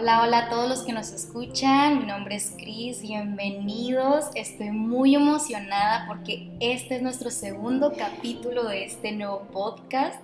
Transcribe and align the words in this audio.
Hola, 0.00 0.22
hola 0.22 0.38
a 0.38 0.48
todos 0.48 0.68
los 0.68 0.82
que 0.84 0.92
nos 0.92 1.10
escuchan. 1.10 1.98
Mi 1.98 2.06
nombre 2.06 2.36
es 2.36 2.54
Cris, 2.56 3.02
bienvenidos. 3.02 4.26
Estoy 4.36 4.70
muy 4.70 5.16
emocionada 5.16 6.04
porque 6.06 6.52
este 6.60 6.94
es 6.94 7.02
nuestro 7.02 7.32
segundo 7.32 7.92
capítulo 7.98 8.62
de 8.68 8.84
este 8.84 9.10
nuevo 9.10 9.48
podcast 9.52 10.20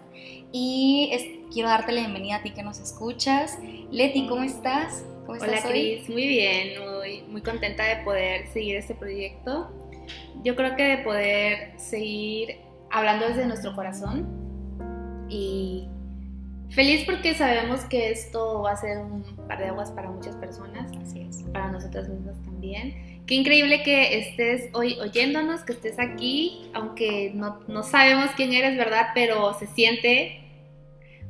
y 0.53 1.11
quiero 1.53 1.71
darte 1.71 1.91
la 1.91 2.03
bienvenida 2.03 2.37
a 2.37 2.43
ti 2.45 2.53
que 2.53 2.63
nos 2.63 2.79
escuchas. 2.79 3.59
Leti, 3.91 4.29
¿cómo 4.29 4.45
estás? 4.45 5.05
¿Cómo 5.27 5.41
Hola 5.41 5.61
Cris, 5.61 6.09
muy 6.09 6.29
bien, 6.29 6.81
muy, 6.81 7.23
muy 7.23 7.43
contenta 7.43 7.83
de 7.83 7.97
poder 8.05 8.47
seguir 8.53 8.77
este 8.77 8.95
proyecto. 8.95 9.73
Yo 10.45 10.55
creo 10.55 10.77
que 10.77 10.85
de 10.85 10.99
poder 10.99 11.73
seguir 11.81 12.59
hablando 12.93 13.27
desde 13.27 13.45
nuestro 13.45 13.75
corazón 13.75 15.27
y 15.29 15.89
Feliz 16.71 17.05
porque 17.05 17.35
sabemos 17.35 17.83
que 17.83 18.11
esto 18.11 18.63
va 18.63 18.73
a 18.73 18.77
ser 18.77 18.99
un 18.99 19.23
par 19.47 19.59
de 19.59 19.67
aguas 19.67 19.91
para 19.93 20.11
muchas 20.11 20.35
personas, 20.37 20.91
así 21.03 21.23
es, 21.23 21.45
para 21.53 21.71
nosotras 21.71 22.09
mismas 22.09 22.41
también. 22.43 23.23
Qué 23.27 23.35
increíble 23.37 23.83
que 23.83 24.19
estés 24.19 24.71
hoy 24.75 24.99
oyéndonos, 25.01 25.63
que 25.63 25.73
estés 25.73 25.99
aquí, 25.99 26.71
aunque 26.75 27.33
no, 27.35 27.61
no 27.69 27.83
sabemos 27.83 28.31
quién 28.37 28.53
eres, 28.53 28.77
¿verdad? 28.77 29.09
Pero 29.15 29.55
se 29.55 29.67
siente 29.69 30.45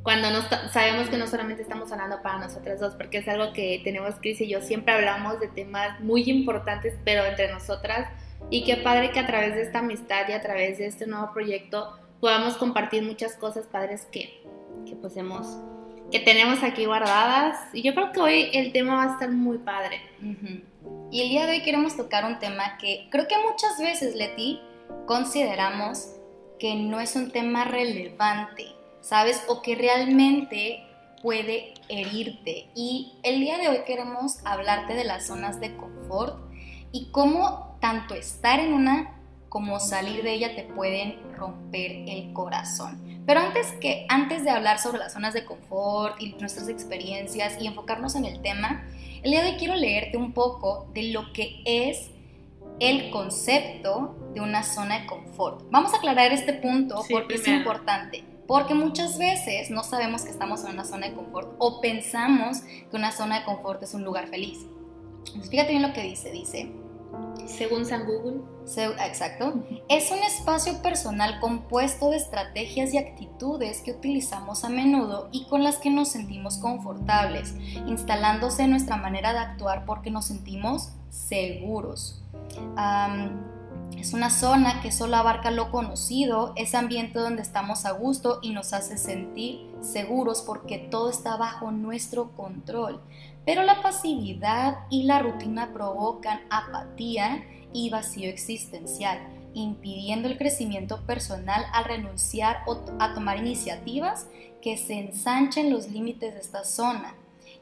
cuando 0.04 0.30
no 0.30 0.42
sabemos 0.70 1.08
que 1.08 1.16
no 1.16 1.26
solamente 1.26 1.62
estamos 1.62 1.90
hablando 1.90 2.20
para 2.20 2.38
nosotras 2.38 2.78
dos, 2.78 2.94
porque 2.94 3.18
es 3.18 3.28
algo 3.28 3.54
que 3.54 3.80
tenemos 3.84 4.16
Cris 4.16 4.38
y 4.42 4.48
yo 4.48 4.60
siempre 4.60 4.92
hablamos 4.92 5.40
de 5.40 5.48
temas 5.48 5.98
muy 6.00 6.28
importantes, 6.28 6.94
pero 7.04 7.24
entre 7.24 7.50
nosotras. 7.50 8.08
Y 8.50 8.64
qué 8.64 8.76
padre 8.76 9.12
que 9.12 9.20
a 9.20 9.26
través 9.26 9.54
de 9.54 9.62
esta 9.62 9.78
amistad 9.78 10.28
y 10.28 10.32
a 10.32 10.42
través 10.42 10.76
de 10.76 10.86
este 10.86 11.06
nuevo 11.06 11.32
proyecto 11.32 11.98
podamos 12.20 12.58
compartir 12.58 13.02
muchas 13.02 13.34
cosas 13.36 13.64
padres 13.66 14.06
que 14.12 14.42
que 14.84 14.96
pues 14.96 15.14
que 16.10 16.20
tenemos 16.20 16.62
aquí 16.62 16.84
guardadas. 16.84 17.58
Y 17.72 17.82
yo 17.82 17.94
creo 17.94 18.12
que 18.12 18.20
hoy 18.20 18.50
el 18.52 18.72
tema 18.72 18.96
va 18.96 19.02
a 19.04 19.12
estar 19.14 19.30
muy 19.30 19.58
padre. 19.58 20.00
Y 21.10 21.22
el 21.22 21.28
día 21.28 21.46
de 21.46 21.52
hoy 21.52 21.62
queremos 21.62 21.96
tocar 21.96 22.24
un 22.24 22.38
tema 22.38 22.78
que 22.78 23.08
creo 23.10 23.26
que 23.26 23.36
muchas 23.38 23.78
veces, 23.78 24.14
Leti, 24.14 24.60
consideramos 25.06 26.10
que 26.58 26.74
no 26.74 27.00
es 27.00 27.16
un 27.16 27.30
tema 27.30 27.64
relevante, 27.64 28.66
¿sabes? 29.00 29.42
O 29.48 29.62
que 29.62 29.74
realmente 29.74 30.84
puede 31.22 31.74
herirte. 31.88 32.68
Y 32.74 33.14
el 33.22 33.40
día 33.40 33.58
de 33.58 33.68
hoy 33.68 33.78
queremos 33.86 34.38
hablarte 34.44 34.94
de 34.94 35.04
las 35.04 35.26
zonas 35.26 35.60
de 35.60 35.76
confort 35.76 36.36
y 36.92 37.10
cómo 37.10 37.76
tanto 37.80 38.14
estar 38.14 38.60
en 38.60 38.72
una 38.72 39.20
como 39.54 39.78
salir 39.78 40.24
de 40.24 40.32
ella 40.32 40.56
te 40.56 40.64
pueden 40.64 41.16
romper 41.36 41.92
el 42.08 42.32
corazón. 42.32 43.22
Pero 43.24 43.38
antes, 43.38 43.70
que, 43.80 44.04
antes 44.08 44.42
de 44.42 44.50
hablar 44.50 44.80
sobre 44.80 44.98
las 44.98 45.12
zonas 45.12 45.32
de 45.32 45.44
confort 45.44 46.20
y 46.20 46.32
nuestras 46.40 46.68
experiencias 46.68 47.62
y 47.62 47.68
enfocarnos 47.68 48.16
en 48.16 48.24
el 48.24 48.42
tema, 48.42 48.84
el 49.22 49.30
día 49.30 49.44
de 49.44 49.52
hoy 49.52 49.56
quiero 49.56 49.76
leerte 49.76 50.16
un 50.16 50.32
poco 50.32 50.88
de 50.92 51.04
lo 51.12 51.32
que 51.32 51.62
es 51.64 52.10
el 52.80 53.12
concepto 53.12 54.16
de 54.34 54.40
una 54.40 54.64
zona 54.64 55.02
de 55.02 55.06
confort. 55.06 55.62
Vamos 55.70 55.94
a 55.94 55.98
aclarar 55.98 56.32
este 56.32 56.54
punto 56.54 57.04
porque 57.08 57.36
es 57.36 57.46
importante. 57.46 58.24
Porque 58.48 58.74
muchas 58.74 59.18
veces 59.18 59.70
no 59.70 59.84
sabemos 59.84 60.22
que 60.22 60.32
estamos 60.32 60.64
en 60.64 60.72
una 60.72 60.84
zona 60.84 61.10
de 61.10 61.14
confort 61.14 61.54
o 61.60 61.80
pensamos 61.80 62.62
que 62.62 62.96
una 62.96 63.12
zona 63.12 63.38
de 63.38 63.44
confort 63.44 63.80
es 63.84 63.94
un 63.94 64.02
lugar 64.02 64.26
feliz. 64.26 64.66
fíjate 65.48 65.70
bien 65.70 65.82
lo 65.82 65.92
que 65.92 66.02
dice. 66.02 66.32
Dice, 66.32 66.72
según 67.46 67.84
San 67.86 68.06
Google. 68.06 68.40
exacto. 69.06 69.62
Es 69.88 70.10
un 70.10 70.18
espacio 70.18 70.80
personal 70.82 71.40
compuesto 71.40 72.10
de 72.10 72.16
estrategias 72.16 72.94
y 72.94 72.98
actitudes 72.98 73.82
que 73.82 73.92
utilizamos 73.92 74.64
a 74.64 74.68
menudo 74.68 75.28
y 75.32 75.46
con 75.46 75.62
las 75.62 75.76
que 75.76 75.90
nos 75.90 76.08
sentimos 76.08 76.58
confortables, 76.58 77.54
instalándose 77.86 78.62
en 78.62 78.70
nuestra 78.70 78.96
manera 78.96 79.32
de 79.32 79.40
actuar 79.40 79.84
porque 79.84 80.10
nos 80.10 80.26
sentimos 80.26 80.90
seguros. 81.10 82.22
es 83.98 84.12
una 84.12 84.30
zona 84.30 84.82
que 84.82 84.92
solo 84.92 85.16
abarca 85.16 85.50
lo 85.50 85.70
conocido, 85.70 86.52
ese 86.56 86.76
ambiente 86.76 87.18
donde 87.18 87.42
estamos 87.42 87.86
a 87.86 87.92
gusto 87.92 88.38
y 88.42 88.50
nos 88.50 88.72
hace 88.72 88.98
sentir 88.98 89.70
seguros 89.80 90.42
porque 90.42 90.78
todo 90.78 91.10
está 91.10 91.36
bajo 91.36 91.70
nuestro 91.70 92.32
control. 92.32 93.00
Pero 93.44 93.62
la 93.62 93.82
pasividad 93.82 94.78
y 94.90 95.04
la 95.04 95.18
rutina 95.18 95.72
provocan 95.72 96.40
apatía 96.50 97.44
y 97.72 97.90
vacío 97.90 98.30
existencial, 98.30 99.18
impidiendo 99.52 100.28
el 100.28 100.38
crecimiento 100.38 101.04
personal 101.04 101.64
al 101.72 101.84
renunciar 101.84 102.58
a 102.98 103.14
tomar 103.14 103.38
iniciativas 103.38 104.28
que 104.62 104.78
se 104.78 104.94
ensanchen 104.94 105.70
los 105.70 105.90
límites 105.90 106.34
de 106.34 106.40
esta 106.40 106.64
zona. 106.64 107.14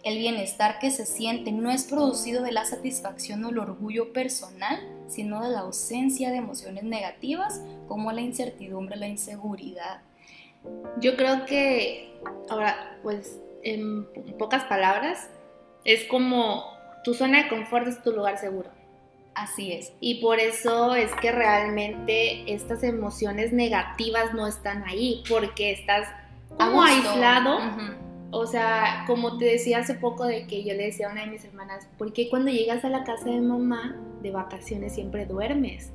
El 0.05 0.19
bienestar 0.19 0.79
que 0.79 0.91
se 0.91 1.07
siente 1.07 1.53
no 1.53 1.71
es 1.71 1.85
producido 1.85 2.43
de 2.43 2.53
la 2.53 2.65
satisfacción 2.65 3.45
o 3.45 3.51
el 3.51 3.59
orgullo 3.59 4.13
personal, 4.13 4.81
sino 5.09 5.43
de 5.43 5.51
la 5.51 5.61
ausencia 5.61 6.31
de 6.31 6.37
emociones 6.37 6.85
negativas 6.85 7.61
como 7.87 8.11
la 8.13 8.21
incertidumbre, 8.21 8.97
la 8.97 9.07
inseguridad. 9.07 10.01
Yo 11.01 11.17
creo 11.17 11.45
que, 11.45 12.21
ahora, 12.49 12.99
pues, 13.03 13.39
en 13.63 14.07
pocas 14.39 14.65
palabras, 14.65 15.29
es 15.85 16.05
como 16.05 16.73
tu 17.05 17.15
zona 17.15 17.43
de 17.43 17.49
confort 17.49 17.87
es 17.89 18.03
tu 18.03 18.13
lugar 18.13 18.39
seguro. 18.39 18.71
Así 19.35 19.73
es. 19.73 19.93
Y 20.01 20.17
por 20.17 20.41
eso 20.41 20.95
es 20.95 21.11
que 21.21 21.33
realmente 21.33 22.53
estas 22.53 22.83
emociones 22.83 23.53
negativas 23.53 24.35
no 24.35 24.47
están 24.47 24.85
ahí, 24.85 25.23
porque 25.29 25.73
estás 25.73 26.09
como 26.57 26.83
aislado. 26.83 27.59
O 28.31 28.47
sea, 28.47 29.05
como 29.07 29.37
te 29.39 29.45
decía 29.45 29.79
hace 29.79 29.95
poco 29.95 30.25
de 30.25 30.47
que 30.47 30.65
yo 30.65 30.75
le 30.75 30.85
decía 30.85 31.09
a 31.09 31.13
una 31.13 31.25
de 31.25 31.31
mis 31.31 31.45
hermanas, 31.45 31.87
¿por 31.99 32.13
qué 32.13 32.31
cuando 32.31 32.51
llegas 32.51 32.85
a 32.85 32.89
la 32.89 33.05
casa 33.05 33.27
de 33.27 33.41
mamá 33.41 33.97
de 34.23 34.31
vacaciones 34.31 34.95
siempre 34.95 35.27
duermes? 35.27 35.91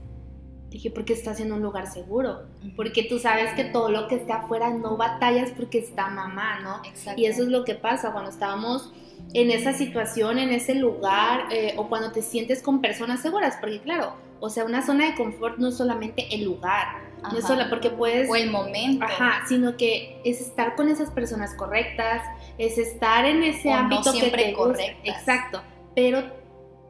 Dije, 0.70 0.92
porque 0.92 1.14
estás 1.14 1.40
en 1.40 1.52
un 1.52 1.62
lugar 1.62 1.88
seguro, 1.88 2.44
porque 2.76 3.04
tú 3.04 3.20
sabes 3.20 3.54
que 3.54 3.64
todo 3.64 3.90
lo 3.90 4.08
que 4.08 4.16
está 4.16 4.40
afuera 4.40 4.70
no 4.70 4.98
batallas 4.98 5.52
porque 5.56 5.80
está 5.80 6.10
mamá, 6.10 6.60
¿no? 6.60 6.82
Exacto. 6.86 7.20
Y 7.20 7.26
eso 7.26 7.44
es 7.44 7.50
lo 7.50 7.64
que 7.64 7.74
pasa 7.74 8.12
cuando 8.12 8.30
estábamos 8.30 8.92
en 9.34 9.52
esa 9.52 9.74
situación, 9.74 10.40
en 10.40 10.52
ese 10.52 10.76
lugar, 10.76 11.48
eh, 11.52 11.74
o 11.78 11.88
cuando 11.88 12.12
te 12.12 12.22
sientes 12.22 12.62
con 12.62 12.82
personas 12.82 13.22
seguras, 13.22 13.58
porque 13.60 13.80
claro, 13.80 14.14
o 14.40 14.50
sea, 14.50 14.66
una 14.66 14.86
zona 14.86 15.06
de 15.08 15.16
confort 15.16 15.58
no 15.58 15.70
es 15.70 15.78
solamente 15.78 16.28
el 16.34 16.44
lugar, 16.46 17.08
no 17.24 17.40
es 17.40 17.46
solo 17.46 17.64
porque 17.70 17.90
puedes... 17.90 18.30
O 18.30 18.36
el 18.36 18.52
momento. 18.52 19.04
Ajá, 19.04 19.44
sino 19.48 19.76
que 19.76 20.22
es 20.24 20.42
estar 20.42 20.76
con 20.76 20.90
esas 20.90 21.10
personas 21.12 21.54
correctas, 21.56 22.22
es 22.58 22.78
estar 22.78 23.26
en 23.26 23.44
ese 23.44 23.72
ámbito 23.72 24.14
que 24.14 24.30
te 24.30 24.56
Exacto, 25.04 25.62
pero 25.96 26.24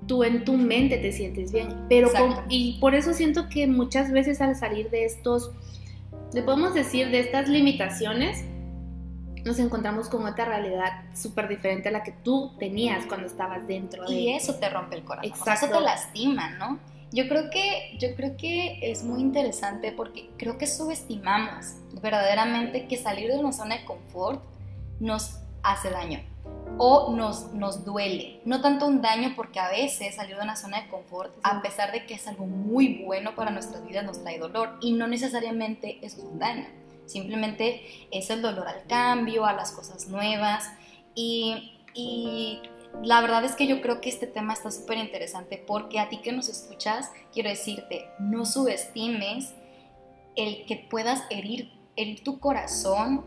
tú 0.06 0.24
en 0.24 0.44
tu 0.44 0.54
mente 0.54 0.98
te 0.98 1.12
sientes 1.12 1.52
bien. 1.52 1.86
Pero 1.90 2.12
y 2.50 2.78
por 2.80 2.94
eso 2.94 3.14
siento 3.14 3.50
que 3.50 3.68
muchas 3.68 4.12
veces 4.12 4.42
al 4.42 4.56
salir 4.56 4.90
de 4.90 5.06
estos, 5.06 5.52
le 6.34 6.44
podemos 6.44 6.74
decir, 6.74 7.10
de 7.10 7.20
estas 7.22 7.48
limitaciones, 7.48 8.44
nos 9.48 9.60
encontramos 9.60 10.10
con 10.10 10.26
otra 10.26 10.46
realidad 10.46 11.04
súper 11.16 11.48
diferente 11.48 11.90
a 11.90 11.92
la 11.92 12.04
que 12.04 12.12
tú 12.12 12.54
tenías 12.60 13.06
cuando 13.06 13.28
estabas 13.28 13.66
dentro. 13.68 14.06
De... 14.06 14.14
Y 14.14 14.34
eso 14.34 14.56
te 14.56 14.70
rompe 14.70 14.98
el 14.98 15.04
corazón. 15.04 15.32
Exacto. 15.32 15.66
eso 15.66 15.78
te 15.78 15.82
lastima, 15.82 16.50
¿no? 16.52 16.80
Yo 17.12 17.28
creo 17.30 17.50
que, 17.50 17.98
yo 18.00 18.16
creo 18.16 18.36
que 18.36 18.80
es 18.82 19.04
muy 19.04 19.22
interesante 19.22 19.94
porque 19.94 20.30
creo 20.38 20.58
que 20.58 20.68
subestimamos 20.68 21.76
verdaderamente 22.02 22.88
que 22.88 22.98
salir 22.98 23.32
de 23.32 23.38
una 23.38 23.54
zona 23.54 23.78
de 23.78 23.86
confort 23.86 24.44
nos 25.00 25.40
hace 25.64 25.90
daño 25.90 26.22
o 26.78 27.16
nos, 27.16 27.54
nos 27.54 27.86
duele. 27.86 28.42
No 28.44 28.62
tanto 28.62 28.88
un 28.88 29.02
daño 29.02 29.34
porque 29.36 29.60
a 29.60 29.70
veces 29.70 30.16
salir 30.16 30.36
de 30.36 30.44
una 30.44 30.56
zona 30.56 30.82
de 30.82 30.90
confort, 30.90 31.34
a 31.44 31.62
pesar 31.62 31.92
de 31.92 32.06
que 32.06 32.16
es 32.16 32.28
algo 32.28 32.46
muy 32.46 33.04
bueno 33.06 33.36
para 33.36 33.52
nuestras 33.52 33.86
vidas, 33.86 34.04
nos 34.04 34.22
trae 34.22 34.38
dolor 34.38 34.78
y 34.82 34.92
no 34.92 35.08
necesariamente 35.08 36.00
eso 36.06 36.18
es 36.18 36.24
un 36.26 36.40
daño. 36.40 36.66
Simplemente 37.08 37.82
es 38.12 38.30
el 38.30 38.42
dolor 38.42 38.68
al 38.68 38.86
cambio, 38.86 39.46
a 39.46 39.54
las 39.54 39.72
cosas 39.72 40.08
nuevas. 40.08 40.70
Y, 41.16 41.74
la 43.04 43.22
verdad 43.22 43.44
es 43.44 43.54
que 43.56 43.68
yo 43.68 43.82
creo 43.82 44.02
que 44.02 44.10
este 44.10 44.28
tema 44.28 44.54
está 44.54 44.72
súper 44.72 44.98
interesante 44.98 45.64
porque 45.68 46.00
a 46.00 46.10
ti 46.10 46.18
que 46.18 46.32
nos 46.32 46.48
escuchas, 46.48 47.12
quiero 47.34 47.50
decirte, 47.50 48.06
no 48.20 48.46
subestimes 48.46 49.54
el 50.36 50.66
que 50.66 50.88
puedas 50.90 51.24
herir, 51.30 51.72
herir 51.96 52.24
tu 52.24 52.40
corazón 52.40 53.26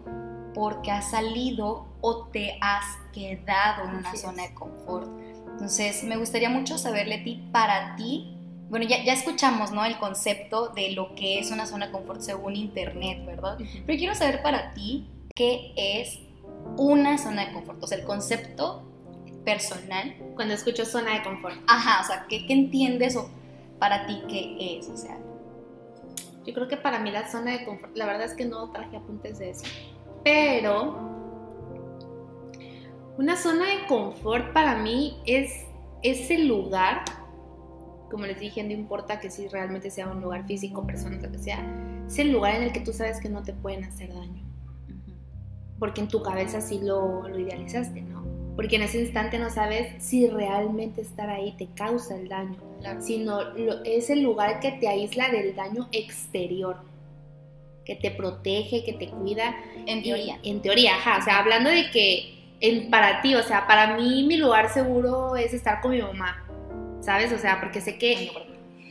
porque 0.55 0.90
has 0.90 1.10
salido 1.10 1.87
o 2.00 2.28
te 2.28 2.58
has 2.60 2.84
quedado 3.12 3.84
en 3.84 3.96
una 3.96 4.16
zona 4.16 4.44
de 4.44 4.55
confort. 4.55 5.08
Entonces, 5.50 6.05
me 6.05 6.16
gustaría 6.16 6.49
mucho 6.49 6.78
saber, 6.78 7.06
Leti, 7.06 7.43
para 7.52 7.94
ti, 7.96 8.39
bueno, 8.70 8.87
ya, 8.87 9.05
ya, 9.05 9.12
escuchamos, 9.12 9.72
¿no? 9.72 9.84
El 9.84 9.99
concepto 9.99 10.69
de 10.69 10.93
lo 10.93 11.14
que 11.14 11.38
es 11.40 11.50
una 11.50 11.67
zona 11.67 11.87
de 11.87 11.93
confort 11.93 12.20
según 12.20 12.56
Internet, 12.56 13.26
¿verdad? 13.26 13.58
Pero 13.58 13.99
quiero 13.99 14.14
saber 14.14 14.43
para 14.43 14.72
ti 14.72 15.08
qué 15.34 15.72
es 15.76 16.20
una 16.76 17.19
zona 17.19 17.46
de 17.46 17.52
confort, 17.52 17.82
o 17.82 17.87
sea, 17.87 17.99
el 17.99 18.05
concepto 18.05 18.84
personal. 19.44 20.14
Cuando 20.37 20.55
escucho 20.55 20.87
zona 20.87 21.14
de 21.14 21.22
confort. 21.22 21.56
Ajá, 21.67 22.02
o 22.02 22.06
sea, 22.06 22.26
¿qué, 22.28 22.46
qué 22.46 22.52
entiendes 22.52 23.17
o 23.17 23.28
para 23.78 24.06
ti 24.06 24.22
qué 24.28 24.78
es? 24.78 24.88
O 24.88 24.96
sea, 24.96 25.19
yo 26.46 26.55
creo 26.55 26.69
que 26.69 26.76
para 26.76 26.99
mí 27.00 27.11
la 27.11 27.31
zona 27.31 27.52
de 27.52 27.64
confort, 27.64 27.96
la 27.96 28.06
verdad 28.06 28.25
es 28.25 28.34
que 28.34 28.44
no 28.44 28.70
traje 28.70 28.96
apuntes 28.96 29.38
de 29.38 29.50
eso, 29.50 29.64
pero 30.25 31.08
Una 33.19 33.37
zona 33.37 33.67
de 33.67 33.87
confort 33.87 34.55
para 34.55 34.76
mí 34.76 35.19
es 35.26 35.67
ese 36.02 36.38
lugar, 36.38 37.05
como 38.10 38.26
les 38.26 38.38
dije, 38.40 38.62
no 38.62 38.72
importa 38.72 39.20
que 39.20 39.30
si 39.30 39.48
realmente 39.48 39.90
sea 39.90 40.08
un 40.08 40.20
lugar 40.20 40.44
físico, 40.46 40.86
personas, 40.86 41.22
lo 41.22 41.30
que 41.30 41.38
sea, 41.38 41.64
es 42.06 42.18
el 42.18 42.32
lugar 42.32 42.56
en 42.56 42.62
el 42.62 42.72
que 42.72 42.80
tú 42.80 42.92
sabes 42.92 43.20
que 43.20 43.28
no 43.28 43.42
te 43.42 43.52
pueden 43.52 43.84
hacer 43.84 44.12
daño. 44.12 44.44
Porque 45.78 46.00
en 46.02 46.08
tu 46.08 46.22
cabeza 46.22 46.60
sí 46.60 46.80
lo, 46.82 47.26
lo 47.28 47.38
idealizaste, 47.38 48.02
¿no? 48.02 48.24
Porque 48.56 48.76
en 48.76 48.82
ese 48.82 49.00
instante 49.00 49.38
no 49.38 49.48
sabes 49.48 50.02
si 50.02 50.28
realmente 50.28 51.00
estar 51.00 51.30
ahí 51.30 51.52
te 51.56 51.68
causa 51.68 52.16
el 52.16 52.28
daño, 52.28 52.58
sino 52.98 53.54
es 53.84 54.10
el 54.10 54.22
lugar 54.22 54.60
que 54.60 54.72
te 54.72 54.88
aísla 54.88 55.30
del 55.30 55.54
daño 55.54 55.88
exterior, 55.92 56.76
que 57.86 57.94
te 57.94 58.10
protege, 58.10 58.84
que 58.84 58.92
te 58.92 59.08
cuida. 59.08 59.54
En 59.86 60.02
teoría. 60.02 60.38
en 60.42 60.60
teoría, 60.60 60.96
ajá. 60.96 61.18
O 61.20 61.22
sea, 61.22 61.38
hablando 61.38 61.70
de 61.70 61.90
que 61.90 62.54
en, 62.60 62.90
para 62.90 63.22
ti, 63.22 63.34
o 63.34 63.42
sea, 63.42 63.66
para 63.66 63.96
mí 63.96 64.24
mi 64.24 64.36
lugar 64.36 64.70
seguro 64.72 65.36
es 65.36 65.54
estar 65.54 65.80
con 65.80 65.92
mi 65.92 66.02
mamá, 66.02 66.44
¿sabes? 67.00 67.32
O 67.32 67.38
sea, 67.38 67.61
porque 67.61 67.81
sé 67.81 67.99
que... 67.99 68.31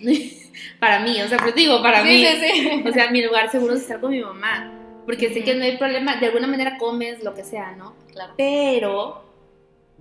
para 0.79 0.99
mí, 0.99 1.21
o 1.21 1.27
sea, 1.27 1.37
pues 1.37 1.55
digo, 1.55 1.81
para 1.81 2.03
mí. 2.03 2.25
Sí, 2.25 2.37
sí. 2.41 2.83
O 2.87 2.91
sea, 2.91 3.11
mi 3.11 3.23
lugar 3.23 3.49
seguro 3.51 3.73
es 3.73 3.81
estar 3.81 3.99
con 3.99 4.11
mi 4.11 4.21
mamá. 4.21 4.73
Porque 5.05 5.33
sé 5.33 5.43
que 5.43 5.55
no 5.55 5.63
hay 5.63 5.77
problema, 5.77 6.17
de 6.17 6.27
alguna 6.27 6.47
manera 6.47 6.77
comes, 6.77 7.23
lo 7.23 7.33
que 7.33 7.43
sea, 7.43 7.75
¿no? 7.75 7.95
Claro. 8.11 8.33
Pero 8.37 9.23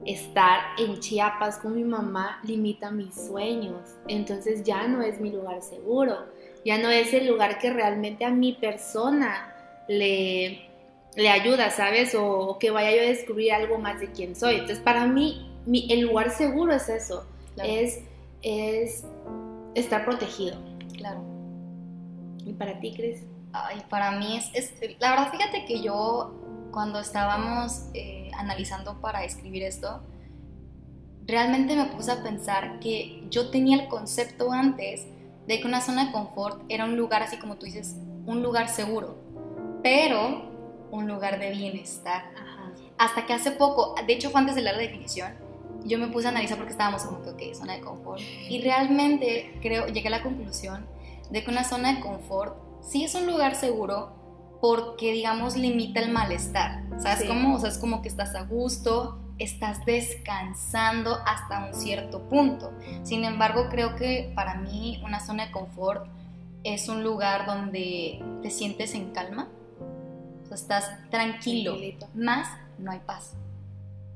estar 0.05 0.61
en 0.79 1.01
Chiapas 1.01 1.59
con 1.59 1.75
mi 1.75 1.85
mamá 1.85 2.41
limita 2.45 2.91
mis 2.91 3.15
sueños. 3.15 3.97
Entonces 4.07 4.63
ya 4.63 4.87
no 4.87 5.03
es 5.03 5.21
mi 5.21 5.31
lugar 5.31 5.63
seguro. 5.63 6.27
Ya 6.65 6.79
no 6.79 6.91
es 6.91 7.15
el 7.15 7.27
lugar 7.27 7.59
que 7.59 7.73
realmente 7.73 8.25
a 8.25 8.31
mi 8.31 8.53
persona 8.53 9.55
le, 9.89 10.69
le 11.17 11.29
ayuda, 11.31 11.71
¿sabes? 11.71 12.15
O, 12.15 12.59
que 12.59 12.71
vaya 12.71 12.95
yo 12.95 13.03
a 13.03 13.07
descubrir 13.07 13.53
algo 13.53 13.79
más 13.79 14.01
de 14.01 14.13
quién 14.13 14.37
soy. 14.37 14.55
Entonces, 14.55 14.81
para 14.81 15.07
mí, 15.07 15.51
mi, 15.67 15.91
el 15.91 16.03
lugar 16.03 16.31
seguro 16.31 16.73
es 16.75 16.89
eso, 16.89 17.27
es, 17.65 18.01
es 18.43 19.05
estar 19.75 20.05
protegido. 20.05 20.57
Claro. 20.97 21.23
¿Y 22.45 22.53
para 22.53 22.81
ti, 22.81 22.95
Cris? 22.95 23.25
Ay, 23.53 23.83
para 23.89 24.13
mí 24.13 24.39
es, 24.55 24.73
la 24.99 25.11
verdad, 25.11 25.31
fíjate 25.31 25.65
que 25.65 25.81
yo 25.81 26.35
cuando 26.71 27.01
estábamos 27.01 27.85
eh, 27.95 28.31
analizando 28.37 29.01
para 29.01 29.25
escribir 29.25 29.63
esto, 29.63 30.03
realmente 31.27 31.77
me 31.77 31.87
puse 31.87 32.13
a 32.13 32.23
pensar 32.23 32.79
que 32.81 33.27
yo 33.31 33.51
tenía 33.51 33.83
el 33.83 33.89
concepto 33.89 34.53
antes 34.53 35.07
de 35.47 35.61
que 35.61 35.67
una 35.67 35.81
zona 35.81 36.07
de 36.07 36.13
confort 36.13 36.63
era 36.69 36.85
un 36.85 36.97
lugar, 36.97 37.23
así 37.23 37.39
como 37.39 37.57
tú 37.57 37.67
dices, 37.67 37.97
un 38.27 38.43
lugar 38.43 38.69
seguro, 38.69 39.17
pero 39.83 40.51
un 40.91 41.07
lugar 41.07 41.39
de 41.39 41.51
bienestar. 41.51 42.31
Hasta 42.99 43.27
que 43.27 43.33
hace 43.33 43.53
poco, 43.53 43.95
de 44.07 44.13
hecho 44.13 44.31
fue 44.31 44.41
antes 44.41 44.57
de 44.57 44.63
la 44.63 44.77
definición, 44.77 45.33
yo 45.85 45.99
me 45.99 46.09
puse 46.09 46.27
a 46.27 46.31
analizar 46.31 46.57
porque 46.57 46.73
estábamos 46.73 47.03
como 47.03 47.23
que, 47.23 47.31
ok, 47.31 47.55
zona 47.55 47.75
de 47.75 47.81
confort. 47.81 48.21
Y 48.49 48.61
realmente 48.63 49.59
creo, 49.63 49.87
llegué 49.87 50.09
a 50.09 50.13
la 50.13 50.23
conclusión 50.23 50.87
de 51.31 51.45
que 51.45 51.51
una 51.51 51.65
zona 51.65 51.95
de 51.95 52.01
confort 52.01 52.57
sí 52.83 53.05
es 53.05 53.15
un 53.15 53.27
lugar 53.27 53.55
seguro 53.55 54.13
porque, 54.61 55.13
digamos, 55.13 55.57
limita 55.57 56.01
el 56.01 56.11
malestar. 56.11 56.83
¿Sabes 56.99 57.29
cómo? 57.29 57.55
O 57.55 57.61
sea, 57.61 57.71
es 57.71 57.79
como 57.79 58.03
que 58.03 58.09
estás 58.09 58.35
a 58.35 58.43
gusto, 58.43 59.19
estás 59.39 59.85
descansando 59.85 61.19
hasta 61.27 61.67
un 61.67 61.75
cierto 61.75 62.29
punto. 62.29 62.73
Sin 63.05 63.25
embargo, 63.25 63.69
creo 63.71 63.95
que 63.95 64.33
para 64.35 64.57
mí 64.57 65.01
una 65.05 65.21
zona 65.21 65.47
de 65.47 65.53
confort 65.53 66.07
es 66.65 66.89
un 66.89 67.05
lugar 67.05 67.47
donde 67.47 68.23
te 68.43 68.51
sientes 68.51 68.95
en 68.95 69.13
calma, 69.13 69.49
o 70.43 70.47
sea, 70.47 70.57
estás 70.57 71.11
tranquilo, 71.11 71.77
más 72.15 72.49
no 72.79 72.91
hay 72.91 73.01
paz. 73.01 73.35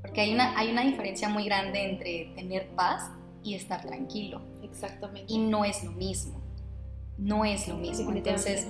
Porque 0.03 0.21
hay 0.21 0.35
una, 0.35 0.59
hay 0.59 0.71
una 0.71 0.83
diferencia 0.83 1.29
muy 1.29 1.45
grande 1.45 1.91
entre 1.91 2.33
tener 2.35 2.69
paz 2.71 3.11
y 3.43 3.55
estar 3.55 3.83
tranquilo. 3.83 4.43
Exactamente. 4.63 5.33
Y 5.33 5.39
no 5.39 5.65
es 5.65 5.83
lo 5.85 5.93
mismo. 5.93 6.41
No 7.17 7.45
es 7.45 7.69
lo 7.69 7.77
mismo. 7.77 8.11
Entonces, 8.13 8.67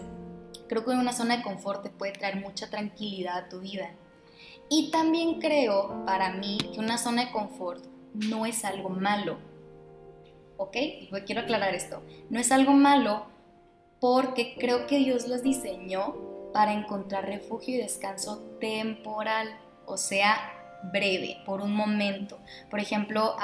creo 0.68 0.84
que 0.84 0.90
una 0.90 1.12
zona 1.12 1.38
de 1.38 1.42
confort 1.42 1.82
te 1.82 1.90
puede 1.90 2.12
traer 2.12 2.36
mucha 2.36 2.68
tranquilidad 2.70 3.36
a 3.38 3.48
tu 3.48 3.60
vida. 3.60 3.90
Y 4.68 4.90
también 4.90 5.40
creo, 5.40 6.04
para 6.06 6.32
mí, 6.32 6.58
que 6.72 6.80
una 6.80 6.98
zona 6.98 7.26
de 7.26 7.32
confort 7.32 7.84
no 8.14 8.46
es 8.46 8.64
algo 8.64 8.90
malo. 8.90 9.38
¿Ok? 10.56 10.76
quiero 11.26 11.40
aclarar 11.40 11.74
esto. 11.74 12.02
No 12.30 12.38
es 12.38 12.52
algo 12.52 12.72
malo 12.72 13.26
porque 14.00 14.56
creo 14.58 14.86
que 14.86 14.98
Dios 14.98 15.28
los 15.28 15.42
diseñó 15.42 16.14
para 16.52 16.72
encontrar 16.72 17.26
refugio 17.26 17.76
y 17.76 17.78
descanso 17.78 18.38
temporal, 18.60 19.48
o 19.86 19.96
sea, 19.96 20.36
breve, 20.90 21.38
por 21.44 21.60
un 21.60 21.74
momento. 21.74 22.40
Por 22.70 22.80
ejemplo, 22.80 23.36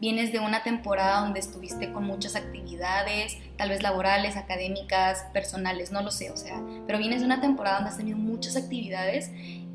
vienes 0.00 0.32
de 0.32 0.40
una 0.40 0.62
temporada 0.62 1.20
donde 1.20 1.40
estuviste 1.40 1.92
con 1.92 2.04
muchas 2.04 2.36
actividades, 2.36 3.36
tal 3.56 3.70
vez 3.70 3.82
laborales, 3.82 4.36
académicas, 4.36 5.26
personales, 5.32 5.92
no 5.92 6.02
lo 6.02 6.10
sé, 6.10 6.30
o 6.30 6.36
sea, 6.36 6.62
pero 6.86 6.98
vienes 6.98 7.20
de 7.20 7.26
una 7.26 7.40
temporada 7.40 7.76
donde 7.76 7.90
has 7.90 7.96
tenido 7.96 8.18
muchas 8.18 8.56
actividades 8.56 9.30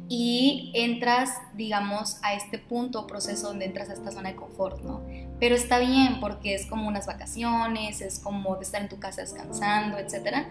y 0.09 0.71
entras, 0.75 1.31
digamos, 1.55 2.17
a 2.23 2.33
este 2.33 2.59
punto 2.59 3.07
proceso 3.07 3.47
donde 3.47 3.65
entras 3.65 3.89
a 3.89 3.93
esta 3.93 4.11
zona 4.11 4.29
de 4.29 4.35
confort, 4.35 4.81
¿no? 4.81 5.01
Pero 5.39 5.55
está 5.55 5.79
bien 5.79 6.19
porque 6.19 6.53
es 6.53 6.65
como 6.65 6.87
unas 6.87 7.07
vacaciones, 7.07 8.01
es 8.01 8.19
como 8.19 8.59
estar 8.61 8.81
en 8.81 8.89
tu 8.89 8.99
casa 8.99 9.21
descansando, 9.21 9.97
etc. 9.97 10.45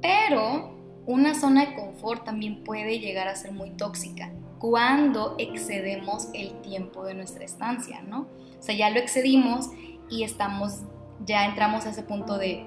Pero 0.00 0.78
una 1.06 1.34
zona 1.34 1.66
de 1.66 1.74
confort 1.74 2.24
también 2.24 2.62
puede 2.64 3.00
llegar 3.00 3.28
a 3.28 3.34
ser 3.34 3.52
muy 3.52 3.70
tóxica 3.70 4.30
cuando 4.58 5.34
excedemos 5.38 6.28
el 6.32 6.60
tiempo 6.62 7.04
de 7.04 7.14
nuestra 7.14 7.44
estancia, 7.44 8.02
¿no? 8.02 8.26
O 8.58 8.62
sea, 8.62 8.74
ya 8.74 8.90
lo 8.90 8.98
excedimos 8.98 9.68
y 10.08 10.22
estamos, 10.24 10.80
ya 11.24 11.44
entramos 11.46 11.86
a 11.86 11.90
ese 11.90 12.02
punto 12.02 12.38
de 12.38 12.66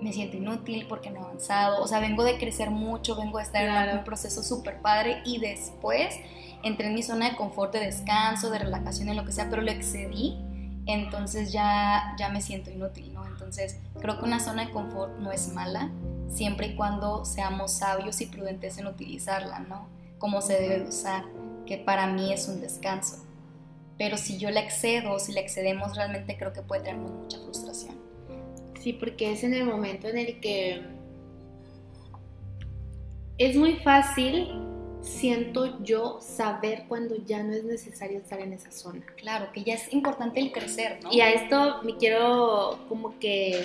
me 0.00 0.12
siento 0.12 0.36
inútil 0.36 0.86
porque 0.88 1.10
no 1.10 1.20
he 1.20 1.24
avanzado, 1.24 1.82
o 1.82 1.86
sea, 1.88 1.98
vengo 2.00 2.22
de 2.22 2.38
crecer 2.38 2.70
mucho, 2.70 3.16
vengo 3.16 3.38
de 3.38 3.44
estar 3.44 3.88
en 3.88 3.98
un 3.98 4.04
proceso 4.04 4.42
súper 4.42 4.80
padre 4.80 5.22
y 5.24 5.38
después 5.38 6.14
entré 6.62 6.88
en 6.88 6.94
mi 6.94 7.02
zona 7.02 7.30
de 7.30 7.36
confort, 7.36 7.72
de 7.72 7.80
descanso, 7.80 8.50
de 8.50 8.60
relajación, 8.60 9.08
en 9.08 9.16
lo 9.16 9.24
que 9.24 9.32
sea, 9.32 9.48
pero 9.50 9.62
lo 9.62 9.70
excedí, 9.70 10.38
entonces 10.86 11.52
ya, 11.52 12.14
ya 12.18 12.28
me 12.28 12.40
siento 12.40 12.70
inútil, 12.70 13.12
¿no? 13.12 13.26
Entonces, 13.26 13.78
creo 14.00 14.18
que 14.18 14.24
una 14.24 14.40
zona 14.40 14.66
de 14.66 14.72
confort 14.72 15.18
no 15.18 15.32
es 15.32 15.52
mala, 15.52 15.90
siempre 16.28 16.68
y 16.68 16.76
cuando 16.76 17.24
seamos 17.24 17.72
sabios 17.72 18.20
y 18.20 18.26
prudentes 18.26 18.78
en 18.78 18.86
utilizarla, 18.86 19.60
¿no? 19.60 19.86
Como 20.18 20.42
se 20.42 20.60
debe 20.60 20.88
usar, 20.88 21.24
que 21.66 21.78
para 21.78 22.06
mí 22.06 22.32
es 22.32 22.48
un 22.48 22.60
descanso. 22.60 23.24
Pero 23.98 24.16
si 24.16 24.38
yo 24.38 24.50
la 24.50 24.60
excedo, 24.60 25.18
si 25.18 25.32
la 25.32 25.40
excedemos, 25.40 25.96
realmente 25.96 26.36
creo 26.36 26.52
que 26.52 26.62
puede 26.62 26.82
traernos 26.82 27.10
mucha 27.10 27.38
frustración. 27.38 27.96
Sí, 28.80 28.92
porque 28.92 29.32
es 29.32 29.42
en 29.42 29.54
el 29.54 29.64
momento 29.64 30.08
en 30.08 30.18
el 30.18 30.40
que 30.40 30.82
es 33.38 33.56
muy 33.56 33.76
fácil, 33.76 34.48
siento 35.00 35.82
yo, 35.82 36.20
saber 36.20 36.84
cuando 36.88 37.16
ya 37.24 37.42
no 37.42 37.52
es 37.52 37.64
necesario 37.64 38.18
estar 38.18 38.40
en 38.40 38.52
esa 38.52 38.70
zona. 38.70 39.04
Claro, 39.16 39.52
que 39.52 39.62
ya 39.62 39.74
es 39.74 39.92
importante 39.92 40.40
el 40.40 40.52
crecer, 40.52 41.00
¿no? 41.02 41.12
Y 41.12 41.20
a 41.20 41.32
esto 41.32 41.82
me 41.82 41.96
quiero 41.96 42.78
como 42.88 43.18
que 43.18 43.64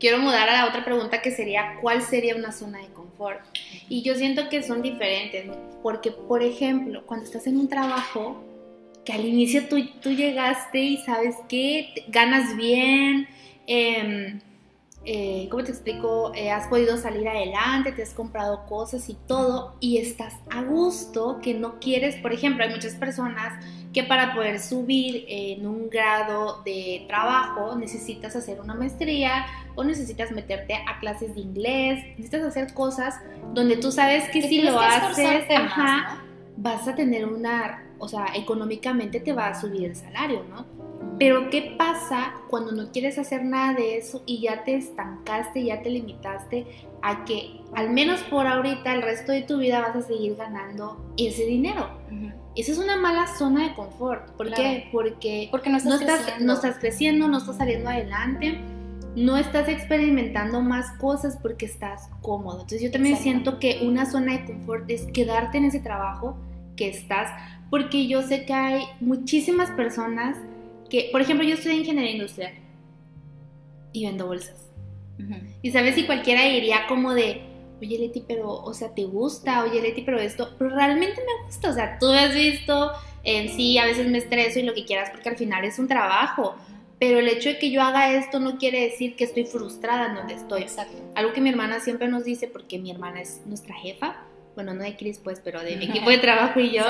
quiero 0.00 0.18
mudar 0.18 0.48
a 0.48 0.52
la 0.52 0.68
otra 0.68 0.84
pregunta 0.84 1.22
que 1.22 1.30
sería, 1.30 1.76
¿cuál 1.80 2.02
sería 2.02 2.34
una 2.34 2.52
zona 2.52 2.78
de 2.78 2.88
confort? 3.20 3.40
Y 3.88 4.02
yo 4.02 4.14
siento 4.14 4.48
que 4.48 4.62
son 4.62 4.82
diferentes, 4.82 5.46
porque 5.82 6.10
por 6.10 6.42
ejemplo, 6.42 7.04
cuando 7.06 7.26
estás 7.26 7.46
en 7.46 7.58
un 7.58 7.68
trabajo, 7.68 8.42
que 9.04 9.12
al 9.12 9.24
inicio 9.24 9.68
tú, 9.68 9.76
tú 10.00 10.10
llegaste 10.10 10.78
y 10.78 10.96
sabes 10.98 11.36
que 11.48 12.04
ganas 12.08 12.56
bien, 12.56 13.28
eh, 13.66 14.40
eh, 15.04 15.48
¿cómo 15.50 15.64
te 15.64 15.70
explico? 15.70 16.32
Eh, 16.34 16.50
has 16.50 16.66
podido 16.66 16.98
salir 16.98 17.26
adelante, 17.26 17.92
te 17.92 18.02
has 18.02 18.12
comprado 18.12 18.66
cosas 18.66 19.08
y 19.08 19.16
todo, 19.26 19.74
y 19.80 19.96
estás 19.96 20.34
a 20.50 20.62
gusto, 20.62 21.40
que 21.42 21.54
no 21.54 21.80
quieres, 21.80 22.16
por 22.16 22.32
ejemplo, 22.32 22.64
hay 22.64 22.70
muchas 22.70 22.94
personas 22.96 23.64
que 23.94 24.04
para 24.04 24.34
poder 24.34 24.60
subir 24.60 25.24
en 25.26 25.66
un 25.66 25.88
grado 25.88 26.62
de 26.64 27.04
trabajo 27.08 27.74
necesitas 27.76 28.36
hacer 28.36 28.60
una 28.60 28.74
maestría 28.74 29.46
o 29.74 29.84
necesitas 29.84 30.30
meterte 30.32 30.74
a 30.74 30.98
clases 31.00 31.34
de 31.34 31.40
inglés, 31.40 32.04
necesitas 32.10 32.42
hacer 32.42 32.74
cosas 32.74 33.14
donde 33.54 33.76
tú 33.76 33.92
sabes 33.92 34.28
que, 34.30 34.42
si 34.42 34.62
lo 34.62 34.78
haces, 34.78 35.44
vas 36.56 36.86
a 36.86 36.94
tener 36.94 37.26
una, 37.26 37.84
o 37.98 38.08
sea, 38.08 38.26
económicamente 38.34 39.20
te 39.20 39.32
va 39.32 39.48
a 39.48 39.60
subir 39.60 39.84
el 39.84 39.96
salario, 39.96 40.44
¿no? 40.48 40.66
Pero 41.18 41.50
¿qué 41.50 41.74
pasa 41.76 42.34
cuando 42.48 42.72
no 42.72 42.92
quieres 42.92 43.18
hacer 43.18 43.44
nada 43.44 43.74
de 43.74 43.98
eso 43.98 44.22
y 44.26 44.40
ya 44.40 44.64
te 44.64 44.74
estancaste, 44.74 45.64
ya 45.64 45.82
te 45.82 45.90
limitaste 45.90 46.66
a 47.02 47.24
que 47.24 47.60
al 47.74 47.90
menos 47.90 48.20
por 48.22 48.46
ahorita 48.46 48.94
el 48.94 49.02
resto 49.02 49.32
de 49.32 49.42
tu 49.42 49.58
vida 49.58 49.80
vas 49.80 49.96
a 49.96 50.02
seguir 50.02 50.36
ganando 50.36 51.12
ese 51.16 51.44
dinero? 51.44 51.90
Esa 52.56 52.72
es 52.72 52.78
una 52.78 52.96
mala 52.96 53.26
zona 53.26 53.68
de 53.68 53.74
confort. 53.74 54.30
¿Por 54.32 54.52
qué? 54.52 54.88
Porque, 54.92 55.48
Porque 55.50 55.70
no, 55.70 55.76
estás 55.76 56.40
no 56.40 56.54
estás 56.54 56.78
creciendo, 56.78 57.28
no 57.28 57.38
estás 57.38 57.58
saliendo 57.58 57.90
adelante, 57.90 58.60
no 59.16 59.36
estás 59.36 59.68
experimentando 59.68 60.60
más 60.60 60.92
cosas 60.98 61.38
porque 61.40 61.66
estás 61.66 62.08
cómodo. 62.20 62.60
Entonces 62.60 62.82
yo 62.82 62.90
también 62.90 63.16
siento 63.16 63.58
que 63.58 63.80
una 63.82 64.10
zona 64.10 64.38
de 64.38 64.44
confort 64.44 64.88
es 64.90 65.06
quedarte 65.12 65.58
en 65.58 65.64
ese 65.64 65.80
trabajo 65.80 66.36
que 66.76 66.88
estás, 66.88 67.30
porque 67.70 68.06
yo 68.06 68.22
sé 68.22 68.44
que 68.44 68.52
hay 68.52 68.84
muchísimas 69.00 69.70
personas 69.72 70.36
que, 70.88 71.08
por 71.12 71.20
ejemplo, 71.20 71.46
yo 71.46 71.54
estudié 71.54 71.76
ingeniería 71.76 72.12
industrial 72.12 72.52
y 73.92 74.06
vendo 74.06 74.26
bolsas. 74.26 74.66
Y 75.60 75.70
sabes 75.70 75.96
si 75.96 76.06
cualquiera 76.06 76.44
diría 76.44 76.86
como 76.88 77.12
de, 77.12 77.42
oye 77.80 77.98
Leti, 77.98 78.24
pero, 78.26 78.50
o 78.50 78.72
sea, 78.72 78.94
¿te 78.94 79.04
gusta? 79.04 79.64
Oye 79.64 79.82
Leti, 79.82 80.00
pero 80.00 80.18
esto, 80.18 80.54
pero 80.58 80.70
realmente 80.70 81.20
me 81.20 81.46
gusta, 81.46 81.68
o 81.68 81.74
sea, 81.74 81.98
tú 81.98 82.06
has 82.06 82.34
visto, 82.34 82.92
en 83.22 83.50
sí, 83.50 83.76
a 83.76 83.84
veces 83.84 84.08
me 84.08 84.16
estreso 84.16 84.58
y 84.58 84.62
lo 84.62 84.72
que 84.72 84.86
quieras 84.86 85.10
porque 85.10 85.28
al 85.28 85.36
final 85.36 85.64
es 85.64 85.78
un 85.78 85.88
trabajo. 85.88 86.54
Pero 87.00 87.18
el 87.18 87.28
hecho 87.28 87.48
de 87.48 87.58
que 87.58 87.70
yo 87.70 87.82
haga 87.82 88.12
esto 88.12 88.38
no 88.38 88.58
quiere 88.58 88.82
decir 88.82 89.16
que 89.16 89.24
estoy 89.24 89.44
frustrada 89.44 90.06
en 90.06 90.14
donde 90.16 90.34
estoy. 90.34 90.62
Exacto. 90.62 90.96
Algo 91.14 91.32
que 91.32 91.40
mi 91.40 91.48
hermana 91.48 91.80
siempre 91.80 92.06
nos 92.08 92.24
dice, 92.24 92.46
porque 92.46 92.78
mi 92.78 92.90
hermana 92.90 93.22
es 93.22 93.40
nuestra 93.46 93.74
jefa, 93.74 94.26
bueno, 94.54 94.74
no 94.74 94.82
de 94.82 94.96
Cris 94.96 95.18
pues, 95.18 95.40
pero 95.42 95.62
de 95.62 95.76
mi 95.76 95.86
equipo 95.86 96.10
de 96.10 96.18
trabajo 96.18 96.60
y 96.60 96.72
yo. 96.72 96.84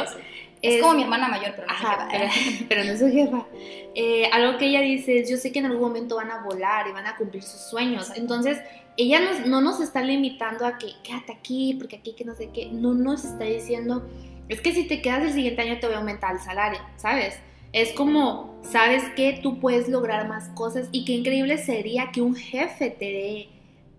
Es, 0.62 0.82
como 0.82 0.94
mi 0.94 1.04
hermana 1.04 1.28
mayor, 1.28 1.52
pero 1.54 1.68
no, 1.68 1.72
ajá, 1.72 2.08
pero, 2.68 2.84
no 2.84 2.90
es 2.92 2.98
su 2.98 3.08
jefa. 3.08 3.46
Eh, 3.94 4.28
algo 4.32 4.58
que 4.58 4.66
ella 4.66 4.80
dice 4.80 5.20
es, 5.20 5.30
yo 5.30 5.36
sé 5.36 5.52
que 5.52 5.60
en 5.60 5.66
algún 5.66 5.80
momento 5.80 6.16
van 6.16 6.30
a 6.30 6.42
volar 6.42 6.86
y 6.88 6.92
van 6.92 7.06
a 7.06 7.16
cumplir 7.16 7.42
sus 7.42 7.60
sueños. 7.60 8.10
Entonces, 8.16 8.58
ella 8.96 9.20
no 9.46 9.60
nos 9.60 9.80
está 9.80 10.02
limitando 10.02 10.66
a 10.66 10.76
que 10.76 10.88
quédate 11.02 11.32
aquí, 11.32 11.76
porque 11.78 11.96
aquí 11.96 12.12
que 12.14 12.24
no 12.24 12.34
sé 12.34 12.50
qué. 12.52 12.66
No 12.66 12.92
nos 12.92 13.24
está 13.24 13.44
diciendo, 13.44 14.06
es 14.48 14.60
que 14.60 14.72
si 14.72 14.84
te 14.84 15.00
quedas 15.00 15.22
el 15.22 15.32
siguiente 15.32 15.62
año 15.62 15.78
te 15.78 15.86
voy 15.86 15.94
a 15.94 15.98
aumentar 15.98 16.34
el 16.34 16.40
salario, 16.40 16.80
¿sabes? 16.96 17.38
Es 17.72 17.92
como, 17.92 18.58
sabes 18.62 19.04
que 19.16 19.40
tú 19.42 19.60
puedes 19.60 19.88
lograr 19.88 20.28
más 20.28 20.48
cosas 20.50 20.88
y 20.92 21.04
qué 21.04 21.12
increíble 21.12 21.58
sería 21.58 22.10
que 22.12 22.20
un 22.20 22.34
jefe 22.34 22.90
te 22.90 23.48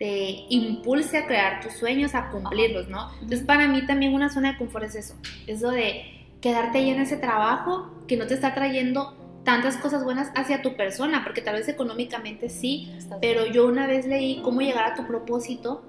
te 0.02 0.48
impulse 0.50 1.16
a 1.16 1.28
crear 1.28 1.62
tus 1.62 1.74
sueños, 1.74 2.16
a 2.16 2.32
cumplirlos, 2.32 2.88
¿no? 2.88 3.12
Entonces 3.22 3.44
para 3.44 3.68
mí 3.68 3.86
también 3.86 4.16
una 4.16 4.30
zona 4.30 4.54
de 4.54 4.58
confort 4.58 4.86
es 4.86 4.96
eso, 4.96 5.14
eso 5.46 5.70
de 5.70 6.26
quedarte 6.42 6.80
ahí 6.80 6.90
en 6.90 7.00
ese 7.00 7.18
trabajo 7.18 7.92
que 8.08 8.18
no 8.18 8.26
te 8.26 8.34
está 8.34 8.56
trayendo 8.56 9.16
tantas 9.44 9.78
cosas 9.78 10.04
buenas 10.04 10.32
hacia 10.34 10.64
tu 10.64 10.76
persona, 10.76 11.24
porque 11.24 11.44
tal 11.44 11.54
vez 11.54 11.68
económicamente 11.68 12.50
sí, 12.50 12.92
pero 13.22 13.46
yo 13.46 13.68
una 13.68 13.86
vez 13.86 14.08
leí 14.08 14.42
cómo 14.42 14.62
llegar 14.62 14.92
a 14.92 14.96
tu 14.96 15.06
propósito, 15.06 15.84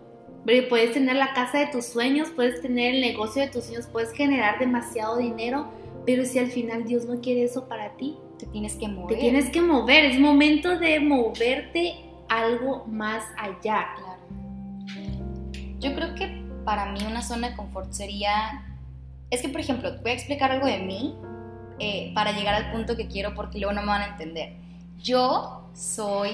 puedes 0.69 0.93
tener 0.93 1.17
la 1.17 1.33
casa 1.33 1.61
de 1.61 1.69
tus 1.69 1.87
sueños, 1.87 2.29
puedes 2.37 2.61
tener 2.61 2.97
el 2.97 3.01
negocio 3.01 3.41
de 3.41 3.49
tus 3.49 3.65
sueños, 3.65 3.87
puedes 3.91 4.13
generar 4.13 4.59
demasiado 4.59 5.17
dinero, 5.17 5.73
pero 6.05 6.25
si 6.25 6.39
al 6.39 6.49
final 6.49 6.85
Dios 6.85 7.05
no 7.07 7.21
quiere 7.21 7.45
eso 7.45 7.69
para 7.69 7.97
ti, 7.97 8.17
te 8.39 8.47
tienes 8.47 8.75
que 8.75 8.89
mover. 8.89 9.15
Te 9.15 9.21
tienes 9.21 9.51
que 9.51 9.61
mover, 9.61 10.05
es 10.05 10.19
momento 10.19 10.79
de 10.79 11.01
moverte 11.01 11.95
algo 12.29 12.85
más 12.87 13.25
allá. 13.37 13.87
Claro. 13.97 14.23
Yo 15.79 15.95
creo 15.95 16.15
que 16.15 16.43
para 16.65 16.93
mí 16.93 17.01
una 17.07 17.23
zona 17.23 17.51
de 17.51 17.57
confort 17.57 17.93
sería, 17.93 18.65
es 19.31 19.43
que 19.43 19.49
por 19.49 19.61
ejemplo, 19.61 19.91
voy 20.01 20.13
a 20.13 20.15
explicar 20.15 20.51
algo 20.51 20.67
de 20.67 20.79
mí 20.79 21.17
eh, 21.79 22.13
para 22.15 22.33
llegar 22.33 22.55
al 22.55 22.71
punto 22.73 22.97
que 22.97 23.09
quiero 23.09 23.35
porque 23.35 23.59
luego 23.59 23.75
no 23.75 23.83
me 23.83 23.89
van 23.89 24.03
a 24.03 24.07
entender. 24.07 24.55
Yo 24.99 25.69
soy 25.75 26.31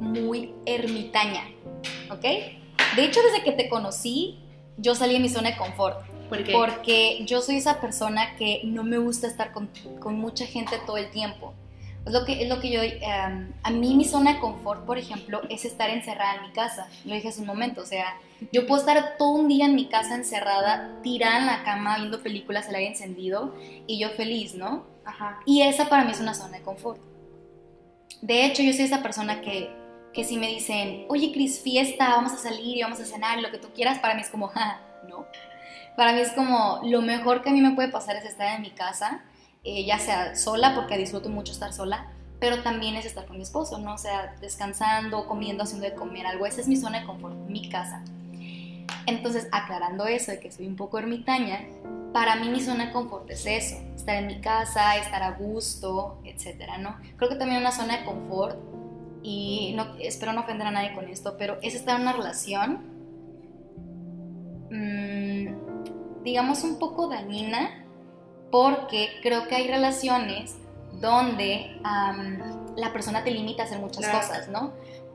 muy 0.00 0.52
ermitaña, 0.66 1.42
¿ok? 2.10 2.22
De 2.96 3.04
hecho, 3.04 3.20
desde 3.22 3.44
que 3.44 3.52
te 3.52 3.68
conocí, 3.68 4.38
yo 4.76 4.94
salí 4.94 5.14
de 5.14 5.20
mi 5.20 5.28
zona 5.28 5.50
de 5.50 5.56
confort. 5.56 6.04
¿Por 6.28 6.44
qué? 6.44 6.52
Porque 6.52 7.24
yo 7.24 7.40
soy 7.40 7.56
esa 7.56 7.80
persona 7.80 8.36
que 8.36 8.62
no 8.64 8.82
me 8.82 8.98
gusta 8.98 9.26
estar 9.26 9.52
con, 9.52 9.70
con 10.00 10.18
mucha 10.18 10.46
gente 10.46 10.76
todo 10.86 10.96
el 10.96 11.10
tiempo. 11.10 11.54
Es 12.06 12.12
lo 12.12 12.24
que, 12.24 12.40
es 12.40 12.48
lo 12.48 12.60
que 12.60 12.70
yo, 12.70 12.82
em, 12.82 13.52
a 13.64 13.70
mí 13.70 13.96
mi 13.96 14.04
zona 14.04 14.34
de 14.34 14.38
confort, 14.38 14.86
por 14.86 14.96
ejemplo, 14.96 15.42
es 15.50 15.64
estar 15.64 15.90
encerrada 15.90 16.36
en 16.36 16.42
mi 16.42 16.50
casa. 16.52 16.88
Lo 17.04 17.14
dije 17.14 17.28
hace 17.28 17.40
un 17.40 17.48
momento, 17.48 17.80
o 17.80 17.86
sea, 17.86 18.16
yo 18.52 18.64
puedo 18.64 18.80
estar 18.80 19.16
todo 19.18 19.30
un 19.30 19.48
día 19.48 19.66
en 19.66 19.74
mi 19.74 19.86
casa 19.86 20.14
encerrada, 20.14 21.00
tirada 21.02 21.38
en 21.38 21.46
la 21.46 21.64
cama, 21.64 21.96
viendo 21.98 22.22
películas, 22.22 22.68
el 22.68 22.76
aire 22.76 22.90
encendido, 22.90 23.56
y 23.88 23.98
yo 23.98 24.10
feliz, 24.10 24.54
¿no? 24.54 24.86
Ajá. 25.04 25.40
Y 25.46 25.62
esa 25.62 25.88
para 25.88 26.04
mí 26.04 26.12
es 26.12 26.20
una 26.20 26.34
zona 26.34 26.58
de 26.58 26.62
confort. 26.62 27.00
De 28.22 28.44
hecho, 28.44 28.62
yo 28.62 28.72
soy 28.72 28.84
esa 28.84 29.02
persona 29.02 29.40
que, 29.40 29.68
que 30.14 30.22
si 30.22 30.36
me 30.36 30.46
dicen, 30.46 31.06
oye, 31.08 31.32
Cris, 31.32 31.60
fiesta, 31.60 32.10
vamos 32.10 32.32
a 32.32 32.36
salir 32.36 32.76
y 32.76 32.82
vamos 32.82 33.00
a 33.00 33.04
cenar, 33.04 33.40
lo 33.40 33.50
que 33.50 33.58
tú 33.58 33.68
quieras, 33.74 33.98
para 33.98 34.14
mí 34.14 34.20
es 34.20 34.30
como, 34.30 34.46
ja, 34.46 34.80
no. 35.08 35.26
Para 35.96 36.12
mí 36.12 36.20
es 36.20 36.32
como, 36.32 36.80
lo 36.84 37.02
mejor 37.02 37.42
que 37.42 37.50
a 37.50 37.52
mí 37.52 37.60
me 37.60 37.74
puede 37.74 37.88
pasar 37.88 38.16
es 38.16 38.24
estar 38.24 38.54
en 38.54 38.62
mi 38.62 38.70
casa 38.70 39.22
eh, 39.68 39.84
ya 39.84 39.98
sea 39.98 40.36
sola, 40.36 40.76
porque 40.76 40.96
disfruto 40.96 41.28
mucho 41.28 41.50
estar 41.50 41.72
sola, 41.72 42.06
pero 42.38 42.62
también 42.62 42.94
es 42.94 43.04
estar 43.04 43.26
con 43.26 43.36
mi 43.36 43.42
esposo, 43.42 43.78
¿no? 43.78 43.94
O 43.94 43.98
sea, 43.98 44.36
descansando, 44.40 45.26
comiendo, 45.26 45.64
haciendo 45.64 45.88
de 45.88 45.94
comer 45.94 46.24
algo. 46.24 46.46
Esa 46.46 46.60
es 46.60 46.68
mi 46.68 46.76
zona 46.76 47.00
de 47.00 47.06
confort, 47.06 47.34
mi 47.48 47.68
casa. 47.68 48.00
Entonces, 49.06 49.48
aclarando 49.50 50.06
eso 50.06 50.30
de 50.30 50.38
que 50.38 50.52
soy 50.52 50.68
un 50.68 50.76
poco 50.76 51.00
ermitaña, 51.00 51.62
para 52.12 52.36
mí 52.36 52.48
mi 52.48 52.60
zona 52.60 52.86
de 52.86 52.92
confort 52.92 53.28
es 53.28 53.44
eso, 53.44 53.76
estar 53.96 54.14
en 54.14 54.28
mi 54.28 54.40
casa, 54.40 54.96
estar 54.98 55.24
a 55.24 55.32
gusto, 55.32 56.20
etcétera, 56.24 56.78
¿no? 56.78 56.96
Creo 57.16 57.28
que 57.28 57.34
también 57.36 57.60
una 57.60 57.72
zona 57.72 57.98
de 57.98 58.04
confort, 58.04 58.56
y 59.24 59.72
no, 59.74 59.96
espero 59.98 60.32
no 60.32 60.42
ofender 60.42 60.68
a 60.68 60.70
nadie 60.70 60.94
con 60.94 61.08
esto, 61.08 61.34
pero 61.36 61.58
es 61.60 61.74
estar 61.74 61.96
en 61.96 62.02
una 62.02 62.12
relación, 62.12 62.84
mmm, 64.70 65.75
digamos, 66.26 66.64
un 66.64 66.80
poco 66.80 67.08
dañina, 67.08 67.84
porque 68.50 69.10
creo 69.22 69.46
que 69.46 69.54
hay 69.54 69.68
relaciones 69.68 70.56
donde 71.00 71.80
la 72.76 72.92
persona 72.92 73.22
te 73.22 73.30
limita 73.30 73.62
a 73.62 73.66
hacer 73.66 73.78
muchas 73.78 74.08
cosas, 74.08 74.48
¿no? 74.48 74.72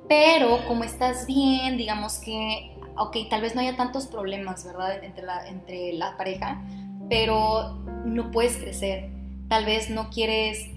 Pero 0.08 0.66
como 0.68 0.86
estás 0.86 1.28
bien, 1.28 1.76
digamos 1.76 2.20
que, 2.20 2.78
ok, 2.98 3.18
tal 3.30 3.42
vez 3.42 3.56
no 3.56 3.62
haya 3.62 3.76
tantos 3.76 4.08
problemas, 4.08 4.64
¿verdad? 4.64 5.04
Entre 5.04 5.26
la, 5.26 5.48
entre 5.48 5.94
la 5.94 6.16
pareja, 6.16 6.62
pero 7.10 7.76
no 8.06 8.32
puedes 8.32 8.56
crecer. 8.56 9.10
Tal 9.50 9.66
vez 9.66 9.90
no 9.90 10.10
quieres, 10.10 10.70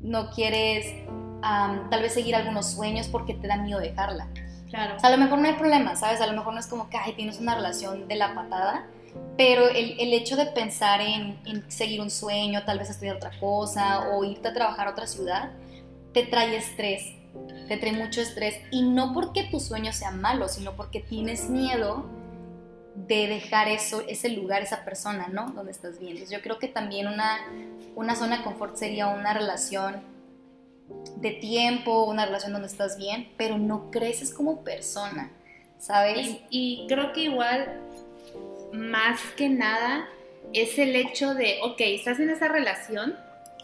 no 0.00 0.30
quieres, 0.30 0.94
tal 1.42 2.02
vez 2.02 2.14
seguir 2.14 2.36
algunos 2.36 2.66
sueños 2.66 3.08
porque 3.08 3.34
te 3.34 3.48
da 3.48 3.56
miedo 3.56 3.80
dejarla. 3.80 4.28
Claro. 4.68 4.96
O 4.96 5.00
sea, 5.00 5.08
a 5.08 5.12
lo 5.12 5.18
mejor 5.18 5.40
no 5.40 5.48
hay 5.48 5.54
problema, 5.54 5.96
¿sabes? 5.96 6.20
A 6.20 6.28
lo 6.28 6.34
mejor 6.34 6.54
no 6.54 6.60
es 6.60 6.68
como 6.68 6.88
que, 6.88 6.96
ay, 6.96 7.14
tienes 7.14 7.40
una 7.40 7.56
relación 7.56 8.06
de 8.06 8.14
la 8.14 8.36
patada, 8.36 8.86
pero 9.36 9.68
el, 9.68 9.98
el 9.98 10.12
hecho 10.12 10.36
de 10.36 10.46
pensar 10.46 11.00
en, 11.00 11.38
en, 11.46 11.70
seguir 11.70 12.00
un 12.00 12.10
sueño, 12.10 12.62
tal 12.64 12.78
vez 12.78 12.90
estudiar 12.90 13.16
otra 13.16 13.32
cosa 13.40 14.10
o 14.10 14.24
irte 14.24 14.48
a 14.48 14.54
trabajar 14.54 14.88
a 14.88 14.90
otra 14.90 15.06
ciudad, 15.06 15.50
te 16.12 16.24
trae 16.24 16.56
estrés, 16.56 17.14
te 17.68 17.76
trae 17.76 17.92
mucho 17.92 18.20
estrés. 18.20 18.56
Y 18.70 18.82
no 18.82 19.12
porque 19.12 19.44
tu 19.44 19.60
sueño 19.60 19.92
sea 19.92 20.10
malo, 20.10 20.48
sino 20.48 20.76
porque 20.76 21.00
tienes 21.00 21.48
miedo 21.48 22.04
de 22.94 23.28
dejar 23.28 23.68
eso, 23.68 24.02
ese 24.08 24.28
lugar, 24.30 24.62
esa 24.62 24.84
persona, 24.84 25.28
¿no? 25.28 25.52
Donde 25.52 25.72
estás 25.72 25.98
bien. 25.98 26.12
Entonces 26.12 26.36
yo 26.36 26.42
creo 26.42 26.58
que 26.58 26.68
también 26.68 27.06
una, 27.06 27.38
una 27.94 28.16
zona 28.16 28.38
de 28.38 28.44
confort 28.44 28.76
sería 28.76 29.08
una 29.08 29.32
relación 29.32 30.02
de 31.16 31.30
tiempo, 31.30 32.04
una 32.04 32.26
relación 32.26 32.52
donde 32.52 32.68
estás 32.68 32.98
bien, 32.98 33.32
pero 33.36 33.58
no 33.58 33.90
creces 33.90 34.34
como 34.34 34.64
persona, 34.64 35.30
¿sabes? 35.78 36.26
Y, 36.26 36.42
y 36.50 36.86
creo 36.88 37.12
que 37.12 37.22
igual 37.22 37.80
más 38.72 39.20
que 39.36 39.48
nada 39.48 40.08
es 40.52 40.78
el 40.78 40.96
hecho 40.96 41.34
de, 41.34 41.58
ok, 41.62 41.80
estás 41.80 42.18
en 42.20 42.30
esa 42.30 42.48
relación, 42.48 43.14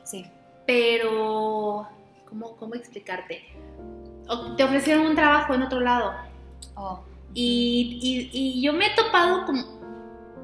sí. 0.04 0.26
pero, 0.66 1.88
¿cómo, 2.28 2.56
cómo 2.56 2.74
explicarte? 2.74 3.42
te 4.56 4.64
ofrecieron 4.64 5.06
un 5.06 5.14
trabajo 5.14 5.54
en 5.54 5.62
otro 5.62 5.80
lado. 5.80 6.12
Oh. 6.74 7.00
Y, 7.32 8.30
y, 8.32 8.62
yo 8.62 8.72
me 8.72 8.86
he 8.86 8.94
topado 8.94 9.44
con... 9.46 9.64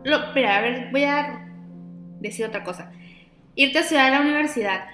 Lo, 0.04 0.16
espera, 0.16 0.58
a 0.58 0.60
ver, 0.60 0.90
voy 0.90 1.04
a 1.04 1.48
decir 2.20 2.46
otra 2.46 2.62
cosa. 2.62 2.92
Irte 3.54 3.78
a 3.78 3.80
estudiar 3.80 4.12
a 4.12 4.18
la 4.18 4.20
universidad, 4.20 4.84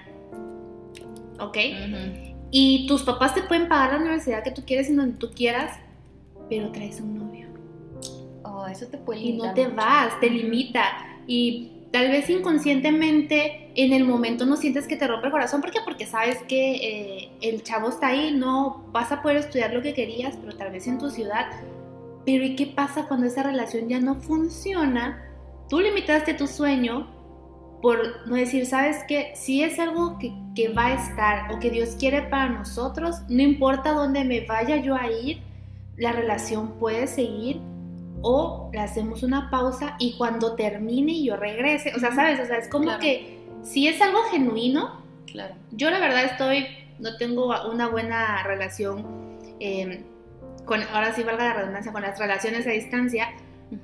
¿ok? 1.38 1.56
Y 2.50 2.86
tus 2.86 3.02
papás 3.02 3.34
te 3.34 3.42
pueden 3.42 3.68
pagar 3.68 3.92
la 3.92 3.98
universidad 3.98 4.42
que 4.42 4.50
tú 4.50 4.64
quieres 4.64 4.88
y 4.88 4.94
donde 4.94 5.18
tú 5.18 5.32
quieras, 5.34 5.78
pero 6.48 6.70
traes 6.72 7.00
un 7.00 7.18
eso 8.68 8.86
te 8.86 8.98
puede 8.98 9.20
Y 9.20 9.32
no 9.32 9.54
te 9.54 9.66
vas, 9.68 10.18
te 10.20 10.30
limita. 10.30 10.82
Y 11.26 11.72
tal 11.92 12.10
vez 12.10 12.28
inconscientemente 12.30 13.72
en 13.74 13.92
el 13.92 14.04
momento 14.04 14.44
no 14.46 14.56
sientes 14.56 14.86
que 14.86 14.96
te 14.96 15.06
rompe 15.06 15.26
el 15.26 15.32
corazón. 15.32 15.60
¿Por 15.60 15.70
qué? 15.70 15.80
Porque 15.84 16.06
sabes 16.06 16.38
que 16.48 16.74
eh, 16.74 17.30
el 17.40 17.62
chavo 17.62 17.88
está 17.88 18.08
ahí, 18.08 18.32
no 18.32 18.84
vas 18.92 19.12
a 19.12 19.22
poder 19.22 19.38
estudiar 19.38 19.72
lo 19.72 19.82
que 19.82 19.94
querías, 19.94 20.36
pero 20.36 20.56
tal 20.56 20.72
vez 20.72 20.86
en 20.86 20.98
tu 20.98 21.10
ciudad. 21.10 21.46
Pero 22.24 22.44
¿y 22.44 22.56
qué 22.56 22.66
pasa 22.66 23.06
cuando 23.06 23.26
esa 23.26 23.42
relación 23.42 23.88
ya 23.88 24.00
no 24.00 24.16
funciona? 24.16 25.24
Tú 25.68 25.80
limitaste 25.80 26.34
tu 26.34 26.46
sueño 26.46 27.18
por 27.80 28.26
no 28.26 28.34
decir, 28.34 28.66
sabes 28.66 29.04
que 29.04 29.32
si 29.36 29.62
es 29.62 29.78
algo 29.78 30.18
que, 30.18 30.32
que 30.56 30.68
va 30.68 30.86
a 30.86 30.94
estar 30.94 31.52
o 31.52 31.60
que 31.60 31.70
Dios 31.70 31.90
quiere 31.90 32.22
para 32.22 32.48
nosotros, 32.48 33.16
no 33.28 33.42
importa 33.42 33.92
dónde 33.92 34.24
me 34.24 34.44
vaya 34.46 34.76
yo 34.76 34.96
a 34.96 35.08
ir, 35.10 35.40
la 35.96 36.12
relación 36.12 36.72
puede 36.78 37.06
seguir 37.06 37.60
o 38.22 38.70
le 38.72 38.80
hacemos 38.80 39.22
una 39.22 39.50
pausa 39.50 39.96
y 39.98 40.16
cuando 40.16 40.54
termine 40.54 41.12
y 41.12 41.26
yo 41.26 41.36
regrese, 41.36 41.92
o 41.94 41.98
sea, 41.98 42.14
¿sabes? 42.14 42.40
O 42.40 42.46
sea, 42.46 42.58
es 42.58 42.68
como 42.68 42.98
que 42.98 43.38
si 43.62 43.88
es 43.88 44.00
algo 44.00 44.18
genuino, 44.30 45.02
claro. 45.26 45.54
yo 45.72 45.90
la 45.90 45.98
verdad 45.98 46.24
estoy, 46.24 46.66
no 46.98 47.16
tengo 47.16 47.54
una 47.70 47.88
buena 47.88 48.42
relación 48.42 49.38
em, 49.60 50.04
con, 50.64 50.82
ahora 50.82 51.14
sí 51.14 51.22
valga 51.22 51.44
la 51.44 51.54
redundancia, 51.54 51.92
con 51.92 52.02
las 52.02 52.18
relaciones 52.18 52.66
a 52.66 52.70
distancia, 52.70 53.28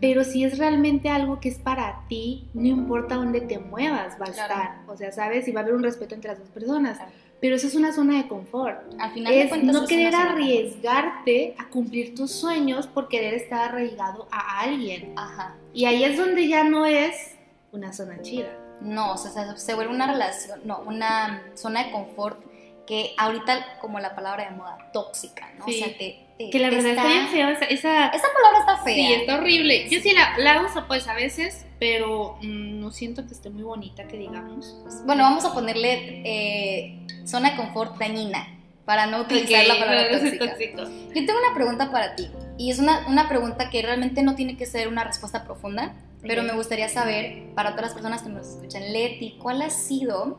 pero 0.00 0.24
si 0.24 0.44
es 0.44 0.58
realmente 0.58 1.08
algo 1.08 1.40
que 1.40 1.48
es 1.48 1.58
para 1.58 2.06
ti, 2.08 2.48
no 2.54 2.66
importa 2.66 3.16
dónde 3.16 3.40
te 3.40 3.58
muevas, 3.58 4.18
va 4.20 4.26
a 4.26 4.30
estar. 4.30 4.82
O 4.86 4.96
sea, 4.96 5.12
¿sabes? 5.12 5.46
Y 5.46 5.52
va 5.52 5.60
a 5.60 5.62
haber 5.62 5.74
un 5.74 5.82
respeto 5.82 6.14
entre 6.14 6.30
las 6.30 6.40
dos 6.40 6.48
personas. 6.50 6.98
Pero 7.44 7.56
eso 7.56 7.66
es 7.66 7.74
una 7.74 7.92
zona 7.92 8.16
de 8.16 8.26
confort. 8.26 8.80
Al 8.98 9.12
final 9.12 9.34
de 9.34 9.42
Es 9.42 9.48
cuentas, 9.50 9.74
no 9.74 9.86
querer 9.86 10.14
arriesgarte 10.14 11.54
a 11.58 11.68
cumplir 11.68 12.14
tus 12.14 12.30
sueños 12.30 12.86
por 12.86 13.08
querer 13.08 13.34
estar 13.34 13.68
arraigado 13.68 14.26
a 14.30 14.60
alguien. 14.60 15.12
Ajá. 15.14 15.54
Y 15.74 15.84
ahí 15.84 16.04
es 16.04 16.16
donde 16.16 16.48
ya 16.48 16.64
no 16.64 16.86
es 16.86 17.34
una 17.70 17.92
zona 17.92 18.22
chida. 18.22 18.48
No, 18.80 19.12
o 19.12 19.18
sea, 19.18 19.30
se, 19.30 19.60
se 19.60 19.74
vuelve 19.74 19.94
una 19.94 20.10
relación, 20.10 20.62
no, 20.64 20.80
una 20.86 21.42
zona 21.52 21.84
de 21.84 21.92
confort 21.92 22.42
que 22.86 23.14
ahorita, 23.16 23.78
como 23.80 23.98
la 24.00 24.14
palabra 24.14 24.44
de 24.44 24.50
moda, 24.56 24.76
tóxica, 24.92 25.50
¿no? 25.58 25.64
Sí. 25.66 25.80
O 25.80 25.84
sea, 25.84 25.96
te, 25.98 26.26
te- 26.38 26.50
Que 26.50 26.58
la 26.58 26.68
te 26.70 26.76
verdad 26.76 26.90
está 26.92 27.06
bien 27.08 27.28
feo 27.28 27.48
esa... 27.48 27.64
esa- 27.64 28.08
Esa 28.08 28.26
palabra 28.34 28.58
está 28.60 28.76
fea. 28.84 28.94
Sí, 28.94 29.12
está 29.14 29.36
horrible. 29.36 29.88
Yo 29.88 30.00
sí 30.00 30.12
la, 30.12 30.36
la 30.38 30.62
uso 30.62 30.86
pues 30.86 31.08
a 31.08 31.14
veces, 31.14 31.64
pero 31.78 32.36
mm, 32.42 32.80
no 32.80 32.90
siento 32.92 33.26
que 33.26 33.32
esté 33.32 33.48
muy 33.50 33.62
bonita, 33.62 34.06
que 34.06 34.18
digamos. 34.18 34.76
Bueno, 35.06 35.22
vamos 35.22 35.44
a 35.44 35.54
ponerle 35.54 36.22
eh, 36.24 37.06
zona 37.24 37.50
de 37.52 37.56
confort 37.56 37.96
dañina, 37.98 38.48
para 38.84 39.06
no 39.06 39.20
utilizar 39.22 39.66
la 39.66 39.78
palabra 39.78 40.10
no, 40.12 40.18
tóxica. 40.18 40.46
tóxico. 40.50 40.82
Yo 40.82 41.26
tengo 41.26 41.38
una 41.46 41.54
pregunta 41.54 41.90
para 41.90 42.14
ti, 42.16 42.28
y 42.58 42.70
es 42.70 42.78
una, 42.78 43.06
una 43.08 43.28
pregunta 43.30 43.70
que 43.70 43.80
realmente 43.80 44.22
no 44.22 44.34
tiene 44.34 44.56
que 44.58 44.66
ser 44.66 44.88
una 44.88 45.04
respuesta 45.04 45.44
profunda, 45.44 45.94
pero 46.20 46.42
Ok. 46.42 46.48
me 46.48 46.54
gustaría 46.54 46.88
saber, 46.90 47.44
para 47.54 47.70
todas 47.70 47.84
las 47.86 47.92
personas 47.94 48.22
que 48.22 48.28
nos 48.28 48.46
escuchan, 48.46 48.92
Leti, 48.92 49.36
¿cuál 49.40 49.62
ha 49.62 49.70
sido 49.70 50.38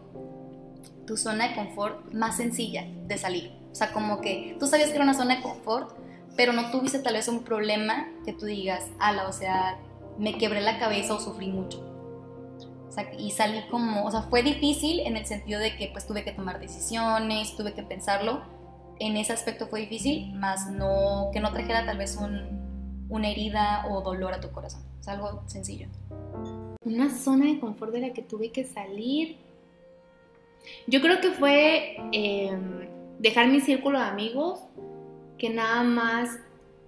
tu 1.05 1.17
zona 1.17 1.49
de 1.49 1.55
confort 1.55 2.13
más 2.13 2.37
sencilla 2.37 2.85
de 3.07 3.17
salir? 3.17 3.51
O 3.71 3.75
sea, 3.75 3.91
como 3.91 4.21
que 4.21 4.55
tú 4.59 4.67
sabías 4.67 4.89
que 4.89 4.95
era 4.95 5.03
una 5.03 5.13
zona 5.13 5.37
de 5.37 5.41
confort, 5.41 5.95
pero 6.35 6.53
no 6.53 6.71
tuviste 6.71 6.99
tal 6.99 7.13
vez 7.13 7.27
un 7.27 7.43
problema 7.43 8.07
que 8.25 8.33
tú 8.33 8.45
digas, 8.45 8.85
ala, 8.99 9.27
o 9.27 9.33
sea, 9.33 9.77
me 10.17 10.37
quebré 10.37 10.61
la 10.61 10.79
cabeza 10.79 11.13
o 11.13 11.19
sufrí 11.19 11.47
mucho. 11.47 11.83
O 12.87 12.91
sea, 12.91 13.13
y 13.17 13.31
salí 13.31 13.61
como, 13.69 14.05
o 14.05 14.11
sea, 14.11 14.21
fue 14.23 14.43
difícil 14.43 15.01
en 15.01 15.17
el 15.17 15.25
sentido 15.25 15.59
de 15.59 15.75
que 15.75 15.89
pues 15.91 16.07
tuve 16.07 16.23
que 16.23 16.31
tomar 16.31 16.59
decisiones, 16.59 17.55
tuve 17.57 17.73
que 17.73 17.83
pensarlo. 17.83 18.41
En 18.99 19.17
ese 19.17 19.33
aspecto 19.33 19.67
fue 19.67 19.81
difícil, 19.81 20.33
más 20.35 20.71
no, 20.71 21.29
que 21.33 21.41
no 21.41 21.51
trajera 21.51 21.85
tal 21.85 21.97
vez 21.97 22.15
un, 22.15 23.05
una 23.09 23.29
herida 23.29 23.85
o 23.89 24.01
dolor 24.01 24.33
a 24.33 24.39
tu 24.39 24.51
corazón. 24.51 24.83
Es 24.99 25.07
algo 25.07 25.43
sencillo. 25.47 25.87
Una 26.83 27.09
zona 27.09 27.47
de 27.47 27.59
confort 27.59 27.91
de 27.91 27.99
la 27.99 28.13
que 28.13 28.21
tuve 28.21 28.51
que 28.51 28.63
salir. 28.63 29.37
Yo 30.87 31.01
creo 31.01 31.21
que 31.21 31.31
fue 31.31 31.97
eh, 32.11 32.57
dejar 33.19 33.47
mi 33.47 33.61
círculo 33.61 33.99
de 33.99 34.05
amigos, 34.05 34.59
que 35.37 35.49
nada 35.49 35.83
más 35.83 36.39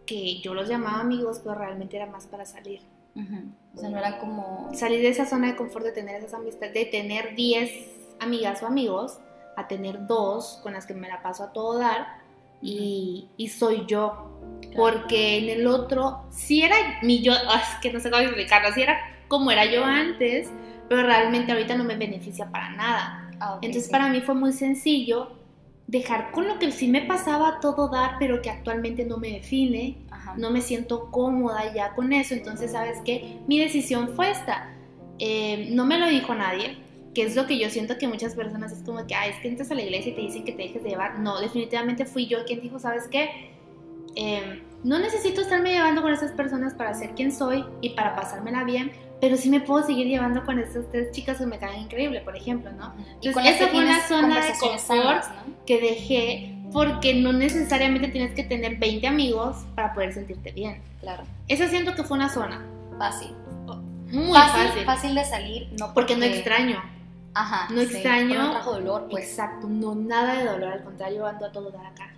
que 0.06 0.40
yo 0.40 0.54
los 0.54 0.70
llamaba 0.70 1.02
amigos, 1.02 1.42
pero 1.44 1.56
realmente 1.56 1.98
era 1.98 2.06
más 2.06 2.28
para 2.28 2.46
salir. 2.46 2.82
Ujú. 3.16 3.52
O 3.76 3.80
sea, 3.80 3.90
no 3.90 3.98
era 3.98 4.20
como... 4.20 4.70
Salir 4.74 5.02
de 5.02 5.10
esa 5.10 5.26
zona 5.26 5.48
de 5.48 5.56
confort 5.56 5.86
de 5.86 5.92
tener 5.92 6.16
esas 6.16 6.34
amistades, 6.34 6.74
de 6.74 6.86
tener 6.86 7.36
10 7.36 7.72
amigas 8.20 8.64
o 8.64 8.68
amigos, 8.68 9.20
a 9.56 9.68
tener 9.68 10.08
dos 10.08 10.60
con 10.64 10.74
las 10.74 10.86
que 10.86 10.94
me 10.94 11.08
la 11.08 11.22
paso 11.22 11.44
a 11.44 11.52
todo 11.52 11.80
dar 11.80 12.20
y, 12.62 13.28
y 13.38 13.50
soy 13.50 13.86
yo. 13.88 14.40
Porque 14.76 15.40
en 15.40 15.50
el 15.50 15.68
otro, 15.68 16.28
si 16.32 16.62
era 16.62 16.76
mi 17.02 17.22
yo, 17.22 17.34
ah, 17.34 17.62
es 17.62 17.80
que 17.82 17.92
no 17.92 18.00
sé 18.00 18.10
cómo 18.10 18.22
explicarlo, 18.22 18.72
si 18.74 18.82
era 18.82 18.98
como 19.28 19.52
era 19.52 19.66
yo 19.66 19.84
antes, 19.84 20.50
pero 20.88 21.04
realmente 21.04 21.52
ahorita 21.52 21.76
no 21.76 21.84
me 21.84 21.96
beneficia 21.96 22.50
para 22.50 22.70
nada. 22.72 23.27
Ah, 23.40 23.56
ok, 23.56 23.64
Entonces 23.64 23.86
sí. 23.86 23.92
para 23.92 24.10
mí 24.10 24.22
fue 24.22 24.36
muy 24.36 24.54
sencillo 24.54 25.30
dejar 25.88 26.32
con 26.32 26.48
lo 26.48 26.60
que 26.60 26.72
sí 26.72 26.88
me 26.88 27.02
pasaba 27.02 27.48
a 27.48 27.60
todo 27.60 27.88
dar, 27.88 28.16
pero 28.20 28.42
que 28.42 28.50
actualmente 28.50 29.06
no 29.06 29.18
me 29.18 29.32
define, 29.32 29.98
Ajá. 30.12 30.36
no 30.38 30.52
me 30.52 30.62
siento 30.62 31.10
cómoda 31.12 31.74
ya 31.74 31.94
con 31.96 32.12
eso, 32.12 32.34
entonces 32.34 32.72
sabes 32.74 32.98
qué, 33.06 33.40
mi 33.48 33.58
decisión 33.60 34.10
fue 34.10 34.32
esta. 34.32 34.74
Eh, 35.20 35.70
no 35.72 35.86
me 35.86 35.98
lo 35.98 36.08
dijo 36.08 36.36
nadie, 36.36 36.78
que 37.16 37.24
es 37.24 37.36
lo 37.36 37.48
que 37.48 37.58
yo 37.58 37.70
siento 37.70 37.98
que 37.98 38.08
muchas 38.08 38.36
personas 38.36 38.72
es 38.72 38.84
como 38.84 39.08
que, 39.08 39.16
ah, 39.16 39.28
es 39.28 39.38
que 39.38 39.48
entras 39.48 39.72
a 39.72 39.76
la 39.76 39.82
iglesia 39.82 40.12
y 40.12 40.16
te 40.16 40.22
dicen 40.22 40.44
que 40.44 40.52
te 40.52 40.64
dejes 40.64 40.84
de 40.84 40.90
llevar. 40.90 41.20
No, 41.20 41.40
definitivamente 41.40 42.06
fui 42.06 42.28
yo 42.28 42.44
quien 42.46 42.60
dijo, 42.62 42.80
¿sabes 42.80 43.08
qué? 43.08 43.52
Eh, 44.16 44.62
no 44.84 45.00
necesito 45.00 45.42
estarme 45.42 45.72
llevando 45.72 46.02
con 46.02 46.12
esas 46.12 46.32
personas 46.32 46.74
para 46.74 46.94
ser 46.94 47.12
quien 47.16 47.32
soy 47.32 47.64
y 47.82 47.90
para 47.90 48.16
pasármela 48.16 48.64
bien, 48.64 48.92
pero 49.20 49.38
sí 49.38 49.50
me 49.50 49.62
puedo 49.62 49.86
seguir 49.86 50.08
llevando 50.08 50.46
con 50.46 50.60
esas 50.60 50.90
tres 50.92 51.12
chicas 51.12 51.38
que 51.38 51.46
me 51.46 51.58
caen 51.58 51.82
increíble, 51.82 52.22
por 52.22 52.36
ejemplo, 52.36 52.72
¿no? 52.72 52.94
Y 53.22 53.28
Entonces, 53.28 53.34
con 53.34 53.44
las 53.44 53.56
esa 53.56 53.68
fue 53.68 53.84
una 53.84 54.08
zona 54.08 54.36
de 54.46 54.52
confort 54.60 54.80
sanas, 54.80 55.30
¿no? 55.30 55.54
que 55.66 55.82
dejé 55.82 56.54
porque 56.72 57.16
no 57.16 57.34
necesariamente 57.34 58.10
tienes 58.10 58.34
que 58.34 58.44
tener 58.44 58.78
20 58.78 59.08
amigos 59.08 59.58
para 59.76 59.94
poder 59.94 60.14
sentirte 60.14 60.52
bien. 60.52 60.82
Claro. 61.00 61.24
Esa 61.48 61.68
siento 61.68 61.96
que 61.96 62.04
fue 62.04 62.18
una 62.18 62.30
zona 62.30 62.66
Fácil. 62.98 63.34
muy 64.12 64.34
fácil, 64.34 64.68
fácil, 64.68 64.86
fácil 64.86 65.16
de 65.16 65.26
salir, 65.26 65.70
no 65.80 65.94
porque 65.94 66.16
no 66.16 66.26
extraño. 66.26 66.82
Ajá. 67.34 67.68
no 67.72 67.82
sí, 67.82 67.94
extraño. 67.94 68.28
porque 68.30 68.44
No 68.44 68.52
trajo 68.52 68.74
dolor, 68.74 69.08
pues. 69.10 69.26
Exacto, 69.30 69.68
no 69.68 69.96
nada 69.96 70.36
de 70.36 70.46
dolor, 70.46 70.74
al 70.74 70.84
contrario, 70.84 71.26
ando 71.26 71.46
a 71.46 71.52
todo 71.52 71.72
dar 71.72 71.86
acá. 71.86 72.10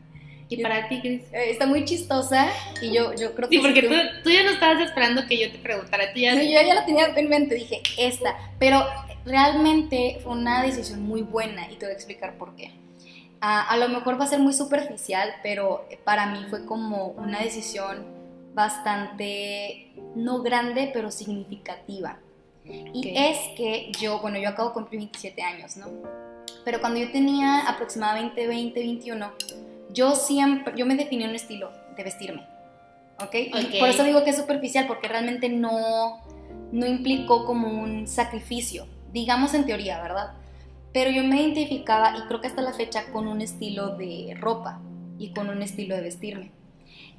Y 0.49 0.63
para 0.63 0.89
ti, 0.89 0.99
Cris. 0.99 1.21
Eh, 1.31 1.51
está 1.51 1.65
muy 1.67 1.85
chistosa 1.85 2.49
y 2.81 2.91
yo, 2.91 3.13
yo 3.13 3.35
creo 3.35 3.47
que... 3.49 3.55
Sí, 3.57 3.61
porque 3.61 3.83
tú- 3.83 3.89
tú, 3.89 3.95
tú 4.23 4.29
ya 4.31 4.43
no 4.43 4.49
estabas 4.49 4.81
esperando 4.81 5.25
que 5.27 5.37
yo 5.39 5.51
te 5.51 5.59
preguntara, 5.59 6.11
tú 6.11 6.19
ya 6.19 6.33
Sí, 6.33 6.51
yo 6.51 6.59
ya 6.61 6.73
la 6.73 6.85
tenía 6.85 7.05
en 7.15 7.29
mente, 7.29 7.53
dije, 7.55 7.81
esta. 7.97 8.35
Pero 8.57 8.83
realmente 9.25 10.19
fue 10.23 10.31
una 10.33 10.63
decisión 10.63 11.03
muy 11.03 11.21
buena 11.21 11.69
y 11.71 11.75
te 11.75 11.85
voy 11.85 11.93
a 11.93 11.95
explicar 11.95 12.33
por 12.37 12.55
qué. 12.55 12.71
Ah, 13.41 13.61
a 13.69 13.77
lo 13.77 13.87
mejor 13.89 14.19
va 14.19 14.25
a 14.25 14.27
ser 14.27 14.39
muy 14.39 14.53
superficial, 14.53 15.33
pero 15.43 15.87
para 16.03 16.25
mí 16.25 16.39
fue 16.49 16.65
como 16.65 17.07
una 17.09 17.39
decisión 17.41 18.03
bastante, 18.55 19.91
no 20.15 20.41
grande, 20.41 20.89
pero 20.93 21.11
significativa. 21.11 22.17
Y 22.65 22.99
Ok. 23.11 23.13
es 23.15 23.37
que 23.55 23.91
yo, 23.99 24.19
bueno, 24.19 24.37
yo 24.39 24.49
acabo 24.49 24.69
de 24.69 24.73
cumplir 24.73 24.99
27 24.99 25.41
años, 25.41 25.77
¿no? 25.77 25.87
Pero 26.65 26.81
cuando 26.81 26.99
yo 26.99 27.11
tenía 27.11 27.67
aproximadamente 27.67 28.45
20, 28.47 28.79
21, 28.79 29.31
yo 29.93 30.15
siempre, 30.15 30.73
yo 30.75 30.85
me 30.85 30.95
definí 30.95 31.25
un 31.25 31.35
estilo 31.35 31.71
de 31.95 32.03
vestirme, 32.03 32.47
¿ok? 33.21 33.35
Y 33.35 33.65
Ok. 33.65 33.79
por 33.79 33.89
eso 33.89 34.03
digo 34.03 34.23
que 34.23 34.31
es 34.31 34.37
superficial, 34.37 34.87
porque 34.87 35.07
realmente 35.07 35.49
no, 35.49 36.21
no 36.71 36.85
implicó 36.85 37.45
como 37.45 37.67
un 37.81 38.07
sacrificio, 38.07 38.87
digamos 39.11 39.53
en 39.53 39.65
teoría, 39.65 40.01
¿verdad? 40.01 40.33
Pero 40.93 41.11
yo 41.11 41.23
me 41.23 41.41
identificaba, 41.41 42.17
y 42.17 42.21
creo 42.27 42.41
que 42.41 42.47
hasta 42.47 42.61
la 42.61 42.73
fecha, 42.73 43.11
con 43.11 43.27
un 43.27 43.41
estilo 43.41 43.95
de 43.95 44.35
ropa 44.39 44.81
y 45.17 45.31
con 45.31 45.49
un 45.49 45.61
estilo 45.61 45.95
de 45.95 46.01
vestirme. 46.01 46.51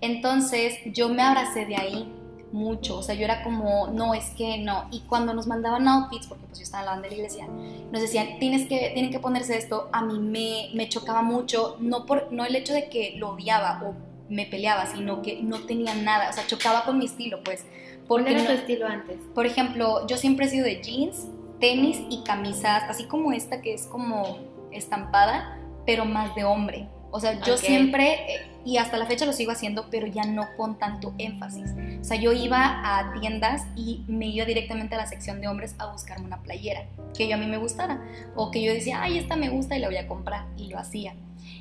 Entonces 0.01 0.79
yo 0.87 1.09
me 1.09 1.23
abracé 1.23 1.67
de 1.67 1.77
ahí 1.77 2.13
mucho, 2.53 2.99
o 2.99 3.03
sea, 3.03 3.15
yo 3.15 3.25
era 3.25 3.43
como, 3.43 3.89
no, 3.89 4.15
es 4.15 4.31
que 4.31 4.59
no. 4.59 4.87
Y 4.91 5.01
cuando 5.01 5.35
nos 5.35 5.47
mandaban 5.47 5.87
outfits, 5.89 6.27
porque 6.27 6.45
pues 6.47 6.59
yo 6.59 6.65
estaba 6.65 6.83
en 6.83 6.87
la 6.87 6.93
banda 6.93 7.09
de 7.09 7.11
la 7.11 7.17
iglesia, 7.17 7.47
nos 7.93 8.01
decían, 8.01 8.39
tienes 8.39 8.67
que, 8.67 8.91
tienen 8.93 9.11
que 9.11 9.21
ponerse 9.21 9.57
esto, 9.57 9.89
a 9.93 10.03
mí 10.03 10.19
me, 10.19 10.71
me 10.75 10.89
chocaba 10.89 11.23
mucho, 11.23 11.77
no, 11.81 12.07
por, 12.07 12.33
no 12.33 12.45
el 12.45 12.57
hecho 12.57 12.73
de 12.73 12.89
que 12.89 13.15
lo 13.19 13.31
odiaba 13.31 13.83
o 13.85 13.95
me 14.29 14.47
peleaba, 14.47 14.87
sino 14.87 15.23
que 15.23 15.43
no 15.43 15.61
tenía 15.61 15.95
nada, 15.95 16.31
o 16.31 16.33
sea, 16.33 16.47
chocaba 16.47 16.85
con 16.85 16.99
mi 16.99 17.07
estilo, 17.07 17.43
pues. 17.43 17.65
¿Cuál 18.07 18.27
era 18.27 18.45
tu 18.45 18.51
estilo 18.51 18.89
antes? 18.89 19.19
por 19.37 19.47
ejemplo, 19.47 20.05
yo 20.09 20.17
siempre 20.17 20.47
he 20.47 20.49
sido 20.49 20.65
de 20.65 20.83
jeans, 20.83 21.29
tenis 21.61 22.01
y 22.11 22.25
camisas, 22.25 22.83
así 22.89 23.05
como 23.05 23.31
esta 23.31 23.61
que 23.61 23.73
es 23.73 23.87
como 23.87 24.39
estampada, 24.73 25.59
pero 25.87 26.05
más 26.05 26.35
de 26.35 26.45
hombre. 26.45 26.89
O 27.13 27.21
sea, 27.21 27.41
yo 27.41 27.57
siempre, 27.57 28.50
y 28.65 28.77
hasta 28.77 28.99
la 28.99 29.07
fecha 29.07 29.25
lo 29.25 29.33
sigo 29.33 29.53
haciendo, 29.53 29.87
pero 29.91 30.07
ya 30.07 30.25
no 30.25 30.47
con 30.57 30.79
tanto 30.79 31.15
énfasis. 31.19 31.73
O 32.01 32.05
sea, 32.05 32.21
yo 32.21 32.33
iba 32.33 32.81
a 32.83 33.13
tiendas 33.21 33.67
y 33.75 34.05
me 34.07 34.27
iba 34.27 34.45
directamente 34.45 34.95
a 34.95 34.99
la 34.99 35.07
sección 35.07 35.41
de 35.41 35.49
hombres 35.49 35.75
a 35.79 35.91
buscarme 35.91 36.27
una 36.27 36.43
playera 36.43 36.87
que 37.17 37.27
yo 37.27 37.37
a 37.37 37.39
mí 37.39 37.47
me 37.47 37.57
gustara. 37.57 38.03
O 38.37 38.51
que 38.51 38.63
yo 38.63 38.73
decía, 38.73 39.03
ay, 39.03 39.19
esta 39.19 39.37
me 39.37 39.49
gusta 39.49 39.77
y 39.77 39.81
la 39.81 39.89
voy 39.89 39.97
a 39.97 40.07
comprar. 40.07 40.47
Y 40.57 40.69
lo 40.69 40.79
hacía. 40.79 41.15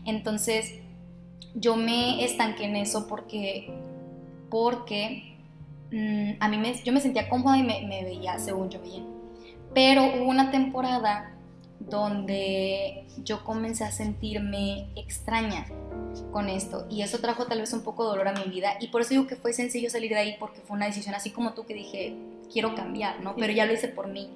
Entonces, 0.05 0.73
yo 1.55 1.75
me 1.75 2.23
estanqué 2.23 2.65
en 2.65 2.75
eso 2.75 3.07
porque, 3.07 3.71
porque 4.49 5.35
mm, 5.91 6.31
a 6.39 6.49
mí 6.49 6.57
me, 6.57 6.73
yo 6.83 6.91
me 6.91 6.99
sentía 6.99 7.29
cómoda 7.29 7.57
y 7.57 7.63
me, 7.63 7.85
me 7.87 8.03
veía 8.03 8.39
según 8.39 8.69
yo 8.69 8.81
bien. 8.81 9.05
Pero 9.73 10.03
hubo 10.03 10.29
una 10.29 10.51
temporada 10.51 11.31
donde 11.79 13.05
yo 13.23 13.43
comencé 13.43 13.83
a 13.83 13.91
sentirme 13.91 14.89
extraña 14.95 15.65
con 16.31 16.49
esto 16.49 16.85
y 16.89 17.01
eso 17.01 17.19
trajo 17.19 17.45
tal 17.45 17.61
vez 17.61 17.71
un 17.73 17.81
poco 17.81 18.03
de 18.03 18.09
dolor 18.09 18.27
a 18.27 18.33
mi 18.33 18.49
vida 18.51 18.75
y 18.79 18.87
por 18.87 19.01
eso 19.01 19.11
digo 19.11 19.27
que 19.27 19.35
fue 19.35 19.53
sencillo 19.53 19.89
salir 19.89 20.11
de 20.11 20.17
ahí 20.17 20.35
porque 20.39 20.59
fue 20.61 20.75
una 20.75 20.87
decisión 20.87 21.15
así 21.15 21.31
como 21.31 21.53
tú 21.53 21.65
que 21.65 21.73
dije 21.73 22.15
quiero 22.51 22.75
cambiar, 22.75 23.21
¿no? 23.21 23.35
Pero 23.35 23.53
ya 23.53 23.65
lo 23.65 23.73
hice 23.73 23.87
por 23.87 24.07
mí 24.07 24.29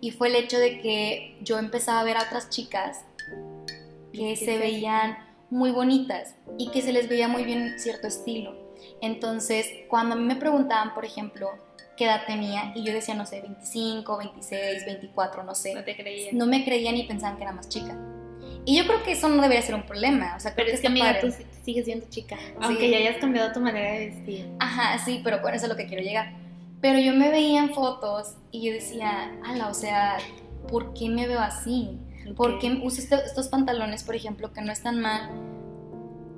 y 0.00 0.10
fue 0.10 0.28
el 0.28 0.36
hecho 0.36 0.58
de 0.58 0.80
que 0.80 1.36
yo 1.42 1.58
empezaba 1.58 2.00
a 2.00 2.04
ver 2.04 2.16
a 2.16 2.22
otras 2.22 2.48
chicas 2.50 3.04
que 4.12 4.36
se 4.36 4.58
veían 4.58 5.18
muy 5.50 5.70
bonitas 5.70 6.34
y 6.58 6.70
que 6.70 6.82
se 6.82 6.92
les 6.92 7.08
veía 7.08 7.28
muy 7.28 7.44
bien 7.44 7.78
cierto 7.78 8.06
estilo. 8.06 8.54
Entonces, 9.00 9.66
cuando 9.88 10.14
a 10.14 10.18
mí 10.18 10.24
me 10.24 10.36
preguntaban, 10.36 10.94
por 10.94 11.04
ejemplo, 11.04 11.50
qué 11.96 12.04
edad 12.04 12.22
tenía, 12.26 12.72
y 12.74 12.82
yo 12.84 12.92
decía, 12.92 13.14
no 13.14 13.26
sé, 13.26 13.40
25, 13.40 14.18
26, 14.18 14.84
24, 14.86 15.42
no 15.44 15.54
sé, 15.54 15.74
No 15.74 15.84
te 15.84 15.96
creía. 15.96 16.30
no 16.32 16.46
me 16.46 16.64
creían 16.64 16.96
y 16.96 17.04
pensaban 17.04 17.36
que 17.36 17.42
era 17.44 17.52
más 17.52 17.68
chica. 17.68 17.96
Y 18.64 18.76
yo 18.76 18.86
creo 18.86 19.02
que 19.04 19.12
eso 19.12 19.28
no 19.28 19.40
debería 19.42 19.62
ser 19.62 19.74
un 19.76 19.84
problema, 19.84 20.34
o 20.36 20.40
sea, 20.40 20.52
Pero 20.56 20.70
es 20.70 20.80
que, 20.80 20.88
amiga, 20.88 21.12
padre. 21.14 21.20
tú 21.30 21.34
sigues 21.64 21.84
siendo 21.84 22.06
chica. 22.08 22.36
Aunque 22.60 22.90
ya 22.90 22.98
hayas 22.98 23.16
cambiado 23.18 23.52
tu 23.52 23.60
manera 23.60 23.92
de 23.92 24.06
vestir. 24.08 24.48
Ajá, 24.58 24.98
sí, 25.04 25.20
pero 25.22 25.40
bueno, 25.40 25.56
eso 25.56 25.66
es 25.66 25.70
lo 25.70 25.76
que 25.76 25.86
quiero 25.86 26.02
llegar. 26.02 26.32
Pero 26.80 26.98
yo 26.98 27.14
me 27.14 27.30
veía 27.30 27.60
en 27.60 27.72
fotos 27.72 28.34
y 28.50 28.66
yo 28.66 28.72
decía, 28.72 29.32
ala, 29.44 29.68
o 29.68 29.74
sea, 29.74 30.18
¿por 30.68 30.94
qué 30.94 31.08
me 31.08 31.26
veo 31.28 31.40
así? 31.40 31.98
¿Por 32.36 32.58
qué 32.58 32.80
uso 32.82 33.00
este, 33.00 33.14
estos 33.24 33.48
pantalones, 33.48 34.02
por 34.02 34.16
ejemplo, 34.16 34.52
que 34.52 34.60
no 34.62 34.72
están 34.72 35.00
mal, 35.00 35.30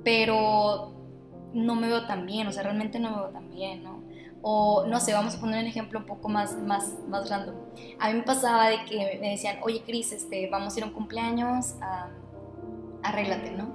pero 0.03 0.91
no 1.53 1.75
me 1.75 1.87
veo 1.87 2.05
tan 2.05 2.25
bien? 2.25 2.47
O 2.47 2.51
sea, 2.51 2.63
realmente 2.63 2.99
no 2.99 3.09
me 3.11 3.17
veo 3.17 3.29
tan 3.29 3.49
bien, 3.49 3.83
¿no? 3.83 3.98
O 4.41 4.85
no 4.87 4.99
sé, 4.99 5.13
vamos 5.13 5.35
a 5.35 5.39
poner 5.39 5.61
un 5.61 5.67
ejemplo 5.67 5.99
un 5.99 6.05
poco 6.05 6.29
más, 6.29 6.55
más, 6.57 6.93
más 7.07 7.29
random. 7.29 7.55
A 7.99 8.09
mí 8.09 8.17
me 8.17 8.23
pasaba 8.23 8.69
de 8.69 8.85
que 8.85 9.19
me 9.21 9.31
decían, 9.31 9.57
oye 9.63 9.83
Cris, 9.85 10.11
este, 10.11 10.49
vamos 10.49 10.75
a 10.75 10.77
ir 10.77 10.83
a 10.83 10.87
un 10.87 10.93
cumpleaños, 10.93 11.75
arréglate, 13.03 13.51
¿no? 13.51 13.73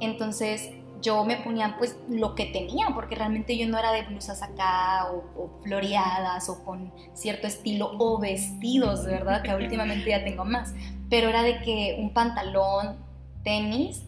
Entonces 0.00 0.70
yo 1.04 1.22
me 1.24 1.36
ponía 1.36 1.76
pues 1.78 1.96
lo 2.08 2.34
que 2.34 2.46
tenía, 2.46 2.88
porque 2.94 3.14
realmente 3.14 3.56
yo 3.58 3.68
no 3.68 3.78
era 3.78 3.92
de 3.92 4.02
blusas 4.02 4.42
acá 4.42 5.06
o, 5.12 5.50
floreadas 5.62 6.48
o 6.48 6.64
con 6.64 6.92
cierto 7.12 7.46
estilo 7.46 7.92
o 7.98 8.18
vestidos, 8.18 9.04
¿verdad? 9.04 9.42
Que 9.42 9.54
últimamente 9.54 10.10
ya 10.10 10.24
tengo 10.24 10.44
más. 10.44 10.74
Pero 11.10 11.28
era 11.28 11.42
de 11.42 11.60
que 11.60 11.98
un 12.00 12.14
pantalón, 12.14 12.96
tenis, 13.42 14.02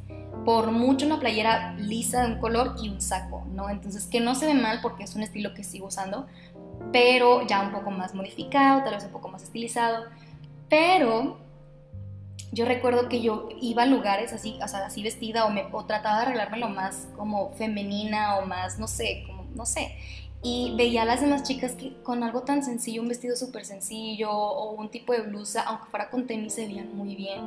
por 0.44 0.70
mucho 0.70 1.06
una 1.06 1.18
playera 1.18 1.74
lisa 1.74 2.22
de 2.22 2.34
un 2.34 2.40
color 2.40 2.76
y 2.80 2.88
un 2.88 3.00
saco, 3.00 3.44
¿no? 3.52 3.68
Entonces 3.68 4.06
que 4.06 4.20
no 4.20 4.34
se 4.34 4.46
ve 4.46 4.54
mal 4.54 4.80
porque 4.82 5.04
es 5.04 5.14
un 5.14 5.22
estilo 5.22 5.54
que 5.54 5.64
sigo 5.64 5.86
usando, 5.86 6.26
pero 6.92 7.46
ya 7.46 7.62
un 7.62 7.72
poco 7.72 7.90
más 7.90 8.14
modificado, 8.14 8.82
tal 8.82 8.94
vez 8.94 9.04
un 9.04 9.12
poco 9.12 9.28
más 9.28 9.42
estilizado. 9.42 10.04
Pero 10.68 11.38
yo 12.52 12.64
recuerdo 12.64 13.08
que 13.08 13.20
yo 13.20 13.48
iba 13.60 13.82
a 13.82 13.86
lugares 13.86 14.32
así, 14.32 14.58
o 14.62 14.68
sea, 14.68 14.86
así 14.86 15.02
vestida 15.02 15.44
o, 15.46 15.50
me, 15.50 15.66
o 15.72 15.84
trataba 15.84 16.18
de 16.18 16.22
arreglarme 16.22 16.58
lo 16.58 16.68
más 16.68 17.08
como 17.16 17.50
femenina 17.50 18.36
o 18.36 18.46
más, 18.46 18.78
no 18.78 18.88
sé, 18.88 19.24
como, 19.26 19.44
no 19.54 19.66
sé. 19.66 19.96
Y 20.42 20.74
veía 20.76 21.02
a 21.02 21.04
las 21.06 21.20
demás 21.20 21.42
chicas 21.42 21.72
que 21.72 21.94
con 22.02 22.22
algo 22.22 22.42
tan 22.42 22.62
sencillo, 22.62 23.02
un 23.02 23.08
vestido 23.08 23.36
súper 23.36 23.64
sencillo 23.64 24.30
o 24.30 24.72
un 24.72 24.90
tipo 24.90 25.12
de 25.12 25.22
blusa, 25.22 25.62
aunque 25.62 25.86
fuera 25.86 26.08
con 26.08 26.26
tenis, 26.26 26.54
se 26.54 26.66
veían 26.66 26.96
muy 26.96 27.16
bien. 27.16 27.40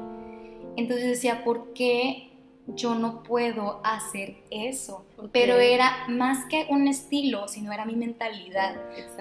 Entonces 0.76 1.08
decía, 1.08 1.44
¿por 1.44 1.74
qué 1.74 2.29
yo 2.76 2.96
no 2.96 3.24
puedo 3.24 3.82
hacer 3.84 4.38
eso? 4.52 5.06
Pero 5.32 5.58
era 5.58 6.06
más 6.08 6.46
que 6.46 6.68
un 6.70 6.88
estilo, 6.88 7.48
sino 7.48 7.72
era 7.72 7.86
mi 7.86 7.96
mentalidad. 7.96 8.76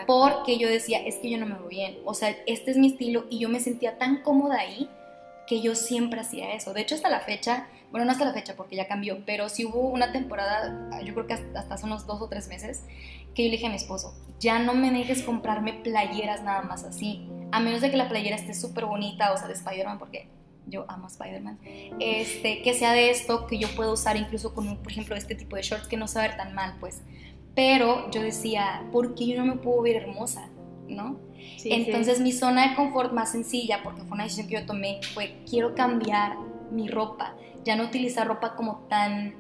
Porque 0.07 0.59
yo 0.59 0.69
decía, 0.69 0.99
es 0.99 1.17
que 1.17 1.31
yo 1.31 1.39
no 1.39 1.47
me 1.47 1.55
veo 1.55 1.69
bien. 1.69 1.99
O 2.05 2.15
sea, 2.15 2.37
este 2.47 2.71
es 2.71 2.77
mi 2.77 2.89
estilo 2.89 3.27
y 3.31 3.39
yo 3.39 3.49
me 3.49 3.61
sentía 3.61 3.99
tan 3.99 4.23
cómoda 4.23 4.61
ahí 4.61 4.89
que 5.47 5.63
yo 5.63 5.75
siempre 5.75 6.21
hacía 6.21 6.53
eso. 6.53 6.75
De 6.75 6.83
hecho, 6.83 6.95
hasta 6.95 7.09
la 7.09 7.21
fecha, 7.21 7.67
bueno, 7.91 8.05
no 8.05 8.13
hasta 8.13 8.27
la 8.27 8.35
fecha 8.35 8.55
porque 8.55 8.77
ya 8.77 8.87
cambió, 8.87 9.25
pero 9.25 9.49
sí 9.49 9.65
hubo 9.65 9.81
una 9.81 10.13
temporada, 10.13 11.01
yo 11.03 11.15
creo 11.15 11.27
que 11.27 11.35
hasta, 11.35 11.61
hace 11.61 11.87
unos 11.87 12.07
dos 12.07 12.21
o 12.21 12.29
tres 12.29 12.49
meses, 12.49 12.85
que 13.35 13.45
yo 13.45 13.49
le 13.49 13.57
dije 13.57 13.67
a 13.67 13.71
mi 13.71 13.77
esposo, 13.77 14.15
ya 14.39 14.59
no 14.59 14.75
me 14.75 14.91
dejes 14.91 15.23
comprarme 15.23 15.73
playeras 15.73 16.43
nada 16.43 16.63
más 16.63 16.85
así, 16.85 17.27
a 17.51 17.61
menos 17.61 17.81
de 17.81 17.91
que 17.91 17.97
la 17.97 18.11
playera 18.11 18.37
esté 18.37 18.53
súper 18.53 18.85
bonita, 18.85 19.33
o 19.33 19.39
sea, 19.39 19.49
de 19.49 19.55
Spider-Man, 19.55 19.99
porque 19.99 20.29
yo 20.69 20.85
amo 20.89 21.07
Spider-Man, 21.07 21.59
este, 21.99 22.63
que 22.63 22.75
sea 22.75 22.93
de 22.93 23.11
esto, 23.11 23.47
que 23.47 23.59
yo 23.59 23.69
puedo 23.77 23.93
usar 23.93 24.17
incluso 24.17 24.55
con, 24.55 24.77
por 24.79 24.93
ejemplo, 24.93 25.17
este 25.17 25.35
tipo 25.35 25.57
de 25.57 25.63
shorts 25.63 25.89
que 25.89 25.97
no 25.97 26.09
se 26.09 26.19
va 26.19 26.25
a 26.25 26.29
ver 26.29 26.37
tan 26.37 26.55
mal, 26.55 26.77
pues. 26.81 27.03
Pero 27.55 28.11
yo 28.11 28.23
decía, 28.23 28.87
¿por 28.93 29.15
qué 29.15 29.27
yo 29.27 29.37
no 29.39 29.47
me 29.47 29.61
puedo 29.61 29.83
ver 29.83 29.97
hermosa? 29.97 30.49
¿No? 30.89 31.19
Entonces 31.65 32.21
mi 32.21 32.33
zona 32.33 32.69
de 32.69 32.77
confort 32.77 33.13
más 33.13 33.33
sencilla, 33.33 33.83
porque 33.83 34.03
fue 34.03 34.13
una 34.13 34.25
decisión 34.25 34.49
que 34.49 34.55
yo 34.55 34.67
tomé, 34.67 35.01
fue 35.15 35.43
quiero 35.49 35.75
cambiar 35.75 36.37
mi 36.71 36.89
ropa, 36.89 37.35
ya 37.65 37.77
no 37.77 37.85
utilizar 37.85 38.27
ropa 38.27 38.55
como 38.55 38.87
tan 38.89 39.35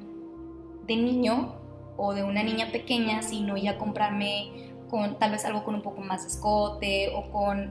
de 0.87 0.97
niño 0.97 1.55
o 1.97 2.15
de 2.15 2.23
una 2.23 2.43
niña 2.43 2.71
pequeña, 2.73 3.23
sino 3.23 3.57
ya 3.57 3.79
comprarme 3.79 4.73
con 4.89 5.19
tal 5.19 5.33
vez 5.33 5.45
algo 5.45 5.65
con 5.65 5.75
un 5.75 5.83
poco 5.83 6.01
más 6.01 6.25
escote 6.25 7.13
o 7.15 7.31
con 7.31 7.71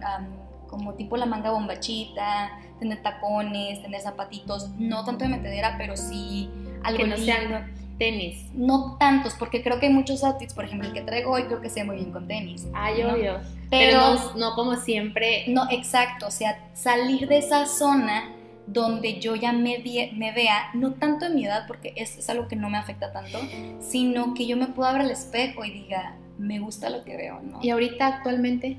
como 0.67 0.93
tipo 0.93 1.17
la 1.17 1.25
manga 1.25 1.51
bombachita, 1.51 2.60
tener 2.80 3.01
tacones, 3.01 3.82
tener 3.82 4.01
zapatitos, 4.01 4.69
no 4.77 5.03
tanto 5.06 5.25
de 5.25 5.30
metedera, 5.30 5.75
pero 5.77 5.97
sí 5.97 6.49
algo 6.84 6.97
que 6.97 7.08
no 7.08 7.17
sea 7.17 7.67
tenis. 7.97 8.45
No 8.53 8.97
tantos, 8.99 9.34
porque 9.34 9.63
creo 9.63 9.80
que 9.80 9.88
hay 9.88 9.93
muchos 9.93 10.23
outfits, 10.23 10.53
por 10.53 10.65
ejemplo, 10.65 10.88
el 10.88 10.93
que 10.93 11.01
traigo 11.01 11.32
hoy 11.32 11.43
creo 11.43 11.62
que 11.62 11.69
se 11.69 11.82
ve 11.82 11.86
muy 11.86 11.95
bien 11.97 12.12
con 12.12 12.27
tenis. 12.27 12.67
Ah, 12.73 12.91
yo 12.91 13.08
Pero, 13.10 13.39
pero 13.69 14.34
no, 14.36 14.53
como 14.53 14.75
siempre. 14.75 15.45
No, 15.47 15.69
exacto, 15.69 16.27
o 16.27 16.32
sea, 16.32 16.60
salir 16.73 17.27
de 17.27 17.39
esa 17.39 17.65
zona 17.65 18.34
donde 18.67 19.19
yo 19.19 19.36
ya 19.36 19.53
me, 19.53 19.82
me 20.13 20.32
vea, 20.34 20.69
no 20.73 20.93
tanto 20.93 21.25
en 21.25 21.36
mi 21.36 21.45
edad, 21.45 21.65
porque 21.67 21.93
es, 21.95 22.17
es, 22.17 22.30
algo 22.30 22.47
que 22.47 22.58
no 22.58 22.69
me 22.69 22.77
afecta 22.77 23.13
tanto, 23.13 23.39
sino 23.80 24.34
que 24.34 24.45
yo 24.45 24.58
me 24.58 24.67
pueda 24.67 24.91
ver 24.91 25.01
al 25.03 25.12
espejo 25.12 25.63
y 25.63 25.71
diga, 25.71 26.17
me 26.38 26.60
gusta 26.60 26.89
lo 26.89 27.03
que 27.03 27.15
veo, 27.15 27.39
¿no? 27.41 27.60
Y 27.62 27.69
ahorita 27.69 28.06
actualmente, 28.08 28.77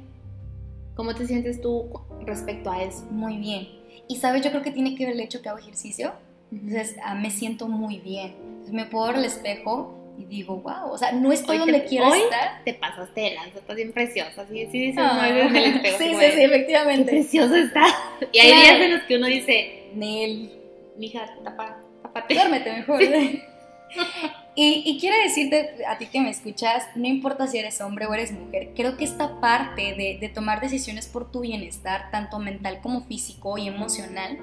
¿cómo 0.98 1.14
te 1.14 1.26
sientes 1.26 1.62
tú 1.62 1.88
respecto 2.26 2.70
a 2.70 2.82
eso? 2.82 3.06
Muy 3.10 3.36
bien. 3.36 3.68
Y 4.08 4.16
sabes, 4.16 4.42
yo 4.42 4.50
creo 4.50 4.62
que 4.62 4.72
tiene 4.72 4.96
que 4.96 5.06
ver 5.06 5.14
el 5.14 5.20
hecho 5.20 5.40
que 5.40 5.48
hago 5.48 5.58
ejercicio, 5.58 6.12
entonces 6.50 6.96
ah, 7.04 7.14
me 7.14 7.30
siento 7.30 7.68
muy 7.68 7.98
bien 7.98 8.48
me 8.72 8.86
puedo 8.86 9.06
ver 9.06 9.16
al 9.16 9.24
espejo 9.24 9.94
y 10.18 10.24
digo, 10.24 10.56
wow, 10.56 10.90
o 10.90 10.98
sea, 10.98 11.12
no 11.12 11.32
estoy 11.32 11.58
donde 11.58 11.84
quiero 11.84 12.12
estar. 12.12 12.64
Te 12.64 12.74
pasaste 12.74 13.20
de 13.20 13.34
lanza, 13.34 13.58
estás 13.58 13.76
bien 13.76 13.92
preciosa, 13.92 14.46
sí, 14.48 14.66
sí 14.70 14.86
dices, 14.86 14.96
no, 14.96 15.24
en 15.24 15.56
el 15.56 15.76
espejo. 15.76 15.98
Sí, 15.98 16.14
sí, 16.18 16.32
sí, 16.34 16.42
efectivamente. 16.42 17.10
precioso 17.10 17.54
está. 17.54 17.86
Y 18.32 18.38
hay 18.38 18.52
días 18.52 18.80
en 18.80 18.92
los 18.94 19.02
que 19.02 19.16
uno 19.16 19.26
dice, 19.26 19.90
Nel, 19.94 20.50
mija, 20.96 21.24
tapa, 21.44 21.80
tapate. 22.02 22.34
Duérmete 22.34 22.72
mejor. 22.72 23.00
y, 24.60 24.82
y 24.84 24.98
quiero 24.98 25.16
decirte 25.22 25.84
a 25.86 25.98
ti 25.98 26.06
que 26.06 26.20
me 26.20 26.30
escuchas, 26.30 26.84
no 26.94 27.06
importa 27.06 27.46
si 27.46 27.58
eres 27.58 27.80
hombre 27.80 28.06
o 28.06 28.14
eres 28.14 28.32
mujer, 28.32 28.72
creo 28.74 28.96
que 28.96 29.04
esta 29.04 29.40
parte 29.40 29.94
de, 29.94 30.18
de 30.20 30.28
tomar 30.28 30.60
decisiones 30.60 31.06
por 31.06 31.30
tu 31.30 31.40
bienestar, 31.40 32.10
tanto 32.10 32.38
mental 32.38 32.80
como 32.82 33.04
físico 33.04 33.58
y 33.58 33.68
emocional, 33.68 34.38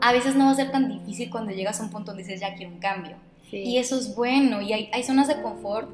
a 0.00 0.12
veces 0.12 0.34
no 0.34 0.46
va 0.46 0.50
a 0.50 0.56
ser 0.56 0.72
tan 0.72 0.88
difícil 0.88 1.30
cuando 1.30 1.52
llegas 1.52 1.80
a 1.80 1.84
un 1.84 1.90
punto 1.90 2.10
donde 2.10 2.24
dices, 2.24 2.40
ya 2.40 2.54
quiero 2.54 2.72
un 2.72 2.80
cambio 2.80 3.16
y 3.52 3.78
eso 3.78 3.98
es 3.98 4.16
bueno. 4.16 4.62
Y 4.62 4.72
hay, 4.72 4.90
hay 4.92 5.02
zonas 5.02 5.28
de 5.28 5.40
confort 5.42 5.90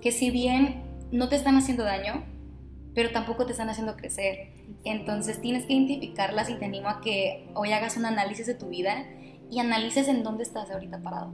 que 0.00 0.12
si 0.12 0.30
bien 0.30 0.82
no 1.10 1.28
te 1.28 1.36
están 1.36 1.56
haciendo 1.56 1.84
daño, 1.84 2.24
pero 2.94 3.10
tampoco 3.10 3.44
te 3.46 3.52
están 3.52 3.68
haciendo 3.68 3.96
crecer. 3.96 4.52
Entonces 4.84 5.40
tienes 5.40 5.64
que 5.64 5.74
identificarlas 5.74 6.48
y 6.50 6.54
te 6.54 6.64
animo 6.64 6.88
a 6.88 7.00
que 7.00 7.48
hoy 7.54 7.72
hagas 7.72 7.96
un 7.96 8.06
análisis 8.06 8.46
de 8.46 8.54
tu 8.54 8.68
vida 8.68 9.04
y 9.50 9.58
analices 9.58 10.08
en 10.08 10.22
dónde 10.22 10.44
estás 10.44 10.70
ahorita 10.70 11.02
parado. 11.02 11.32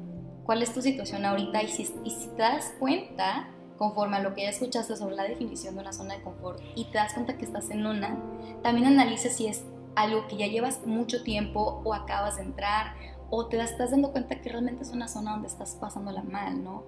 ¿Cuál 0.48 0.62
es 0.62 0.72
tu 0.72 0.80
situación 0.80 1.26
ahorita? 1.26 1.62
Y 1.62 1.68
si, 1.68 1.94
y 2.04 2.10
si 2.10 2.28
te 2.28 2.40
das 2.40 2.72
cuenta, 2.78 3.50
conforme 3.76 4.16
a 4.16 4.20
lo 4.20 4.34
que 4.34 4.44
ya 4.44 4.48
escuchaste 4.48 4.96
sobre 4.96 5.14
la 5.14 5.24
definición 5.24 5.74
de 5.74 5.82
una 5.82 5.92
zona 5.92 6.14
de 6.14 6.22
confort, 6.22 6.58
y 6.74 6.86
te 6.86 6.96
das 6.96 7.12
cuenta 7.12 7.36
que 7.36 7.44
estás 7.44 7.68
en 7.68 7.84
una, 7.84 8.16
también 8.62 8.86
analices 8.86 9.36
si 9.36 9.46
es 9.46 9.62
algo 9.94 10.26
que 10.26 10.38
ya 10.38 10.46
llevas 10.46 10.86
mucho 10.86 11.22
tiempo 11.22 11.82
o 11.84 11.92
acabas 11.92 12.36
de 12.36 12.44
entrar 12.44 12.94
o 13.28 13.48
te 13.48 13.60
estás 13.60 13.90
dando 13.90 14.10
cuenta 14.10 14.40
que 14.40 14.48
realmente 14.48 14.84
es 14.84 14.90
una 14.92 15.06
zona 15.06 15.32
donde 15.32 15.48
estás 15.48 15.76
pasándola 15.78 16.22
mal, 16.22 16.64
¿no? 16.64 16.84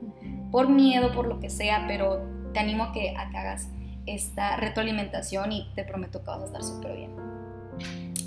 Por 0.51 0.71
miedo, 0.71 1.13
por 1.13 1.27
lo 1.27 1.39
que 1.39 1.51
sea, 1.51 1.85
pero 1.87 2.23
te 2.55 2.61
animo 2.61 2.85
a 2.85 2.93
que, 2.93 3.15
hagas 3.15 3.69
esta 4.07 4.57
retroalimentación 4.57 5.53
y 5.53 5.71
te 5.75 5.85
prometo 5.85 6.21
que 6.21 6.31
vas 6.31 6.41
a 6.41 6.47
estar 6.47 6.65
súper 6.65 6.97
bien. 6.97 7.15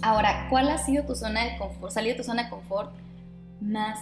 Ahora, 0.04 0.46
¿cuál 0.52 0.70
ha 0.70 0.78
sido 0.78 1.06
tu 1.08 1.16
zona 1.16 1.44
de 1.44 1.58
confort, 1.58 1.92
salir 1.92 2.12
de 2.12 2.18
tu 2.20 2.24
zona 2.24 2.44
de 2.44 2.50
confort 2.52 2.92
más 3.60 4.00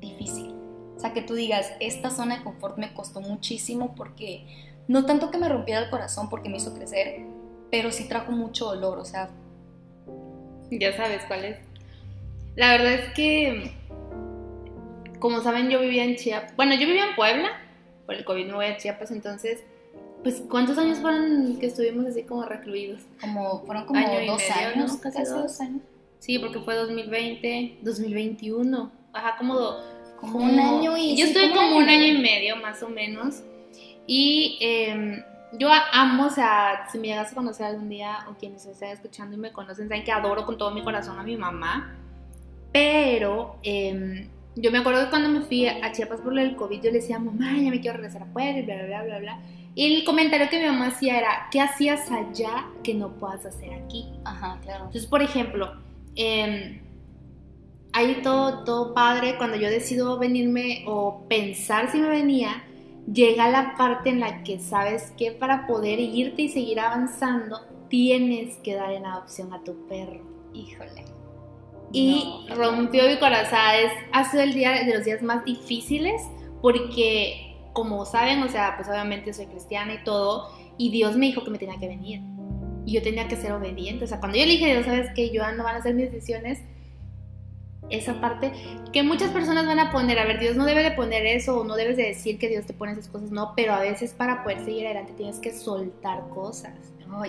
difícil? 0.00 0.61
O 0.96 1.00
sea, 1.00 1.12
que 1.12 1.22
tú 1.22 1.34
digas, 1.34 1.72
esta 1.80 2.10
zona 2.10 2.38
de 2.38 2.44
confort 2.44 2.78
me 2.78 2.92
costó 2.94 3.20
muchísimo 3.20 3.94
porque 3.94 4.46
no 4.88 5.06
tanto 5.06 5.30
que 5.30 5.38
me 5.38 5.48
rompiera 5.48 5.80
el 5.80 5.90
corazón 5.90 6.28
porque 6.28 6.48
me 6.48 6.58
hizo 6.58 6.74
crecer, 6.74 7.24
pero 7.70 7.90
sí 7.90 8.08
trajo 8.08 8.32
mucho 8.32 8.66
dolor, 8.66 8.98
o 8.98 9.04
sea... 9.04 9.30
Ya 10.70 10.96
sabes 10.96 11.22
cuál 11.26 11.44
es. 11.44 11.58
La 12.56 12.72
verdad 12.72 12.94
es 12.94 13.12
que, 13.14 13.72
como 15.18 15.42
saben, 15.42 15.70
yo 15.70 15.80
vivía 15.80 16.04
en 16.04 16.16
Chiapas. 16.16 16.54
Bueno, 16.56 16.74
yo 16.74 16.86
vivía 16.86 17.08
en 17.08 17.14
Puebla, 17.14 17.48
por 18.06 18.14
el 18.14 18.24
COVID 18.24 18.46
no 18.46 18.56
voy 18.56 18.66
a 18.66 18.76
Chiapas, 18.76 19.10
entonces, 19.10 19.62
pues, 20.22 20.42
¿cuántos 20.48 20.78
años 20.78 20.98
fueron 20.98 21.56
que 21.58 21.66
estuvimos 21.66 22.06
así 22.06 22.22
como 22.22 22.44
recluidos? 22.44 23.02
Como, 23.20 23.64
fueron 23.64 23.86
como 23.86 24.00
dos 24.26 24.42
años, 24.50 24.96
casi 24.96 25.24
dos. 25.24 25.60
años. 25.60 25.82
Sí, 26.18 26.38
porque 26.38 26.60
fue 26.60 26.74
2020, 26.74 27.78
2021. 27.82 28.92
Ajá, 29.12 29.36
como, 29.38 29.76
como 30.22 30.38
un 30.38 30.58
año 30.58 30.96
y 30.96 31.16
Yo 31.16 31.26
estuve 31.26 31.50
como 31.50 31.76
un 31.76 31.88
año 31.88 32.06
y 32.06 32.18
medio, 32.18 32.56
más 32.56 32.82
o 32.82 32.88
menos. 32.88 33.42
Y 34.06 34.56
eh, 34.60 35.24
yo 35.58 35.68
amo, 35.92 36.26
o 36.26 36.30
sea, 36.30 36.86
si 36.90 36.98
me 36.98 37.08
llegas 37.08 37.32
a 37.32 37.34
conocer 37.34 37.66
algún 37.66 37.88
día 37.88 38.24
o 38.30 38.34
quienes 38.34 38.64
estén 38.64 38.90
escuchando 38.90 39.36
y 39.36 39.38
me 39.38 39.52
conocen, 39.52 39.88
saben 39.88 40.04
que 40.04 40.12
adoro 40.12 40.46
con 40.46 40.56
todo 40.56 40.70
mi 40.70 40.82
corazón 40.82 41.18
a 41.18 41.22
mi 41.22 41.36
mamá. 41.36 41.96
Pero 42.72 43.56
em, 43.62 44.28
yo 44.54 44.70
me 44.70 44.78
acuerdo 44.78 45.04
que 45.04 45.10
cuando 45.10 45.28
me 45.28 45.40
fui 45.40 45.66
a 45.66 45.92
Chiapas 45.92 46.20
por 46.20 46.38
el 46.38 46.56
COVID, 46.56 46.76
yo 46.80 46.90
le 46.90 47.00
decía, 47.00 47.18
mamá, 47.18 47.52
ya 47.58 47.70
me 47.70 47.80
quiero 47.80 47.96
regresar 47.96 48.22
a 48.22 48.26
Puebla, 48.26 48.62
bla, 48.62 48.86
bla, 48.86 49.02
bla, 49.02 49.18
bla. 49.18 49.40
Y 49.74 49.94
el 49.94 50.04
comentario 50.04 50.48
que 50.48 50.60
mi 50.60 50.66
mamá 50.66 50.88
hacía 50.88 51.18
era, 51.18 51.48
¿qué 51.50 51.60
hacías 51.60 52.10
allá 52.10 52.66
que 52.84 52.94
no 52.94 53.10
puedas 53.16 53.44
hacer 53.44 53.72
aquí? 53.72 54.06
Ajá, 54.24 54.58
claro. 54.62 54.84
Entonces, 54.84 55.06
por 55.06 55.22
ejemplo, 55.22 55.74
eh, 56.14 56.81
ahí 57.92 58.20
todo, 58.22 58.64
todo 58.64 58.94
padre, 58.94 59.36
cuando 59.36 59.56
yo 59.56 59.68
decido 59.68 60.18
venirme 60.18 60.84
o 60.86 61.26
pensar 61.28 61.90
si 61.90 61.98
me 61.98 62.08
venía, 62.08 62.64
llega 63.12 63.48
la 63.48 63.76
parte 63.76 64.10
en 64.10 64.20
la 64.20 64.42
que 64.42 64.58
sabes 64.58 65.12
que 65.16 65.32
para 65.32 65.66
poder 65.66 66.00
irte 66.00 66.42
y 66.42 66.48
seguir 66.48 66.80
avanzando, 66.80 67.60
tienes 67.88 68.56
que 68.58 68.74
dar 68.74 68.92
en 68.92 69.06
adopción 69.06 69.52
a 69.52 69.62
tu 69.62 69.86
perro. 69.86 70.20
Híjole. 70.54 71.04
Y 71.92 72.46
rompió 72.56 73.06
mi 73.06 73.18
corazón. 73.18 73.58
Es, 73.84 73.92
ha 74.12 74.30
sido 74.30 74.42
el 74.42 74.54
día 74.54 74.72
de 74.84 74.94
los 74.94 75.04
días 75.04 75.22
más 75.22 75.44
difíciles 75.44 76.22
porque, 76.62 77.56
como 77.74 78.06
saben, 78.06 78.42
o 78.42 78.48
sea, 78.48 78.76
pues 78.76 78.88
obviamente 78.88 79.32
soy 79.34 79.46
cristiana 79.46 79.94
y 79.94 80.04
todo, 80.04 80.48
y 80.78 80.90
Dios 80.90 81.16
me 81.16 81.26
dijo 81.26 81.44
que 81.44 81.50
me 81.50 81.58
tenía 81.58 81.78
que 81.78 81.88
venir. 81.88 82.20
Y 82.86 82.94
yo 82.94 83.02
tenía 83.02 83.28
que 83.28 83.36
ser 83.36 83.52
obediente. 83.52 84.04
O 84.04 84.08
sea, 84.08 84.20
cuando 84.20 84.38
yo 84.38 84.46
le 84.46 84.52
dije 84.52 84.72
Dios, 84.72 84.86
sabes 84.86 85.10
que 85.14 85.30
yo 85.30 85.42
no 85.52 85.64
van 85.64 85.76
a 85.76 85.78
hacer 85.78 85.94
mis 85.94 86.10
decisiones, 86.10 86.60
esa 87.92 88.20
parte 88.20 88.52
que 88.92 89.02
muchas 89.02 89.30
personas 89.30 89.66
van 89.66 89.78
a 89.78 89.92
poner, 89.92 90.18
a 90.18 90.24
ver, 90.24 90.40
Dios 90.40 90.56
no 90.56 90.64
debe 90.64 90.82
de 90.82 90.90
poner 90.92 91.26
eso 91.26 91.58
o 91.58 91.64
no 91.64 91.76
debes 91.76 91.96
de 91.96 92.04
decir 92.04 92.38
que 92.38 92.48
Dios 92.48 92.66
te 92.66 92.72
pone 92.72 92.92
esas 92.92 93.08
cosas, 93.08 93.30
no, 93.30 93.52
pero 93.54 93.74
a 93.74 93.80
veces 93.80 94.12
para 94.12 94.42
poder 94.42 94.64
seguir 94.64 94.86
adelante 94.86 95.12
tienes 95.16 95.38
que 95.38 95.52
soltar 95.52 96.28
cosas. 96.30 96.74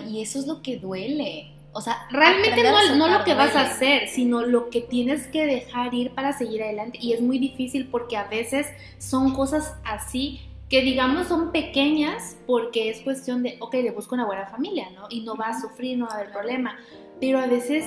y 0.08 0.22
eso 0.22 0.38
es 0.38 0.46
lo 0.46 0.62
que 0.62 0.78
duele. 0.78 1.50
O 1.76 1.80
sea, 1.80 2.06
realmente 2.10 2.62
no, 2.62 2.96
no 2.96 3.18
lo 3.18 3.24
que 3.24 3.34
vas 3.34 3.56
a 3.56 3.62
hacer, 3.62 4.08
sino 4.08 4.42
lo 4.42 4.70
que 4.70 4.80
tienes 4.80 5.26
que 5.26 5.44
dejar 5.44 5.92
ir 5.92 6.12
para 6.12 6.32
seguir 6.32 6.62
adelante. 6.62 6.98
Y 7.00 7.12
es 7.12 7.20
muy 7.20 7.38
difícil 7.38 7.88
porque 7.88 8.16
a 8.16 8.24
veces 8.24 8.68
son 8.98 9.34
cosas 9.34 9.74
así 9.84 10.40
que 10.68 10.82
digamos 10.82 11.28
son 11.28 11.52
pequeñas 11.52 12.36
porque 12.46 12.90
es 12.90 13.00
cuestión 13.02 13.42
de, 13.42 13.56
ok, 13.60 13.74
le 13.74 13.90
busco 13.90 14.14
una 14.14 14.24
buena 14.24 14.46
familia, 14.46 14.88
¿no? 14.90 15.06
Y 15.10 15.20
no 15.20 15.36
va 15.36 15.48
a 15.48 15.60
sufrir, 15.60 15.98
no 15.98 16.06
va 16.06 16.12
a 16.12 16.16
haber 16.16 16.32
problema. 16.32 16.78
Pero 17.20 17.38
a 17.38 17.46
veces 17.46 17.84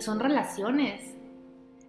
son 0.00 0.20
relaciones, 0.20 1.13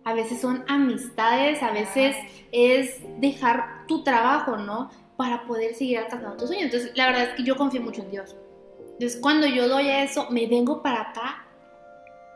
a 0.05 0.13
veces 0.13 0.39
son 0.39 0.63
amistades, 0.67 1.61
a 1.63 1.71
veces 1.71 2.15
es 2.51 3.01
dejar 3.19 3.85
tu 3.87 4.03
trabajo, 4.03 4.55
¿no? 4.55 4.89
Para 5.17 5.45
poder 5.45 5.73
seguir 5.73 5.97
alcanzando 5.97 6.37
tus 6.37 6.47
sueños. 6.47 6.65
Entonces, 6.65 6.91
la 6.95 7.07
verdad 7.07 7.23
es 7.23 7.29
que 7.35 7.43
yo 7.43 7.57
confío 7.57 7.81
mucho 7.81 8.03
en 8.03 8.11
Dios. 8.11 8.35
Entonces, 8.93 9.19
cuando 9.19 9.47
yo 9.47 9.67
doy 9.67 9.87
a 9.89 10.03
eso, 10.03 10.29
me 10.29 10.45
vengo 10.45 10.83
para 10.83 11.01
acá. 11.01 11.45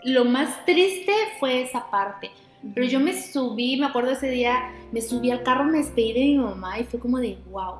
Lo 0.03 0.25
más 0.25 0.65
triste 0.65 1.13
fue 1.39 1.61
esa 1.61 1.89
parte. 1.91 2.31
Pero 2.73 2.87
yo 2.87 2.99
me 2.99 3.13
subí, 3.13 3.77
me 3.77 3.85
acuerdo 3.85 4.11
ese 4.11 4.29
día, 4.29 4.71
me 4.91 5.01
subí 5.01 5.29
al 5.29 5.43
carro, 5.43 5.63
me 5.63 5.77
despedí 5.77 6.13
de 6.13 6.19
mi 6.21 6.37
mamá 6.39 6.79
y 6.79 6.85
fue 6.85 6.99
como 6.99 7.19
de, 7.19 7.37
wow, 7.51 7.75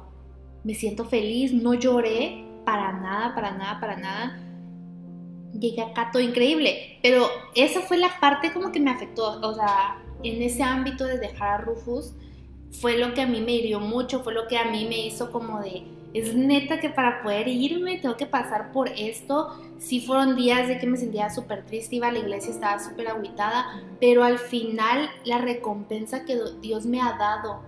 me 0.63 0.75
siento 0.75 1.04
feliz, 1.04 1.52
no 1.52 1.73
lloré 1.73 2.45
para 2.63 2.93
nada, 2.93 3.34
para 3.34 3.52
nada, 3.52 3.80
para 3.80 3.97
nada 3.97 4.48
llegué 5.57 5.81
acá 5.81 6.09
todo 6.12 6.21
increíble. 6.21 6.99
Pero 7.01 7.27
esa 7.55 7.81
fue 7.81 7.97
la 7.97 8.19
parte 8.19 8.51
como 8.51 8.71
que 8.71 8.79
me 8.79 8.91
afectó. 8.91 9.39
O 9.41 9.53
sea, 9.53 10.01
en 10.23 10.41
ese 10.41 10.63
ámbito 10.63 11.05
de 11.05 11.17
dejar 11.17 11.49
a 11.49 11.57
Rufus, 11.57 12.13
fue 12.71 12.97
lo 12.97 13.13
que 13.13 13.21
a 13.21 13.27
mí 13.27 13.41
me 13.41 13.53
hirió 13.53 13.79
mucho, 13.79 14.23
fue 14.23 14.33
lo 14.33 14.47
que 14.47 14.57
a 14.57 14.65
mí 14.65 14.85
me 14.88 15.05
hizo 15.05 15.31
como 15.31 15.59
de, 15.62 15.83
es 16.13 16.35
neta 16.35 16.79
que 16.79 16.89
para 16.89 17.21
poder 17.21 17.47
irme 17.47 17.97
tengo 17.97 18.17
que 18.17 18.25
pasar 18.25 18.71
por 18.71 18.89
esto. 18.89 19.59
Sí 19.77 20.01
fueron 20.01 20.35
días 20.35 20.67
de 20.67 20.77
que 20.77 20.88
me 20.88 20.97
sentía 20.97 21.29
súper 21.29 21.65
triste, 21.65 21.95
iba 21.95 22.07
a 22.07 22.12
la 22.12 22.19
iglesia, 22.19 22.51
estaba 22.51 22.79
súper 22.79 23.07
aguitada, 23.07 23.81
pero 23.99 24.23
al 24.23 24.38
final 24.38 25.09
la 25.23 25.38
recompensa 25.38 26.25
que 26.25 26.38
Dios 26.62 26.85
me 26.85 27.01
ha 27.01 27.13
dado 27.17 27.62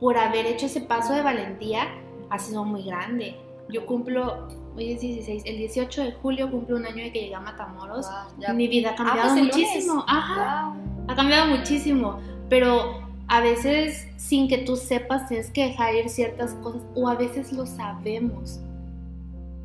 por 0.00 0.18
haber 0.18 0.46
hecho 0.46 0.66
ese 0.66 0.80
paso 0.80 1.12
de 1.12 1.22
valentía 1.22 1.86
ha 2.30 2.38
sido 2.38 2.64
muy 2.64 2.82
grande. 2.82 3.36
Yo 3.68 3.86
cumplo 3.86 4.48
hoy 4.76 4.92
es 4.92 5.00
16, 5.00 5.42
el 5.46 5.56
18 5.58 6.02
de 6.02 6.12
julio 6.12 6.50
cumple 6.50 6.76
un 6.76 6.86
año 6.86 7.04
de 7.04 7.12
que 7.12 7.20
llegué 7.20 7.34
a 7.34 7.40
Matamoros. 7.40 8.06
Mi 8.54 8.68
vida 8.68 8.90
ha 8.90 8.94
cambiado 8.94 9.30
ah, 9.30 9.32
pues 9.32 9.44
muchísimo. 9.44 10.04
Ajá. 10.06 10.74
Ha 11.08 11.14
cambiado 11.14 11.46
muchísimo. 11.46 12.20
Pero 12.48 13.02
a 13.28 13.40
veces 13.40 14.08
sin 14.16 14.48
que 14.48 14.58
tú 14.58 14.76
sepas 14.76 15.28
tienes 15.28 15.50
que 15.50 15.68
dejar 15.68 15.94
ir 15.94 16.08
ciertas 16.08 16.54
cosas 16.54 16.82
o 16.94 17.08
a 17.08 17.14
veces 17.14 17.52
lo 17.52 17.66
sabemos. 17.66 18.60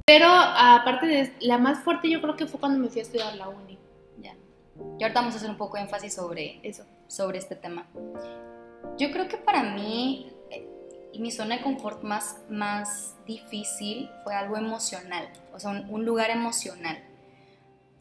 Pero 0.06 0.28
aparte 0.30 1.06
de 1.06 1.34
la 1.42 1.58
más 1.58 1.80
fuerte 1.80 2.10
yo 2.10 2.22
creo 2.22 2.36
que 2.36 2.48
fue 2.48 2.60
cuando 2.60 2.80
me 2.80 2.90
fui 2.90 3.00
a 3.00 3.04
estudiar 3.04 3.36
la 3.36 3.50
uni. 3.50 3.78
Ya. 4.22 4.36
Y 4.98 5.04
ahorita 5.04 5.20
vamos 5.20 5.34
a 5.34 5.38
hacer 5.38 5.50
un 5.50 5.58
poco 5.58 5.78
de 5.78 5.84
énfasis 5.84 6.14
sobre 6.14 6.60
eso, 6.64 6.86
sobre 7.08 7.40
este 7.40 7.56
tema. 7.56 7.88
Yo 8.98 9.12
creo 9.12 9.28
que 9.28 9.38
para 9.38 9.64
mí 9.64 10.32
y 11.14 11.20
mi 11.20 11.32
zona 11.32 11.58
de 11.58 11.64
confort 11.64 12.04
más, 12.04 12.38
más 12.50 13.16
difícil 13.26 14.10
fue 14.24 14.36
algo 14.36 14.58
emocional, 14.58 15.30
o 15.54 15.60
sea, 15.60 15.72
un, 15.72 16.06
lugar 16.06 16.30
emocional. 16.30 17.04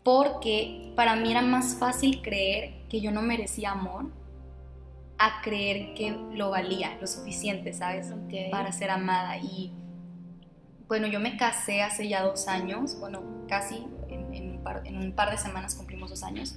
Porque 0.03 0.93
para 0.95 1.17
mí 1.17 1.31
era 1.31 1.43
más 1.43 1.77
fácil 1.77 2.23
creer 2.23 2.87
que 2.89 3.01
yo 3.01 3.11
no 3.11 3.23
merecía 3.23 3.73
amor 3.73 4.13
a 5.19 5.41
creer 5.43 5.95
que 5.95 6.11
lo 6.33 6.51
valía 6.51 6.97
lo 7.01 7.07
suficiente, 7.07 7.73
¿sabes? 7.73 8.13
Para 8.51 8.71
ser 8.71 8.91
amada. 8.91 9.39
Y 9.39 9.73
bueno, 10.87 11.09
yo 11.09 11.19
me 11.19 11.37
casé 11.37 11.83
hace 11.83 12.07
ya 12.09 12.23
dos 12.23 12.47
años, 12.47 12.99
bueno, 13.01 13.23
casi 13.49 13.87
en, 14.09 14.61
un, 14.97 15.13
par, 15.13 15.31
de 15.31 15.39
semanas 15.39 15.75
cumplimos 15.75 16.11
dos 16.11 16.23
años. 16.23 16.55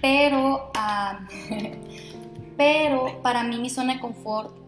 Pero, 0.00 0.70
ah, 0.74 1.26
pero 2.56 3.20
para 3.22 3.42
mí 3.42 3.58
mi 3.58 3.68
zona 3.68 3.94
de 3.94 4.00
confort 4.00 4.59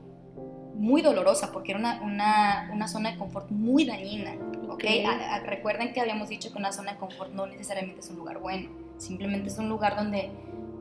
muy 0.75 1.03
dolorosa 1.03 1.53
porque 1.53 1.73
era 1.73 1.81
una, 1.81 2.71
una, 2.73 2.89
zona 2.89 3.13
de 3.13 3.19
confort 3.19 3.51
muy 3.51 3.85
dañina. 3.85 4.35
¿okay? 4.69 5.05
recuerden 5.45 5.93
que 5.93 6.01
habíamos 6.01 6.29
dicho 6.29 6.51
que 6.51 6.59
una 6.59 6.73
zona 6.73 6.93
de 6.93 6.99
confort 6.99 7.33
no 7.33 7.47
necesariamente 7.47 8.01
es 8.01 8.09
un 8.09 8.17
lugar 8.17 8.39
bueno, 8.39 8.71
simplemente 8.99 9.49
es 9.49 9.59
un 9.59 9.69
lugar 9.69 9.97
donde 9.97 10.31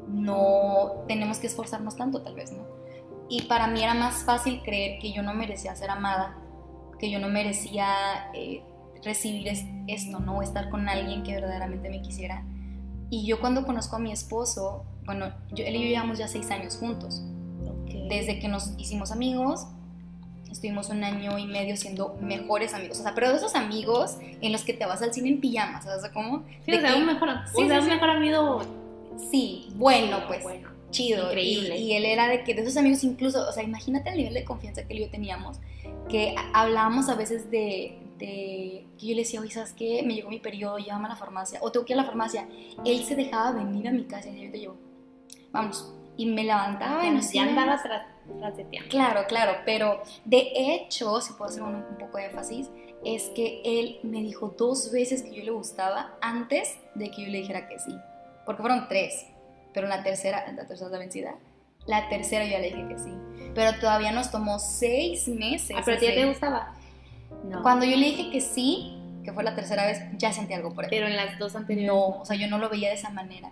no 0.08 1.04
tenemos 1.08 1.38
que 1.40 1.48
esforzarnos 1.48 1.96
tanto 1.96 2.22
tal 2.22 2.36
vez, 2.36 2.52
¿no? 2.52 2.64
Y 3.30 3.44
para 3.44 3.68
mí 3.68 3.82
era 3.82 3.94
más 3.94 4.24
fácil 4.26 4.62
creer 4.62 5.00
que 5.00 5.14
yo 5.14 5.24
no 5.24 5.34
merecía 5.34 5.76
ser 5.76 5.90
amada, 5.90 6.38
que 7.00 7.10
yo 7.10 7.20
no 7.20 7.30
merecía 7.30 7.88
eh, 8.34 8.62
recibir 9.04 9.48
esto, 9.88 10.20
¿no? 10.20 10.42
Estar 10.42 10.70
con 10.70 10.90
alguien 10.90 11.24
que 11.24 11.34
verdaderamente 11.34 11.90
me 11.90 12.02
quisiera. 12.02 12.44
Y 13.10 13.26
yo 13.26 13.40
cuando 13.40 13.66
conozco 13.66 13.96
a 13.96 14.00
mi 14.00 14.12
esposo, 14.12 14.86
bueno, 15.06 15.34
yo, 15.52 15.66
él 15.66 15.76
y 15.76 15.84
yo 15.84 15.88
llevamos 15.88 16.18
ya 16.18 16.28
seis 16.28 16.50
años 16.52 16.78
juntos. 16.78 17.24
Desde 18.10 18.40
que 18.40 18.48
nos 18.48 18.74
hicimos 18.78 19.12
amigos, 19.12 19.68
estuvimos 20.52 20.90
un 20.90 21.04
año 21.04 21.38
y 21.38 21.46
medio 21.46 21.78
siendo 21.78 22.16
mejores 22.22 22.74
amigos. 22.74 23.00
O 23.00 23.04
sea, 23.04 23.16
pero 23.16 23.30
de 23.30 23.38
esos 23.38 23.56
amigos 23.56 24.18
en 24.42 24.52
los 24.52 24.64
que 24.64 24.74
te 24.74 24.86
vas 24.86 25.02
al 25.02 25.14
cine 25.14 25.30
en 25.30 25.40
pijamas, 25.40 25.86
¿sabes 25.86 26.12
cómo? 26.12 26.44
Sí, 26.66 26.74
o 26.74 26.80
sea, 26.80 26.96
un 26.96 27.06
mejor, 27.06 27.30
sí, 27.56 27.62
un 27.62 27.88
mejor 27.88 28.10
amigo. 28.10 28.62
Sí, 29.32 29.70
bueno, 29.76 30.20
pues. 30.28 30.44
Chido. 30.92 31.28
Increíble. 31.28 31.78
Y, 31.78 31.94
él 31.94 32.04
era 32.04 32.28
de 32.28 32.44
que 32.44 32.54
de 32.54 32.64
esos 32.64 32.76
amigos 32.76 33.04
incluso, 33.04 33.48
o 33.48 33.52
sea, 33.54 33.64
imagínate 33.64 34.10
el 34.10 34.18
nivel 34.18 34.34
de 34.34 34.44
confianza 34.44 34.86
que 34.86 34.94
él 34.94 35.00
y 35.00 35.06
yo 35.06 35.10
teníamos, 35.10 35.60
que 36.10 36.36
hablábamos 36.54 37.08
a 37.08 37.16
veces 37.16 37.50
de, 37.50 37.98
de 38.18 38.86
que 38.98 39.08
yo 39.08 39.16
le 39.16 39.22
decía, 39.22 39.40
oye, 39.40 39.52
¿sabes 39.52 39.72
qué? 39.72 40.04
Me 40.04 40.16
llegó 40.16 40.30
mi 40.30 40.40
periodo, 40.40 40.78
llévame 40.78 41.06
a 41.06 41.10
la 41.10 41.16
farmacia, 41.16 41.60
o 41.62 41.72
tengo 41.72 41.86
que 41.86 41.94
ir 41.94 42.00
a 42.00 42.02
la 42.02 42.08
farmacia. 42.08 42.46
Él 42.86 43.04
se 43.06 43.16
dejaba 43.16 43.52
venir 43.54 43.88
a 43.88 43.92
mi 43.92 44.04
casa 44.04 44.30
y 44.30 44.46
yo 44.46 44.52
te 44.52 44.60
llevo, 44.60 44.76
vamos. 45.52 45.94
Y 46.18 46.26
me 46.26 46.44
levantaba 46.44 47.08
y 47.08 47.12
nos 47.12 47.34
andaba 47.36 47.82
Claro, 48.90 49.26
claro, 49.28 49.54
pero 49.66 50.02
de 50.26 50.52
hecho, 50.56 51.22
si 51.22 51.34
puedo 51.34 51.50
hacer 51.50 51.64
un, 51.64 51.84
poco 52.00 52.18
de 52.18 52.26
énfasis, 52.26 52.70
es 53.04 53.30
que 53.36 53.62
él 53.64 54.00
me 54.04 54.22
dijo 54.22 54.54
dos 54.58 54.92
veces 54.92 55.24
que 55.24 55.34
yo 55.34 55.44
le 55.44 55.52
gustaba 55.52 56.16
antes 56.22 56.78
de 56.96 57.10
que 57.10 57.24
yo 57.24 57.30
le 57.30 57.40
dijera 57.40 57.68
que 57.68 57.80
sí. 57.80 57.96
Porque 58.46 58.62
fueron 58.62 58.88
tres, 58.88 59.26
pero 59.74 59.88
la 59.88 60.04
tercera, 60.04 60.52
la 60.52 60.68
tercera 60.68 60.88
es 60.88 60.92
la 60.92 61.00
vencida. 61.00 61.36
La 61.88 62.10
tercera 62.10 62.46
yo 62.46 62.52
ya 62.52 62.60
le 62.60 62.70
dije 62.70 62.88
que 62.88 63.00
sí. 63.00 63.12
Pero 63.56 63.80
todavía 63.80 64.12
nos 64.12 64.30
tomó 64.30 64.60
seis 64.60 65.28
meses. 65.28 65.76
Ah, 65.78 65.82
pero 65.84 65.98
ti 65.98 66.06
te 66.06 66.26
gustaba. 66.26 66.76
No. 67.44 67.62
Cuando 67.64 67.86
yo 67.86 67.98
le 67.98 68.06
dije 68.06 68.30
que 68.30 68.40
sí, 68.40 68.98
que 69.24 69.34
fue 69.34 69.44
la 69.44 69.56
tercera 69.56 69.86
vez, 69.86 70.02
ya 70.18 70.32
sentí 70.32 70.54
algo 70.54 70.74
por 70.74 70.86
él. 70.86 70.90
Pero 70.90 71.08
en 71.08 71.16
las 71.16 71.40
dos 71.40 71.56
anteriores. 71.56 71.92
No, 71.92 72.22
o 72.22 72.26
sea, 72.26 72.36
yo 72.36 72.48
no 72.48 72.58
lo 72.60 72.70
veía 72.70 72.90
de 72.90 72.96
esa 72.96 73.10
manera. 73.10 73.52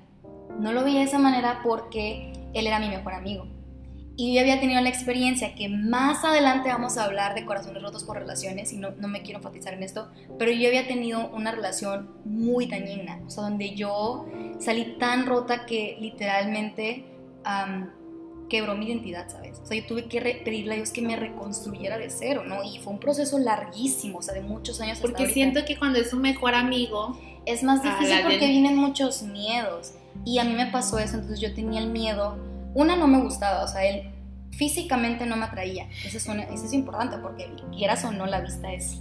No 0.60 0.72
lo 0.74 0.84
veía 0.84 1.00
de 1.00 1.06
esa 1.06 1.20
manera 1.20 1.62
porque 1.64 2.34
él 2.54 2.68
era 2.68 2.80
mi 2.80 2.90
mejor 2.90 3.14
amigo. 3.14 3.48
Y 4.20 4.34
yo 4.34 4.42
había 4.42 4.60
tenido 4.60 4.82
la 4.82 4.90
experiencia 4.90 5.56
que 5.56 5.70
más 5.70 6.26
adelante 6.26 6.68
vamos 6.68 6.98
a 6.98 7.06
hablar 7.06 7.36
de 7.36 7.46
corazones 7.46 7.82
rotos 7.82 8.04
por 8.04 8.18
relaciones, 8.18 8.74
y 8.74 8.76
no, 8.76 8.92
no 8.92 9.08
me 9.08 9.22
quiero 9.22 9.40
enfatizar 9.40 9.74
en 9.74 9.82
esto, 9.82 10.10
pero 10.38 10.52
yo 10.52 10.68
había 10.68 10.90
tenido 10.90 11.30
una 11.30 11.54
relación 11.54 12.10
muy 12.26 12.66
dañina, 12.66 13.22
o 13.26 13.30
sea, 13.30 13.44
donde 13.44 13.76
yo 13.76 14.26
salí 14.60 14.98
tan 15.00 15.26
rota 15.26 15.66
que 15.66 15.96
literalmente 16.02 17.06
quebró 18.50 18.76
mi 18.76 18.88
identidad, 18.88 19.30
¿sabes? 19.30 19.58
O 19.64 19.66
sea, 19.66 19.80
yo 19.80 19.88
tuve 19.88 20.10
que 20.10 20.20
pedirle 20.44 20.74
a 20.74 20.76
Dios 20.76 20.92
que 20.92 21.02
me 21.02 21.16
reconstruyera 21.16 21.98
de 21.98 22.10
cero, 22.10 22.44
¿no? 22.46 22.62
Y 22.62 22.80
fue 22.80 22.92
un 22.92 23.00
proceso 23.00 23.40
larguísimo, 23.40 24.18
o 24.18 24.22
sea, 24.22 24.34
de 24.34 24.42
muchos 24.42 24.82
años. 24.82 25.00
Porque 25.00 25.30
siento 25.30 25.64
que 25.64 25.78
cuando 25.78 25.98
es 25.98 26.12
un 26.12 26.22
mejor 26.22 26.56
amigo... 26.56 27.18
Es 27.46 27.64
más 27.64 27.82
difícil 27.82 28.18
porque 28.22 28.48
vienen 28.48 28.76
muchos 28.76 29.24
miedos. 29.24 29.94
Y 30.26 30.40
a 30.40 30.44
mí 30.44 30.54
me 30.54 30.68
pasó 30.68 31.00
eso, 31.00 31.16
entonces 31.16 31.40
yo 31.40 31.54
tenía 31.56 31.80
el 31.80 31.90
miedo 31.90 32.38
una 32.74 32.96
no 32.96 33.08
me 33.08 33.20
gustaba, 33.20 33.64
o 33.64 33.68
sea, 33.68 33.86
él 33.86 34.12
físicamente 34.52 35.26
no 35.26 35.38
me 35.38 35.46
atraía. 35.46 35.88
Eso 36.06 36.18
es, 36.18 36.28
eso 36.28 36.66
es 36.66 36.74
importante 36.74 37.18
porque 37.18 37.50
quieras 37.76 38.04
o 38.06 38.12
no, 38.12 38.26
la 38.26 38.42
vista 38.42 38.72
es, 38.74 39.00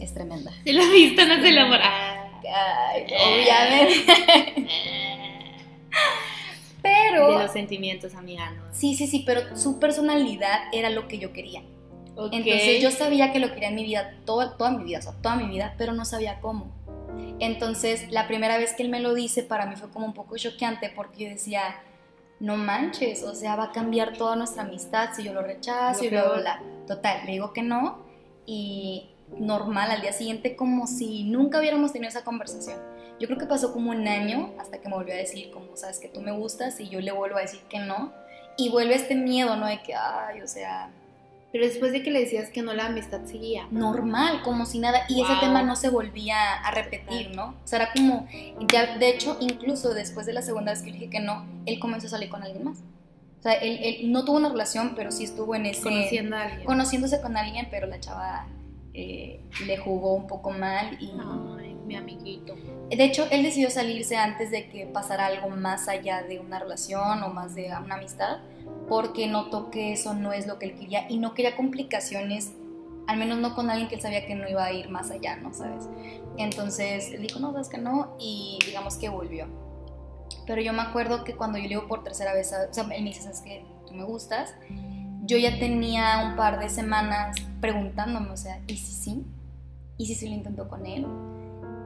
es 0.00 0.14
tremenda. 0.14 0.52
Si 0.64 0.72
la 0.72 0.88
vista 0.90 1.26
no 1.26 1.40
se 1.42 1.48
elabora. 1.48 2.30
obviamente. 3.28 4.12
pero... 6.82 7.32
De 7.32 7.42
los 7.42 7.52
sentimientos, 7.52 8.14
amiga. 8.14 8.54
Sí, 8.72 8.94
sí, 8.94 9.06
sí, 9.06 9.24
pero 9.26 9.56
su 9.56 9.78
personalidad 9.78 10.60
era 10.72 10.90
lo 10.90 11.08
que 11.08 11.18
yo 11.18 11.32
quería. 11.32 11.62
Entonces 12.32 12.82
yo 12.82 12.90
sabía 12.90 13.32
que 13.32 13.38
lo 13.38 13.52
quería 13.52 13.68
en 13.68 13.76
mi 13.76 13.84
vida, 13.84 14.16
toda, 14.24 14.56
toda 14.56 14.72
mi 14.72 14.82
vida, 14.82 14.98
o 14.98 15.02
sea, 15.02 15.12
toda 15.22 15.36
mi 15.36 15.46
vida, 15.46 15.74
pero 15.78 15.92
no 15.92 16.04
sabía 16.04 16.40
cómo. 16.40 16.72
Entonces 17.38 18.10
la 18.10 18.26
primera 18.26 18.58
vez 18.58 18.72
que 18.72 18.82
él 18.82 18.88
me 18.88 19.00
lo 19.00 19.14
dice 19.14 19.44
para 19.44 19.66
mí 19.66 19.76
fue 19.76 19.90
como 19.90 20.06
un 20.06 20.14
poco 20.14 20.36
choqueante 20.36 20.90
porque 20.90 21.24
yo 21.24 21.30
decía, 21.30 21.80
no 22.40 22.56
manches, 22.56 23.22
o 23.22 23.34
sea, 23.34 23.56
va 23.56 23.64
a 23.64 23.72
cambiar 23.72 24.16
toda 24.16 24.36
nuestra 24.36 24.62
amistad 24.62 25.10
si 25.14 25.24
yo 25.24 25.32
lo 25.32 25.42
rechazo 25.42 26.04
y 26.04 26.10
luego 26.10 26.36
la 26.36 26.62
Total, 26.86 27.26
le 27.26 27.32
digo 27.32 27.52
que 27.52 27.62
no 27.62 27.98
y 28.46 29.10
normal 29.36 29.90
al 29.90 30.00
día 30.00 30.12
siguiente 30.12 30.56
como 30.56 30.86
si 30.86 31.24
nunca 31.24 31.58
hubiéramos 31.58 31.92
tenido 31.92 32.08
esa 32.08 32.24
conversación. 32.24 32.78
Yo 33.20 33.26
creo 33.26 33.38
que 33.38 33.46
pasó 33.46 33.74
como 33.74 33.90
un 33.90 34.08
año 34.08 34.54
hasta 34.58 34.80
que 34.80 34.88
me 34.88 34.94
volvió 34.94 35.12
a 35.12 35.18
decir 35.18 35.50
como, 35.50 35.76
sabes 35.76 35.98
que 35.98 36.08
tú 36.08 36.22
me 36.22 36.32
gustas 36.32 36.80
y 36.80 36.88
yo 36.88 37.00
le 37.00 37.12
vuelvo 37.12 37.36
a 37.36 37.42
decir 37.42 37.60
que 37.68 37.78
no. 37.78 38.12
Y 38.56 38.70
vuelve 38.70 38.94
este 38.94 39.14
miedo, 39.14 39.54
¿no? 39.56 39.66
De 39.66 39.82
que, 39.82 39.94
ay, 39.94 40.40
o 40.40 40.48
sea... 40.48 40.90
Pero 41.50 41.64
después 41.64 41.92
de 41.92 42.02
que 42.02 42.10
le 42.10 42.20
decías 42.20 42.50
que 42.50 42.62
no, 42.62 42.74
la 42.74 42.86
amistad 42.86 43.24
seguía. 43.24 43.66
Normal, 43.70 44.42
como 44.42 44.66
si 44.66 44.78
nada. 44.78 45.00
Y 45.08 45.22
ese 45.22 45.32
tema 45.40 45.62
no 45.62 45.76
se 45.76 45.88
volvía 45.88 46.54
a 46.54 46.70
repetir, 46.72 47.34
¿no? 47.34 47.54
O 47.64 47.66
sea, 47.66 47.80
era 47.80 47.92
como, 47.92 48.28
ya, 48.70 48.98
de 48.98 49.08
hecho, 49.08 49.36
incluso 49.40 49.94
después 49.94 50.26
de 50.26 50.34
la 50.34 50.42
segunda 50.42 50.72
vez 50.72 50.82
que 50.82 50.92
dije 50.92 51.08
que 51.08 51.20
no, 51.20 51.46
él 51.64 51.78
comenzó 51.78 52.06
a 52.08 52.10
salir 52.10 52.28
con 52.28 52.42
alguien 52.42 52.64
más. 52.64 52.78
O 53.38 53.42
sea, 53.42 53.54
él, 53.54 53.78
él 53.82 54.12
no 54.12 54.24
tuvo 54.24 54.36
una 54.36 54.50
relación, 54.50 54.94
pero 54.94 55.10
sí 55.10 55.24
estuvo 55.24 55.54
en 55.54 55.66
ese... 55.66 55.82
Conociendo 55.82 56.36
a 56.36 56.42
alguien. 56.42 56.64
Conociéndose 56.64 57.20
con 57.22 57.36
alguien, 57.36 57.68
pero 57.70 57.86
la 57.86 58.00
chava 58.00 58.46
eh, 59.00 59.40
le 59.64 59.76
jugó 59.76 60.14
un 60.14 60.26
poco 60.26 60.50
mal 60.50 60.96
y... 61.00 61.12
Ay, 61.12 61.76
mi 61.86 61.94
amiguito. 61.94 62.56
De 62.90 63.04
hecho, 63.04 63.26
él 63.30 63.44
decidió 63.44 63.70
salirse 63.70 64.16
antes 64.16 64.50
de 64.50 64.68
que 64.68 64.86
pasara 64.86 65.26
algo 65.26 65.48
más 65.50 65.88
allá 65.88 66.22
de 66.22 66.40
una 66.40 66.58
relación 66.58 67.22
o 67.22 67.28
más 67.30 67.54
de 67.54 67.66
una 67.66 67.94
amistad, 67.94 68.38
porque 68.88 69.28
notó 69.28 69.70
que 69.70 69.92
eso 69.92 70.14
no 70.14 70.32
es 70.32 70.48
lo 70.48 70.58
que 70.58 70.66
él 70.66 70.74
quería 70.74 71.08
y 71.08 71.18
no 71.18 71.32
quería 71.32 71.56
complicaciones, 71.56 72.52
al 73.06 73.18
menos 73.18 73.38
no 73.38 73.54
con 73.54 73.70
alguien 73.70 73.88
que 73.88 73.94
él 73.94 74.00
sabía 74.00 74.26
que 74.26 74.34
no 74.34 74.48
iba 74.48 74.64
a 74.64 74.72
ir 74.72 74.90
más 74.90 75.12
allá, 75.12 75.36
¿no 75.36 75.54
sabes? 75.54 75.88
Entonces, 76.36 77.12
él 77.12 77.22
dijo, 77.22 77.38
no, 77.38 77.52
sabes 77.52 77.68
que 77.68 77.78
no, 77.78 78.16
y 78.18 78.58
digamos 78.66 78.96
que 78.96 79.08
volvió. 79.08 79.46
Pero 80.44 80.60
yo 80.60 80.72
me 80.72 80.82
acuerdo 80.82 81.22
que 81.22 81.36
cuando 81.36 81.58
yo 81.58 81.62
le 81.62 81.68
digo 81.68 81.86
por 81.86 82.02
tercera 82.02 82.34
vez, 82.34 82.52
o 82.52 82.74
sea, 82.74 82.82
él 82.82 83.02
me 83.02 83.10
dice, 83.10 83.22
¿sabes 83.22 83.42
qué? 83.42 83.64
Tú 83.86 83.94
me 83.94 84.02
gustas. 84.02 84.54
Yo 85.22 85.38
ya 85.38 85.58
tenía 85.58 86.26
un 86.26 86.36
par 86.36 86.58
de 86.58 86.68
semanas 86.68 87.36
preguntándome, 87.60 88.30
o 88.30 88.36
sea, 88.36 88.60
¿y 88.66 88.76
si 88.76 88.92
sí? 88.92 89.24
¿Y 89.96 90.06
si 90.06 90.14
sí 90.14 90.28
lo 90.28 90.34
intentó 90.34 90.68
con 90.68 90.86
él? 90.86 91.06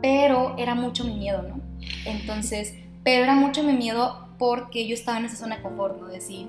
Pero 0.00 0.56
era 0.58 0.74
mucho 0.74 1.04
mi 1.04 1.14
miedo, 1.14 1.42
¿no? 1.42 1.60
Entonces, 2.04 2.74
pero 3.04 3.24
era 3.24 3.34
mucho 3.34 3.62
mi 3.62 3.72
miedo 3.72 4.28
porque 4.38 4.86
yo 4.86 4.94
estaba 4.94 5.18
en 5.18 5.26
esa 5.26 5.36
zona 5.36 5.56
de 5.56 5.62
confort, 5.62 6.00
¿no? 6.00 6.08
Decir, 6.08 6.48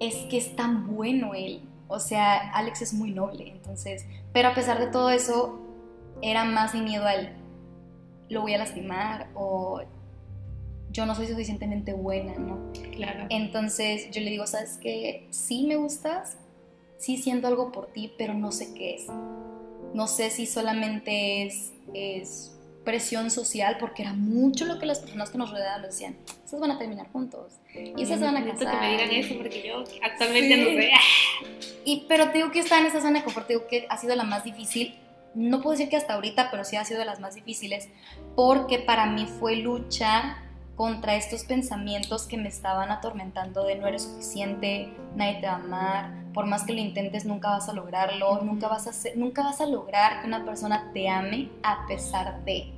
es 0.00 0.16
que 0.28 0.38
es 0.38 0.56
tan 0.56 0.94
bueno 0.94 1.34
él. 1.34 1.62
O 1.88 1.98
sea, 1.98 2.50
Alex 2.52 2.82
es 2.82 2.94
muy 2.94 3.10
noble, 3.10 3.50
entonces, 3.50 4.06
pero 4.32 4.48
a 4.48 4.54
pesar 4.54 4.78
de 4.78 4.86
todo 4.86 5.10
eso, 5.10 5.58
era 6.22 6.44
más 6.44 6.74
mi 6.74 6.82
miedo 6.82 7.04
al, 7.04 7.36
lo 8.28 8.42
voy 8.42 8.54
a 8.54 8.58
lastimar 8.58 9.28
o 9.34 9.82
yo 10.92 11.06
no 11.06 11.14
soy 11.14 11.26
suficientemente 11.26 11.92
buena, 11.92 12.34
¿no? 12.38 12.58
Claro. 12.94 13.26
Entonces 13.30 14.10
yo 14.10 14.20
le 14.20 14.30
digo, 14.30 14.46
¿sabes 14.46 14.78
qué? 14.80 15.28
Sí 15.30 15.66
me 15.66 15.76
gustas, 15.76 16.36
sí 17.00 17.16
siento 17.16 17.48
algo 17.48 17.72
por 17.72 17.88
ti, 17.88 18.12
pero 18.16 18.34
no 18.34 18.52
sé 18.52 18.72
qué 18.74 18.94
es. 18.94 19.06
No 19.94 20.06
sé 20.06 20.30
si 20.30 20.46
solamente 20.46 21.46
es, 21.46 21.72
es 21.94 22.52
presión 22.84 23.30
social, 23.30 23.76
porque 23.80 24.02
era 24.02 24.12
mucho 24.12 24.66
lo 24.66 24.78
que 24.78 24.86
las 24.86 25.00
personas 25.00 25.30
que 25.30 25.38
nos 25.38 25.50
rodeaban 25.50 25.82
decían, 25.82 26.16
esas 26.44 26.60
van 26.60 26.70
a 26.70 26.78
terminar 26.78 27.10
juntos. 27.10 27.54
Y 27.74 28.02
esas 28.02 28.20
van 28.20 28.36
a 28.36 28.44
casar. 28.44 28.70
que 28.70 28.86
me 28.86 28.90
digan 28.92 29.10
eso, 29.10 29.34
porque 29.36 29.66
yo 29.66 29.82
actualmente 30.02 30.56
no 30.56 30.80
sé. 30.80 30.90
Y, 31.84 32.04
pero 32.08 32.28
te 32.28 32.38
digo 32.38 32.50
que 32.50 32.60
está 32.60 32.78
en 32.78 32.86
esa 32.86 33.00
zona 33.00 33.18
de 33.18 33.24
confort, 33.24 33.46
te 33.46 33.54
digo 33.54 33.66
que 33.66 33.86
ha 33.88 33.96
sido 33.96 34.14
la 34.14 34.24
más 34.24 34.44
difícil. 34.44 34.94
No 35.34 35.62
puedo 35.62 35.72
decir 35.72 35.88
que 35.88 35.96
hasta 35.96 36.14
ahorita, 36.14 36.50
pero 36.50 36.64
sí 36.64 36.76
ha 36.76 36.84
sido 36.84 37.00
de 37.00 37.06
las 37.06 37.20
más 37.20 37.34
difíciles, 37.34 37.88
porque 38.34 38.78
para 38.78 39.06
mí 39.06 39.26
fue 39.38 39.56
luchar 39.56 40.49
contra 40.80 41.14
estos 41.14 41.44
pensamientos 41.44 42.26
que 42.26 42.38
me 42.38 42.48
estaban 42.48 42.90
atormentando 42.90 43.64
de 43.64 43.76
no 43.76 43.86
eres 43.86 44.04
suficiente, 44.04 44.88
nadie 45.14 45.34
te 45.34 45.46
va 45.46 45.52
a 45.52 45.56
amar, 45.56 46.32
por 46.32 46.46
más 46.46 46.64
que 46.64 46.72
lo 46.72 46.80
intentes 46.80 47.26
nunca 47.26 47.50
vas 47.50 47.68
a 47.68 47.74
lograrlo, 47.74 48.40
nunca 48.40 48.66
vas 48.66 48.86
a, 48.86 49.10
nunca 49.14 49.42
vas 49.42 49.60
a 49.60 49.66
lograr 49.66 50.22
que 50.22 50.26
una 50.26 50.42
persona 50.42 50.90
te 50.94 51.06
ame 51.06 51.50
a 51.62 51.86
pesar 51.86 52.42
de. 52.46 52.72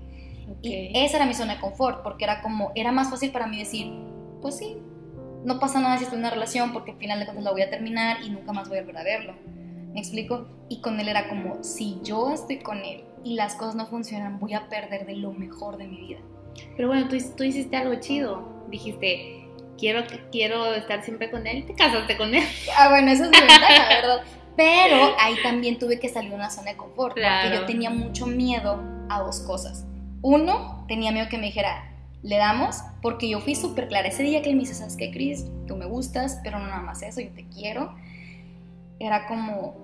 Y 0.63 0.91
esa 0.99 1.19
era 1.19 1.27
mi 1.27 1.35
zona 1.35 1.55
de 1.55 1.61
confort, 1.61 2.03
porque 2.03 2.25
era 2.25 2.43
como, 2.43 2.73
era 2.75 2.91
más 2.91 3.09
fácil 3.09 3.31
para 3.31 3.47
mí 3.47 3.57
decir, 3.57 3.93
pues 4.41 4.59
sí, 4.59 4.79
no 5.45 5.61
pasa 5.61 5.79
nada 5.79 5.97
si 5.97 6.03
estoy 6.03 6.17
en 6.17 6.25
una 6.25 6.31
relación, 6.31 6.73
porque 6.73 6.91
al 6.91 6.99
final 6.99 7.21
de 7.21 7.27
cuentas 7.27 7.45
la 7.45 7.53
voy 7.53 7.63
a 7.63 7.71
terminar 7.71 8.25
y 8.25 8.31
nunca 8.31 8.53
más 8.53 8.69
voy 8.69 8.79
a 8.79 8.81
volver 8.81 8.99
a 8.99 9.05
verlo. 9.05 9.35
¿Me 9.93 10.01
explico? 10.01 10.49
Y 10.69 10.81
con 10.81 10.99
él 10.99 11.09
era 11.09 11.29
como, 11.29 11.63
si 11.63 12.01
yo 12.03 12.33
estoy 12.33 12.59
con 12.59 12.79
él 12.79 13.05
y 13.23 13.37
las 13.37 13.55
cosas 13.55 13.77
no 13.77 13.87
funcionan, 13.87 14.41
voy 14.41 14.55
a 14.55 14.69
perder 14.69 15.07
de 15.07 15.15
lo 15.15 15.31
mejor 15.31 15.77
de 15.77 15.87
mi 15.87 16.01
vida. 16.01 16.19
Pero 16.77 16.89
bueno, 16.89 17.09
tú, 17.09 17.17
tú 17.37 17.45
hiciste 17.45 17.77
algo 17.77 17.95
chido. 17.97 18.65
Dijiste, 18.69 19.47
quiero, 19.79 20.05
quiero 20.31 20.75
estar 20.75 21.05
siempre 21.05 21.31
con 21.31 21.47
él. 21.47 21.67
Te 21.67 21.75
casaste 21.75 22.17
con 22.17 22.35
él. 22.35 22.45
Ah, 22.77 22.89
bueno, 22.89 23.11
eso 23.11 23.25
es 23.25 23.31
mi 23.31 23.39
ventaja, 23.39 23.89
¿verdad? 23.89 24.23
Pero 24.57 25.15
ahí 25.19 25.35
también 25.43 25.79
tuve 25.79 25.99
que 25.99 26.09
salir 26.09 26.31
de 26.31 26.37
una 26.37 26.51
zona 26.51 26.73
de 26.73 26.77
confort. 26.77 27.15
Porque 27.15 27.55
yo 27.55 27.65
tenía 27.65 27.91
mucho 27.91 28.27
miedo 28.27 28.83
a 29.09 29.21
dos 29.21 29.41
cosas. 29.41 29.87
Uno, 30.21 30.85
tenía 30.89 31.11
miedo 31.11 31.29
que 31.29 31.39
me 31.39 31.47
dijera, 31.47 31.91
le 32.23 32.37
damos, 32.37 32.77
porque 33.01 33.29
yo 33.29 33.41
fui 33.41 33.55
súper 33.55 33.89
clara. 33.89 34.09
Ese 34.09 34.23
día 34.23 34.43
que 34.43 34.51
él 34.51 34.57
me 34.57 34.61
dice, 34.61 34.75
¿sabes 34.75 34.97
qué, 34.97 35.11
Chris? 35.11 35.47
Tú 35.67 35.77
me 35.77 35.87
gustas, 35.87 36.41
pero 36.45 36.59
no 36.59 36.67
nada 36.67 36.83
más 36.83 37.03
eso, 37.03 37.21
yo 37.21 37.31
te 37.31 37.47
quiero. 37.47 37.95
Era 39.01 39.27
como, 39.27 39.75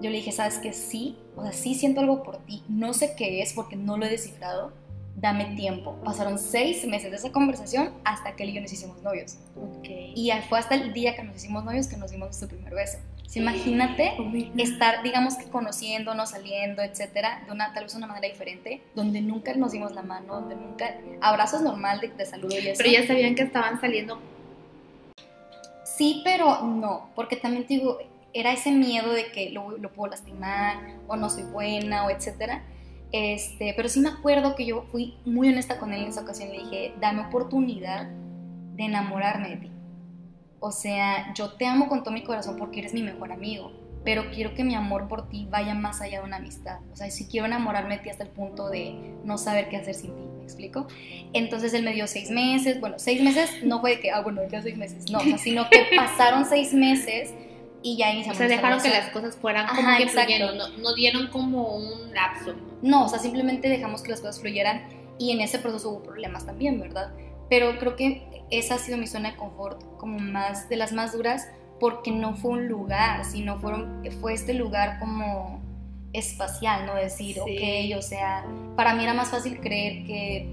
yo 0.00 0.10
le 0.10 0.18
dije, 0.18 0.30
¿sabes 0.30 0.58
qué? 0.58 0.72
Sí, 0.72 1.18
o 1.36 1.42
sea, 1.42 1.52
sí 1.52 1.74
siento 1.74 2.00
algo 2.00 2.22
por 2.22 2.38
ti. 2.38 2.62
No 2.68 2.94
sé 2.94 3.14
qué 3.16 3.42
es 3.42 3.52
porque 3.52 3.76
no 3.76 3.96
lo 3.96 4.06
he 4.06 4.10
descifrado, 4.10 4.72
dame 5.20 5.56
tiempo. 5.56 5.96
Pasaron 6.04 6.38
seis 6.38 6.86
meses 6.86 7.10
de 7.10 7.16
esa 7.16 7.32
conversación 7.32 7.92
hasta 8.04 8.36
que 8.36 8.44
él 8.44 8.50
y 8.50 8.52
yo 8.54 8.60
nos 8.60 8.72
hicimos 8.72 9.02
novios. 9.02 9.36
Okay. 9.78 10.12
Y 10.14 10.30
fue 10.48 10.58
hasta 10.58 10.74
el 10.74 10.92
día 10.92 11.16
que 11.16 11.22
nos 11.22 11.36
hicimos 11.36 11.64
novios 11.64 11.88
que 11.88 11.96
nos 11.96 12.10
dimos 12.10 12.28
nuestro 12.28 12.48
primer 12.48 12.74
beso. 12.74 12.98
imagínate 13.34 14.14
oh 14.18 14.32
estar, 14.60 15.02
digamos 15.02 15.34
que 15.34 15.46
conociéndonos, 15.46 16.30
saliendo, 16.30 16.82
etcétera, 16.82 17.42
de 17.46 17.52
una 17.52 17.72
tal 17.72 17.84
vez 17.84 17.94
una 17.94 18.06
manera 18.06 18.28
diferente, 18.28 18.82
donde 18.94 19.20
nunca 19.20 19.54
nos 19.54 19.72
dimos 19.72 19.92
la 19.92 20.02
mano, 20.02 20.40
donde 20.40 20.54
nunca. 20.54 20.94
Abrazos 21.20 21.62
normal 21.62 22.00
de, 22.00 22.08
de 22.08 22.26
saludo 22.26 22.54
y 22.58 22.68
eso. 22.68 22.78
Pero 22.78 22.90
ya 22.90 23.06
sabían 23.06 23.34
que 23.34 23.42
estaban 23.42 23.80
saliendo. 23.80 24.20
Sí, 25.84 26.22
pero 26.24 26.62
no, 26.62 27.10
porque 27.16 27.34
también 27.34 27.66
digo, 27.66 27.98
era 28.32 28.52
ese 28.52 28.70
miedo 28.70 29.12
de 29.12 29.32
que 29.32 29.50
lo, 29.50 29.76
lo 29.78 29.92
puedo 29.92 30.12
lastimar, 30.12 30.76
o 31.08 31.16
no 31.16 31.28
soy 31.28 31.42
buena, 31.42 32.06
o 32.06 32.10
etcétera 32.10 32.62
este, 33.12 33.72
pero 33.76 33.88
sí 33.88 34.00
me 34.00 34.10
acuerdo 34.10 34.54
que 34.54 34.66
yo 34.66 34.84
fui 34.90 35.16
muy 35.24 35.48
honesta 35.48 35.78
con 35.78 35.92
él 35.92 36.02
en 36.02 36.08
esa 36.08 36.22
ocasión. 36.22 36.50
Le 36.50 36.58
dije, 36.58 36.94
dame 37.00 37.22
oportunidad 37.26 38.08
de 38.74 38.84
enamorarme 38.84 39.50
de 39.50 39.56
ti. 39.56 39.70
O 40.60 40.72
sea, 40.72 41.32
yo 41.34 41.52
te 41.52 41.66
amo 41.66 41.88
con 41.88 42.02
todo 42.02 42.12
mi 42.12 42.22
corazón 42.22 42.56
porque 42.58 42.80
eres 42.80 42.92
mi 42.92 43.02
mejor 43.02 43.30
amigo, 43.32 43.72
pero 44.04 44.30
quiero 44.30 44.54
que 44.54 44.64
mi 44.64 44.74
amor 44.74 45.06
por 45.06 45.28
ti 45.28 45.46
vaya 45.50 45.74
más 45.74 46.00
allá 46.00 46.20
de 46.20 46.26
una 46.26 46.36
amistad. 46.36 46.78
O 46.92 46.96
sea, 46.96 47.10
si 47.10 47.26
quiero 47.26 47.46
enamorarme 47.46 47.96
de 47.96 48.02
ti 48.02 48.10
hasta 48.10 48.24
el 48.24 48.30
punto 48.30 48.68
de 48.68 48.94
no 49.24 49.38
saber 49.38 49.68
qué 49.68 49.76
hacer 49.76 49.94
sin 49.94 50.16
ti, 50.16 50.24
¿me 50.36 50.44
explico? 50.44 50.88
Entonces 51.32 51.74
él 51.74 51.84
me 51.84 51.92
dio 51.92 52.06
seis 52.08 52.30
meses, 52.30 52.80
bueno, 52.80 52.98
seis 52.98 53.22
meses 53.22 53.62
no 53.62 53.80
fue 53.80 53.96
de 53.96 54.00
que, 54.00 54.10
ah, 54.10 54.20
bueno, 54.20 54.42
ya 54.50 54.62
seis 54.62 54.76
meses, 54.76 55.10
no, 55.10 55.20
sino 55.38 55.68
que 55.70 55.86
pasaron 55.96 56.44
seis 56.44 56.74
meses 56.74 57.32
y 57.82 57.96
ya 57.96 58.10
iniciamos. 58.10 58.36
O 58.36 58.38
sea, 58.38 58.48
dejaron 58.48 58.80
que 58.80 58.90
las 58.90 59.10
cosas 59.10 59.36
fueran 59.36 59.66
como 59.68 59.96
que 59.96 60.08
fluyendo, 60.08 60.68
no, 60.78 60.94
dieron 60.94 61.28
como 61.28 61.76
un 61.76 62.12
lapso. 62.12 62.54
No, 62.82 63.06
o 63.06 63.08
sea, 63.08 63.18
simplemente 63.18 63.68
dejamos 63.68 64.02
que 64.02 64.10
las 64.10 64.20
cosas 64.20 64.40
fluyeran 64.40 64.82
y 65.18 65.32
en 65.32 65.40
ese 65.40 65.58
proceso 65.58 65.90
hubo 65.90 66.02
problemas 66.02 66.46
también, 66.46 66.80
¿verdad? 66.80 67.12
Pero 67.50 67.78
creo 67.78 67.96
que 67.96 68.44
esa 68.50 68.76
ha 68.76 68.78
sido 68.78 68.98
mi 68.98 69.06
zona 69.06 69.32
de 69.32 69.36
confort 69.36 69.82
como 69.96 70.18
más 70.18 70.68
de 70.68 70.76
las 70.76 70.92
más 70.92 71.12
duras 71.12 71.48
porque 71.80 72.10
no 72.10 72.34
fue 72.34 72.52
un 72.52 72.68
lugar, 72.68 73.24
sino 73.24 73.58
fueron, 73.58 74.02
fue 74.20 74.34
este 74.34 74.54
lugar 74.54 74.98
como 74.98 75.60
espacial, 76.12 76.86
¿no? 76.86 76.94
Decir, 76.94 77.38
ok, 77.40 77.96
o 77.96 78.02
sea, 78.02 78.44
para 78.76 78.94
mí 78.94 79.04
era 79.04 79.14
más 79.14 79.28
fácil 79.28 79.60
creer 79.60 80.04
que 80.06 80.48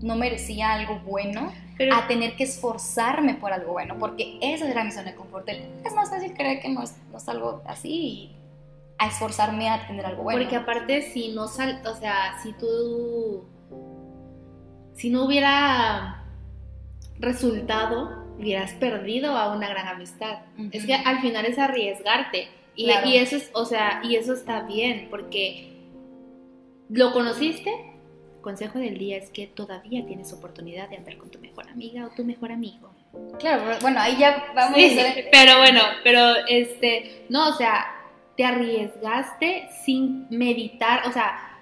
no 0.00 0.16
merecía 0.16 0.72
algo 0.72 1.00
bueno 1.00 1.52
a 1.92 2.06
tener 2.06 2.36
que 2.36 2.44
esforzarme 2.44 3.34
por 3.34 3.52
algo 3.52 3.72
bueno, 3.72 3.96
porque 3.98 4.38
esa 4.40 4.68
era 4.68 4.84
mi 4.84 4.92
zona 4.92 5.10
de 5.10 5.16
confort. 5.16 5.48
Es 5.48 5.94
más 5.94 6.10
fácil 6.10 6.32
creer 6.34 6.60
que 6.60 6.68
no 6.68 6.82
es, 6.82 6.94
no 7.10 7.18
es 7.18 7.28
algo 7.28 7.62
así 7.66 7.90
y 7.90 8.37
a 8.98 9.06
esforzarme 9.06 9.68
a 9.68 9.86
tener 9.86 10.04
algo 10.04 10.24
bueno. 10.24 10.40
Porque 10.40 10.56
aparte 10.56 11.02
si 11.02 11.28
no 11.30 11.48
sal, 11.48 11.80
o 11.86 11.94
sea, 11.94 12.38
si 12.42 12.52
tú, 12.52 13.44
si 14.94 15.10
no 15.10 15.24
hubiera 15.24 16.24
resultado, 17.18 18.26
hubieras 18.38 18.72
perdido 18.74 19.36
a 19.36 19.54
una 19.54 19.68
gran 19.68 19.88
amistad. 19.88 20.40
Es 20.72 20.84
que 20.84 20.94
al 20.94 21.20
final 21.20 21.46
es 21.46 21.58
arriesgarte. 21.58 22.48
Y, 22.74 22.90
y, 22.90 23.16
eso 23.16 23.36
es, 23.36 23.50
o 23.54 23.64
sea, 23.64 24.00
y 24.04 24.14
eso 24.14 24.32
está 24.32 24.62
bien, 24.62 25.08
porque 25.10 25.72
lo 26.88 27.12
conociste, 27.12 27.72
consejo 28.40 28.78
del 28.78 28.96
día 28.98 29.16
es 29.16 29.30
que 29.30 29.46
todavía 29.46 30.06
tienes 30.06 30.32
oportunidad 30.32 30.88
de 30.88 30.96
andar 30.96 31.16
con 31.16 31.30
tu 31.30 31.38
mejor 31.40 31.68
amiga 31.68 32.06
o 32.06 32.10
tu 32.10 32.24
mejor 32.24 32.52
amigo. 32.52 32.94
Claro, 33.38 33.64
bueno, 33.80 34.00
ahí 34.00 34.16
ya 34.16 34.52
vamos 34.54 34.78
a 34.78 35.14
Pero 35.32 35.58
bueno, 35.58 35.80
pero 36.04 36.20
este, 36.48 37.26
no, 37.28 37.48
o 37.48 37.52
sea, 37.54 37.97
te 38.38 38.44
arriesgaste 38.44 39.68
sin 39.84 40.28
meditar, 40.30 41.08
o 41.08 41.12
sea, 41.12 41.58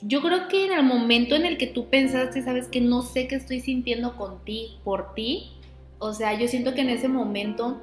yo 0.00 0.22
creo 0.22 0.48
que 0.48 0.64
en 0.64 0.72
el 0.72 0.82
momento 0.82 1.36
en 1.36 1.44
el 1.44 1.58
que 1.58 1.66
tú 1.66 1.90
pensaste, 1.90 2.40
sabes 2.40 2.68
que 2.68 2.80
no 2.80 3.02
sé 3.02 3.28
qué 3.28 3.34
estoy 3.34 3.60
sintiendo 3.60 4.16
con 4.16 4.42
ti, 4.42 4.78
por 4.82 5.12
ti, 5.12 5.50
o 5.98 6.14
sea, 6.14 6.32
yo 6.38 6.48
siento 6.48 6.72
que 6.72 6.80
en 6.80 6.88
ese 6.88 7.08
momento 7.08 7.82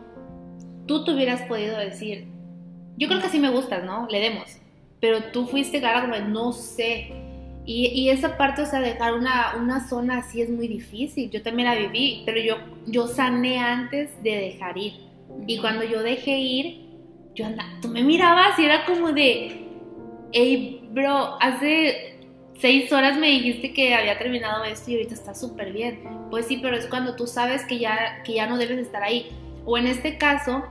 tú 0.88 1.06
te 1.06 1.14
hubieras 1.14 1.44
podido 1.44 1.78
decir, 1.78 2.26
yo 2.98 3.08
creo 3.08 3.22
que 3.22 3.30
sí 3.30 3.38
me 3.38 3.52
gustas, 3.52 3.84
¿no? 3.84 4.08
Le 4.10 4.20
demos. 4.20 4.58
Pero 5.00 5.26
tú 5.32 5.46
fuiste 5.46 5.80
clara 5.80 6.02
como, 6.02 6.18
no 6.28 6.54
sé. 6.54 7.12
Y, 7.68 7.86
y, 7.90 8.10
esa 8.10 8.36
parte, 8.36 8.64
o 8.64 8.66
sea, 8.66 8.80
dejar 8.80 9.14
una, 9.14 9.58
una 9.62 9.88
zona 9.88 10.18
así 10.18 10.42
es 10.42 10.50
muy 10.50 10.68
difícil. 10.68 11.30
Yo 11.30 11.44
también 11.44 11.70
la 11.70 11.76
viví, 11.76 12.24
pero 12.26 12.42
yo, 12.42 12.56
yo 12.88 13.08
sané 13.08 13.60
antes 13.60 14.10
de 14.24 14.38
dejar 14.38 14.76
ir. 14.76 14.94
Y 15.46 15.60
cuando 15.60 15.84
yo 15.84 16.02
dejé 16.02 16.40
ir, 16.40 16.87
yo 17.38 17.46
andaba, 17.46 17.70
tú 17.82 17.88
me 17.88 18.04
mirabas 18.04 18.58
y 18.58 18.66
era 18.66 18.84
como 18.86 19.12
de, 19.12 19.68
hey, 20.34 20.90
bro, 20.92 21.38
hace 21.40 22.20
seis 22.60 22.92
horas 22.92 23.18
me 23.20 23.28
dijiste 23.28 23.74
que 23.74 23.94
había 23.94 24.18
terminado 24.18 24.64
esto 24.64 24.90
y 24.90 24.96
ahorita 24.96 25.14
está 25.14 25.36
súper 25.36 25.72
bien. 25.72 26.02
Pues 26.32 26.48
sí, 26.48 26.58
pero 26.60 26.76
es 26.76 26.88
cuando 26.88 27.16
tú 27.16 27.28
sabes 27.28 27.64
que 27.66 27.78
ya, 27.78 28.24
que 28.24 28.34
ya 28.34 28.48
no 28.48 28.58
debes 28.58 28.80
estar 28.80 29.04
ahí. 29.04 29.30
O 29.66 29.78
en 29.78 29.86
este 29.86 30.18
caso, 30.18 30.64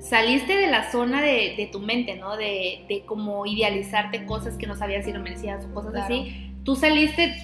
saliste 0.00 0.56
de 0.56 0.68
la 0.68 0.92
zona 0.92 1.20
de, 1.20 1.68
tu 1.72 1.80
mente, 1.80 2.14
¿no? 2.14 2.36
De, 2.36 2.84
de, 2.88 3.04
como 3.04 3.44
idealizarte 3.44 4.26
cosas 4.26 4.56
que 4.56 4.68
no 4.68 4.76
sabías 4.76 5.04
si 5.04 5.12
lo 5.12 5.18
merecías 5.18 5.64
o 5.64 5.74
cosas 5.74 5.96
así. 5.96 6.52
Tú 6.62 6.76
saliste 6.76 7.34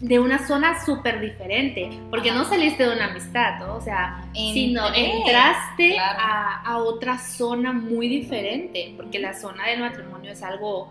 de 0.00 0.18
una 0.18 0.46
zona 0.46 0.82
súper 0.82 1.20
diferente, 1.20 1.90
porque 2.08 2.32
no 2.32 2.44
saliste 2.46 2.86
de 2.86 2.94
una 2.94 3.10
amistad, 3.10 3.58
¿no? 3.58 3.76
O 3.76 3.80
sea, 3.82 4.24
sino 4.32 4.86
entraste 4.94 5.98
a, 5.98 6.62
a, 6.62 6.78
otra 6.78 7.18
zona 7.18 7.72
muy 7.72 8.08
diferente, 8.08 8.94
porque 8.96 9.18
la 9.18 9.34
zona 9.34 9.66
del 9.66 9.80
matrimonio 9.80 10.32
es 10.32 10.42
algo, 10.42 10.90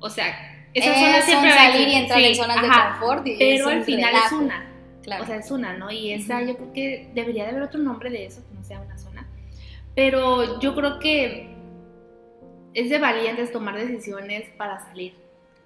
o 0.00 0.10
sea, 0.10 0.66
esa 0.74 0.94
zona 0.94 1.22
siempre 1.22 1.50
va 1.50 1.54
a 1.54 1.72
salir 1.72 1.88
y 1.88 1.94
entrar 1.94 2.20
en 2.20 2.34
zonas 2.34 2.62
de 2.62 2.68
confort, 2.68 3.26
y 3.28 3.36
pero 3.38 3.68
al 3.68 3.84
final 3.84 4.14
es 4.14 4.32
una, 4.32 4.66
o 5.20 5.26
sea, 5.26 5.36
es 5.36 5.50
una, 5.52 5.76
¿no? 5.76 5.92
Y 5.92 6.12
esa 6.12 6.42
yo 6.42 6.56
creo 6.56 6.72
que 6.72 7.10
debería 7.14 7.44
de 7.44 7.50
haber 7.50 7.62
otro 7.62 7.78
nombre 7.78 8.10
de 8.10 8.26
eso, 8.26 8.42
que 8.48 8.54
no 8.54 8.64
sea 8.64 8.80
una 8.80 8.98
zona, 8.98 9.28
pero 9.94 10.58
yo 10.58 10.74
creo 10.74 10.98
que 10.98 11.54
es 12.74 12.90
de 12.90 12.98
valientes 12.98 13.52
tomar 13.52 13.76
decisiones 13.76 14.48
para 14.56 14.80
salir 14.80 15.19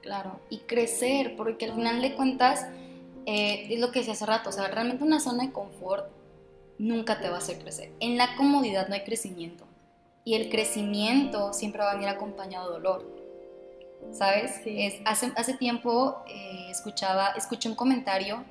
Claro, 0.05 0.39
y 0.51 0.59
crecer, 0.59 1.35
porque 1.35 1.65
al 1.65 1.73
final 1.73 2.03
de 2.03 2.15
cuentas, 2.15 2.67
eh, 3.25 3.69
es 3.71 3.81
lo 3.81 3.91
que 3.91 4.01
decía 4.01 4.13
hace 4.13 4.27
rato, 4.27 4.51
o 4.51 4.53
sea, 4.53 4.69
realmente 4.69 5.03
una 5.03 5.19
zona 5.19 5.45
de 5.45 5.51
confort 5.51 6.11
nunca 6.77 7.21
te 7.23 7.31
va 7.31 7.37
a 7.37 7.39
hacer 7.39 7.59
crecer. 7.59 7.91
En 8.01 8.19
la 8.19 8.37
comodidad 8.37 8.87
no 8.89 8.95
hay 8.97 9.03
crecimiento. 9.03 9.65
Y 10.23 10.35
el 10.35 10.51
crecimiento 10.51 11.55
siempre 11.55 11.83
va 11.83 11.93
a 11.93 11.95
venir 11.95 12.11
acompañado 12.11 12.67
de 12.67 12.73
dolor. 12.75 13.11
¿Sabes? 14.13 14.61
Es, 14.67 14.97
hace, 15.07 15.33
hace 15.37 15.55
tiempo 15.55 16.23
eh, 16.29 16.67
escuchaba, 16.71 17.31
escuché 17.31 17.71
un 17.71 17.75
comentario 17.75 18.45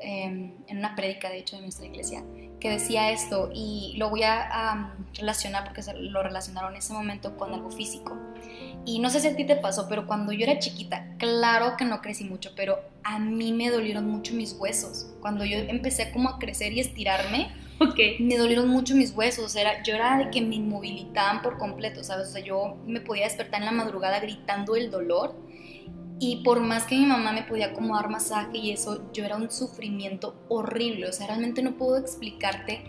em, 0.00 0.54
en 0.66 0.78
una 0.78 0.94
prédica, 0.94 1.28
de 1.30 1.38
hecho, 1.38 1.56
de 1.56 1.62
nuestra 1.62 1.86
iglesia, 1.86 2.22
que 2.60 2.70
decía 2.70 3.10
esto, 3.10 3.50
y 3.54 3.94
lo 3.96 4.10
voy 4.10 4.22
a, 4.22 4.94
relacionar 5.14 5.64
porque 5.64 5.82
lo 5.94 6.22
relacionaron 6.22 6.72
en 6.72 6.78
ese 6.78 6.92
momento 6.92 7.36
con 7.36 7.52
algo 7.54 7.70
físico. 7.70 8.16
Y 8.84 9.00
no 9.00 9.10
sé 9.10 9.20
si 9.20 9.28
a 9.28 9.36
ti 9.36 9.44
te 9.44 9.56
pasó, 9.56 9.88
pero 9.88 10.06
cuando 10.06 10.32
yo 10.32 10.44
era 10.44 10.58
chiquita, 10.58 11.08
claro 11.18 11.76
que 11.76 11.84
no 11.84 12.00
crecí 12.00 12.24
mucho, 12.24 12.52
pero 12.54 12.78
a 13.02 13.18
mí 13.18 13.52
me 13.52 13.70
dolieron 13.70 14.08
mucho 14.08 14.34
mis 14.34 14.52
huesos. 14.52 15.08
Cuando 15.20 15.44
yo 15.44 15.58
empecé 15.58 16.12
como 16.12 16.28
a 16.28 16.38
crecer 16.38 16.72
y 16.72 16.80
estirarme, 16.80 17.50
okay. 17.80 18.18
me 18.20 18.36
dolieron 18.36 18.68
mucho 18.68 18.94
mis 18.94 19.12
huesos. 19.12 19.56
Era, 19.56 19.82
yo 19.82 19.94
era 19.94 20.18
de 20.18 20.30
que 20.30 20.40
me 20.40 20.56
inmovilizaban 20.56 21.42
por 21.42 21.58
completo, 21.58 22.04
¿sabes? 22.04 22.28
O 22.28 22.32
sea, 22.32 22.42
yo 22.42 22.76
me 22.86 23.00
podía 23.00 23.24
despertar 23.24 23.60
en 23.60 23.66
la 23.66 23.72
madrugada 23.72 24.20
gritando 24.20 24.76
el 24.76 24.90
dolor 24.90 25.34
y 26.18 26.36
por 26.36 26.60
más 26.60 26.84
que 26.84 26.96
mi 26.96 27.04
mamá 27.04 27.32
me 27.32 27.42
podía 27.42 27.74
como 27.74 27.94
dar 27.94 28.08
masaje 28.08 28.56
y 28.56 28.70
eso, 28.70 29.12
yo 29.12 29.24
era 29.24 29.36
un 29.36 29.50
sufrimiento 29.50 30.34
horrible. 30.48 31.08
O 31.08 31.12
sea, 31.12 31.26
realmente 31.26 31.62
no 31.62 31.72
puedo 31.76 31.98
explicarte 31.98 32.82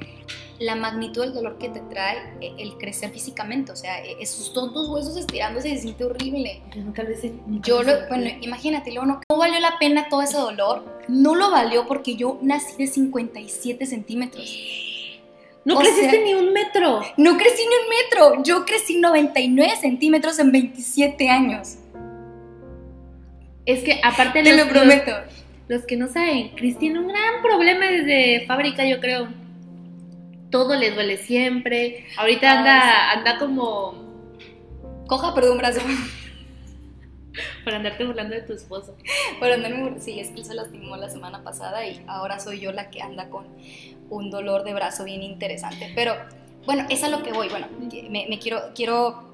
la 0.60 0.76
magnitud 0.76 1.24
del 1.24 1.34
dolor 1.34 1.58
que 1.58 1.70
te 1.70 1.82
trae 1.82 2.18
eh, 2.40 2.54
el 2.58 2.78
crecer 2.78 3.12
físicamente. 3.12 3.74
O 3.74 3.76
sea, 3.76 4.04
e, 4.04 4.16
esos 4.22 4.54
tontos 4.54 4.88
huesos 4.88 5.18
estirándose 5.18 5.70
se 5.76 5.82
siente 5.82 6.06
horrible. 6.06 6.62
Yo 7.64 7.84
lo, 7.84 8.08
bueno, 8.08 8.30
imagínate, 8.42 8.92
luego 8.92 9.08
no, 9.08 9.22
no 9.30 9.38
valió 9.38 9.60
la 9.60 9.78
pena 9.78 10.08
todo 10.10 10.22
ese 10.22 10.38
dolor. 10.38 10.86
No 11.10 11.36
lo 11.36 11.52
valió 11.52 11.86
porque 11.86 12.16
yo 12.16 12.40
nací 12.42 12.78
de 12.78 12.88
57 12.88 13.86
centímetros. 13.86 14.78
No 15.68 15.78
creciste 15.80 16.24
ni 16.24 16.34
un 16.34 16.54
metro. 16.54 17.02
No 17.18 17.36
crecí 17.36 17.62
ni 17.62 17.76
un 17.76 17.90
metro. 17.90 18.44
Yo 18.44 18.64
crecí 18.64 19.02
99 19.02 19.74
centímetros 19.76 20.40
en 20.40 20.54
27 20.54 21.30
años. 21.30 21.76
Es 23.68 23.84
que 23.84 24.00
aparte 24.02 24.42
Te 24.44 24.56
lo 24.56 24.70
prometo. 24.70 25.12
Los, 25.68 25.86
que 25.86 25.98
no 25.98 26.08
saben, 26.08 26.56
Chris 26.56 26.80
tiene 26.80 27.00
un 27.00 27.10
gran 27.10 27.42
problema 27.42 27.86
desde 27.88 28.46
fábrica, 28.48 28.86
yo 28.86 29.02
creo. 29.02 29.28
Todo 30.50 30.76
le 30.76 30.92
duele 30.92 31.18
siempre. 31.18 32.06
Ahorita 32.18 32.60
anda, 32.60 33.12
anda 33.12 33.38
como. 33.38 34.08
Coja, 35.08 35.36
perdón, 35.36 35.52
un 35.54 35.58
brazo. 35.58 35.82
Por 37.66 37.74
andarte 37.74 38.06
burlando 38.06 38.36
de 38.36 38.42
tu 38.42 38.54
esposo. 38.54 38.96
Por 39.38 39.52
andarme 39.52 40.00
Sí, 40.00 40.18
es 40.18 40.30
que 40.30 40.40
él 40.40 40.46
se 40.46 40.56
lastimó 40.56 40.96
la 40.96 41.10
semana 41.10 41.44
pasada 41.44 41.86
y 41.86 42.02
ahora 42.08 42.40
soy 42.40 42.62
yo 42.62 42.72
la 42.72 42.90
que 42.90 43.02
anda 43.02 43.30
con 43.30 43.48
un 44.10 44.32
dolor 44.32 44.64
de 44.64 44.74
brazo 44.74 45.04
bien 45.04 45.22
interesante. 45.22 45.92
Pero 45.94 46.16
bueno, 46.66 46.86
es 46.90 47.04
a 47.04 47.10
lo 47.10 47.22
que 47.22 47.34
voy. 47.34 47.50
Bueno, 47.50 47.68
me, 48.10 48.28
me 48.30 48.40
quiero, 48.40 48.72
quiero 48.74 49.27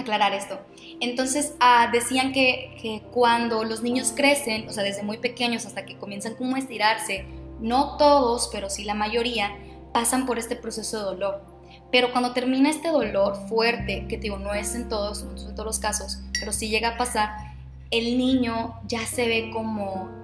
aclarar 0.00 0.32
esto. 0.34 0.58
Entonces 1.00 1.54
ah, 1.60 1.88
decían 1.92 2.32
que, 2.32 3.02
cuando 3.12 3.64
los 3.64 3.82
niños 3.82 4.12
crecen, 4.14 4.68
o 4.68 4.72
sea, 4.72 4.82
desde 4.82 5.02
muy 5.02 5.18
pequeños 5.18 5.66
hasta 5.66 5.84
que 5.84 5.96
comienzan 5.96 6.34
como 6.34 6.56
a 6.56 6.58
estirarse, 6.58 7.24
no 7.60 7.96
todos, 7.96 8.48
pero 8.52 8.70
sí 8.70 8.84
la 8.84 8.94
mayoría, 8.94 9.56
pasan 9.92 10.26
por 10.26 10.38
este 10.38 10.56
proceso 10.56 10.98
de 10.98 11.04
dolor. 11.04 11.42
Pero 11.90 12.12
cuando 12.12 12.32
termina 12.32 12.70
este 12.70 12.88
dolor 12.88 13.48
fuerte, 13.48 14.06
que 14.08 14.16
digo, 14.16 14.38
no 14.38 14.54
es 14.54 14.74
en 14.74 14.88
todos, 14.88 15.24
no 15.24 15.32
en 15.32 15.54
todos 15.54 15.66
los 15.66 15.78
casos, 15.78 16.20
pero 16.38 16.52
sí 16.52 16.68
llega 16.68 16.90
a 16.90 16.96
pasar, 16.96 17.30
el 17.90 18.16
niño 18.16 18.80
ya 18.86 19.04
se 19.06 19.26
ve 19.26 19.50
como 19.52 20.19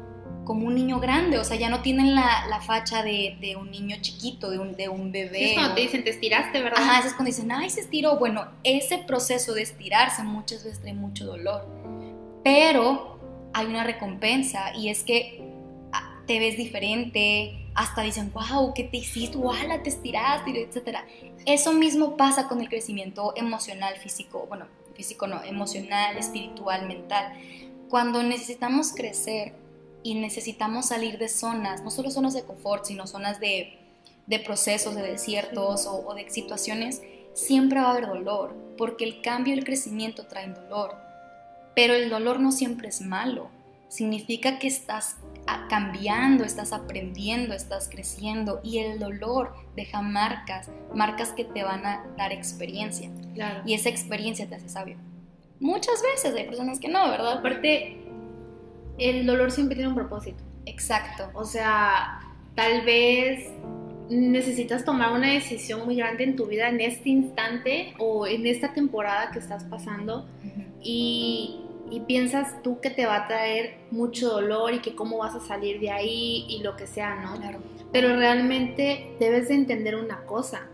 como 0.47 0.69
un 0.69 0.77
niño 0.77 1.01
grande, 1.01 1.39
o 1.39 1.45
sea, 1.45 1.57
ya 1.57 1.69
no 1.69 1.83
tienen 1.83 2.15
la, 2.15 2.47
la 2.49 2.61
facha 2.61 3.03
de, 3.03 3.37
de, 3.41 3.57
un 3.57 3.71
niño 3.71 3.97
chiquito, 4.01 4.49
de 4.49 4.61
un, 4.61 4.77
de 4.77 4.89
un 4.89 5.11
bebé. 5.11 5.51
Es 5.51 5.55
cuando 5.55 5.75
te 5.75 5.81
dicen, 5.81 6.05
te 6.05 6.11
estiraste, 6.11 6.63
¿verdad? 6.63 6.79
Ajá, 6.81 7.07
es 7.07 7.13
cuando 7.15 7.31
dicen, 7.31 7.51
ay, 7.51 7.69
se 7.69 7.81
estiró. 7.81 8.17
Bueno, 8.17 8.47
ese 8.63 8.99
proceso 8.99 9.55
de 9.55 9.63
estirarse 9.63 10.23
muchas 10.23 10.63
veces 10.65 10.81
trae 10.81 10.95
mucho 10.95 11.27
dolor, 11.27 11.67
pero 12.45 13.19
hay 13.53 13.67
una 13.67 13.83
recompensa 13.83 14.73
y 14.75 14.89
es 14.89 15.03
que 15.03 15.43
ah, 15.93 16.23
te 16.29 16.39
ves 16.39 16.57
diferente, 16.57 17.67
hasta 17.75 18.03
dicen, 18.03 18.33
wow, 18.33 18.73
¿qué 18.73 18.85
te 18.85 18.99
hiciste? 18.99 19.37
Wow, 19.37 19.53
te 19.83 19.91
estiraste, 19.91 20.63
etc. 20.63 20.99
Eso 21.45 21.73
mismo 21.73 22.17
pasa 22.17 22.47
con 22.47 22.61
el 22.61 22.69
crecimiento 22.69 23.33
emocional, 23.37 23.97
físico, 23.97 24.47
bueno, 24.49 24.67
físico 24.95 25.27
no, 25.27 25.43
emocional, 25.43 26.17
espiritual, 26.17 26.87
mental. 26.87 27.33
Cuando 27.89 28.23
necesitamos 28.23 28.93
crecer, 28.93 29.66
y 30.07 30.15
necesitamos 30.15 30.87
salir 30.87 31.19
de 31.19 31.29
zonas, 31.29 31.83
no 31.83 31.91
solo 31.91 32.13
zonas 32.13 32.33
de 32.33 32.45
confort, 32.45 32.85
sino 32.85 33.09
zonas 33.09 33.41
de, 33.41 33.77
de 34.29 34.39
procesos, 34.39 34.95
de 34.95 35.03
desiertos 35.03 35.89
o, 35.91 36.15
de 36.15 36.31
situaciones, 36.31 37.03
siempre 37.35 37.81
va 37.81 37.89
a 37.89 37.91
haber 37.91 38.07
dolor, 38.07 38.55
porque 38.79 39.03
el 39.03 39.21
cambio 39.21 39.53
y 39.53 39.59
el 39.59 39.65
crecimiento 39.65 40.29
traen 40.29 40.55
dolor. 40.55 40.95
Pero 41.75 41.95
el 41.95 42.09
dolor 42.09 42.39
no 42.39 42.53
siempre 42.53 42.87
es 42.87 43.01
malo, 43.01 43.51
significa 43.89 44.61
que 44.61 44.69
estás 44.69 45.17
cambiando, 45.69 46.45
estás 46.45 46.73
aprendiendo, 46.73 47.53
estás 47.53 47.89
creciendo 47.89 48.61
y 48.63 48.79
el 48.79 49.01
dolor 49.01 49.55
deja 49.75 50.03
marcas, 50.03 50.71
marcas 50.95 51.33
que 51.33 51.43
te 51.43 51.65
van 51.65 51.85
a 51.85 52.07
dar 52.17 52.33
experiencia. 52.33 53.11
Y 53.65 53.75
esa 53.75 53.89
experiencia 53.89 54.47
te 54.47 54.55
hace 54.55 54.69
sabio. 54.69 54.99
Muchas 55.59 56.01
veces 56.01 56.33
hay 56.37 56.45
personas 56.45 56.79
que 56.79 56.89
no, 56.89 57.11
¿verdad? 57.11 57.39
Aparte, 57.39 58.06
el 58.99 59.27
dolor 59.27 59.51
siempre 59.51 59.77
tiene 59.77 59.89
un 59.89 59.95
propósito. 59.95 60.43
Exacto. 60.65 61.31
O 61.35 61.45
sea, 61.45 62.21
tal 62.55 62.85
vez 62.85 63.51
necesitas 64.09 64.85
tomar 64.85 65.13
una 65.13 65.33
decisión 65.33 65.85
muy 65.85 65.97
grande 65.97 66.25
en 66.25 66.37
tu 66.37 66.47
vida 66.47 66.69
en 66.69 66.81
este 66.81 67.09
instante 67.11 67.95
o 67.99 68.27
en 68.27 68.47
esta 68.47 68.73
temporada 68.73 69.31
que 69.33 69.39
estás 69.39 69.65
pasando 69.65 70.27
y, 70.83 71.63
piensas 72.09 72.63
tú 72.63 72.81
que 72.81 72.91
te 72.91 73.07
va 73.07 73.17
a 73.17 73.27
traer 73.29 73.79
mucho 73.93 74.29
dolor 74.29 74.75
y 74.75 74.81
que 74.81 74.97
cómo 74.97 75.19
vas 75.19 75.37
a 75.37 75.41
salir 75.41 75.79
de 75.79 75.91
ahí 75.91 76.45
y 76.49 76.61
lo 76.63 76.77
que 76.77 76.87
sea, 76.89 77.15
¿no? 77.15 77.37
Claro. 77.37 77.61
Pero 77.93 78.17
realmente 78.17 79.15
debes 79.21 79.49
de 79.49 79.55
entender 79.55 79.95
una 79.95 80.25
cosa. 80.25 80.67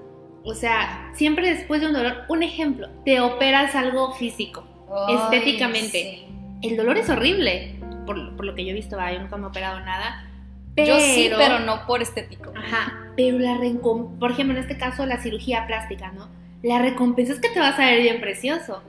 O 0.42 0.54
sea, 0.54 1.12
siempre 1.14 1.54
después 1.54 1.82
de 1.82 1.88
un 1.88 1.92
dolor, 1.92 2.24
un 2.30 2.42
ejemplo, 2.42 2.88
te 3.04 3.20
operas 3.20 3.74
algo 3.74 4.14
físico, 4.14 4.64
estéticamente. 5.10 6.26
El 6.62 6.78
dolor 6.78 6.96
es 6.96 7.10
horrible, 7.10 7.76
por, 8.06 8.16
lo 8.18 8.54
que 8.54 8.64
yo 8.64 8.70
he 8.70 8.74
visto, 8.74 8.96
yo 8.98 9.20
nunca 9.20 9.36
me 9.36 9.44
he 9.44 9.48
operado 9.48 9.80
nada. 9.80 10.28
Pero, 10.74 10.98
yo 10.98 11.00
sí, 11.00 11.30
pero 11.36 11.58
no 11.60 11.86
por 11.86 12.00
estético. 12.00 12.52
Ajá, 12.56 13.10
pero 13.16 13.38
la 13.38 13.58
por 14.18 14.30
ejemplo, 14.30 14.56
en 14.56 14.62
este 14.62 14.78
caso 14.78 15.04
la 15.04 15.18
cirugía 15.18 15.66
plástica, 15.66 16.12
¿no? 16.12 16.28
la 16.62 16.78
recompensa 16.78 17.32
es 17.32 17.40
que 17.40 17.50
te 17.50 17.60
vas 17.60 17.78
a 17.78 17.86
ver 17.86 18.00
bien 18.00 18.20
precioso, 18.20 18.82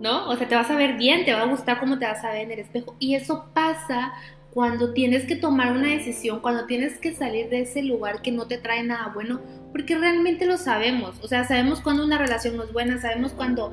¿no? 0.00 0.28
O 0.28 0.36
sea, 0.36 0.48
te 0.48 0.54
vas 0.54 0.70
a 0.70 0.76
ver 0.76 0.96
bien, 0.96 1.24
te 1.24 1.32
va 1.32 1.42
a 1.42 1.46
gustar 1.46 1.78
cómo 1.78 1.98
te 1.98 2.04
vas 2.04 2.22
a 2.24 2.32
ver 2.32 2.42
en 2.42 2.52
el 2.52 2.58
espejo. 2.60 2.96
Y 2.98 3.14
eso 3.14 3.46
pasa 3.54 4.12
cuando 4.52 4.92
tienes 4.92 5.24
que 5.24 5.36
tomar 5.36 5.72
una 5.72 5.88
decisión, 5.88 6.40
cuando 6.40 6.66
tienes 6.66 6.98
que 6.98 7.14
salir 7.14 7.48
de 7.48 7.60
ese 7.60 7.82
lugar 7.82 8.22
que 8.22 8.32
no 8.32 8.46
te 8.46 8.58
trae 8.58 8.82
nada 8.82 9.12
bueno, 9.14 9.40
porque 9.70 9.96
realmente 9.96 10.46
lo 10.46 10.58
sabemos. 10.58 11.16
O 11.22 11.28
sea, 11.28 11.44
sabemos 11.44 11.80
cuando 11.80 12.04
una 12.04 12.18
relación 12.18 12.56
no 12.56 12.64
es 12.64 12.72
buena, 12.72 13.00
sabemos 13.00 13.32
cuando, 13.32 13.72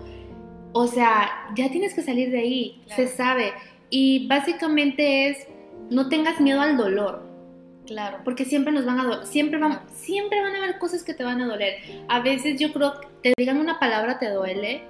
o 0.74 0.88
sea, 0.88 1.32
ya 1.55 1.71
tienes 1.71 1.93
que 1.93 2.03
salir 2.03 2.30
de 2.30 2.39
ahí, 2.39 2.84
se 2.95 3.07
sabe. 3.07 3.53
Y 3.95 4.27
básicamente 4.27 5.29
es, 5.29 5.45
no 5.91 6.09
tengas 6.09 6.41
miedo 6.41 6.61
al 6.61 6.77
dolor. 6.77 7.29
Claro. 7.85 8.21
Porque 8.23 8.43
siempre 8.43 8.73
nos 8.73 8.85
van 8.85 8.99
a 8.99 9.03
doler, 9.03 9.27
siempre 9.27 9.59
van, 9.59 9.81
siempre 9.93 10.41
van 10.41 10.55
a 10.55 10.57
haber 10.57 10.79
cosas 10.79 11.03
que 11.03 11.13
te 11.13 11.23
van 11.23 11.39
a 11.41 11.45
doler. 11.45 11.75
A 12.09 12.21
veces 12.21 12.59
yo 12.59 12.73
creo 12.73 12.99
que 12.99 13.07
te 13.21 13.33
digan 13.37 13.59
una 13.59 13.79
palabra 13.79 14.17
te 14.17 14.31
duele, 14.31 14.83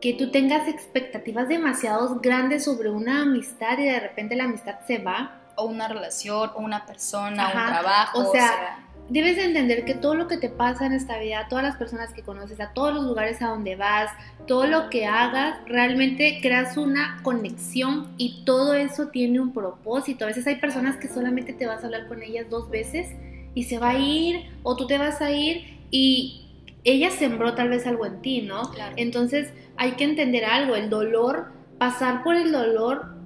que 0.00 0.14
tú 0.14 0.32
tengas 0.32 0.66
expectativas 0.66 1.46
demasiado 1.46 2.18
grandes 2.18 2.64
sobre 2.64 2.90
una 2.90 3.22
amistad 3.22 3.78
y 3.78 3.84
de 3.84 4.00
repente 4.00 4.34
la 4.34 4.44
amistad 4.44 4.80
se 4.88 4.98
va. 4.98 5.42
O 5.54 5.66
una 5.66 5.86
relación, 5.86 6.50
o 6.56 6.58
una 6.58 6.86
persona, 6.86 7.44
o 7.44 7.58
un 7.58 7.66
trabajo. 7.66 8.18
O 8.18 8.32
sea, 8.32 8.89
debes 9.10 9.38
entender 9.38 9.84
que 9.84 9.94
todo 9.94 10.14
lo 10.14 10.28
que 10.28 10.36
te 10.36 10.48
pasa 10.48 10.86
en 10.86 10.92
esta 10.92 11.18
vida, 11.18 11.46
todas 11.50 11.64
las 11.64 11.76
personas 11.76 12.12
que 12.12 12.22
conoces, 12.22 12.60
a 12.60 12.72
todos 12.72 12.94
los 12.94 13.04
lugares 13.04 13.42
a 13.42 13.48
donde 13.48 13.74
vas, 13.74 14.10
todo 14.46 14.66
lo 14.66 14.88
que 14.88 15.04
hagas, 15.04 15.58
realmente 15.66 16.38
creas 16.40 16.76
una 16.76 17.20
conexión 17.24 18.08
y 18.16 18.44
todo 18.44 18.74
eso 18.74 19.08
tiene 19.08 19.40
un 19.40 19.52
propósito. 19.52 20.24
A 20.24 20.28
veces 20.28 20.46
hay 20.46 20.56
personas 20.56 20.96
que 20.96 21.08
solamente 21.08 21.52
te 21.52 21.66
vas 21.66 21.82
a 21.82 21.86
hablar 21.86 22.06
con 22.06 22.22
ellas 22.22 22.48
dos 22.48 22.70
veces 22.70 23.08
y 23.52 23.64
se 23.64 23.78
va 23.78 23.90
a 23.90 23.98
ir, 23.98 24.48
o 24.62 24.76
tú 24.76 24.86
te 24.86 24.96
vas 24.96 25.20
a 25.20 25.32
ir 25.32 25.80
y 25.90 26.46
ella 26.84 27.10
sembró 27.10 27.54
tal 27.54 27.68
vez 27.68 27.86
algo 27.88 28.06
en 28.06 28.22
ti, 28.22 28.42
¿no? 28.42 28.70
Entonces 28.96 29.52
hay 29.76 29.92
que 29.92 30.04
entender 30.04 30.44
algo, 30.44 30.76
el 30.76 30.88
dolor, 30.88 31.52
pasar 31.78 32.22
por 32.22 32.36
el 32.36 32.52
dolor, 32.52 33.16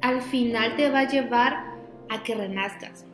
al 0.00 0.22
final 0.22 0.76
te 0.76 0.88
va 0.88 1.00
a 1.00 1.08
llevar 1.08 1.74
a 2.08 2.22
que 2.22 2.34
renazcas 2.34 3.07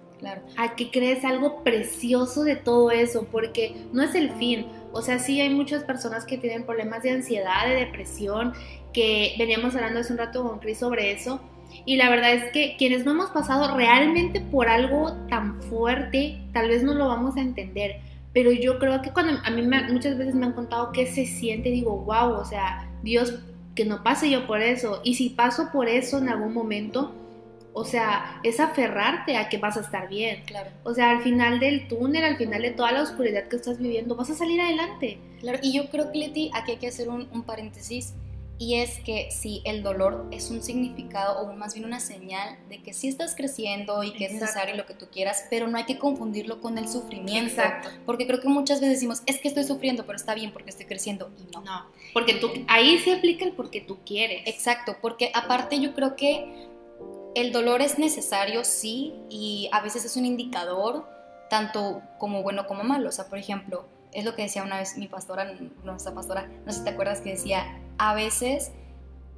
a 0.56 0.76
que 0.76 0.90
crees 0.90 1.24
algo 1.24 1.62
precioso 1.62 2.44
de 2.44 2.56
todo 2.56 2.90
eso, 2.90 3.26
porque 3.30 3.74
no 3.92 4.02
es 4.02 4.14
el 4.14 4.30
fin. 4.32 4.66
O 4.92 5.02
sea, 5.02 5.18
sí 5.18 5.40
hay 5.40 5.50
muchas 5.50 5.82
personas 5.84 6.24
que 6.24 6.38
tienen 6.38 6.64
problemas 6.64 7.02
de 7.02 7.10
ansiedad, 7.10 7.66
de 7.66 7.74
depresión, 7.74 8.52
que 8.92 9.34
veníamos 9.38 9.74
hablando 9.74 10.00
hace 10.00 10.12
un 10.12 10.18
rato 10.18 10.42
con 10.42 10.60
Chris 10.60 10.78
sobre 10.78 11.12
eso. 11.12 11.40
Y 11.84 11.96
la 11.96 12.08
verdad 12.08 12.32
es 12.32 12.52
que 12.52 12.76
quienes 12.78 13.04
no 13.04 13.10
hemos 13.10 13.30
pasado 13.30 13.76
realmente 13.76 14.40
por 14.40 14.68
algo 14.68 15.12
tan 15.28 15.60
fuerte, 15.62 16.40
tal 16.52 16.68
vez 16.68 16.82
no 16.82 16.94
lo 16.94 17.08
vamos 17.08 17.36
a 17.36 17.40
entender. 17.40 18.00
Pero 18.32 18.52
yo 18.52 18.78
creo 18.78 19.02
que 19.02 19.10
cuando 19.10 19.40
a 19.44 19.50
mí 19.50 19.62
muchas 19.92 20.18
veces 20.18 20.34
me 20.34 20.46
han 20.46 20.52
contado 20.52 20.92
qué 20.92 21.06
se 21.06 21.26
siente, 21.26 21.70
digo, 21.70 21.98
wow, 21.98 22.32
o 22.34 22.44
sea, 22.44 22.88
Dios, 23.02 23.40
que 23.74 23.84
no 23.84 24.02
pase 24.02 24.30
yo 24.30 24.46
por 24.46 24.60
eso. 24.60 25.00
Y 25.04 25.14
si 25.14 25.30
paso 25.30 25.70
por 25.72 25.88
eso 25.88 26.18
en 26.18 26.28
algún 26.28 26.52
momento, 26.52 27.14
o 27.74 27.84
sea, 27.84 28.40
es 28.44 28.60
aferrarte 28.60 29.36
a 29.36 29.48
que 29.48 29.58
vas 29.58 29.76
a 29.76 29.80
estar 29.80 30.08
bien. 30.08 30.42
Claro. 30.46 30.70
O 30.84 30.94
sea, 30.94 31.10
al 31.10 31.22
final 31.22 31.58
del 31.58 31.88
túnel, 31.88 32.24
al 32.24 32.36
final 32.36 32.62
de 32.62 32.70
toda 32.70 32.92
la 32.92 33.02
oscuridad 33.02 33.48
que 33.48 33.56
estás 33.56 33.78
viviendo, 33.78 34.14
vas 34.14 34.30
a 34.30 34.34
salir 34.34 34.60
adelante. 34.60 35.18
Claro, 35.40 35.58
y 35.60 35.72
yo 35.72 35.90
creo 35.90 36.12
que 36.12 36.18
Leti, 36.18 36.50
aquí 36.54 36.72
hay 36.72 36.76
que 36.78 36.86
hacer 36.86 37.08
un, 37.08 37.42
paréntesis, 37.42 38.14
y 38.58 38.76
es 38.76 39.00
que 39.00 39.28
si 39.32 39.60
el 39.64 39.82
dolor 39.82 40.28
es 40.30 40.50
un 40.50 40.62
significado 40.62 41.40
o 41.40 41.52
más 41.54 41.74
bien 41.74 41.84
una 41.84 41.98
señal 41.98 42.56
de 42.68 42.80
que 42.80 42.94
sí 42.94 43.08
estás 43.08 43.34
creciendo 43.34 44.04
y 44.04 44.12
que 44.12 44.26
es 44.26 44.32
necesario 44.34 44.76
lo 44.76 44.86
que 44.86 44.94
tú 44.94 45.06
quieras, 45.10 45.44
pero 45.50 45.66
no 45.66 45.76
hay 45.76 45.84
que 45.84 45.98
confundirlo 45.98 46.60
con 46.60 46.78
el 46.78 46.88
sufrimiento. 46.88 47.60
Exacto. 47.60 47.88
Porque 48.06 48.28
creo 48.28 48.40
que 48.40 48.48
muchas 48.48 48.80
veces 48.80 48.94
decimos, 48.94 49.22
es 49.26 49.40
que 49.40 49.48
estoy 49.48 49.64
sufriendo, 49.64 50.06
pero 50.06 50.14
está 50.14 50.36
bien 50.36 50.52
porque 50.52 50.70
estoy 50.70 50.86
creciendo. 50.86 51.32
Y 51.36 51.52
no. 51.52 51.62
No, 51.62 51.86
porque 52.12 52.34
tú, 52.34 52.52
ahí 52.68 53.00
se 53.00 53.14
aplica 53.14 53.44
el 53.44 53.52
porque 53.52 53.80
tú 53.80 53.98
quieres. 54.06 54.42
Exacto, 54.46 54.96
porque 55.02 55.32
aparte 55.34 55.80
yo 55.80 55.92
creo 55.92 56.14
que 56.14 56.72
el 57.34 57.52
dolor 57.52 57.82
es 57.82 57.98
necesario, 57.98 58.64
sí, 58.64 59.14
y 59.28 59.68
a 59.72 59.80
veces 59.80 60.04
es 60.04 60.16
un 60.16 60.24
indicador, 60.24 61.08
tanto 61.50 62.02
como 62.18 62.42
bueno 62.42 62.66
como 62.66 62.84
malo. 62.84 63.08
O 63.08 63.12
sea, 63.12 63.26
por 63.26 63.38
ejemplo, 63.38 63.86
es 64.12 64.24
lo 64.24 64.34
que 64.34 64.42
decía 64.42 64.62
una 64.62 64.78
vez 64.78 64.96
mi 64.96 65.08
pastora, 65.08 65.52
nuestra 65.82 66.14
pastora, 66.14 66.48
no 66.64 66.72
sé 66.72 66.78
si 66.78 66.84
te 66.84 66.90
acuerdas 66.90 67.20
que 67.20 67.30
decía, 67.30 67.80
a 67.98 68.14
veces 68.14 68.70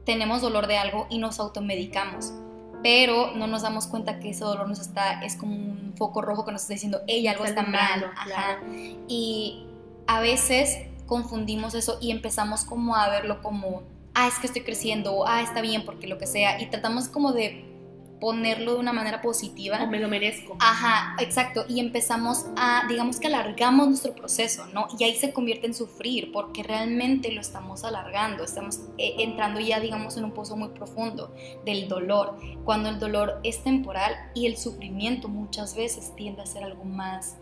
tenemos 0.05 0.43
dolor 0.43 0.67
de 0.67 0.77
algo 0.77 1.07
y 1.11 1.19
nos 1.19 1.41
automedicamos, 1.41 2.33
pero 2.83 3.33
no 3.33 3.47
nos 3.47 3.63
damos 3.63 3.87
cuenta 3.87 4.21
que 4.21 4.31
ese 4.31 4.45
dolor 4.45 4.69
nos 4.69 4.79
está, 4.79 5.25
es 5.25 5.37
como 5.37 5.55
un 5.55 5.95
foco 5.97 6.21
rojo 6.21 6.45
que 6.45 6.53
nos 6.53 6.63
está 6.63 6.75
diciendo, 6.75 7.01
ella 7.07 7.33
algo 7.33 7.45
está 7.45 7.63
mal. 7.63 8.13
Y 9.09 9.67
a 10.07 10.21
veces 10.21 10.79
confundimos 11.07 11.75
eso 11.75 11.99
y 12.01 12.11
empezamos 12.11 12.65
como 12.65 12.95
a 12.97 13.09
verlo 13.09 13.43
como, 13.43 13.83
ah, 14.15 14.29
es 14.29 14.39
que 14.39 14.47
estoy 14.47 14.63
creciendo, 14.63 15.27
ah, 15.27 15.41
está 15.43 15.63
bien 15.63 15.85
porque 15.85 16.07
lo 16.07 16.19
que 16.19 16.27
sea, 16.27 16.61
y 16.61 16.67
tratamos 16.67 17.09
como 17.09 17.33
de 17.33 17.65
ponerlo 18.21 18.75
de 18.75 18.81
una 18.81 18.93
manera 18.93 19.21
positiva. 19.21 19.83
O 19.83 19.87
me 19.87 20.01
lo 20.01 20.09
merezco. 20.09 20.57
Ajá, 20.61 21.17
exacto. 21.19 21.65
Y 21.69 21.81
empezamos 21.81 22.47
a, 22.57 22.85
digamos 22.89 23.21
que 23.21 23.27
alargamos 23.27 23.89
nuestro 23.89 24.15
proceso, 24.15 24.67
¿no? 24.73 24.89
Y 24.99 25.05
ahí 25.05 25.15
se 25.15 25.33
convierte 25.33 25.67
en 25.67 25.75
sufrir, 25.75 26.33
porque 26.33 26.63
realmente 26.63 27.33
lo 27.33 27.41
estamos 27.41 27.85
alargando, 27.85 28.45
estamos 28.45 28.81
eh, 28.99 29.17
entrando 29.19 29.61
ya, 29.61 29.81
digamos, 29.81 30.17
en 30.17 30.25
un 30.25 30.33
pozo 30.33 30.57
muy 30.57 30.69
profundo 30.69 31.35
del 31.65 31.89
dolor, 31.89 32.39
cuando 32.65 32.89
el 32.89 32.99
dolor 32.99 33.41
es 33.45 33.63
temporal 33.63 34.15
y 34.35 34.47
el 34.47 34.57
sufrimiento 34.57 35.29
muchas 35.29 35.77
veces 35.77 36.15
tiende 36.17 36.43
a 36.43 36.47
ser 36.47 36.65
algo 36.65 36.85
más 36.85 37.37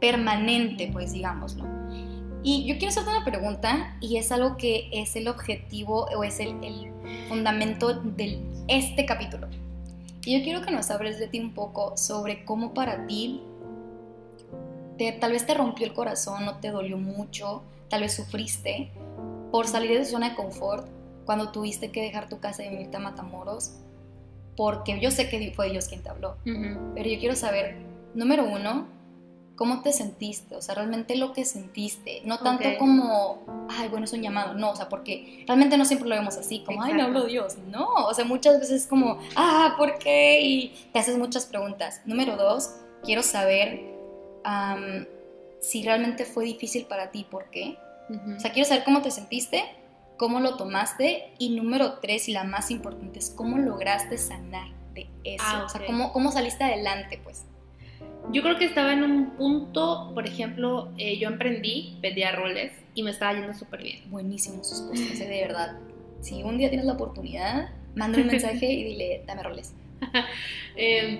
permanente, 0.00 0.88
pues 0.92 1.12
digámoslo. 1.12 1.64
Y 2.42 2.64
yo 2.64 2.78
quiero 2.78 2.88
hacerte 2.88 3.10
una 3.10 3.24
pregunta 3.24 3.96
y 4.00 4.16
es 4.16 4.32
algo 4.32 4.56
que 4.56 4.88
es 4.92 5.14
el 5.14 5.28
objetivo 5.28 6.06
o 6.16 6.24
es 6.24 6.40
el, 6.40 6.56
el 6.64 6.90
fundamento 7.28 7.92
de 7.92 8.40
este 8.66 9.04
capítulo. 9.04 9.48
Y 10.24 10.38
yo 10.38 10.44
quiero 10.44 10.62
que 10.62 10.70
nos 10.70 10.90
hables 10.90 11.18
de 11.18 11.28
ti 11.28 11.40
un 11.40 11.54
poco 11.54 11.96
sobre 11.96 12.44
cómo 12.44 12.74
para 12.74 13.06
ti 13.06 13.42
te, 14.98 15.12
tal 15.12 15.32
vez 15.32 15.46
te 15.46 15.54
rompió 15.54 15.86
el 15.86 15.94
corazón, 15.94 16.44
no 16.44 16.58
te 16.58 16.70
dolió 16.70 16.98
mucho, 16.98 17.62
tal 17.88 18.02
vez 18.02 18.14
sufriste 18.14 18.90
por 19.50 19.66
salir 19.66 19.92
de 19.92 20.04
tu 20.04 20.10
zona 20.10 20.30
de 20.30 20.36
confort 20.36 20.86
cuando 21.24 21.52
tuviste 21.52 21.90
que 21.90 22.02
dejar 22.02 22.28
tu 22.28 22.38
casa 22.38 22.64
y 22.64 22.68
venirte 22.68 22.96
a 22.96 23.00
Matamoros, 23.00 23.72
porque 24.56 24.98
yo 25.00 25.10
sé 25.10 25.28
que 25.28 25.52
fue 25.54 25.70
Dios 25.70 25.88
quien 25.88 26.02
te 26.02 26.08
habló, 26.10 26.36
pero 26.44 27.08
yo 27.08 27.18
quiero 27.18 27.36
saber, 27.36 27.76
número 28.14 28.44
uno, 28.44 28.86
cómo 29.60 29.82
te 29.82 29.92
sentiste, 29.92 30.56
o 30.56 30.62
sea, 30.62 30.74
realmente 30.74 31.16
lo 31.16 31.34
que 31.34 31.44
sentiste, 31.44 32.22
no 32.24 32.38
tanto 32.38 32.66
como, 32.78 33.66
ay, 33.68 33.90
bueno, 33.90 34.06
es 34.06 34.12
un 34.14 34.22
llamado, 34.22 34.54
no, 34.54 34.70
o 34.70 34.74
sea, 34.74 34.88
porque 34.88 35.44
realmente 35.46 35.76
no 35.76 35.84
siempre 35.84 36.08
lo 36.08 36.14
vemos 36.14 36.38
así, 36.38 36.60
como, 36.64 36.82
ay, 36.82 36.94
me 36.94 37.02
habló 37.02 37.26
Dios, 37.26 37.58
no, 37.58 37.86
o 38.06 38.14
sea, 38.14 38.24
muchas 38.24 38.58
veces 38.58 38.84
es 38.84 38.86
como, 38.86 39.18
ah, 39.36 39.74
¿por 39.76 39.98
qué? 39.98 40.40
Y 40.40 40.88
te 40.94 40.98
haces 40.98 41.18
muchas 41.18 41.44
preguntas. 41.44 42.00
Número 42.06 42.38
dos, 42.38 42.70
quiero 43.04 43.22
saber 43.22 43.82
si 45.60 45.82
realmente 45.82 46.24
fue 46.24 46.46
difícil 46.46 46.86
para 46.86 47.10
ti, 47.10 47.24
¿por 47.30 47.50
qué? 47.50 47.76
O 48.34 48.40
sea, 48.40 48.52
quiero 48.52 48.66
saber 48.66 48.82
cómo 48.82 49.02
te 49.02 49.10
sentiste, 49.10 49.62
cómo 50.16 50.40
lo 50.40 50.56
tomaste 50.56 51.34
y 51.38 51.50
número 51.50 51.98
tres, 51.98 52.30
y 52.30 52.32
la 52.32 52.44
más 52.44 52.70
importante, 52.70 53.18
es 53.18 53.28
cómo 53.28 53.58
lograste 53.58 54.16
sanar 54.16 54.68
de 54.94 55.06
eso, 55.22 55.44
ah, 55.46 55.64
o 55.66 55.68
sea, 55.68 55.84
cómo, 55.84 56.14
cómo 56.14 56.32
saliste 56.32 56.64
adelante, 56.64 57.20
pues. 57.22 57.44
Yo 58.32 58.42
creo 58.42 58.58
que 58.58 58.64
estaba 58.64 58.92
en 58.92 59.02
un 59.02 59.30
punto, 59.30 60.12
por 60.14 60.24
ejemplo, 60.24 60.92
eh, 60.98 61.18
yo 61.18 61.28
emprendí, 61.28 61.98
vendía 62.00 62.30
roles 62.30 62.72
y 62.94 63.02
me 63.02 63.10
estaba 63.10 63.32
yendo 63.32 63.52
súper 63.54 63.82
bien. 63.82 64.08
Buenísimo 64.08 64.62
sus 64.62 64.82
cosas, 64.82 65.20
eh, 65.20 65.26
de 65.26 65.40
verdad. 65.40 65.78
Si 66.20 66.42
un 66.44 66.56
día 66.56 66.68
tienes 66.68 66.86
la 66.86 66.92
oportunidad, 66.92 67.70
manda 67.96 68.20
un 68.20 68.28
mensaje 68.28 68.70
y 68.70 68.84
dile, 68.84 69.24
dame 69.26 69.42
roles. 69.42 69.74
Em, 70.76 71.18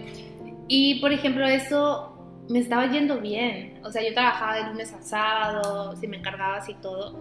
y 0.68 1.00
por 1.00 1.12
ejemplo, 1.12 1.44
eso 1.46 2.16
me 2.48 2.60
estaba 2.60 2.90
yendo 2.90 3.20
bien. 3.20 3.80
O 3.84 3.90
sea, 3.90 4.02
yo 4.06 4.14
trabajaba 4.14 4.54
de 4.54 4.64
lunes 4.70 4.92
a 4.92 5.02
sábado, 5.02 5.96
si 5.96 6.06
me 6.06 6.18
encargabas 6.18 6.68
y 6.68 6.74
todo. 6.74 7.18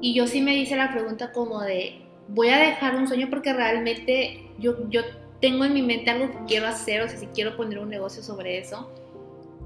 Y 0.00 0.14
yo 0.14 0.26
sí 0.26 0.42
me 0.42 0.56
hice 0.56 0.74
la 0.76 0.90
pregunta 0.90 1.32
como 1.32 1.60
de, 1.60 2.02
voy 2.26 2.48
a 2.48 2.58
dejar 2.58 2.96
un 2.96 3.06
sueño 3.06 3.28
porque 3.30 3.52
realmente 3.52 4.50
yo, 4.58 4.90
yo 4.90 5.02
tengo 5.40 5.64
en 5.64 5.74
mi 5.74 5.82
mente 5.82 6.10
algo 6.10 6.30
que 6.30 6.38
quiero 6.46 6.66
hacer, 6.66 7.02
o 7.02 7.08
sea, 7.08 7.18
si 7.18 7.26
quiero 7.26 7.56
poner 7.56 7.78
un 7.78 7.88
negocio 7.88 8.22
sobre 8.22 8.58
eso 8.58 8.90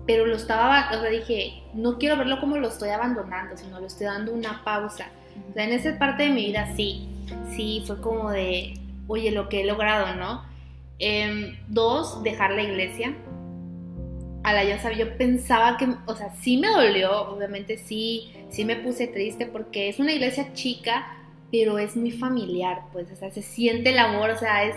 pero 0.07 0.27
lo 0.27 0.37
estaba, 0.37 0.91
o 0.97 1.01
sea, 1.01 1.11
dije, 1.11 1.63
no 1.75 1.99
quiero 1.99 2.17
verlo 2.17 2.41
como 2.41 2.57
lo 2.57 2.69
estoy 2.69 2.91
abandonando, 2.91 3.57
sino 3.57 3.81
lo 3.81 3.87
estoy 3.87 4.07
dando 4.07 4.33
una 4.33 4.65
pausa. 4.65 5.07
O 5.51 5.53
sea, 5.55 5.65
en 5.65 5.73
esa 5.73 5.99
parte 5.99 6.25
de 6.25 6.31
mi 6.31 6.47
vida 6.47 6.75
sí, 6.77 7.09
sí, 7.55 7.83
fue 7.87 8.01
como 8.01 8.31
de, 8.31 8.75
oye, 9.07 9.31
lo 9.31 9.49
que 9.49 9.61
he 9.61 9.65
logrado, 9.65 10.15
¿no? 10.17 10.45
Em, 10.99 11.57
dos, 11.69 12.23
dejar 12.23 12.53
la 12.53 12.63
iglesia. 12.63 13.15
A 14.45 14.53
la 14.53 14.65
ya 14.65 14.81
sabía, 14.81 15.05
yo 15.05 15.17
pensaba 15.17 15.77
que, 15.77 15.89
o 16.07 16.17
sea, 16.17 16.35
sí 16.41 16.57
me 16.57 16.69
dolió, 16.69 17.29
obviamente 17.29 17.79
sí, 17.79 18.33
sí 18.51 18.65
me 18.65 18.77
puse 18.77 19.07
triste 19.07 19.47
porque 19.47 19.89
es 19.89 20.01
una 20.01 20.13
iglesia 20.13 20.53
chica, 20.53 21.07
pero 21.53 21.79
es 21.79 21.97
muy 21.97 22.11
familiar, 22.11 22.83
pues, 22.93 23.11
o 23.13 23.15
sea, 23.15 23.31
se 23.31 23.43
siente 23.43 23.91
el 23.91 23.99
amor, 23.99 24.31
o 24.31 24.39
sea, 24.39 24.65
es, 24.65 24.75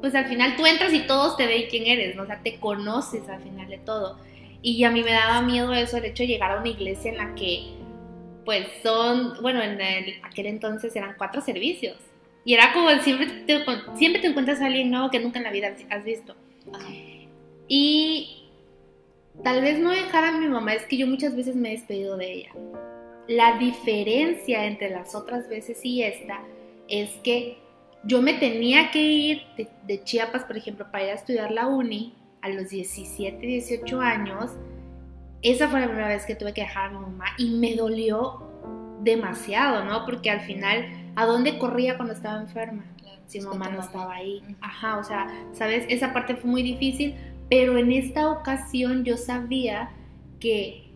pues 0.00 0.14
al 0.16 0.26
final 0.26 0.56
tú 0.56 0.66
entras 0.66 0.92
y 0.92 1.06
todos 1.06 1.36
te 1.36 1.46
ven 1.46 1.64
quién 1.70 1.86
eres, 1.86 2.16
¿no? 2.16 2.24
O 2.24 2.26
sea, 2.26 2.40
te 2.42 2.58
conoces 2.58 3.28
al 3.28 3.40
final 3.40 3.68
de 3.68 3.78
todo. 3.78 4.18
Y 4.66 4.82
a 4.84 4.90
mí 4.90 5.02
me 5.02 5.12
daba 5.12 5.42
miedo 5.42 5.74
eso, 5.74 5.98
el 5.98 6.06
hecho 6.06 6.22
de 6.22 6.26
llegar 6.28 6.50
a 6.50 6.58
una 6.58 6.70
iglesia 6.70 7.10
en 7.10 7.18
la 7.18 7.34
que 7.34 7.74
pues 8.46 8.66
son, 8.82 9.34
bueno, 9.42 9.60
en 9.60 9.78
aquel 10.22 10.46
entonces 10.46 10.96
eran 10.96 11.16
cuatro 11.18 11.42
servicios. 11.42 11.98
Y 12.46 12.54
era 12.54 12.72
como 12.72 12.88
siempre 13.02 13.26
te, 13.26 13.62
siempre 13.94 14.22
te 14.22 14.28
encuentras 14.28 14.62
a 14.62 14.66
alguien 14.66 14.90
nuevo 14.90 15.10
que 15.10 15.20
nunca 15.20 15.38
en 15.38 15.44
la 15.44 15.50
vida 15.50 15.76
has 15.90 16.02
visto. 16.02 16.34
Y 17.68 18.48
tal 19.42 19.60
vez 19.60 19.80
no 19.80 19.90
dejar 19.90 20.24
a 20.24 20.32
mi 20.32 20.48
mamá, 20.48 20.72
es 20.72 20.86
que 20.86 20.96
yo 20.96 21.06
muchas 21.06 21.36
veces 21.36 21.54
me 21.54 21.68
he 21.68 21.72
despedido 21.72 22.16
de 22.16 22.32
ella. 22.32 22.52
La 23.28 23.58
diferencia 23.58 24.64
entre 24.64 24.88
las 24.88 25.14
otras 25.14 25.46
veces 25.46 25.84
y 25.84 26.02
esta 26.02 26.40
es 26.88 27.10
que 27.22 27.58
yo 28.02 28.22
me 28.22 28.32
tenía 28.32 28.90
que 28.90 29.02
ir 29.02 29.42
de, 29.58 29.68
de 29.86 30.02
Chiapas, 30.04 30.44
por 30.44 30.56
ejemplo, 30.56 30.90
para 30.90 31.04
ir 31.04 31.10
a 31.10 31.14
estudiar 31.14 31.50
la 31.50 31.66
uni 31.66 32.14
a 32.44 32.48
los 32.50 32.68
17, 32.68 33.44
18 33.44 34.00
años 34.00 34.50
esa 35.44 35.68
fue 35.68 35.78
la 35.80 35.86
primera 35.86 36.08
vez 36.08 36.24
que 36.24 36.34
tuve 36.34 36.54
que 36.54 36.62
dejar 36.62 36.86
a 36.86 36.92
mi 36.92 37.00
mamá 37.00 37.26
y 37.36 37.50
me 37.50 37.76
dolió 37.76 38.50
demasiado, 39.02 39.84
¿no? 39.84 40.06
Porque 40.06 40.30
al 40.30 40.40
final, 40.40 40.86
¿a 41.16 41.26
dónde 41.26 41.58
corría 41.58 41.96
cuando 41.96 42.14
estaba 42.14 42.40
enferma? 42.40 42.84
si 43.26 43.40
mi 43.40 43.46
mamá 43.46 43.68
no 43.68 43.80
estaba 43.80 44.14
ahí. 44.14 44.42
Ajá, 44.60 44.98
o 44.98 45.04
sea, 45.04 45.28
¿sabes? 45.52 45.84
Esa 45.88 46.12
parte 46.12 46.36
fue 46.36 46.50
muy 46.50 46.62
difícil, 46.62 47.14
pero 47.50 47.76
en 47.76 47.92
esta 47.92 48.30
ocasión 48.30 49.04
yo 49.04 49.16
sabía 49.16 49.90
que... 50.40 50.90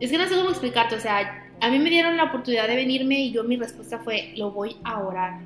Es 0.00 0.10
que 0.10 0.18
no 0.18 0.26
sé 0.26 0.34
cómo 0.36 0.50
explicarte, 0.50 0.96
o 0.96 1.00
sea, 1.00 1.48
a 1.60 1.70
mí 1.70 1.78
me 1.78 1.90
dieron 1.90 2.16
la 2.16 2.24
oportunidad 2.24 2.66
de 2.66 2.76
venirme 2.76 3.20
y 3.20 3.32
yo 3.32 3.44
mi 3.44 3.56
respuesta 3.56 3.98
fue, 3.98 4.32
lo 4.36 4.50
voy 4.50 4.76
a 4.84 4.98
orar. 5.00 5.40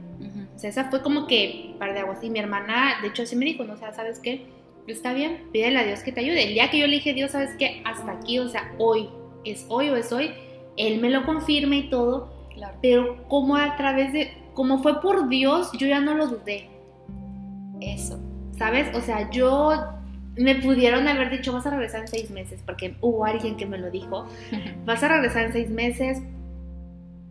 O 0.55 0.59
sea, 0.59 0.71
esa 0.71 0.89
fue 0.89 1.03
como 1.03 1.27
que 1.27 1.75
par 1.79 1.93
de 1.93 2.01
aguas. 2.01 2.23
Y 2.23 2.31
mi 2.31 2.39
hermana, 2.39 3.01
de 3.03 3.09
hecho, 3.09 3.25
así 3.25 3.37
me 3.37 3.45
dijo, 3.45 3.65
¿no? 3.65 3.75
O 3.75 3.77
sea, 3.77 3.93
¿sabes 3.93 4.19
qué? 4.19 4.47
Está 4.93 5.13
bien, 5.13 5.49
pídele 5.53 5.79
a 5.79 5.85
Dios 5.85 6.01
que 6.01 6.13
te 6.13 6.21
ayude. 6.21 6.45
El 6.45 6.55
día 6.55 6.71
que 6.71 6.79
yo 6.79 6.87
le 6.87 6.95
dije, 6.95 7.15
Dios, 7.15 7.33
¿sabes 7.33 7.51
qué? 7.59 7.83
Hasta 7.85 8.13
aquí, 8.13 8.39
o 8.39 8.49
sea, 8.49 8.73
hoy, 8.79 9.09
es 9.45 9.67
hoy 9.69 9.89
o 9.89 9.97
es 9.97 10.13
hoy, 10.13 10.33
Él 10.77 11.01
me 11.01 11.11
lo 11.11 11.25
confirma 11.25 11.77
y 11.77 11.89
todo, 11.89 12.49
claro. 12.55 12.79
pero 12.83 13.27
como 13.29 13.57
a 13.57 13.77
través 13.77 14.13
de, 14.13 14.33
como 14.55 14.83
fue 14.83 15.01
por 15.01 15.29
Dios, 15.29 15.71
yo 15.79 15.87
ya 15.87 16.01
no 16.01 16.15
lo 16.15 16.29
dudé. 16.29 16.71
Eso. 17.81 18.19
¿Sabes? 18.57 18.95
O 18.97 19.01
sea, 19.01 19.31
yo 19.31 19.73
me 20.37 20.55
pudieron 20.57 21.09
haber 21.09 21.31
dicho, 21.31 21.53
vas 21.53 21.67
a 21.67 21.71
regresar 21.71 22.03
en 22.03 22.09
seis 22.09 22.31
meses, 22.31 22.63
porque 22.65 22.97
hubo 23.01 23.25
alguien 23.25 23.57
que 23.57 23.67
me 23.67 23.79
lo 23.79 23.91
dijo, 23.91 24.27
vas 24.85 25.03
a 25.03 25.09
regresar 25.09 25.47
en 25.47 25.53
seis 25.53 25.71
meses, 25.71 26.23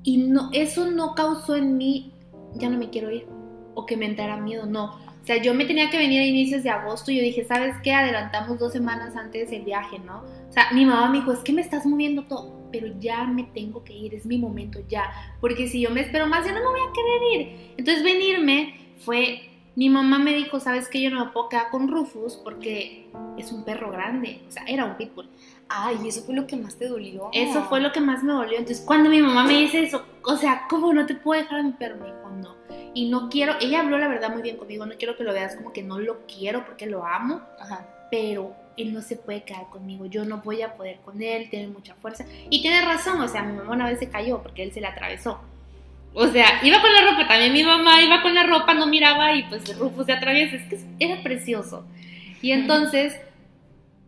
y 0.04 0.18
no, 0.18 0.50
eso 0.54 0.90
no 0.92 1.16
causó 1.16 1.56
en 1.56 1.78
mí, 1.78 2.14
ya 2.56 2.70
no 2.70 2.78
me 2.78 2.90
quiero 2.90 3.10
ir, 3.12 3.28
o 3.74 3.86
que 3.86 3.98
me 3.98 4.06
entrara 4.06 4.38
miedo, 4.38 4.66
no 4.66 5.05
o 5.26 5.28
sea, 5.28 5.42
yo 5.42 5.56
me 5.56 5.66
tenía 5.66 5.90
que 5.90 5.98
venir 5.98 6.22
a 6.22 6.26
inicios 6.28 6.62
de 6.62 6.70
agosto 6.70 7.10
y 7.10 7.16
yo 7.16 7.24
dije, 7.24 7.44
¿sabes 7.46 7.76
qué? 7.82 7.92
Adelantamos 7.92 8.60
dos 8.60 8.72
semanas 8.72 9.16
antes 9.16 9.52
el 9.52 9.64
viaje, 9.64 9.98
¿no? 9.98 10.20
O 10.20 10.54
sea, 10.54 10.68
mi 10.72 10.86
mamá 10.86 11.10
me 11.10 11.18
dijo, 11.18 11.32
es 11.32 11.40
que 11.40 11.52
me 11.52 11.64
estás 11.64 11.84
moviendo 11.88 12.26
todo, 12.26 12.70
pero 12.72 12.90
ya 13.00 13.24
me 13.24 13.42
tengo 13.42 13.84
que 13.84 13.94
ir, 13.94 14.14
es 14.14 14.28
mi 14.28 14.38
momento 14.38 14.82
ya. 14.88 15.12
Porque 15.42 15.68
si 15.68 15.82
yo 15.82 15.90
me 15.90 16.02
espero 16.02 16.28
más, 16.28 16.46
ya 16.46 16.52
no 16.52 16.60
me 16.60 16.68
voy 16.68 16.80
a 16.80 16.94
querer 16.94 17.42
ir. 17.42 17.74
Entonces 17.76 18.04
venirme 18.04 18.76
fue, 19.00 19.50
mi 19.76 19.90
mamá 19.90 20.20
me 20.20 20.36
dijo, 20.36 20.60
¿sabes 20.60 20.88
qué? 20.90 21.02
Yo 21.02 21.10
no 21.10 21.26
me 21.26 21.32
puedo 21.32 21.50
quedar 21.50 21.72
con 21.72 21.88
Rufus 21.88 22.36
porque 22.36 23.08
es 23.40 23.52
un 23.52 23.66
perro 23.66 23.90
grande, 23.90 24.44
o 24.48 24.52
sea, 24.52 24.64
era 24.68 24.86
un 24.86 24.96
pitbull. 24.96 25.28
Ay, 25.68 25.98
eso 26.06 26.22
fue 26.22 26.36
lo 26.36 26.46
que 26.46 26.56
más 26.56 26.76
te 26.78 26.88
dolió. 26.88 27.30
Eso 27.34 27.64
fue 27.64 27.82
lo 27.82 27.92
que 27.92 28.00
más 28.00 28.22
me 28.22 28.32
dolió. 28.32 28.60
Entonces, 28.60 28.86
cuando 28.86 29.10
mi 29.10 29.24
mamá 29.24 29.44
me 29.44 29.58
dice 29.58 29.82
eso, 29.82 30.06
o 30.24 30.38
sea, 30.38 30.68
¿cómo 30.70 30.94
no 30.94 31.08
te 31.08 31.16
puedo 31.16 31.42
dejar 31.42 31.62
a 31.62 31.64
mi 31.64 31.72
perro? 31.72 31.96
Me 31.96 32.06
dijo, 32.06 32.30
no 32.30 32.55
y 32.96 33.10
no 33.10 33.28
quiero, 33.30 33.56
ella 33.60 33.82
habló 33.82 33.98
la 33.98 34.08
verdad 34.08 34.32
muy 34.32 34.42
bien 34.42 34.56
conmigo, 34.56 34.86
no 34.86 34.96
quiero 34.96 35.18
que 35.18 35.26
lo 35.26 35.34
veas 35.34 35.58
como 35.58 35.74
que 35.74 35.84
no 35.84 36.00
lo 36.00 36.26
quiero 36.28 36.66
porque 36.66 36.86
lo 36.86 37.06
amo, 37.06 37.42
pero 38.10 38.56
él 38.78 38.94
no 38.94 39.02
se 39.02 39.18
puede 39.18 39.44
quedar 39.44 39.70
conmigo, 39.70 40.06
yo 40.06 40.24
no 40.24 40.38
voy 40.38 40.62
a 40.62 40.76
poder 40.76 41.00
con 41.04 41.22
él, 41.22 41.50
tiene 41.50 41.68
mucha 41.68 41.94
fuerza. 41.96 42.26
Y 42.50 42.62
tiene 42.62 42.82
razón, 42.86 43.20
o 43.20 43.28
sea, 43.28 43.44
mi 43.44 43.58
mamá 43.58 43.74
una 43.74 43.90
vez 43.90 44.00
se 44.00 44.08
cayó 44.08 44.42
porque 44.42 44.64
él 44.64 44.72
se 44.72 44.80
le 44.80 44.88
atravesó. 44.88 45.42
O 46.14 46.28
sea, 46.28 46.62
iba 46.64 46.82
con 46.82 46.94
la 46.94 47.12
ropa, 47.12 47.28
también 47.28 47.52
mi 47.52 47.64
mamá 47.64 48.02
iba 48.02 48.22
con 48.22 48.34
la 48.34 48.44
ropa, 48.44 48.74
no 48.74 48.88
miraba 48.88 49.36
y 49.36 49.44
pues 49.44 49.78
Rufus 49.78 50.06
se 50.06 50.14
atraviesa, 50.14 50.56
es 50.56 50.64
que 50.70 50.80
era 50.98 51.22
precioso. 51.22 51.86
Y 52.42 52.54
entonces, 52.54 53.20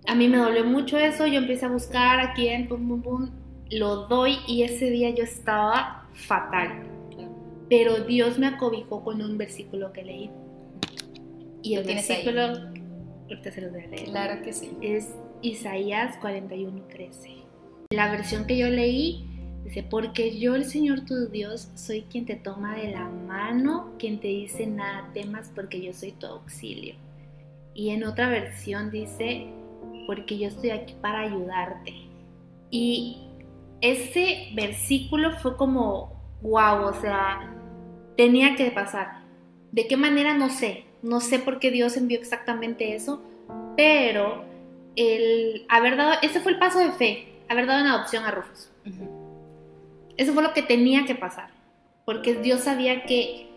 a 0.08 0.16
mí 0.16 0.30
me 0.30 0.38
dolió 0.38 0.64
mucho 0.64 0.98
eso, 0.98 1.28
yo 1.28 1.40
empecé 1.40 1.66
a 1.66 1.70
buscar 1.70 2.22
a 2.22 2.34
quién, 2.34 2.70
pum, 2.70 2.88
pum, 2.88 3.02
pum, 3.02 3.30
lo 3.70 4.08
doy 4.08 4.40
y 4.48 4.64
ese 4.64 4.90
día 4.90 5.10
yo 5.10 5.26
estaba 5.26 6.06
fatal 6.14 6.97
pero 7.70 8.00
Dios 8.02 8.38
me 8.40 8.48
acobijó 8.48 9.04
con 9.04 9.22
un 9.22 9.38
versículo 9.38 9.92
que 9.94 10.04
leí. 10.04 10.32
Y 11.62 11.76
el 11.76 11.86
versículo, 11.86 12.42
ahorita 13.24 13.52
se 13.52 13.62
lo 13.62 13.72
voy 13.72 13.84
a 13.84 13.88
leer. 13.88 14.06
Claro 14.06 14.42
que 14.44 14.54
sí. 14.54 14.72
Es 14.82 15.10
Isaías 15.42 16.18
41:13. 16.22 17.44
La 17.90 18.12
versión 18.12 18.46
que 18.46 18.58
yo 18.58 18.70
leí 18.70 19.26
dice, 19.64 19.84
porque 19.84 20.40
yo 20.40 20.56
el 20.56 20.66
Señor 20.66 21.02
tu 21.06 21.28
Dios 21.28 21.70
soy 21.76 22.04
quien 22.04 22.26
te 22.26 22.36
toma 22.36 22.76
de 22.76 22.92
la 22.92 23.10
mano, 23.10 23.94
quien 23.98 24.20
te 24.20 24.28
dice 24.28 24.66
nada 24.68 25.10
temas 25.14 25.52
porque 25.54 25.82
yo 25.82 25.94
soy 25.94 26.12
tu 26.14 26.28
auxilio. 26.28 26.96
Y 27.74 27.90
en 27.90 28.04
otra 28.04 28.30
versión 28.30 28.92
dice, 28.92 29.48
porque 30.08 30.38
yo 30.38 30.48
estoy 30.48 30.72
aquí 30.72 30.96
para 31.02 31.22
ayudarte. 31.22 31.94
Y 32.72 33.18
ese 33.82 34.50
versículo 34.56 35.38
fue 35.40 35.56
como, 35.58 36.14
wow, 36.42 36.88
o 36.88 36.94
sea, 37.00 37.57
tenía 38.18 38.56
que 38.56 38.72
pasar. 38.72 39.22
¿De 39.72 39.88
qué 39.88 39.96
manera? 39.96 40.34
No 40.34 40.50
sé. 40.50 40.84
No 41.02 41.22
sé 41.22 41.40
por 41.40 41.60
qué 41.60 41.72
Dios 41.72 41.96
envió 41.96 42.18
exactamente 42.18 42.96
eso, 42.96 43.22
pero 43.78 44.44
el 44.96 45.66
haber 45.70 45.96
dado, 45.96 46.16
ese 46.24 46.42
fue 46.42 46.54
el 46.54 46.60
paso 46.60 46.80
de 46.80 46.92
fe, 46.92 47.28
haber 47.48 47.68
dado 47.68 47.82
una 47.82 47.94
adopción 47.94 48.26
a 48.26 48.32
Rufus. 48.32 48.72
Eso 50.18 50.34
fue 50.34 50.42
lo 50.42 50.54
que 50.54 50.64
tenía 50.64 51.06
que 51.06 51.14
pasar, 51.14 51.52
porque 52.04 52.34
Dios 52.34 52.62
sabía 52.62 53.04
que 53.04 53.48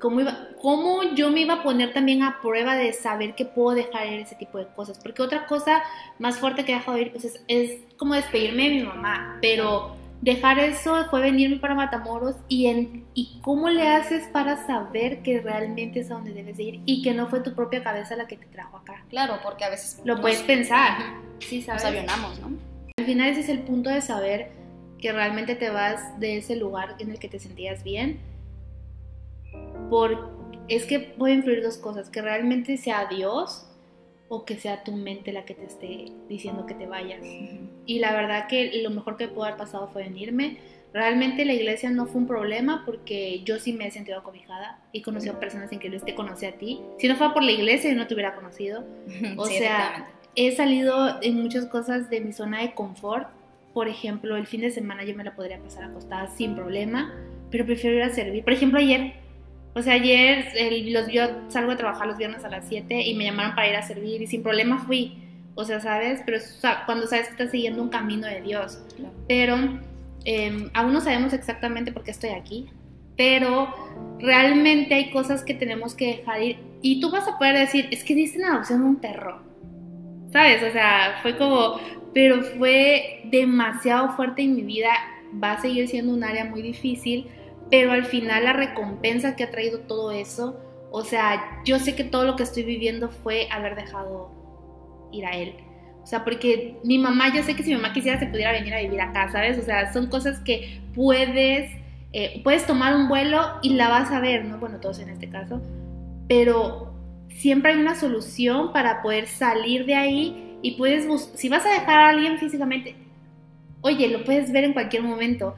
cómo, 0.00 0.22
iba, 0.22 0.48
cómo 0.62 1.02
yo 1.14 1.30
me 1.30 1.42
iba 1.42 1.54
a 1.54 1.62
poner 1.62 1.92
también 1.92 2.22
a 2.22 2.40
prueba 2.40 2.74
de 2.76 2.94
saber 2.94 3.34
que 3.34 3.44
puedo 3.44 3.76
dejar 3.76 4.06
ir 4.06 4.20
ese 4.20 4.36
tipo 4.36 4.56
de 4.56 4.66
cosas, 4.68 4.98
porque 4.98 5.20
otra 5.20 5.46
cosa 5.46 5.82
más 6.18 6.38
fuerte 6.38 6.64
que 6.64 6.72
he 6.72 6.76
dejado 6.76 6.96
ir 6.96 7.12
pues 7.12 7.26
es, 7.26 7.42
es 7.46 7.82
como 7.98 8.14
despedirme 8.14 8.70
de 8.70 8.74
mi 8.76 8.82
mamá, 8.84 9.38
pero 9.42 9.97
dejar 10.20 10.58
eso 10.58 11.06
fue 11.10 11.20
venirme 11.20 11.56
para 11.58 11.74
Matamoros 11.74 12.36
y, 12.48 12.66
en, 12.66 13.04
y 13.14 13.38
cómo 13.42 13.68
le 13.68 13.88
haces 13.88 14.26
para 14.28 14.66
saber 14.66 15.22
que 15.22 15.40
realmente 15.40 16.00
es 16.00 16.10
a 16.10 16.14
donde 16.14 16.32
debes 16.32 16.58
ir 16.58 16.80
y 16.84 17.02
que 17.02 17.14
no 17.14 17.28
fue 17.28 17.40
tu 17.40 17.54
propia 17.54 17.82
cabeza 17.82 18.16
la 18.16 18.26
que 18.26 18.36
te 18.36 18.46
trajo 18.46 18.78
acá. 18.78 19.04
Claro, 19.10 19.38
porque 19.42 19.64
a 19.64 19.70
veces 19.70 20.00
lo 20.04 20.20
puedes 20.20 20.42
pensar, 20.42 20.98
sí, 21.38 21.62
¿sabes? 21.62 21.82
Nos 21.82 21.90
avionamos, 21.90 22.40
¿no? 22.40 22.50
Al 22.98 23.04
final 23.04 23.28
ese 23.28 23.40
es 23.40 23.48
el 23.48 23.60
punto 23.60 23.90
de 23.90 24.00
saber 24.00 24.50
que 24.98 25.12
realmente 25.12 25.54
te 25.54 25.70
vas 25.70 26.18
de 26.18 26.38
ese 26.38 26.56
lugar 26.56 26.96
en 26.98 27.12
el 27.12 27.18
que 27.18 27.28
te 27.28 27.38
sentías 27.38 27.84
bien. 27.84 28.18
Por, 29.88 30.30
es 30.66 30.84
que 30.84 30.98
puede 30.98 31.34
influir 31.34 31.62
dos 31.62 31.78
cosas, 31.78 32.10
que 32.10 32.20
realmente 32.20 32.76
sea 32.76 33.06
Dios 33.06 33.67
o 34.28 34.44
que 34.44 34.56
sea 34.56 34.84
tu 34.84 34.92
mente 34.92 35.32
la 35.32 35.44
que 35.44 35.54
te 35.54 35.64
esté 35.64 36.12
diciendo 36.28 36.66
que 36.66 36.74
te 36.74 36.86
vayas. 36.86 37.20
Y 37.86 37.98
la 37.98 38.12
verdad 38.12 38.46
que 38.46 38.82
lo 38.82 38.90
mejor 38.90 39.16
que 39.16 39.28
pudo 39.28 39.44
haber 39.44 39.56
pasado 39.56 39.88
fue 39.88 40.02
venirme. 40.02 40.58
Realmente 40.92 41.44
la 41.44 41.52
iglesia 41.52 41.90
no 41.90 42.06
fue 42.06 42.22
un 42.22 42.26
problema 42.26 42.82
porque 42.86 43.42
yo 43.44 43.58
sí 43.58 43.72
me 43.72 43.86
he 43.86 43.90
sentido 43.90 44.18
acobijada 44.18 44.80
y 44.92 45.02
conocí 45.02 45.28
a 45.28 45.38
personas 45.38 45.72
increíbles, 45.72 46.04
te 46.04 46.14
conocí 46.14 46.46
a 46.46 46.52
ti. 46.52 46.80
Si 46.98 47.08
no 47.08 47.16
fuera 47.16 47.34
por 47.34 47.42
la 47.42 47.52
iglesia 47.52 47.90
yo 47.90 47.96
no 47.96 48.06
te 48.06 48.14
hubiera 48.14 48.34
conocido. 48.34 48.84
O 49.36 49.46
sea, 49.46 50.08
he 50.34 50.54
salido 50.54 51.22
en 51.22 51.42
muchas 51.42 51.66
cosas 51.66 52.10
de 52.10 52.20
mi 52.20 52.32
zona 52.32 52.62
de 52.62 52.74
confort. 52.74 53.28
Por 53.72 53.88
ejemplo, 53.88 54.36
el 54.36 54.46
fin 54.46 54.62
de 54.62 54.70
semana 54.70 55.04
yo 55.04 55.14
me 55.14 55.24
la 55.24 55.34
podría 55.36 55.58
pasar 55.58 55.84
acostada 55.84 56.28
sin 56.28 56.54
problema, 56.54 57.14
pero 57.50 57.64
prefiero 57.64 57.96
ir 57.96 58.02
a 58.02 58.10
servir. 58.10 58.42
Por 58.42 58.52
ejemplo, 58.52 58.78
ayer 58.78 59.14
o 59.78 59.82
sea, 59.82 59.94
ayer 59.94 60.52
los, 60.90 61.06
yo 61.08 61.22
salgo 61.48 61.70
a 61.72 61.76
trabajar 61.76 62.08
los 62.08 62.16
viernes 62.16 62.44
a 62.44 62.48
las 62.48 62.66
7 62.68 63.00
y 63.00 63.14
me 63.14 63.24
llamaron 63.24 63.54
para 63.54 63.68
ir 63.68 63.76
a 63.76 63.82
servir 63.82 64.20
y 64.20 64.26
sin 64.26 64.42
problema 64.42 64.84
fui. 64.84 65.18
O 65.54 65.64
sea, 65.64 65.80
¿sabes? 65.80 66.20
Pero 66.26 66.38
cuando 66.84 67.06
sabes 67.06 67.26
que 67.26 67.32
estás 67.32 67.50
siguiendo 67.50 67.82
un 67.82 67.88
camino 67.88 68.26
de 68.26 68.40
Dios. 68.40 68.82
Pero 69.28 69.56
em, 70.24 70.70
aún 70.74 70.92
no 70.92 71.00
sabemos 71.00 71.32
exactamente 71.32 71.92
por 71.92 72.02
qué 72.02 72.10
estoy 72.10 72.30
aquí. 72.30 72.66
Pero 73.16 73.72
realmente 74.18 74.94
hay 74.94 75.10
cosas 75.10 75.44
que 75.44 75.54
tenemos 75.54 75.94
que 75.94 76.16
dejar 76.16 76.42
ir. 76.42 76.58
Y 76.82 77.00
tú 77.00 77.10
vas 77.10 77.28
a 77.28 77.38
poder 77.38 77.56
decir, 77.56 77.88
es 77.90 78.02
que 78.02 78.14
diste 78.14 78.38
la 78.40 78.48
adopción 78.48 78.82
un 78.82 78.96
perro. 78.96 79.42
¿Sabes? 80.32 80.62
O 80.62 80.72
sea, 80.72 81.18
fue 81.22 81.36
como, 81.36 81.78
pero 82.12 82.42
fue 82.42 83.22
demasiado 83.24 84.14
fuerte 84.16 84.42
en 84.42 84.56
mi 84.56 84.62
vida. 84.62 84.90
Va 85.42 85.52
a 85.52 85.60
seguir 85.60 85.88
siendo 85.88 86.12
un 86.12 86.24
área 86.24 86.44
muy 86.44 86.62
difícil 86.62 87.28
pero 87.70 87.92
al 87.92 88.04
final 88.04 88.44
la 88.44 88.52
recompensa 88.52 89.36
que 89.36 89.44
ha 89.44 89.50
traído 89.50 89.80
todo 89.80 90.12
eso, 90.12 90.60
o 90.90 91.04
sea, 91.04 91.60
yo 91.64 91.78
sé 91.78 91.94
que 91.94 92.04
todo 92.04 92.24
lo 92.24 92.36
que 92.36 92.42
estoy 92.42 92.62
viviendo 92.62 93.10
fue 93.10 93.48
haber 93.50 93.76
dejado 93.76 94.30
ir 95.12 95.26
a 95.26 95.32
él. 95.32 95.54
O 96.02 96.06
sea, 96.06 96.24
porque 96.24 96.78
mi 96.84 96.98
mamá, 96.98 97.34
yo 97.34 97.42
sé 97.42 97.54
que 97.54 97.62
si 97.62 97.70
mi 97.70 97.76
mamá 97.76 97.92
quisiera 97.92 98.18
se 98.18 98.26
pudiera 98.26 98.52
venir 98.52 98.72
a 98.72 98.80
vivir 98.80 99.00
acá, 99.00 99.30
¿sabes? 99.30 99.58
O 99.58 99.62
sea, 99.62 99.92
son 99.92 100.08
cosas 100.08 100.38
que 100.40 100.80
puedes, 100.94 101.70
eh, 102.14 102.40
puedes 102.42 102.66
tomar 102.66 102.94
un 102.94 103.08
vuelo 103.08 103.42
y 103.62 103.74
la 103.74 103.90
vas 103.90 104.10
a 104.10 104.20
ver, 104.20 104.46
¿no? 104.46 104.58
Bueno, 104.58 104.80
todos 104.80 105.00
en 105.00 105.10
este 105.10 105.28
caso, 105.28 105.60
pero 106.26 106.94
siempre 107.28 107.72
hay 107.72 107.78
una 107.78 107.94
solución 107.94 108.72
para 108.72 109.02
poder 109.02 109.26
salir 109.26 109.84
de 109.84 109.94
ahí 109.94 110.58
y 110.62 110.76
puedes, 110.76 111.06
si 111.34 111.48
vas 111.48 111.66
a 111.66 111.72
dejar 111.72 112.00
a 112.00 112.08
alguien 112.08 112.38
físicamente, 112.38 112.96
oye, 113.82 114.08
lo 114.08 114.24
puedes 114.24 114.50
ver 114.50 114.64
en 114.64 114.72
cualquier 114.72 115.02
momento. 115.02 115.54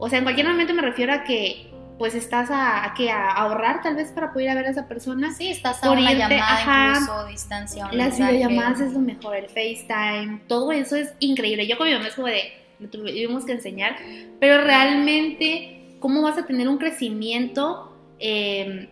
O 0.00 0.08
sea, 0.08 0.18
en 0.18 0.24
cualquier 0.24 0.48
momento 0.48 0.72
me 0.74 0.82
refiero 0.82 1.12
a 1.12 1.22
que 1.24 1.70
pues 1.98 2.14
estás 2.14 2.48
a, 2.50 2.94
que 2.96 3.10
a 3.10 3.28
ahorrar 3.28 3.82
tal 3.82 3.94
vez 3.94 4.10
para 4.10 4.32
poder 4.32 4.46
ir 4.46 4.50
a 4.52 4.54
ver 4.54 4.66
a 4.66 4.70
esa 4.70 4.88
persona. 4.88 5.34
Sí, 5.34 5.48
estás 5.48 5.84
a 5.84 5.90
una 5.90 6.14
llamada 6.14 6.94
incluso, 6.94 7.26
distancia, 7.26 7.90
Las 7.92 8.18
videollamadas 8.18 8.80
es 8.80 8.94
lo 8.94 9.00
mejor, 9.00 9.36
el 9.36 9.48
FaceTime, 9.48 10.40
todo 10.48 10.72
eso 10.72 10.96
es 10.96 11.12
increíble. 11.18 11.66
Yo 11.66 11.76
con 11.76 11.86
mi 11.86 11.92
mamá 11.92 12.08
es 12.08 12.14
como 12.14 12.28
de, 12.28 12.54
tuvimos 12.90 13.44
que 13.44 13.52
enseñar, 13.52 13.96
pero 14.40 14.64
realmente, 14.64 15.96
¿cómo 16.00 16.22
vas 16.22 16.38
a 16.38 16.46
tener 16.46 16.66
un 16.70 16.78
crecimiento 16.78 17.94
em, 18.18 18.88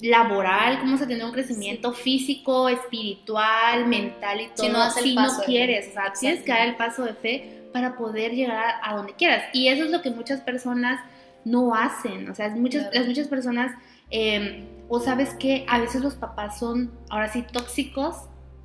laboral? 0.00 0.78
¿Cómo 0.80 0.92
vas 0.92 1.02
a 1.02 1.06
tener 1.06 1.26
un 1.26 1.32
crecimiento 1.32 1.92
físico, 1.92 2.70
espiritual, 2.70 3.86
mental 3.86 4.40
y 4.40 4.46
todo? 4.46 4.64
Si 4.64 4.72
no, 4.72 4.90
si 4.90 5.14
no 5.14 5.44
quieres, 5.44 5.88
o 5.90 5.92
sea, 5.92 6.12
tienes 6.18 6.42
que 6.42 6.50
dar 6.50 6.66
el 6.66 6.76
paso 6.76 7.04
de 7.04 7.12
fe 7.12 7.59
para 7.72 7.96
poder 7.96 8.32
llegar 8.32 8.74
a 8.82 8.96
donde 8.96 9.14
quieras. 9.14 9.44
Y 9.52 9.68
eso 9.68 9.84
es 9.84 9.90
lo 9.90 10.02
que 10.02 10.10
muchas 10.10 10.40
personas 10.40 11.00
no 11.44 11.74
hacen. 11.74 12.28
O 12.30 12.34
sea, 12.34 12.48
muchas, 12.50 12.92
las 12.92 13.06
muchas 13.06 13.28
personas, 13.28 13.72
em, 14.10 14.66
o 14.88 15.00
sabes 15.00 15.34
que 15.34 15.64
a 15.68 15.78
veces 15.78 16.02
los 16.02 16.14
papás 16.14 16.58
son 16.58 16.90
ahora 17.08 17.32
sí 17.32 17.44
tóxicos 17.52 18.16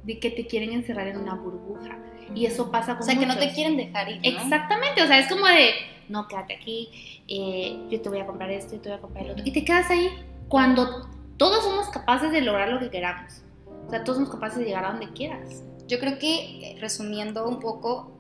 de 0.04 0.20
que 0.20 0.30
te 0.30 0.46
quieren 0.46 0.72
encerrar 0.72 1.08
en 1.08 1.18
una 1.18 1.36
burbuja. 1.36 1.98
Y 2.34 2.46
eso 2.46 2.72
pasa 2.72 2.94
con 2.94 3.04
O 3.04 3.06
sea, 3.06 3.20
que 3.20 3.26
no 3.26 3.38
te 3.38 3.52
quieren 3.54 3.78
dejar 3.78 4.10
ir. 4.10 4.20
Exactamente, 4.24 5.04
o 5.04 5.08
sea, 5.08 5.20
es 5.20 5.28
como 5.28 5.46
de, 5.46 5.72
no, 6.10 6.28
quédate 6.28 6.56
aquí, 6.56 7.24
eh, 7.28 7.78
yo 7.90 8.02
te 8.02 8.10
voy 8.10 8.20
a 8.20 8.26
comprar 8.26 8.50
esto, 8.52 8.76
y 8.76 8.80
te 8.80 8.90
voy 8.90 8.98
a 8.98 9.02
comprar 9.02 9.26
el 9.26 9.32
otro. 9.32 9.44
Y 9.46 9.52
te 9.52 9.64
quedas 9.64 9.90
ahí 9.90 10.10
cuando 10.48 11.10
todos 11.38 11.64
somos 11.64 11.90
capaces 11.90 12.32
de 12.32 12.42
lograr 12.42 12.70
lo 12.70 12.80
que 12.80 12.90
queramos. 12.90 13.44
O 13.88 13.90
sea, 13.90 14.04
todos 14.04 14.18
somos 14.18 14.32
capaces 14.32 14.60
de 14.60 14.66
llegar 14.66 14.86
a 14.86 14.92
donde 14.92 15.12
quieras. 15.14 15.64
Yo 15.88 16.00
creo 16.00 16.18
que, 16.18 16.72
eh, 16.72 16.78
resumiendo 16.80 17.48
un 17.48 17.60
poco, 17.60 18.15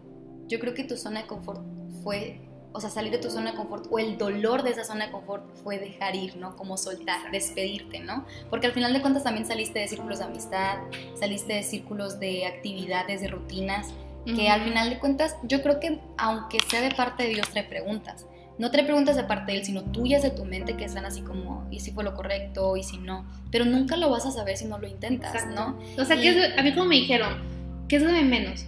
yo 0.48 0.60
creo 0.60 0.74
que 0.74 0.84
tu 0.84 0.98
zona 0.98 1.22
de 1.22 1.28
confort 1.28 1.62
fue 2.04 2.40
o 2.76 2.82
sea, 2.82 2.90
salir 2.90 3.10
de 3.10 3.20
tu 3.20 3.32
zona 3.32 3.52
de 3.52 3.58
confort 3.58 3.88
o 3.90 4.00
el 4.00 4.18
dolor 4.18 4.62
de 4.62 4.72
esa 4.72 4.84
zona 4.84 5.06
de 5.06 5.12
confort 5.14 5.46
fue 5.64 5.80
dejar 5.80 6.14
ir, 6.14 6.36
¿no? 6.36 6.58
Como 6.58 6.78
soltar, 6.78 7.32
despedirte, 7.32 8.00
¿no? 8.00 8.26
Porque 8.50 8.68
al 8.68 8.74
final 8.74 8.92
de 8.92 9.00
cuentas 9.00 9.24
también 9.24 9.48
saliste 9.48 9.80
de 9.80 9.88
círculos 9.88 10.20
de 10.20 10.26
amistad, 10.26 10.80
saliste 11.18 11.54
de 11.54 11.64
círculos 11.64 12.20
de 12.20 12.46
actividades, 12.46 13.22
de 13.22 13.30
rutinas, 13.30 13.94
que 14.26 14.50
al 14.50 14.64
final 14.64 14.90
de 14.90 15.00
cuentas 15.00 15.38
yo 15.44 15.62
creo 15.62 15.80
que 15.80 16.02
aunque 16.18 16.58
sea 16.70 16.82
de 16.82 16.94
parte 16.94 17.24
de 17.24 17.30
Dios, 17.30 17.50
te 17.50 17.64
preguntas. 17.64 18.26
No 18.58 18.72
te 18.72 18.84
preguntas 18.84 19.16
de 19.16 19.24
parte 19.24 19.54
de 19.54 19.60
Él, 19.60 19.66
sino 19.66 19.84
tuyas 19.84 20.22
de 20.22 20.32
tu 20.32 20.44
mente 20.44 20.76
que 20.76 20.84
están 20.84 21.06
así 21.06 21.22
como, 21.22 21.66
¿y 21.72 21.80
si 21.80 21.92
fue 21.92 22.04
lo 22.04 22.14
correcto? 22.14 22.76
¿Y 22.76 22.84
si 22.84 22.98
no? 22.98 23.26
Pero 23.52 23.64
nunca 23.64 23.96
lo 23.96 24.10
vas 24.10 24.26
a 24.26 24.32
saber 24.32 24.58
si 24.58 24.66
no 24.66 24.80
lo 24.80 24.88
intentas, 24.88 25.48
¿no? 25.48 25.78
O 25.98 26.04
sea, 26.04 26.20
que 26.20 26.54
a 26.58 26.62
mí 26.62 26.74
como 26.74 26.88
me 26.88 26.96
dijeron, 26.96 27.42
¿qué 27.88 27.98
es 27.98 28.02
lo 28.02 28.12
de 28.12 28.24
menos? 28.24 28.66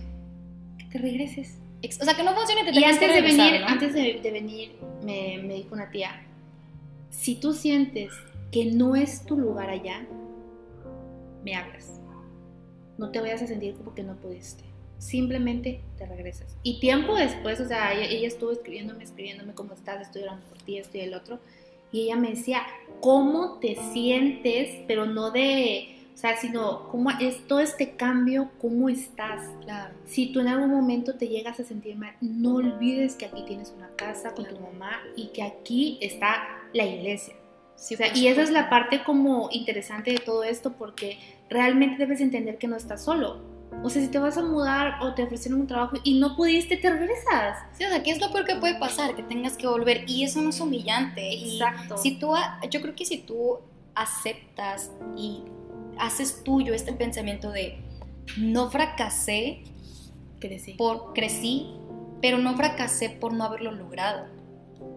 Que 0.77 0.85
te 0.85 0.97
regreses 0.99 1.57
o 1.83 2.03
sea, 2.05 2.15
que 2.15 2.23
no 2.23 2.33
funcione, 2.33 2.63
te 2.63 2.79
Y 2.79 2.83
antes 2.83 3.13
de 3.13 3.21
venir, 3.21 3.63
antes 3.65 3.93
de, 3.93 4.31
venir, 4.31 4.75
me, 5.03 5.39
me 5.43 5.53
dijo 5.55 5.73
una 5.73 5.89
tía, 5.89 6.25
si 7.09 7.35
tú 7.35 7.53
sientes 7.53 8.11
que 8.51 8.65
no 8.65 8.95
es 8.95 9.25
tu 9.25 9.37
lugar 9.37 9.69
allá, 9.69 10.05
me 11.43 11.55
hablas. 11.55 11.99
No 12.97 13.11
te 13.11 13.21
vayas 13.21 13.41
a 13.41 13.47
sentir 13.47 13.75
como 13.75 13.93
que 13.93 14.03
no 14.03 14.15
pudiste. 14.15 14.63
Simplemente 14.97 15.81
te 15.97 16.05
regresas. 16.05 16.57
Y 16.63 16.79
tiempo 16.79 17.15
después, 17.15 17.59
o 17.59 17.67
sea, 17.67 17.93
ella, 17.93 18.27
estuvo 18.27 18.51
escribiéndome, 18.51 19.03
escribiéndome 19.03 19.53
cómo 19.53 19.73
estás, 19.73 20.01
estoy 20.01 20.23
orando 20.23 20.43
por 20.45 20.57
ti, 20.59 20.77
esto 20.77 20.97
y 20.97 21.01
el 21.01 21.13
otro. 21.13 21.39
Y 21.91 22.01
ella 22.03 22.15
me 22.15 22.31
decía, 22.31 22.63
¿cómo 22.99 23.59
te 23.59 23.75
sientes? 23.93 24.83
Pero 24.87 25.05
no 25.05 25.31
de 25.31 25.96
o 26.17 26.19
sea, 26.19 26.35
sino 26.35 26.89
cómo 26.89 27.11
es 27.11 27.45
todo 27.45 27.59
este 27.59 27.91
cambio, 27.91 28.49
cómo 28.59 28.89
estás. 28.89 29.39
Claro. 29.61 29.93
Si 30.07 30.31
tú 30.33 30.39
en 30.39 30.47
algún 30.47 30.71
momento 30.71 31.13
te 31.13 31.27
llegas 31.27 31.59
a 31.59 31.63
sentir 31.63 31.95
mal, 31.95 32.15
no 32.21 32.55
olvides 32.55 33.13
que 33.13 33.27
aquí 33.27 33.43
tienes 33.45 33.71
una 33.77 33.89
casa 33.89 34.33
con 34.33 34.47
tu 34.47 34.59
mamá 34.59 34.99
y 35.15 35.27
que 35.27 35.43
aquí 35.43 35.99
está 36.01 36.43
la 36.73 36.85
iglesia. 36.85 37.35
Sí, 37.75 37.93
o 37.93 37.97
sea, 37.97 38.17
y 38.17 38.29
esa 38.29 38.41
es 38.41 38.49
la 38.49 38.67
parte 38.67 39.03
como 39.03 39.49
interesante 39.51 40.09
de 40.09 40.17
todo 40.17 40.43
esto 40.43 40.73
porque 40.73 41.19
realmente 41.51 41.97
debes 41.99 42.19
entender 42.19 42.57
que 42.57 42.67
no 42.67 42.77
estás 42.77 43.03
solo. 43.03 43.39
O 43.83 43.89
sea, 43.91 44.01
si 44.01 44.07
te 44.07 44.17
vas 44.17 44.39
a 44.39 44.43
mudar 44.43 45.03
o 45.03 45.13
te 45.13 45.21
ofrecen 45.21 45.53
un 45.53 45.67
trabajo 45.67 45.97
y 46.03 46.19
no 46.19 46.35
pudiste, 46.35 46.77
te 46.77 46.89
regresas. 46.89 47.59
Sí, 47.73 47.85
o 47.85 47.89
sea, 47.89 48.01
¿qué 48.01 48.09
es 48.09 48.19
lo 48.19 48.31
peor 48.31 48.45
que 48.45 48.55
puede 48.55 48.79
pasar? 48.79 49.15
Que 49.15 49.21
tengas 49.21 49.55
que 49.55 49.67
volver. 49.67 50.03
Y 50.09 50.23
eso 50.23 50.41
no 50.41 50.49
es 50.49 50.59
humillante. 50.59 51.31
Exacto. 51.31 51.93
Y 51.93 51.97
si 51.99 52.17
tú, 52.17 52.33
yo 52.71 52.81
creo 52.81 52.95
que 52.95 53.05
si 53.05 53.19
tú 53.19 53.59
aceptas 53.93 54.91
y 55.15 55.43
haces 55.99 56.43
tuyo 56.43 56.73
este 56.73 56.93
pensamiento 56.93 57.51
de 57.51 57.79
no 58.37 58.69
fracasé, 58.69 59.63
crecí. 60.39 60.73
Por, 60.73 61.13
crecí, 61.13 61.67
pero 62.21 62.37
no 62.37 62.55
fracasé 62.55 63.09
por 63.09 63.33
no 63.33 63.43
haberlo 63.43 63.71
logrado. 63.71 64.25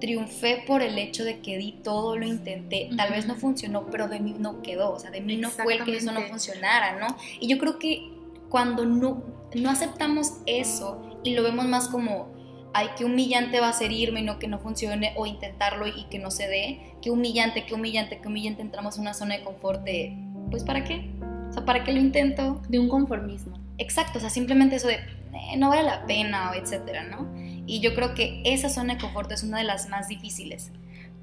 Triunfé 0.00 0.64
por 0.66 0.82
el 0.82 0.98
hecho 0.98 1.24
de 1.24 1.40
que 1.40 1.58
di 1.58 1.72
todo, 1.72 2.16
lo 2.16 2.26
intenté. 2.26 2.90
Tal 2.96 3.12
vez 3.12 3.26
no 3.26 3.34
funcionó, 3.36 3.86
pero 3.86 4.08
de 4.08 4.20
mí 4.20 4.34
no 4.38 4.62
quedó. 4.62 4.92
O 4.92 4.98
sea, 4.98 5.10
de 5.10 5.20
mí 5.20 5.36
no 5.36 5.50
fue 5.50 5.74
el 5.74 5.84
que 5.84 5.96
eso 5.96 6.12
no 6.12 6.22
funcionara, 6.22 6.98
¿no? 6.98 7.16
Y 7.38 7.48
yo 7.48 7.58
creo 7.58 7.78
que 7.78 8.10
cuando 8.48 8.84
no, 8.84 9.22
no 9.54 9.70
aceptamos 9.70 10.38
eso 10.46 11.02
y 11.22 11.34
lo 11.34 11.42
vemos 11.42 11.66
más 11.66 11.88
como, 11.88 12.28
ay, 12.72 12.88
qué 12.96 13.04
humillante 13.04 13.60
va 13.60 13.68
a 13.68 13.72
ser 13.72 13.92
irme 13.92 14.20
y 14.20 14.24
no 14.24 14.38
que 14.38 14.48
no 14.48 14.58
funcione 14.58 15.14
o 15.16 15.26
intentarlo 15.26 15.86
y 15.86 16.04
que 16.04 16.18
no 16.18 16.30
se 16.30 16.48
dé, 16.48 16.94
qué 17.02 17.10
humillante, 17.10 17.64
qué 17.64 17.74
humillante, 17.74 18.20
qué 18.20 18.28
humillante 18.28 18.62
entramos 18.62 18.96
en 18.96 19.02
una 19.02 19.14
zona 19.14 19.36
de 19.36 19.44
confort 19.44 19.82
de 19.82 20.16
pues 20.50 20.64
¿para 20.64 20.84
qué? 20.84 21.10
O 21.48 21.52
sea, 21.52 21.64
¿para 21.64 21.84
qué 21.84 21.92
lo 21.92 21.98
intento? 21.98 22.60
De 22.68 22.78
un 22.78 22.88
conformismo. 22.88 23.58
Exacto, 23.78 24.18
o 24.18 24.20
sea, 24.20 24.30
simplemente 24.30 24.76
eso 24.76 24.88
de 24.88 24.94
eh, 24.94 25.56
no 25.56 25.68
vale 25.68 25.82
la 25.84 26.06
pena 26.06 26.50
o 26.50 26.54
etcétera, 26.54 27.04
¿no? 27.04 27.32
Y 27.66 27.80
yo 27.80 27.94
creo 27.94 28.14
que 28.14 28.42
esa 28.44 28.68
zona 28.68 28.94
de 28.94 29.00
confort 29.00 29.30
es 29.32 29.42
una 29.42 29.58
de 29.58 29.64
las 29.64 29.88
más 29.88 30.08
difíciles 30.08 30.72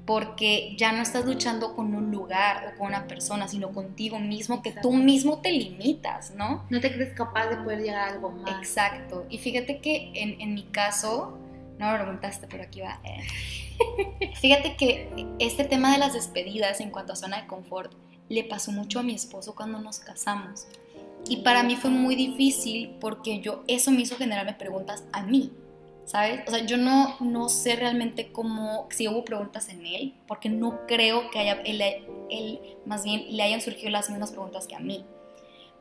porque 0.08 0.74
ya 0.78 0.92
no 0.92 1.02
estás 1.02 1.26
luchando 1.26 1.76
con 1.76 1.94
un 1.94 2.10
lugar 2.10 2.66
o 2.66 2.78
con 2.78 2.86
una 2.86 3.06
persona, 3.06 3.46
sino 3.46 3.72
contigo 3.72 4.18
mismo, 4.18 4.62
que 4.62 4.72
tú 4.72 4.90
mismo 4.90 5.42
te 5.42 5.52
limitas, 5.52 6.34
¿no? 6.34 6.64
No 6.70 6.80
te 6.80 6.90
crees 6.90 7.12
capaz 7.12 7.48
de 7.48 7.58
poder 7.58 7.82
llegar 7.82 8.08
a 8.08 8.14
algo 8.14 8.30
más. 8.30 8.56
Exacto. 8.56 9.26
Y 9.28 9.36
fíjate 9.36 9.80
que 9.80 10.10
en, 10.14 10.40
en 10.40 10.54
mi 10.54 10.62
caso, 10.62 11.36
no 11.78 11.92
me 11.92 11.98
preguntaste, 11.98 12.46
pero 12.48 12.62
aquí 12.62 12.80
va. 12.80 12.98
Eh. 13.04 14.32
fíjate 14.40 14.76
que 14.76 15.10
este 15.40 15.64
tema 15.64 15.92
de 15.92 15.98
las 15.98 16.14
despedidas 16.14 16.80
en 16.80 16.88
cuanto 16.88 17.12
a 17.12 17.16
zona 17.16 17.42
de 17.42 17.46
confort 17.46 17.92
le 18.28 18.44
pasó 18.44 18.72
mucho 18.72 19.00
a 19.00 19.02
mi 19.02 19.14
esposo 19.14 19.54
cuando 19.54 19.80
nos 19.80 19.98
casamos. 20.00 20.66
Y 21.28 21.38
para 21.38 21.62
mí 21.62 21.76
fue 21.76 21.90
muy 21.90 22.14
difícil 22.14 22.96
porque 23.00 23.40
yo, 23.40 23.62
eso 23.66 23.90
me 23.90 24.02
hizo 24.02 24.16
generarme 24.16 24.54
preguntas 24.54 25.04
a 25.12 25.22
mí, 25.22 25.52
¿sabes? 26.06 26.40
O 26.46 26.50
sea, 26.50 26.64
yo 26.64 26.76
no, 26.76 27.16
no 27.20 27.48
sé 27.48 27.76
realmente 27.76 28.32
cómo, 28.32 28.86
si 28.90 29.08
hubo 29.08 29.24
preguntas 29.24 29.68
en 29.68 29.84
él, 29.84 30.14
porque 30.26 30.48
no 30.48 30.86
creo 30.86 31.30
que 31.30 31.38
haya, 31.38 31.60
él, 31.64 31.82
él 32.30 32.60
más 32.86 33.04
bien 33.04 33.24
le 33.36 33.42
hayan 33.42 33.60
surgido 33.60 33.90
las 33.90 34.08
mismas 34.08 34.30
preguntas 34.30 34.66
que 34.66 34.76
a 34.76 34.80
mí. 34.80 35.04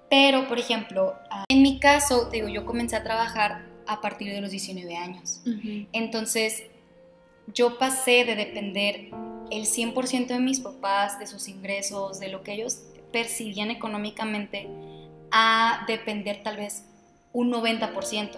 Pero, 0.10 0.48
por 0.48 0.60
ejemplo, 0.60 1.16
ah, 1.30 1.44
en 1.50 1.62
mi 1.62 1.80
caso, 1.80 2.30
digo, 2.30 2.48
yo 2.48 2.66
comencé 2.66 2.96
a 2.96 3.04
trabajar 3.04 3.66
a 3.86 4.02
partir 4.02 4.32
de 4.34 4.42
los 4.42 4.52
19 4.52 4.96
años. 4.96 5.42
Entonces, 5.94 6.64
yo 7.54 7.78
pasé 7.78 8.26
de 8.26 8.36
depender 8.36 9.10
el 9.52 9.66
100% 9.66 10.28
de 10.28 10.40
mis 10.40 10.60
papás, 10.60 11.20
de 11.20 11.28
sus 11.28 11.48
ingresos, 11.48 12.20
de 12.20 12.30
lo 12.30 12.44
que 12.44 12.54
ellos 12.54 12.82
percibían 13.12 13.72
económicamente, 13.72 14.68
a 15.32 15.84
depender 15.88 16.44
tal 16.44 16.58
vez 16.58 16.86
un 17.34 17.52
90%, 17.52 18.38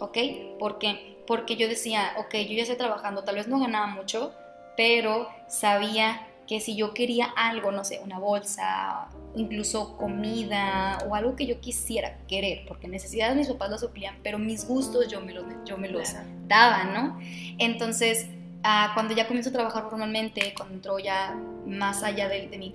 ¿ok? 0.00 0.18
¿Por 0.58 0.78
qué? 0.78 1.22
Porque 1.26 1.56
yo 1.56 1.68
decía, 1.68 2.12
ok, 2.18 2.34
yo 2.34 2.56
ya 2.56 2.62
estoy 2.62 2.76
trabajando, 2.76 3.24
tal 3.24 3.36
vez 3.36 3.48
no 3.48 3.60
ganaba 3.60 3.86
mucho, 3.86 4.34
pero 4.76 5.28
sabía 5.48 6.26
que 6.46 6.60
si 6.60 6.74
yo 6.74 6.94
quería 6.94 7.26
algo, 7.36 7.70
no 7.70 7.84
sé, 7.84 8.00
una 8.02 8.18
bolsa, 8.18 9.08
incluso 9.36 9.96
comida 9.96 10.98
o 11.08 11.14
algo 11.14 11.36
que 11.36 11.46
yo 11.46 11.60
quisiera 11.60 12.18
querer, 12.26 12.64
porque 12.66 12.88
necesidades 12.88 13.36
mis 13.36 13.46
papás 13.46 13.70
las 13.70 13.80
suplían, 13.80 14.16
pero 14.24 14.38
mis 14.38 14.66
gustos 14.66 15.06
yo 15.08 15.20
me 15.20 15.32
los, 15.32 15.44
yo 15.64 15.76
me 15.76 15.88
los 15.88 16.08
daba, 16.48 16.84
¿no? 16.84 17.20
Entonces, 17.58 18.26
Ah, 18.62 18.90
cuando 18.94 19.14
ya 19.14 19.26
comienzo 19.26 19.50
a 19.50 19.52
trabajar 19.52 19.84
formalmente, 19.88 20.52
cuando 20.54 20.74
entro 20.74 20.98
ya 20.98 21.34
más 21.66 22.02
allá 22.02 22.28
de, 22.28 22.48
mi 22.58 22.74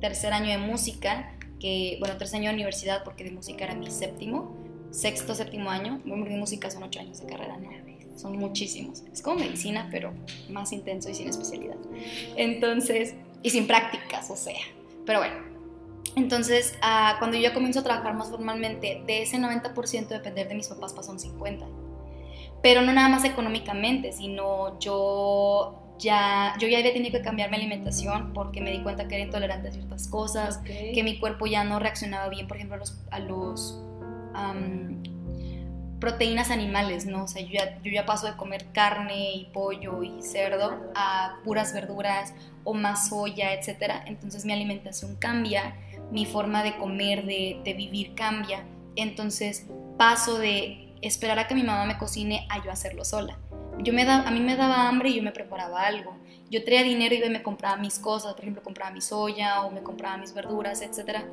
tercer 0.00 0.32
año 0.32 0.50
de 0.50 0.58
música, 0.58 1.32
que, 1.60 1.96
bueno, 2.00 2.16
tercer 2.16 2.40
año 2.40 2.48
de 2.48 2.54
universidad 2.54 3.04
porque 3.04 3.24
de 3.24 3.30
música 3.30 3.64
era 3.64 3.74
mi 3.74 3.90
séptimo, 3.90 4.56
sexto, 4.90 5.34
séptimo 5.34 5.70
año, 5.70 6.00
bueno, 6.04 6.24
de 6.24 6.36
música 6.36 6.70
son 6.70 6.82
ocho 6.82 7.00
años 7.00 7.20
de 7.20 7.26
carrera. 7.26 7.56
Son 8.16 8.36
muchísimos. 8.38 9.02
Es 9.12 9.22
como 9.22 9.40
medicina, 9.40 9.88
pero 9.90 10.12
más 10.48 10.72
intenso 10.72 11.10
y 11.10 11.14
sin 11.14 11.28
especialidad. 11.28 11.76
Entonces, 12.36 13.14
y 13.42 13.50
sin 13.50 13.66
prácticas, 13.66 14.30
o 14.30 14.36
sea. 14.36 14.54
Pero 15.04 15.18
bueno, 15.18 15.34
entonces, 16.16 16.74
ah, 16.80 17.16
cuando 17.18 17.36
yo 17.36 17.42
ya 17.42 17.54
comienzo 17.54 17.80
a 17.80 17.82
trabajar 17.82 18.14
más 18.14 18.30
formalmente, 18.30 19.02
de 19.06 19.22
ese 19.22 19.38
90% 19.38 20.08
depender 20.08 20.48
de 20.48 20.54
mis 20.54 20.68
papás 20.68 20.92
pasó 20.92 21.10
un 21.10 21.18
50% 21.18 21.83
pero 22.64 22.80
no 22.80 22.94
nada 22.94 23.10
más 23.10 23.26
económicamente, 23.26 24.10
sino 24.12 24.80
yo 24.80 25.96
ya, 25.98 26.54
yo 26.58 26.66
ya 26.66 26.78
había 26.78 26.94
tenido 26.94 27.18
que 27.18 27.22
cambiar 27.22 27.50
mi 27.50 27.56
alimentación 27.56 28.32
porque 28.32 28.62
me 28.62 28.70
di 28.70 28.82
cuenta 28.82 29.06
que 29.06 29.16
era 29.16 29.24
intolerante 29.24 29.68
a 29.68 29.70
ciertas 29.70 30.08
cosas, 30.08 30.62
que 30.64 31.02
mi 31.04 31.18
cuerpo 31.18 31.44
ya 31.44 31.62
no 31.62 31.78
reaccionaba 31.78 32.30
bien, 32.30 32.48
por 32.48 32.56
ejemplo, 32.56 32.76
a 32.76 32.78
los, 32.78 32.98
a 33.10 33.18
los 33.18 33.78
proteínas 36.00 36.50
animales, 36.50 37.04
¿no? 37.04 37.24
O 37.24 37.28
sea, 37.28 37.42
yo 37.42 37.50
ya, 37.52 37.82
yo 37.82 37.92
ya 37.92 38.06
paso 38.06 38.28
de 38.28 38.32
comer 38.38 38.72
carne 38.72 39.34
y 39.34 39.44
pollo 39.52 40.02
y 40.02 40.22
cerdo 40.22 40.90
a 40.94 41.36
puras 41.44 41.74
verduras 41.74 42.32
o 42.64 42.72
más 42.72 43.10
soya, 43.10 43.52
etc. 43.52 43.92
Entonces 44.06 44.46
mi 44.46 44.54
alimentación 44.54 45.16
cambia, 45.16 45.76
mi 46.10 46.24
forma 46.24 46.62
de 46.62 46.78
comer, 46.78 47.26
de, 47.26 47.60
de 47.62 47.74
vivir 47.74 48.14
cambia. 48.14 48.64
Entonces 48.96 49.66
paso 49.98 50.38
de 50.38 50.83
esperar 51.06 51.38
a 51.38 51.46
que 51.46 51.54
mi 51.54 51.62
mamá 51.62 51.86
me 51.86 51.98
cocine 51.98 52.46
a 52.50 52.64
yo 52.64 52.70
hacerlo 52.70 53.04
sola. 53.04 53.38
Yo 53.78 53.92
me 53.92 54.04
da, 54.04 54.22
a 54.26 54.30
mí 54.30 54.40
me 54.40 54.56
daba 54.56 54.88
hambre 54.88 55.10
y 55.10 55.16
yo 55.16 55.22
me 55.22 55.32
preparaba 55.32 55.86
algo. 55.86 56.16
Yo 56.50 56.64
traía 56.64 56.82
dinero 56.82 57.14
y 57.14 57.28
me 57.30 57.42
compraba 57.42 57.76
mis 57.76 57.98
cosas, 57.98 58.34
por 58.34 58.42
ejemplo, 58.42 58.62
compraba 58.62 58.90
mi 58.92 59.00
soya 59.00 59.62
o 59.62 59.70
me 59.70 59.82
compraba 59.82 60.16
mis 60.16 60.32
verduras, 60.32 60.82
etcétera 60.82 61.24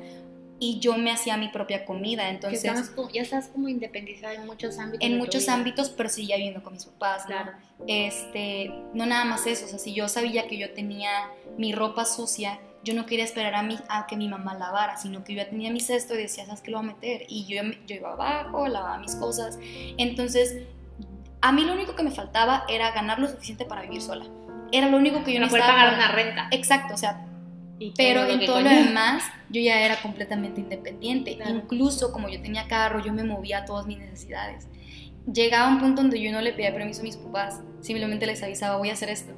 y 0.64 0.78
yo 0.78 0.96
me 0.96 1.10
hacía 1.10 1.36
mi 1.36 1.48
propia 1.48 1.84
comida. 1.84 2.30
Entonces, 2.30 2.62
ya 2.62 3.20
estás 3.20 3.48
como 3.48 3.68
independizada 3.68 4.34
en 4.34 4.46
muchos 4.46 4.78
ámbitos. 4.78 5.04
En 5.04 5.18
muchos 5.18 5.48
ámbitos, 5.48 5.90
pero 5.90 6.08
ya 6.08 6.36
viviendo 6.36 6.62
con 6.62 6.74
mis 6.74 6.84
papás. 6.84 7.24
Claro. 7.24 7.50
Este, 7.88 8.72
no 8.94 9.04
nada 9.04 9.24
más 9.24 9.44
eso, 9.48 9.64
o 9.64 9.68
sea, 9.68 9.80
si 9.80 9.92
yo 9.92 10.06
sabía 10.06 10.46
que 10.46 10.56
yo 10.56 10.72
tenía 10.72 11.10
mi 11.58 11.72
ropa 11.72 12.04
sucia, 12.04 12.60
yo 12.84 12.94
no 12.94 13.06
quería 13.06 13.24
esperar 13.24 13.54
a, 13.54 13.62
mí, 13.62 13.78
a 13.88 14.06
que 14.06 14.16
mi 14.16 14.28
mamá 14.28 14.54
lavara, 14.54 14.96
sino 14.96 15.22
que 15.24 15.34
yo 15.34 15.42
ya 15.42 15.48
tenía 15.48 15.70
mi 15.70 15.80
cesto 15.80 16.14
y 16.14 16.18
decía, 16.18 16.44
¿sabes 16.46 16.60
qué 16.62 16.70
lo 16.70 16.78
voy 16.78 16.90
a 16.90 16.92
meter? 16.94 17.24
Y 17.28 17.46
yo, 17.46 17.62
yo 17.86 17.96
iba 17.96 18.12
abajo, 18.12 18.66
lavaba 18.66 18.98
mis 18.98 19.14
cosas. 19.14 19.58
Entonces, 19.98 20.62
a 21.40 21.52
mí 21.52 21.64
lo 21.64 21.72
único 21.74 21.94
que 21.94 22.02
me 22.02 22.10
faltaba 22.10 22.64
era 22.68 22.90
ganar 22.90 23.18
lo 23.18 23.28
suficiente 23.28 23.64
para 23.64 23.82
vivir 23.82 24.02
sola. 24.02 24.24
Era 24.72 24.88
lo 24.88 24.96
único 24.96 25.22
que 25.22 25.32
yo 25.32 25.40
no 25.40 25.46
necesitaba. 25.46 25.74
pagar 25.74 25.94
una 25.94 26.08
renta. 26.08 26.48
Exacto, 26.50 26.94
o 26.94 26.96
sea, 26.96 27.26
pero 27.96 28.24
en 28.26 28.44
todo 28.46 28.60
lo 28.60 28.70
demás, 28.70 29.24
yo 29.50 29.60
ya 29.60 29.80
era 29.80 30.00
completamente 30.00 30.60
independiente. 30.60 31.38
Incluso 31.48 32.12
como 32.12 32.28
yo 32.28 32.40
tenía 32.40 32.66
carro, 32.68 33.04
yo 33.04 33.12
me 33.12 33.24
movía 33.24 33.58
a 33.58 33.64
todas 33.64 33.86
mis 33.86 33.98
necesidades. 33.98 34.68
Llegaba 35.32 35.68
un 35.68 35.78
punto 35.78 36.02
donde 36.02 36.20
yo 36.20 36.32
no 36.32 36.40
le 36.40 36.52
pedía 36.52 36.72
permiso 36.72 37.00
a 37.00 37.04
mis 37.04 37.16
papás, 37.16 37.60
simplemente 37.80 38.26
les 38.26 38.42
avisaba, 38.42 38.76
voy 38.76 38.90
a 38.90 38.94
hacer 38.94 39.08
esto. 39.08 39.32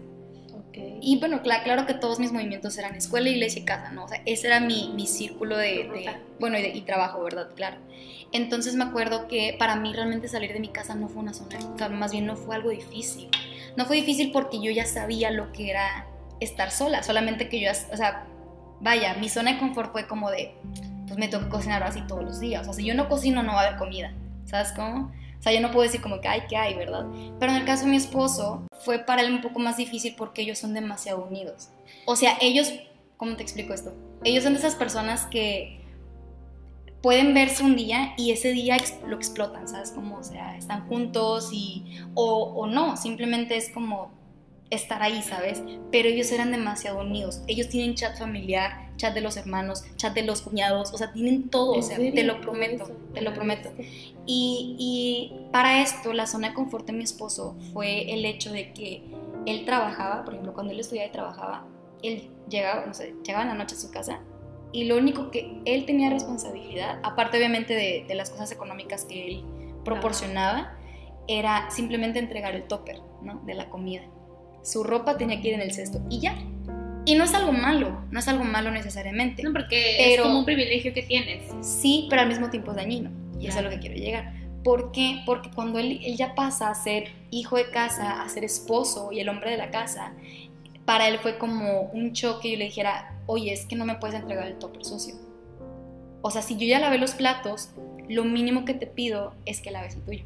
Y 1.00 1.18
bueno, 1.18 1.42
claro, 1.42 1.62
claro, 1.64 1.86
que 1.86 1.94
todos 1.94 2.18
mis 2.18 2.32
movimientos 2.32 2.76
eran 2.78 2.94
escuela, 2.94 3.28
iglesia 3.28 3.62
y 3.62 3.64
casa, 3.64 3.92
¿no? 3.92 4.04
O 4.04 4.08
sea, 4.08 4.22
ese 4.26 4.46
era 4.48 4.60
mi, 4.60 4.92
mi 4.94 5.06
círculo 5.06 5.56
de, 5.56 6.10
bueno, 6.40 6.58
y, 6.58 6.80
trabajo, 6.82 7.22
¿verdad? 7.22 7.48
Claro. 7.54 7.76
Entonces 8.32 8.74
me 8.74 8.84
acuerdo 8.84 9.28
que 9.28 9.54
para 9.58 9.76
mí 9.76 9.92
realmente 9.92 10.28
salir 10.28 10.52
de 10.52 10.60
mi 10.60 10.68
casa 10.68 10.94
no 10.94 11.08
fue 11.08 11.22
una 11.22 11.34
zona, 11.34 11.58
o 11.72 11.78
sea, 11.78 11.88
más 11.88 12.10
bien 12.10 12.26
no 12.26 12.36
fue 12.36 12.56
algo 12.56 12.70
difícil. 12.70 13.28
No 13.76 13.86
fue 13.86 13.96
difícil 13.96 14.32
porque 14.32 14.60
yo 14.60 14.70
ya 14.70 14.86
sabía 14.86 15.30
lo 15.30 15.52
que 15.52 15.70
era 15.70 16.06
estar 16.40 16.70
sola, 16.70 17.02
solamente 17.02 17.48
que 17.48 17.60
yo, 17.60 17.70
o 17.70 17.96
sea, 17.96 18.26
vaya, 18.80 19.14
mi 19.14 19.28
zona 19.28 19.52
de 19.52 19.58
confort 19.58 19.92
fue 19.92 20.06
como 20.06 20.30
de, 20.30 20.54
pues 21.06 21.18
me 21.18 21.28
tengo 21.28 21.44
que 21.44 21.50
cocinar 21.50 21.82
así 21.82 22.02
todos 22.06 22.24
los 22.24 22.40
días. 22.40 22.62
O 22.62 22.64
sea, 22.64 22.74
si 22.74 22.84
yo 22.84 22.94
no 22.94 23.08
cocino, 23.08 23.42
no 23.42 23.52
va 23.52 23.62
a 23.62 23.66
haber 23.66 23.78
comida. 23.78 24.12
¿Sabes 24.44 24.72
cómo? 24.72 25.12
O 25.44 25.46
sea, 25.46 25.52
yo 25.52 25.60
no 25.60 25.70
puedo 25.70 25.82
decir 25.82 26.00
como 26.00 26.22
que 26.22 26.28
hay, 26.28 26.46
que 26.46 26.56
hay, 26.56 26.72
¿verdad? 26.72 27.04
Pero 27.38 27.52
en 27.52 27.58
el 27.58 27.66
caso 27.66 27.84
de 27.84 27.90
mi 27.90 27.98
esposo, 27.98 28.66
fue 28.82 29.00
para 29.00 29.20
él 29.20 29.30
un 29.30 29.42
poco 29.42 29.58
más 29.58 29.76
difícil 29.76 30.14
porque 30.16 30.40
ellos 30.40 30.58
son 30.58 30.72
demasiado 30.72 31.22
unidos. 31.22 31.68
O 32.06 32.16
sea, 32.16 32.38
ellos, 32.40 32.72
¿cómo 33.18 33.36
te 33.36 33.42
explico 33.42 33.74
esto? 33.74 33.92
Ellos 34.24 34.42
son 34.42 34.54
de 34.54 34.60
esas 34.60 34.74
personas 34.74 35.26
que 35.26 35.82
pueden 37.02 37.34
verse 37.34 37.62
un 37.62 37.76
día 37.76 38.14
y 38.16 38.30
ese 38.30 38.52
día 38.52 38.78
lo 39.06 39.16
explotan, 39.16 39.68
¿sabes? 39.68 39.90
Como, 39.90 40.16
o 40.16 40.22
sea, 40.22 40.56
están 40.56 40.88
juntos 40.88 41.50
y, 41.52 42.00
o, 42.14 42.44
o 42.56 42.66
no, 42.66 42.96
simplemente 42.96 43.58
es 43.58 43.68
como 43.68 44.12
estar 44.74 45.02
ahí, 45.02 45.22
¿sabes? 45.22 45.62
Pero 45.90 46.08
ellos 46.08 46.30
eran 46.32 46.50
demasiado 46.50 47.00
unidos. 47.00 47.42
Ellos 47.46 47.68
tienen 47.68 47.94
chat 47.94 48.18
familiar, 48.18 48.90
chat 48.96 49.14
de 49.14 49.20
los 49.20 49.36
hermanos, 49.36 49.84
chat 49.96 50.14
de 50.14 50.22
los 50.22 50.42
cuñados, 50.42 50.92
o 50.92 50.98
sea, 50.98 51.12
tienen 51.12 51.48
todo, 51.50 51.72
o 51.72 51.82
sea, 51.82 51.96
te 51.96 52.22
lo 52.22 52.40
prometo, 52.40 52.90
te 53.12 53.20
lo 53.20 53.32
prometo. 53.34 53.70
Y, 54.26 54.76
y, 54.78 55.50
para 55.52 55.82
esto, 55.82 56.12
la 56.12 56.26
zona 56.26 56.48
de 56.48 56.54
confort 56.54 56.86
de 56.86 56.92
mi 56.92 57.04
esposo 57.04 57.56
fue 57.72 58.12
el 58.12 58.24
hecho 58.24 58.52
de 58.52 58.72
que 58.72 59.02
él 59.46 59.64
trabajaba, 59.64 60.24
por 60.24 60.34
ejemplo, 60.34 60.54
cuando 60.54 60.72
él 60.72 60.80
estudiaba 60.80 61.08
y 61.08 61.12
trabajaba, 61.12 61.66
él 62.02 62.30
llegaba, 62.48 62.86
no 62.86 62.94
sé, 62.94 63.14
llegaba 63.24 63.42
en 63.42 63.48
la 63.50 63.54
noche 63.54 63.74
a 63.74 63.78
su 63.78 63.90
casa 63.90 64.20
y 64.72 64.84
lo 64.84 64.96
único 64.96 65.30
que 65.30 65.60
él 65.64 65.86
tenía 65.86 66.10
responsabilidad, 66.10 66.98
aparte 67.02 67.36
obviamente 67.36 67.74
de, 67.74 68.04
de 68.08 68.14
las 68.14 68.30
cosas 68.30 68.50
económicas 68.50 69.04
que 69.04 69.28
él 69.28 69.44
proporcionaba, 69.84 70.76
era 71.28 71.70
simplemente 71.70 72.18
entregar 72.18 72.54
el 72.54 72.64
topper, 72.64 73.00
¿no? 73.22 73.40
De 73.46 73.54
la 73.54 73.70
comida 73.70 74.02
su 74.64 74.82
ropa 74.82 75.16
tenía 75.16 75.40
que 75.40 75.48
ir 75.48 75.54
en 75.54 75.60
el 75.60 75.72
cesto 75.72 76.00
y 76.10 76.20
ya. 76.20 76.36
Y 77.06 77.14
no 77.16 77.24
es 77.24 77.34
algo 77.34 77.52
malo, 77.52 78.02
no 78.10 78.18
es 78.18 78.26
algo 78.28 78.44
malo 78.44 78.70
necesariamente. 78.70 79.42
No, 79.42 79.52
porque 79.52 80.14
es 80.14 80.20
como 80.20 80.38
un 80.38 80.44
privilegio 80.46 80.94
que 80.94 81.02
tienes. 81.02 81.44
Sí, 81.60 82.06
pero 82.08 82.22
al 82.22 82.28
mismo 82.28 82.48
tiempo 82.48 82.70
es 82.70 82.78
dañino. 82.78 83.10
Y 83.38 83.46
eso 83.46 83.50
es 83.50 83.56
a 83.56 83.62
lo 83.62 83.70
que 83.70 83.78
quiero 83.78 83.94
llegar. 83.94 84.32
¿Por 84.64 84.90
qué? 84.90 85.22
Porque 85.26 85.50
cuando 85.50 85.78
él, 85.78 86.00
él, 86.02 86.16
ya 86.16 86.34
pasa 86.34 86.70
a 86.70 86.74
ser 86.74 87.12
hijo 87.30 87.56
de 87.56 87.70
casa, 87.70 88.22
a 88.22 88.28
ser 88.30 88.42
esposo 88.44 89.12
y 89.12 89.20
el 89.20 89.28
hombre 89.28 89.50
de 89.50 89.58
la 89.58 89.70
casa, 89.70 90.14
para 90.86 91.08
él 91.08 91.18
fue 91.18 91.36
como 91.36 91.82
un 91.92 92.14
choque 92.14 92.48
y 92.48 92.52
yo 92.52 92.58
le 92.58 92.64
dijera, 92.64 93.14
oye, 93.26 93.52
es 93.52 93.66
que 93.66 93.76
no 93.76 93.84
me 93.84 93.96
puedes 93.96 94.18
entregar 94.18 94.46
el 94.46 94.58
topper 94.58 94.82
sucio. 94.82 95.14
O 96.22 96.30
sea, 96.30 96.40
si 96.40 96.56
yo 96.56 96.66
ya 96.66 96.78
lavé 96.78 96.96
los 96.96 97.12
platos, 97.12 97.68
lo 98.08 98.24
mínimo 98.24 98.64
que 98.64 98.72
te 98.72 98.86
pido 98.86 99.34
es 99.44 99.60
que 99.60 99.70
laves 99.70 99.96
el 99.96 100.02
tuyo 100.04 100.24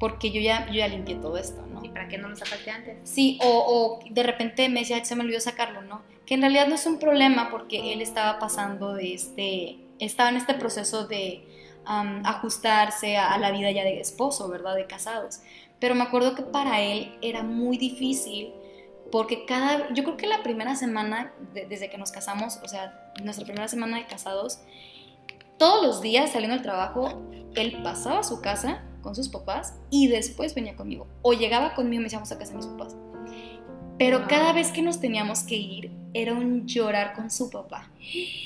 porque 0.00 0.30
yo 0.30 0.40
ya, 0.40 0.66
yo 0.68 0.76
ya 0.76 0.88
limpié 0.88 1.16
todo 1.16 1.36
esto, 1.36 1.64
¿no? 1.66 1.84
¿Y 1.84 1.90
para 1.90 2.08
qué 2.08 2.16
no 2.16 2.28
lo 2.28 2.34
sacaste 2.34 2.70
antes? 2.70 2.96
Sí, 3.04 3.38
o, 3.44 4.00
de 4.10 4.22
repente 4.22 4.68
me 4.70 4.80
decía, 4.80 5.04
se 5.04 5.14
me 5.14 5.22
olvidó 5.22 5.40
sacarlo, 5.40 5.82
¿no? 5.82 6.00
Que 6.24 6.34
en 6.34 6.40
realidad 6.40 6.66
no 6.68 6.74
es 6.74 6.86
un 6.86 6.98
problema 6.98 7.50
porque 7.50 7.92
él 7.92 8.00
estaba 8.00 8.38
pasando 8.38 8.94
de 8.94 9.12
este, 9.12 9.76
estaba 9.98 10.30
en 10.30 10.36
este 10.36 10.54
proceso 10.54 11.06
de 11.06 11.44
ajustarse 11.84 13.18
a, 13.18 13.36
la 13.38 13.50
vida 13.50 13.70
ya 13.72 13.84
de 13.84 14.00
esposo, 14.00 14.48
¿verdad? 14.48 14.74
De 14.74 14.86
casados. 14.86 15.40
Pero 15.78 15.94
me 15.94 16.02
acuerdo 16.02 16.34
que 16.34 16.42
para 16.42 16.80
él 16.80 17.14
era 17.20 17.42
muy 17.42 17.76
difícil 17.76 18.52
porque 19.12 19.44
cada, 19.44 19.92
yo 19.92 20.04
creo 20.04 20.16
que 20.16 20.26
la 20.26 20.42
primera 20.42 20.76
semana, 20.76 21.34
desde 21.52 21.90
que 21.90 21.98
nos 21.98 22.10
casamos, 22.10 22.58
o 22.62 22.68
sea, 22.68 23.12
nuestra 23.22 23.44
primera 23.44 23.68
semana 23.68 23.98
de 23.98 24.06
casados, 24.06 24.60
todos 25.58 25.84
los 25.84 26.00
días 26.00 26.30
saliendo 26.30 26.54
del 26.54 26.62
trabajo, 26.62 27.20
él 27.54 27.80
pasaba 27.82 28.20
a 28.20 28.24
su 28.24 28.40
casa 28.40 28.84
con 29.00 29.14
sus 29.14 29.28
papás 29.28 29.74
y 29.90 30.08
después 30.08 30.54
venía 30.54 30.76
conmigo. 30.76 31.06
O 31.22 31.32
llegaba 31.32 31.74
conmigo 31.74 31.96
y 31.96 31.98
me 31.98 32.04
decíamos 32.04 32.30
a 32.32 32.38
casa 32.38 32.52
de 32.52 32.58
mis 32.58 32.66
papás. 32.66 32.96
Pero 33.98 34.26
cada 34.28 34.52
vez 34.52 34.72
que 34.72 34.80
nos 34.80 34.98
teníamos 34.98 35.42
que 35.42 35.56
ir, 35.56 35.92
era 36.14 36.32
un 36.32 36.66
llorar 36.66 37.12
con 37.14 37.30
su 37.30 37.50
papá. 37.50 37.90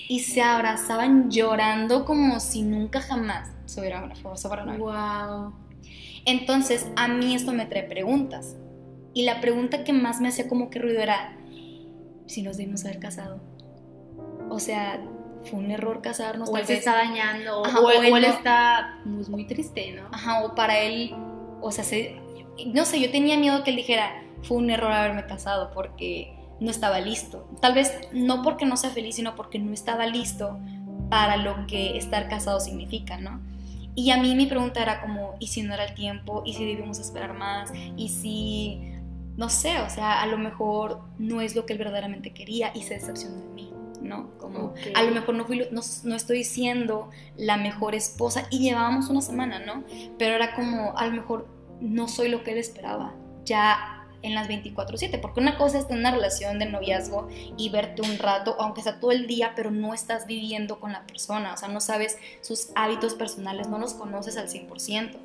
Y 0.09 0.21
se 0.21 0.43
abrazaban 0.43 1.31
llorando 1.31 2.05
como 2.05 2.41
si 2.41 2.63
nunca 2.63 3.01
jamás 3.01 3.51
se 3.67 3.81
hubiera 3.81 4.03
una 4.03 4.15
para 4.49 4.65
nada. 4.65 4.79
Wow. 4.79 5.55
Entonces, 6.27 6.87
a 6.97 7.09
mí 7.09 7.35
esto 7.35 7.53
me 7.53 7.67
trae 7.67 7.85
preguntas. 7.85 8.57
Y 9.13 9.25
la 9.25 9.41
pregunta 9.41 9.85
que 9.85 9.93
más 9.93 10.21
me 10.21 10.29
hacía 10.29 10.49
como 10.49 10.71
que 10.71 10.81
ruido 10.81 11.01
era, 11.01 11.37
si 12.27 12.43
nos 12.43 12.57
debimos 12.57 12.85
haber 12.85 12.99
casado. 12.99 13.41
O 14.51 14.59
sea, 14.59 15.01
fue 15.45 15.59
un 15.59 15.71
error 15.71 16.01
casarnos. 16.01 16.49
O 16.49 16.57
él 16.57 16.67
se 16.67 16.75
está 16.75 16.95
dañando, 16.95 17.63
o, 17.63 17.91
él, 17.91 18.25
está 18.25 19.01
pues, 19.05 19.29
muy 19.29 19.47
triste, 19.47 19.93
¿no? 19.93 20.09
Ajá, 20.13 20.45
o 20.45 20.55
para 20.55 20.79
él, 20.79 21.15
o 21.61 21.71
sea, 21.71 21.85
no 22.67 22.85
sé, 22.85 23.01
yo 23.01 23.11
tenía 23.11 23.37
miedo 23.39 23.65
que 23.65 23.71
él 23.71 23.77
dijera, 23.77 24.23
fue 24.43 24.59
un 24.59 24.71
error 24.71 24.93
haberme 24.93 25.27
casado 25.27 25.71
porque 25.73 26.35
no 26.61 26.71
estaba 26.71 27.01
listo. 27.01 27.49
Tal 27.61 27.75
vez 27.75 27.93
no 28.13 28.43
porque 28.43 28.67
no 28.67 28.77
sea 28.77 28.91
feliz, 28.91 29.17
sino 29.17 29.35
porque 29.35 29.59
no 29.59 29.73
estaba 29.73 30.07
listo 30.07 30.59
para 31.11 31.37
lo 31.37 31.67
que 31.67 31.97
estar 31.97 32.29
casado 32.29 32.61
significa, 32.61 33.19
¿no? 33.19 33.41
Y 33.95 34.11
a 34.11 34.17
mí 34.17 34.35
mi 34.35 34.47
pregunta 34.47 34.83
era 34.83 35.01
como, 35.01 35.37
¿y 35.39 35.49
si 35.49 35.63
no 35.63 35.75
era 35.75 35.85
el 35.85 35.95
tiempo? 35.95 36.43
¿Y 36.45 36.55
si 36.55 36.65
debíamos 36.65 36.99
esperar 36.99 37.35
más? 37.35 37.73
¿Y 37.97 38.09
si, 38.09 38.81
no 39.37 39.49
sé, 39.49 39.81
o 39.81 39.91
sea, 39.91 40.21
a 40.21 40.27
lo 40.27 40.37
mejor 40.37 41.01
no 41.19 41.41
es 41.41 41.55
lo 41.55 41.65
que 41.65 41.75
él 41.75 41.79
verdaderamente 41.79 42.33
quería 42.33 42.73
y 42.75 42.83
se 42.83 42.95
decepcionó 42.95 43.37
de 43.37 43.49
mí? 43.55 43.74
¿No? 44.05 44.31
Como 44.39 44.75
a 44.95 45.03
lo 45.03 45.11
mejor 45.11 45.35
no, 45.35 45.45
fui, 45.45 45.67
no, 45.71 46.15
estoy 46.15 46.45
siendo 46.45 47.11
la 47.37 47.57
mejor 47.57 47.95
esposa 47.95 48.47
y 48.51 48.61
llevábamos 48.61 49.09
una 49.09 49.21
semana, 49.21 49.59
¿no? 49.59 49.85
Pero 50.19 50.35
era 50.35 50.55
como, 50.55 50.97
a 50.97 51.07
lo 51.07 51.13
mejor 51.13 51.49
no 51.81 52.07
soy 52.07 52.29
lo 52.29 52.45
que 52.45 52.53
él 52.53 52.59
esperaba, 52.59 53.15
ya 53.45 54.07
en 54.23 54.35
las 54.35 54.49
24/7, 54.49 55.21
porque 55.21 55.41
una 55.41 55.59
cosa 55.59 55.79
es 55.79 55.87
tener 55.87 56.01
una 56.01 56.13
relación 56.13 56.59
de 56.59 56.67
noviazgo 56.67 57.29
y 57.57 57.69
verte 57.69 58.03
un 58.03 58.19
rato, 58.19 58.57
aunque 58.59 58.83
sea 58.83 59.01
todo 59.01 59.11
el 59.11 59.27
día, 59.27 59.53
pero 59.55 59.71
no 59.71 59.93
estás 59.93 60.27
viviendo 60.27 60.81
con 60.81 60.93
la 60.93 61.07
persona, 61.07 61.53
o 61.53 61.57
sea, 61.57 61.69
no 61.69 61.81
sabes 61.81 62.17
sus 62.41 62.69
hábitos 62.75 63.15
personales, 63.15 63.69
no 63.69 63.79
los 63.79 63.95
conoces 63.95 64.37
al 64.37 64.49
100%, 64.49 65.19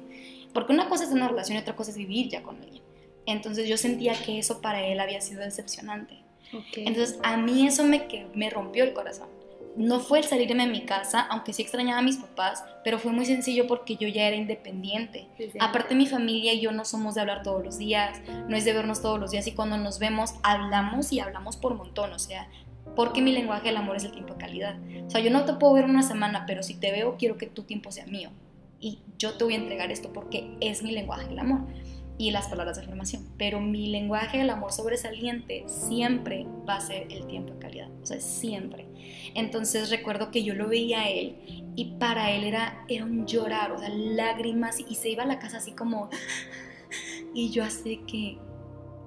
porque 0.54 0.74
una 0.74 0.90
cosa 0.90 1.04
es 1.04 1.10
tener 1.10 1.24
una 1.24 1.32
relación 1.32 1.58
y 1.58 1.62
otra 1.62 1.76
cosa 1.76 1.92
es 1.92 1.98
vivir 1.98 2.30
ya 2.30 2.44
con 2.44 2.62
alguien. 2.62 2.84
Entonces 3.26 3.70
yo 3.70 3.78
sentía 3.78 4.14
que 4.22 4.40
eso 4.40 4.60
para 4.60 4.84
él 4.84 5.00
había 5.00 5.22
sido 5.22 5.42
decepcionante. 5.42 6.29
Entonces 6.76 7.20
a 7.24 7.38
mí 7.38 7.68
eso 7.68 7.84
me, 7.84 8.08
me 8.34 8.50
rompió 8.50 8.84
el 8.84 8.94
corazón. 8.94 9.28
No 9.76 10.00
fue 10.00 10.20
el 10.20 10.26
salirme 10.26 10.66
de 10.66 10.72
mi 10.72 10.86
casa, 10.86 11.22
aunque 11.22 11.54
sí 11.54 11.62
extrañaba 11.62 12.00
a 12.00 12.04
mis 12.04 12.18
papás, 12.18 12.64
pero 12.84 13.00
fue 13.00 13.14
muy 13.14 13.26
sencillo 13.26 13.68
porque 13.68 13.96
yo 13.96 14.08
ya 14.08 14.28
era 14.28 14.36
independiente. 14.36 15.28
Aparte 15.60 15.96
mi 15.96 16.08
familia 16.08 16.54
y 16.54 16.60
yo 16.60 16.72
no 16.72 16.86
somos 16.86 17.16
de 17.16 17.22
hablar 17.22 17.44
todos 17.44 17.64
los 17.64 17.78
días, 17.78 18.20
no 18.48 18.58
es 18.58 18.66
de 18.66 18.74
vernos 18.74 19.02
todos 19.02 19.20
los 19.20 19.32
días 19.32 19.48
y 19.48 19.54
cuando 19.54 19.78
nos 19.78 20.00
vemos 20.00 20.34
hablamos 20.44 21.14
y 21.14 21.20
hablamos 21.20 21.56
por 21.56 21.76
montón, 21.76 22.12
o 22.14 22.20
sea, 22.20 22.50
porque 22.96 23.22
mi 23.22 23.32
lenguaje 23.32 23.68
del 23.68 23.78
amor 23.78 23.96
es 23.96 24.04
el 24.04 24.12
tiempo 24.12 24.34
de 24.34 24.40
calidad. 24.40 24.78
O 25.06 25.10
sea, 25.10 25.22
yo 25.22 25.32
no 25.32 25.46
te 25.46 25.54
puedo 25.54 25.74
ver 25.74 25.86
una 25.86 26.04
semana, 26.04 26.46
pero 26.46 26.64
si 26.64 26.74
te 26.74 26.92
veo 26.92 27.16
quiero 27.18 27.38
que 27.38 27.46
tu 27.46 27.64
tiempo 27.64 27.92
sea 27.92 28.06
mío. 28.06 28.32
y 28.82 29.00
yo 29.18 29.34
te 29.34 29.44
voy 29.44 29.54
a 29.54 29.58
entregar 29.58 29.92
esto 29.92 30.12
porque 30.14 30.56
es 30.62 30.84
mi 30.84 30.92
lenguaje 30.92 31.28
del 31.28 31.40
amor 31.40 31.60
y 32.20 32.32
las 32.32 32.50
palabras 32.50 32.76
de 32.76 32.84
afirmación. 32.84 33.26
Pero 33.38 33.62
mi 33.62 33.88
lenguaje 33.88 34.38
del 34.38 34.52
amor 34.52 34.72
sobresaliente 34.72 35.64
siempre 35.68 36.46
va 36.68 36.76
a 36.76 36.82
ser 36.82 37.08
el 37.12 37.26
tiempo 37.26 37.54
de 37.54 37.60
calidad, 37.60 37.90
o 38.04 38.06
sea, 38.06 38.20
siempre. 38.20 38.86
Entonces 39.34 39.90
recuerdo 39.90 40.30
que 40.30 40.44
yo 40.44 40.54
lo 40.54 40.68
veía 40.68 41.02
a 41.02 41.10
él 41.10 41.72
y 41.76 41.96
para 41.98 42.32
él 42.32 42.44
era, 42.44 42.84
era 42.90 43.06
un 43.06 43.26
llorar, 43.26 43.72
o 43.72 43.80
sea, 43.80 43.90
lágrimas 43.90 44.80
y 44.80 44.96
se 44.96 45.10
iba 45.10 45.24
a 45.24 45.26
la 45.26 45.40
casa 45.40 45.58
así 45.58 45.72
como... 45.72 46.10
Y 47.32 47.52
yo 47.52 47.64
así 47.64 47.98
que, 48.08 48.40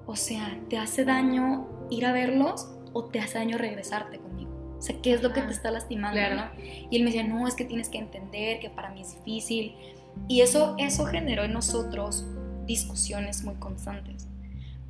o 0.05 0.15
sea, 0.15 0.57
¿te 0.69 0.77
hace 0.77 1.03
daño 1.03 1.67
ir 1.89 2.05
a 2.05 2.13
verlos 2.13 2.69
o 2.93 3.03
te 3.03 3.19
hace 3.19 3.37
daño 3.37 3.57
regresarte 3.57 4.17
conmigo? 4.17 4.77
O 4.77 4.81
sea, 4.81 4.95
¿qué 5.01 5.13
es 5.13 5.21
lo 5.21 5.33
que 5.33 5.41
te 5.41 5.51
está 5.51 5.71
lastimando? 5.71 6.19
¿no? 6.33 6.49
Y 6.89 6.95
él 6.95 7.03
me 7.03 7.11
decía, 7.11 7.27
no, 7.27 7.45
es 7.47 7.53
que 7.53 7.65
tienes 7.65 7.89
que 7.89 7.97
entender 7.97 8.61
que 8.61 8.69
para 8.69 8.91
mí 8.91 9.01
es 9.01 9.15
difícil. 9.17 9.75
Y 10.29 10.39
eso, 10.39 10.75
eso 10.79 11.05
generó 11.05 11.43
en 11.43 11.51
nosotros 11.51 12.25
discusiones 12.65 13.43
muy 13.43 13.55
constantes. 13.55 14.27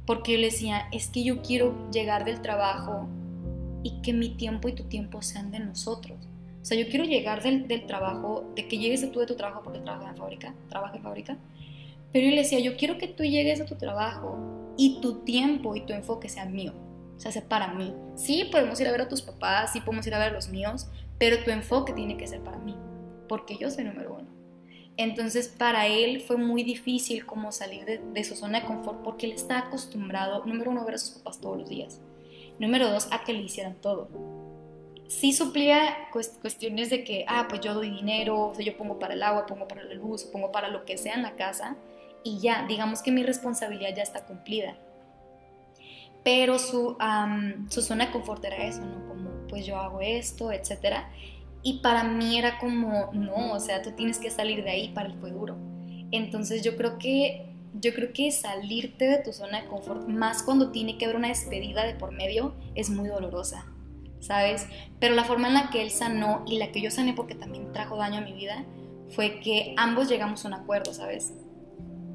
Porque 0.05 0.33
yo 0.33 0.37
le 0.37 0.45
decía, 0.45 0.87
es 0.91 1.07
que 1.07 1.23
yo 1.23 1.41
quiero 1.41 1.89
llegar 1.91 2.25
del 2.25 2.41
trabajo 2.41 3.07
y 3.83 4.01
que 4.01 4.13
mi 4.13 4.29
tiempo 4.29 4.67
y 4.67 4.73
tu 4.73 4.83
tiempo 4.83 5.21
sean 5.21 5.51
de 5.51 5.59
nosotros. 5.59 6.17
O 6.61 6.65
sea, 6.65 6.77
yo 6.77 6.87
quiero 6.87 7.05
llegar 7.05 7.43
del, 7.43 7.67
del 7.67 7.85
trabajo, 7.85 8.51
de 8.55 8.67
que 8.67 8.77
llegues 8.77 9.09
tú 9.11 9.19
de 9.19 9.25
tu 9.25 9.35
trabajo 9.35 9.61
porque 9.63 9.79
trabajas 9.79 10.11
en 10.11 10.17
fábrica, 10.17 10.53
trabaja 10.69 10.95
en 10.95 11.03
fábrica. 11.03 11.37
Pero 12.11 12.25
yo 12.25 12.31
le 12.31 12.41
decía, 12.41 12.59
yo 12.59 12.77
quiero 12.77 12.97
que 12.97 13.07
tú 13.07 13.23
llegues 13.23 13.59
a 13.59 13.65
tu 13.65 13.75
trabajo 13.75 14.73
y 14.77 15.01
tu 15.01 15.19
tiempo 15.23 15.75
y 15.75 15.81
tu 15.81 15.93
enfoque 15.93 16.29
sea 16.29 16.45
mío. 16.45 16.73
O 17.17 17.19
sea, 17.19 17.31
sea 17.31 17.47
para 17.47 17.73
mí. 17.73 17.93
Sí, 18.15 18.49
podemos 18.51 18.79
ir 18.79 18.87
a 18.87 18.91
ver 18.91 19.01
a 19.01 19.07
tus 19.07 19.21
papás, 19.21 19.73
sí 19.73 19.81
podemos 19.81 20.05
ir 20.07 20.15
a 20.15 20.19
ver 20.19 20.29
a 20.29 20.33
los 20.33 20.49
míos, 20.49 20.87
pero 21.17 21.43
tu 21.43 21.51
enfoque 21.51 21.93
tiene 21.93 22.17
que 22.17 22.27
ser 22.27 22.41
para 22.41 22.57
mí. 22.59 22.75
Porque 23.27 23.57
yo 23.57 23.69
soy 23.69 23.83
número. 23.85 24.12
Entonces 24.97 25.47
para 25.47 25.87
él 25.87 26.21
fue 26.21 26.37
muy 26.37 26.63
difícil 26.63 27.25
como 27.25 27.51
salir 27.51 27.85
de, 27.85 28.23
su 28.23 28.35
zona 28.35 28.61
de 28.61 28.67
confort 28.67 29.01
porque 29.03 29.25
él 29.25 29.31
está 29.31 29.59
acostumbrado, 29.59 30.45
número 30.45 30.71
uno, 30.71 30.81
a 30.81 30.85
ver 30.85 30.95
a 30.95 30.97
sus 30.99 31.17
papás 31.17 31.39
todos 31.39 31.57
los 31.57 31.69
días. 31.69 31.99
Número 32.59 32.89
dos, 32.89 33.07
a 33.11 33.23
que 33.23 33.33
le 33.33 33.39
hicieran 33.39 33.75
todo. 33.81 34.09
Sí 35.07 35.33
suplía 35.33 36.09
cuestiones 36.11 36.89
de 36.89 37.03
que, 37.03 37.25
ah, 37.27 37.47
pues 37.49 37.61
yo 37.61 37.73
doy 37.73 37.89
dinero, 37.89 38.49
o 38.49 38.59
yo 38.59 38.77
pongo 38.77 38.99
para 38.99 39.15
el 39.15 39.23
agua, 39.23 39.45
pongo 39.45 39.67
para 39.67 39.83
la 39.83 39.93
luz, 39.95 40.23
pongo 40.25 40.51
para 40.51 40.69
lo 40.69 40.85
que 40.85 40.97
sea 40.97 41.15
en 41.15 41.23
la 41.23 41.35
casa 41.35 41.75
y 42.23 42.39
ya, 42.39 42.65
digamos 42.67 43.01
que 43.01 43.11
mi 43.11 43.23
responsabilidad 43.23 43.95
ya 43.95 44.03
está 44.03 44.25
cumplida. 44.25 44.77
Pero 46.23 46.57
su, 46.57 46.95
su 47.69 47.81
zona 47.81 48.05
de 48.05 48.11
confort 48.11 48.43
era 48.45 48.65
eso, 48.65 48.81
¿no? 48.81 49.07
Como, 49.07 49.29
pues 49.49 49.65
yo 49.65 49.75
hago 49.75 49.99
esto, 49.99 50.51
etcétera. 50.51 51.11
Y 51.63 51.79
para 51.79 52.03
mí 52.03 52.37
era 52.37 52.59
como, 52.59 53.09
no, 53.13 53.53
o 53.53 53.59
sea, 53.59 53.81
tú 53.81 53.91
tienes 53.91 54.19
que 54.19 54.29
salir 54.29 54.63
de 54.63 54.69
ahí 54.69 54.89
para 54.89 55.09
el 55.09 55.15
fue 55.15 55.31
duro. 55.31 55.57
Entonces 56.11 56.61
yo 56.61 56.75
creo 56.75 56.99
que 56.99 57.53
yo 57.73 57.93
creo 57.93 58.13
que 58.13 58.31
salirte 58.31 59.07
de 59.07 59.17
tu 59.17 59.33
zona 59.33 59.61
de 59.61 59.67
confort, 59.67 60.07
más 60.07 60.43
cuando 60.43 60.71
tiene 60.71 60.97
que 60.97 61.05
haber 61.05 61.17
una 61.17 61.29
despedida 61.29 61.83
de 61.85 61.95
por 61.95 62.11
medio, 62.11 62.53
es 62.75 62.89
muy 62.89 63.09
dolorosa, 63.09 63.65
¿sabes? 64.19 64.67
Pero 64.99 65.15
la 65.15 65.23
forma 65.23 65.47
en 65.47 65.55
la 65.55 65.69
que 65.69 65.81
él 65.81 65.89
sanó 65.89 66.43
y 66.45 66.57
la 66.59 66.71
que 66.71 66.81
yo 66.81 66.91
sané 66.91 67.13
porque 67.13 67.35
también 67.35 67.71
trajo 67.73 67.97
daño 67.97 68.19
a 68.19 68.21
mi 68.21 68.33
vida, 68.33 68.63
fue 69.09 69.39
que 69.39 69.73
ambos 69.77 70.07
llegamos 70.07 70.45
a 70.45 70.49
un 70.49 70.53
acuerdo, 70.53 70.93
¿sabes? 70.93 71.33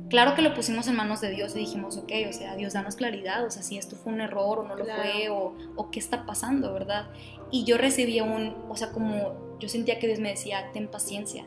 Claro 0.09 0.35
que 0.35 0.43
lo 0.43 0.55
pusimos 0.55 0.89
en 0.89 0.97
manos 0.97 1.21
de 1.21 1.31
Dios 1.31 1.55
y 1.55 1.59
dijimos, 1.59 1.99
ok, 1.99 2.11
o 2.31 2.33
sea, 2.33 2.57
Dios, 2.57 2.73
danos 2.73 2.97
claridad, 2.97 3.45
o 3.45 3.51
sea, 3.51 3.63
si 3.63 3.77
esto 3.77 3.95
fue 3.95 4.13
un 4.13 4.23
error 4.23 4.61
o 4.61 4.63
no 4.67 4.75
lo 4.75 4.87
fue, 4.87 5.29
o, 5.29 5.55
o, 5.77 5.91
qué 5.91 5.99
está 5.99 6.25
pasando, 6.25 6.73
¿verdad? 6.73 7.09
Y 7.51 7.65
yo 7.65 7.79
recibía 7.79 8.25
un, 8.25 8.55
o 8.69 8.77
sea, 8.77 8.91
como 8.91 9.57
yo 9.61 9.69
sentía 9.69 9.99
que 9.99 10.07
Dios 10.07 10.21
me 10.21 10.31
decía, 10.31 10.71
ten 10.73 10.89
paciencia. 10.89 11.45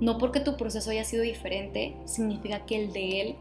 No 0.00 0.18
porque 0.18 0.40
tu 0.40 0.56
proceso 0.56 0.90
haya 0.90 1.04
sido 1.04 1.22
diferente, 1.22 1.96
significa 2.04 2.66
que 2.66 2.84
el 2.84 2.92
de 2.92 3.20
Él 3.20 3.36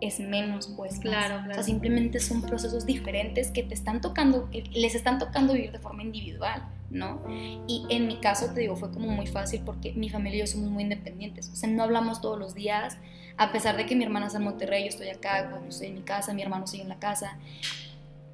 es 0.00 0.18
menos 0.18 0.66
pues 0.76 0.98
claro, 0.98 1.36
claro, 1.36 1.50
O 1.52 1.54
sea, 1.54 1.62
simplemente 1.62 2.18
son 2.18 2.42
procesos 2.42 2.84
diferentes 2.84 3.52
que 3.52 3.62
te 3.62 3.72
están 3.72 4.00
tocando, 4.00 4.50
que 4.50 4.64
les 4.72 4.96
están 4.96 5.20
tocando 5.20 5.52
vivir 5.52 5.70
de 5.70 5.78
forma 5.78 6.02
individual, 6.02 6.64
¿no? 6.90 7.22
Y 7.68 7.86
en 7.88 8.08
mi 8.08 8.16
caso, 8.16 8.52
te 8.52 8.62
digo, 8.62 8.74
fue 8.74 8.90
como 8.90 9.06
muy 9.06 9.28
fácil 9.28 9.62
porque 9.64 9.92
mi 9.92 10.10
familia 10.10 10.38
y 10.38 10.40
yo 10.40 10.46
somos 10.48 10.70
muy 10.70 10.82
independientes. 10.82 11.50
O 11.50 11.54
sea, 11.54 11.70
no 11.70 11.84
hablamos 11.84 12.20
todos 12.20 12.36
los 12.36 12.54
días, 12.54 12.98
a 13.36 13.52
pesar 13.52 13.76
de 13.76 13.86
que 13.86 13.94
mi 13.94 14.02
hermana 14.02 14.26
está 14.26 14.38
en 14.38 14.44
Monterrey, 14.44 14.82
yo 14.82 14.88
estoy 14.88 15.08
acá, 15.08 15.48
cuando 15.50 15.68
estoy 15.68 15.86
en 15.86 15.94
mi 15.94 16.02
casa, 16.02 16.34
mi 16.34 16.42
hermano 16.42 16.66
sigue 16.66 16.82
en 16.82 16.88
la 16.88 16.98
casa 16.98 17.38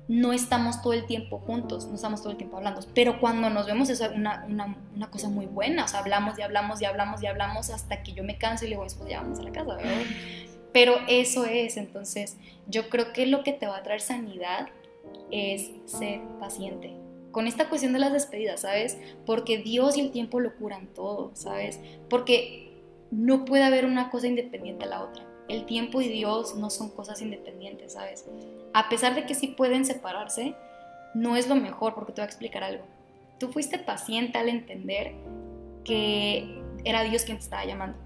no 0.09 0.33
estamos 0.33 0.81
todo 0.81 0.95
el 0.95 1.05
tiempo 1.05 1.39
juntos, 1.39 1.87
no 1.87 1.95
estamos 1.95 2.23
todo 2.23 2.33
el 2.33 2.39
tiempo 2.39 2.57
hablando, 2.57 2.81
pero 2.95 3.21
cuando 3.21 3.51
nos 3.51 3.67
vemos 3.67 3.91
es 3.91 4.01
una, 4.01 4.45
una, 4.49 5.11
cosa 5.11 5.29
muy 5.29 5.45
buena, 5.45 5.85
o 5.85 5.89
sea, 5.89 6.01
hablamos 6.01 6.39
y 6.39 6.43
hablamos 6.43 6.81
y 6.81 6.87
hablamos 6.87 7.23
y 7.23 7.27
hablamos 7.27 7.71
hasta 7.71 8.03
que 8.03 8.13
yo 8.13 8.25
me 8.25 8.39
canso 8.39 8.65
y 8.65 8.69
le 8.69 8.75
digo, 8.75 8.85
después 8.85 9.11
ya 9.11 9.21
vamos 9.21 9.39
a 9.39 9.43
la 9.43 9.53
casa, 9.53 9.77
¿verdad? 9.77 10.03
Pero 10.73 10.95
eso 11.09 11.45
es, 11.45 11.77
entonces, 11.77 12.39
yo 12.67 12.89
creo 12.89 13.13
que 13.13 13.27
lo 13.27 13.43
que 13.45 13.53
te 13.53 13.67
va 13.67 13.77
a 13.77 13.83
traer 13.83 14.01
sanidad 14.01 14.69
es 15.31 15.71
ser 15.85 16.21
paciente. 16.41 16.95
Con 17.31 17.47
esta 17.47 17.69
cuestión 17.69 17.93
de 17.93 17.99
las 17.99 18.13
despedidas, 18.13 18.63
¿sabes? 18.63 18.99
Porque 19.27 19.59
Dios 19.59 19.99
y 19.99 20.01
el 20.01 20.11
tiempo 20.11 20.41
lo 20.41 20.57
curan 20.57 20.87
todo, 20.95 21.33
¿sabes? 21.35 21.79
Porque 22.09 22.73
no 23.11 23.45
puede 23.45 23.65
haber 23.65 23.85
una 23.85 24.11
cosa 24.11 24.27
independiente 24.27 24.87
a 24.87 24.89
la 24.89 25.03
otra 25.03 25.29
el 25.49 25.65
tiempo 25.65 26.01
y 26.01 26.09
Dios 26.09 26.55
no 26.55 26.71
son 26.71 26.91
cosas 26.91 27.23
independientes, 27.23 27.95
¿sabes? 27.95 28.25
A 28.75 28.89
pesar 28.89 29.15
de 29.15 29.27
que 29.27 29.35
sí 29.35 29.49
pueden 29.49 29.85
separarse, 29.85 30.55
no 31.15 31.37
es 31.37 31.49
lo 31.49 31.57
mejor, 31.57 31.95
porque 31.95 32.13
te 32.13 32.21
voy 32.21 32.27
a 32.27 32.29
explicar 32.29 32.65
algo. 32.65 32.85
Tú 33.39 33.49
fuiste 33.49 33.79
paciente 33.79 34.39
al 34.39 34.49
entender 34.49 35.15
que 35.85 36.63
era 36.85 37.03
Dios 37.03 37.23
quien 37.23 37.39
te 37.39 37.45
estaba 37.45 37.65
llamando. 37.65 37.99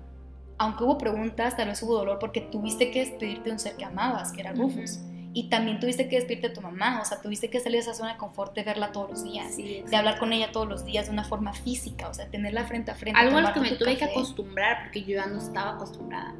Aunque 0.59 0.85
hubo 0.85 0.99
preguntas, 0.99 1.57
tal 1.57 1.69
vez 1.69 1.83
hubo 1.83 1.95
dolor 1.95 2.19
porque 2.19 2.41
tuviste 2.41 2.91
que 2.91 3.01
despedirte 3.01 3.45
de 3.45 3.53
un 3.53 3.59
ser 3.59 3.77
que 3.77 3.85
amabas, 3.85 4.33
que 4.33 4.41
era 4.43 4.53
Rufus. 4.53 5.01
Y 5.35 5.49
también 5.49 5.81
tuviste 5.81 6.09
que 6.09 6.17
despedirte 6.17 6.51
de 6.51 6.55
tu 6.55 6.61
mamá, 6.61 7.01
o 7.01 7.05
sea, 7.07 7.21
tuviste 7.23 7.49
que 7.49 7.59
salir 7.59 7.79
de 7.79 7.91
esa 7.91 7.95
zona 7.95 8.13
de 8.13 8.19
confort 8.19 8.55
de 8.55 8.63
verla 8.63 8.93
todos 8.93 9.11
los 9.11 9.25
días, 9.25 9.57
de 9.57 9.97
hablar 9.97 10.19
con 10.19 10.33
ella 10.33 10.53
todos 10.53 10.69
los 10.69 10.85
días 10.85 11.07
de 11.07 11.13
una 11.13 11.25
forma 11.25 11.55
física, 11.55 12.09
o 12.09 12.15
sea, 12.15 12.29
tenerla 12.29 12.65
frente 12.65 12.91
a 12.91 12.95
frente. 12.95 13.19
Algo 13.19 13.39
a 13.39 13.41
lo 13.41 13.53
que 13.55 13.61
me 13.61 13.71
tuve 13.73 13.97
que 13.97 14.05
acostumbrar 14.05 14.83
porque 14.83 15.03
yo 15.03 15.17
ya 15.17 15.27
no 15.27 15.39
estaba 15.39 15.73
acostumbrada. 15.73 16.35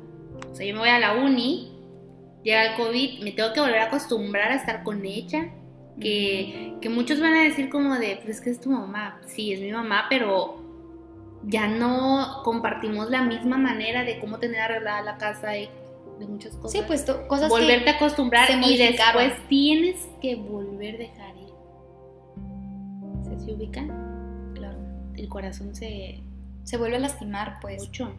O 0.51 0.55
sea, 0.55 0.67
yo 0.67 0.75
me 0.75 0.81
voy 0.81 0.91
a 0.91 0.99
la 0.99 1.15
uni, 1.15 1.73
llega 2.43 2.73
el 2.73 2.77
COVID, 2.77 3.23
me 3.23 3.33
tengo 3.33 3.53
que 3.53 3.61
volver 3.61 3.79
a 3.79 3.85
acostumbrar 3.85 4.53
a 4.53 4.57
estar 4.57 4.83
con 4.83 5.05
ella. 5.05 5.51
Que, 6.01 6.75
que 6.81 6.89
muchos 6.89 7.21
van 7.21 7.35
a 7.35 7.43
decir 7.43 7.69
como 7.69 7.99
de, 7.99 8.17
pues 8.17 8.37
es 8.37 8.41
que 8.41 8.51
es 8.51 8.61
tu 8.61 8.71
mamá. 8.71 9.21
Sí, 9.27 9.53
es 9.53 9.61
mi 9.61 9.71
mamá, 9.73 10.07
pero 10.09 10.63
ya 11.45 11.69
no 11.69 12.41
compartimos 12.45 13.11
la 13.11 13.23
misma 13.23 13.59
manera 13.59 14.03
de 14.05 14.19
cómo 14.19 14.39
tener 14.39 14.61
arreglada 14.61 15.03
la 15.03 15.19
casa 15.19 15.57
y 15.57 15.69
de 16.19 16.27
muchas 16.27 16.57
cosas. 16.57 16.73
Sí, 16.73 16.83
pues 16.87 17.05
cosas 17.29 17.51
Volverte 17.51 17.91
a 17.91 17.95
acostumbrar 17.95 18.49
y 18.51 18.79
después 18.79 19.35
tienes 19.49 19.97
que 20.21 20.37
volver 20.37 20.95
a 20.95 20.99
dejar 20.99 21.37
ir. 21.37 21.53
¿Se, 23.25 23.45
se 23.45 23.53
ubican? 23.53 24.53
Claro. 24.55 24.79
El 25.15 25.29
corazón 25.29 25.75
se... 25.75 26.23
Se 26.65 26.77
vuelve 26.77 26.97
a 26.97 27.01
lastimar, 27.01 27.59
pues. 27.61 27.83
Mucho. 27.83 28.15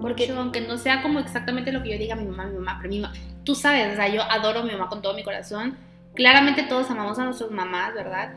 Porque 0.00 0.30
aunque 0.30 0.60
no 0.60 0.76
sea 0.78 1.02
como 1.02 1.20
exactamente 1.20 1.72
lo 1.72 1.82
que 1.82 1.92
yo 1.92 1.98
diga 1.98 2.16
mi 2.16 2.26
mamá, 2.26 2.46
mi 2.46 2.58
mamá, 2.58 2.78
pero 2.78 2.90
mi 2.90 3.00
mamá, 3.00 3.14
tú 3.44 3.54
sabes, 3.54 3.92
o 3.92 3.96
sea, 3.96 4.08
yo 4.08 4.22
adoro 4.22 4.60
a 4.60 4.62
mi 4.62 4.72
mamá 4.72 4.88
con 4.88 5.02
todo 5.02 5.14
mi 5.14 5.22
corazón. 5.22 5.76
Claramente 6.14 6.62
todos 6.64 6.90
amamos 6.90 7.18
a 7.18 7.24
nuestras 7.24 7.50
mamás, 7.50 7.94
¿verdad? 7.94 8.34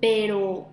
Pero 0.00 0.68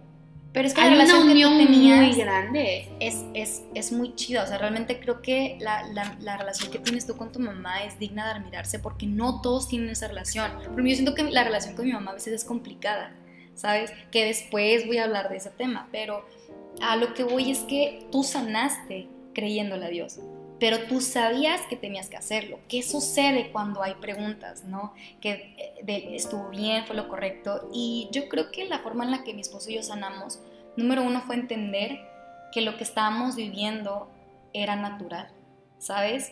pero 0.58 0.70
es 0.70 0.74
que 0.74 0.82
la 0.82 0.90
relación 0.90 1.22
una 1.22 1.32
unión 1.34 1.58
que 1.58 1.66
tú 1.66 1.72
tenías 1.72 2.00
muy 2.00 2.16
grande. 2.16 2.90
Es, 3.00 3.24
es, 3.36 3.62
es, 3.76 3.92
muy 3.92 4.16
chida. 4.16 4.44
O 4.44 4.48
sea, 4.48 4.58
realmente 4.58 5.00
creo 5.00 5.22
que 5.22 5.56
la, 5.60 5.84
la, 5.90 6.18
la, 6.22 6.36
relación 6.36 6.72
que 6.72 6.80
tienes 6.80 7.06
tú 7.06 7.16
con 7.16 7.32
tu 7.32 7.40
mamá 7.40 7.84
es 7.84 8.00
digna 8.00 8.26
de 8.26 8.40
admirarse 8.40 8.80
porque 8.80 9.06
no 9.06 9.42
todos 9.42 9.68
tienen 9.68 9.90
esa 9.90 10.08
relación. 10.08 10.52
Pero 10.76 10.88
yo 10.88 10.96
siento 10.96 11.14
que 11.14 11.24
la 11.26 11.44
relación 11.44 11.76
con 11.76 11.86
mi 11.86 11.92
mamá 11.92 12.10
a 12.10 12.14
veces 12.16 12.34
es 12.34 12.44
complicada, 12.44 13.14
¿sabes? 13.54 13.94
Que 14.10 14.26
después 14.26 14.88
voy 14.88 14.98
a 14.98 15.04
hablar 15.04 15.30
de 15.30 15.38
ese 15.38 15.52
tema. 15.52 15.90
Pero 15.92 16.26
a 16.82 16.96
lo 16.96 17.14
que 17.14 17.24
voy 17.24 17.52
es 17.52 17.60
que 17.60 18.08
tú 18.12 18.24
sanaste 18.24 19.10
creyéndole 19.38 19.86
a 19.86 19.90
Dios. 19.90 20.20
Pero 20.60 20.88
tú 20.88 21.00
sabías 21.00 21.62
que 21.70 21.76
tenías 21.76 22.10
que 22.10 22.18
hacerlo. 22.18 22.58
¿Qué 22.68 22.82
sucede 22.82 23.52
cuando 23.52 23.84
hay 23.84 23.94
preguntas, 24.02 24.64
no? 24.64 24.96
Que 25.22 25.56
eh, 25.88 26.16
estuvo 26.16 26.50
bien, 26.50 26.88
fue 26.88 26.96
lo 26.96 27.08
correcto. 27.08 27.70
Y 27.72 28.10
yo 28.12 28.28
creo 28.30 28.52
que 28.52 28.66
la 28.66 28.80
forma 28.80 29.04
en 29.04 29.12
la 29.12 29.24
que 29.24 29.36
mi 29.36 29.42
esposo 29.42 29.70
y 29.70 29.76
yo 29.76 29.84
sanamos, 29.84 30.40
número 30.76 31.04
uno 31.04 31.22
fue 31.22 31.36
entender 31.36 32.00
que 32.52 32.62
lo 32.62 32.78
que 32.78 32.84
estábamos 32.84 33.36
viviendo 33.36 34.10
era 34.54 34.76
natural, 34.76 35.30
¿sabes? 35.78 36.32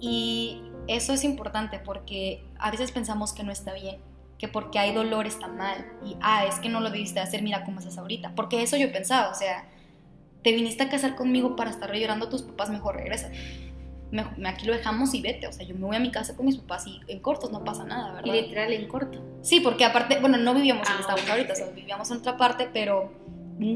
Y 0.00 0.60
eso 0.88 1.12
es 1.12 1.22
importante 1.22 1.78
porque 1.78 2.42
a 2.58 2.72
veces 2.72 2.90
pensamos 2.90 3.32
que 3.32 3.44
no 3.44 3.52
está 3.52 3.72
bien, 3.72 4.00
que 4.36 4.48
porque 4.48 4.80
hay 4.80 4.92
dolor 4.92 5.28
está 5.28 5.46
mal. 5.46 5.86
Y, 6.04 6.16
ah, 6.20 6.44
es 6.46 6.56
que 6.56 6.68
no 6.68 6.80
lo 6.80 6.90
debiste 6.90 7.20
hacer, 7.20 7.42
mira 7.42 7.64
cómo 7.64 7.78
estás 7.78 7.98
ahorita. 7.98 8.32
Porque 8.34 8.64
eso 8.64 8.76
yo 8.76 8.90
pensaba, 8.90 9.30
o 9.30 9.34
sea, 9.36 9.68
te 10.42 10.52
viniste 10.52 10.82
a 10.82 10.88
casar 10.88 11.16
conmigo 11.16 11.56
para 11.56 11.70
estar 11.70 11.92
llorando 11.92 12.26
a 12.26 12.28
tus 12.30 12.42
papás, 12.42 12.70
mejor 12.70 12.96
regresa. 12.96 13.30
aquí 14.46 14.66
lo 14.66 14.72
dejamos 14.72 15.14
y 15.14 15.20
vete. 15.20 15.46
O 15.46 15.52
sea, 15.52 15.66
yo 15.66 15.74
me 15.74 15.86
voy 15.86 15.96
a 15.96 16.00
mi 16.00 16.10
casa 16.10 16.36
con 16.36 16.46
mis 16.46 16.56
papás 16.56 16.86
y 16.86 17.00
en 17.08 17.20
cortos 17.20 17.50
no 17.50 17.64
pasa 17.64 17.84
nada, 17.84 18.14
¿verdad? 18.14 18.34
Y 18.34 18.42
literal 18.42 18.72
en 18.72 18.88
corto. 18.88 19.22
Sí, 19.42 19.60
porque 19.60 19.84
aparte, 19.84 20.18
bueno, 20.20 20.38
no 20.38 20.54
vivíamos 20.54 20.88
en 20.88 20.96
ah, 20.96 21.16
ahorita, 21.30 21.52
o 21.52 21.56
sea, 21.56 21.66
vivíamos 21.66 22.10
en 22.10 22.18
otra 22.18 22.36
parte, 22.36 22.68
pero 22.72 23.12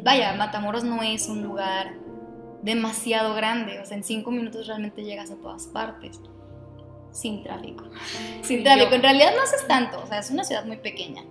vaya, 0.03 0.33
Matamoros 0.35 0.85
no 0.85 1.03
es 1.03 1.29
un 1.29 1.43
lugar 1.43 1.95
demasiado 2.63 3.35
grande. 3.35 3.79
O 3.81 3.85
sea, 3.85 3.97
en 3.97 4.05
cinco 4.05 4.31
minutos 4.31 4.67
realmente 4.67 5.05
llegas 5.05 5.31
a 5.31 5.37
todas 5.37 5.67
partes. 5.67 6.21
Sin 7.13 7.45
tráfico. 7.45 7.85
Sin 8.43 8.65
tráfico. 8.65 8.95
En 8.95 9.03
realidad 9.03 9.33
no 9.37 9.43
haces 9.43 9.67
tanto. 9.69 10.03
O 10.03 10.07
sea, 10.07 10.19
es 10.19 10.31
una 10.31 10.43
ciudad 10.45 10.65
muy 10.65 10.79
pequeña. 10.79 11.23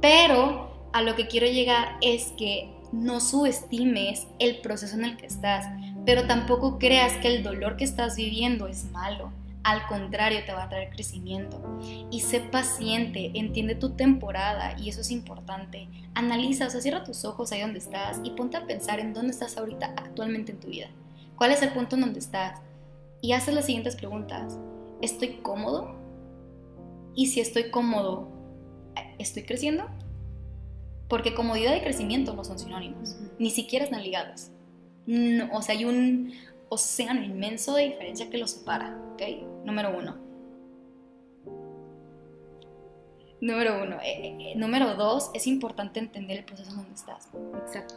Pero 0.00 0.88
a 0.92 1.02
lo 1.02 1.14
que 1.14 1.26
quiero 1.26 1.46
llegar 1.46 1.98
es 2.00 2.32
que 2.38 2.72
no 2.92 3.20
subestimes 3.20 4.26
el 4.38 4.60
proceso 4.60 4.96
en 4.96 5.04
el 5.04 5.16
que 5.16 5.26
estás, 5.26 5.66
pero 6.04 6.26
tampoco 6.26 6.78
creas 6.78 7.12
que 7.18 7.28
el 7.28 7.42
dolor 7.42 7.76
que 7.76 7.84
estás 7.84 8.16
viviendo 8.16 8.66
es 8.66 8.90
malo. 8.90 9.32
Al 9.62 9.86
contrario, 9.86 10.40
te 10.46 10.52
va 10.52 10.64
a 10.64 10.68
traer 10.68 10.90
crecimiento. 10.90 11.60
Y 12.10 12.20
sé 12.20 12.40
paciente, 12.40 13.30
entiende 13.34 13.74
tu 13.74 13.90
temporada 13.90 14.74
y 14.78 14.88
eso 14.88 15.02
es 15.02 15.10
importante. 15.10 15.86
Analiza, 16.14 16.66
o 16.66 16.70
sea, 16.70 16.80
cierra 16.80 17.04
tus 17.04 17.24
ojos 17.24 17.52
ahí 17.52 17.60
donde 17.60 17.78
estás 17.78 18.20
y 18.24 18.30
ponte 18.30 18.56
a 18.56 18.66
pensar 18.66 19.00
en 19.00 19.12
dónde 19.12 19.32
estás 19.32 19.58
ahorita 19.58 19.94
actualmente 19.96 20.52
en 20.52 20.60
tu 20.60 20.68
vida. 20.68 20.88
¿Cuál 21.36 21.52
es 21.52 21.62
el 21.62 21.70
punto 21.70 21.96
en 21.96 22.02
donde 22.02 22.20
estás? 22.20 22.60
Y 23.20 23.32
haz 23.32 23.48
las 23.48 23.66
siguientes 23.66 23.96
preguntas. 23.96 24.58
¿Estoy 25.02 25.40
cómodo? 25.42 25.94
Y 27.14 27.26
si 27.26 27.40
estoy 27.40 27.70
cómodo, 27.70 28.28
¿estoy 29.18 29.42
creciendo? 29.42 29.88
Porque 31.10 31.34
comodidad 31.34 31.76
y 31.76 31.80
crecimiento 31.80 32.34
no 32.34 32.44
son 32.44 32.58
sinónimos, 32.58 33.16
ni 33.38 33.50
siquiera 33.50 33.84
están 33.84 34.02
ligados. 34.02 34.50
o 35.52 35.60
sea, 35.60 35.74
hay 35.74 35.84
un 35.84 36.32
océano 36.70 37.22
inmenso 37.22 37.74
de 37.74 37.88
diferencia 37.88 38.30
que 38.30 38.38
los 38.38 38.52
separa, 38.52 38.96
¿ok? 39.12 39.22
Número 39.64 39.94
uno. 39.94 40.16
Número 43.40 43.82
uno. 43.82 43.96
Eh, 43.96 44.28
eh, 44.28 44.36
eh, 44.38 44.54
número 44.56 44.94
dos, 44.94 45.30
es 45.34 45.46
importante 45.46 45.98
entender 45.98 46.38
el 46.38 46.44
proceso 46.44 46.70
en 46.70 46.76
donde 46.76 46.94
estás. 46.94 47.28
Exacto. 47.66 47.94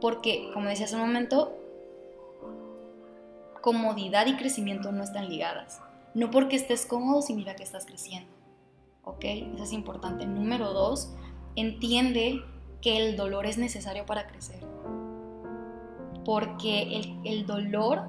Porque, 0.00 0.50
como 0.52 0.68
decía 0.68 0.84
hace 0.84 0.96
un 0.96 1.02
momento, 1.02 1.56
comodidad 3.62 4.26
y 4.26 4.36
crecimiento 4.36 4.92
no 4.92 5.04
están 5.04 5.28
ligadas. 5.28 5.80
No 6.14 6.30
porque 6.30 6.56
estés 6.56 6.84
cómodo 6.84 7.22
significa 7.22 7.56
que 7.56 7.62
estás 7.62 7.86
creciendo. 7.86 8.30
¿Ok? 9.04 9.24
Eso 9.24 9.64
es 9.64 9.72
importante. 9.72 10.26
Número 10.26 10.72
dos, 10.72 11.14
entiende 11.56 12.42
que 12.80 12.98
el 12.98 13.16
dolor 13.16 13.46
es 13.46 13.58
necesario 13.58 14.04
para 14.04 14.26
crecer. 14.26 14.60
Porque 16.24 17.00
el, 17.24 17.46
dolor 17.46 18.02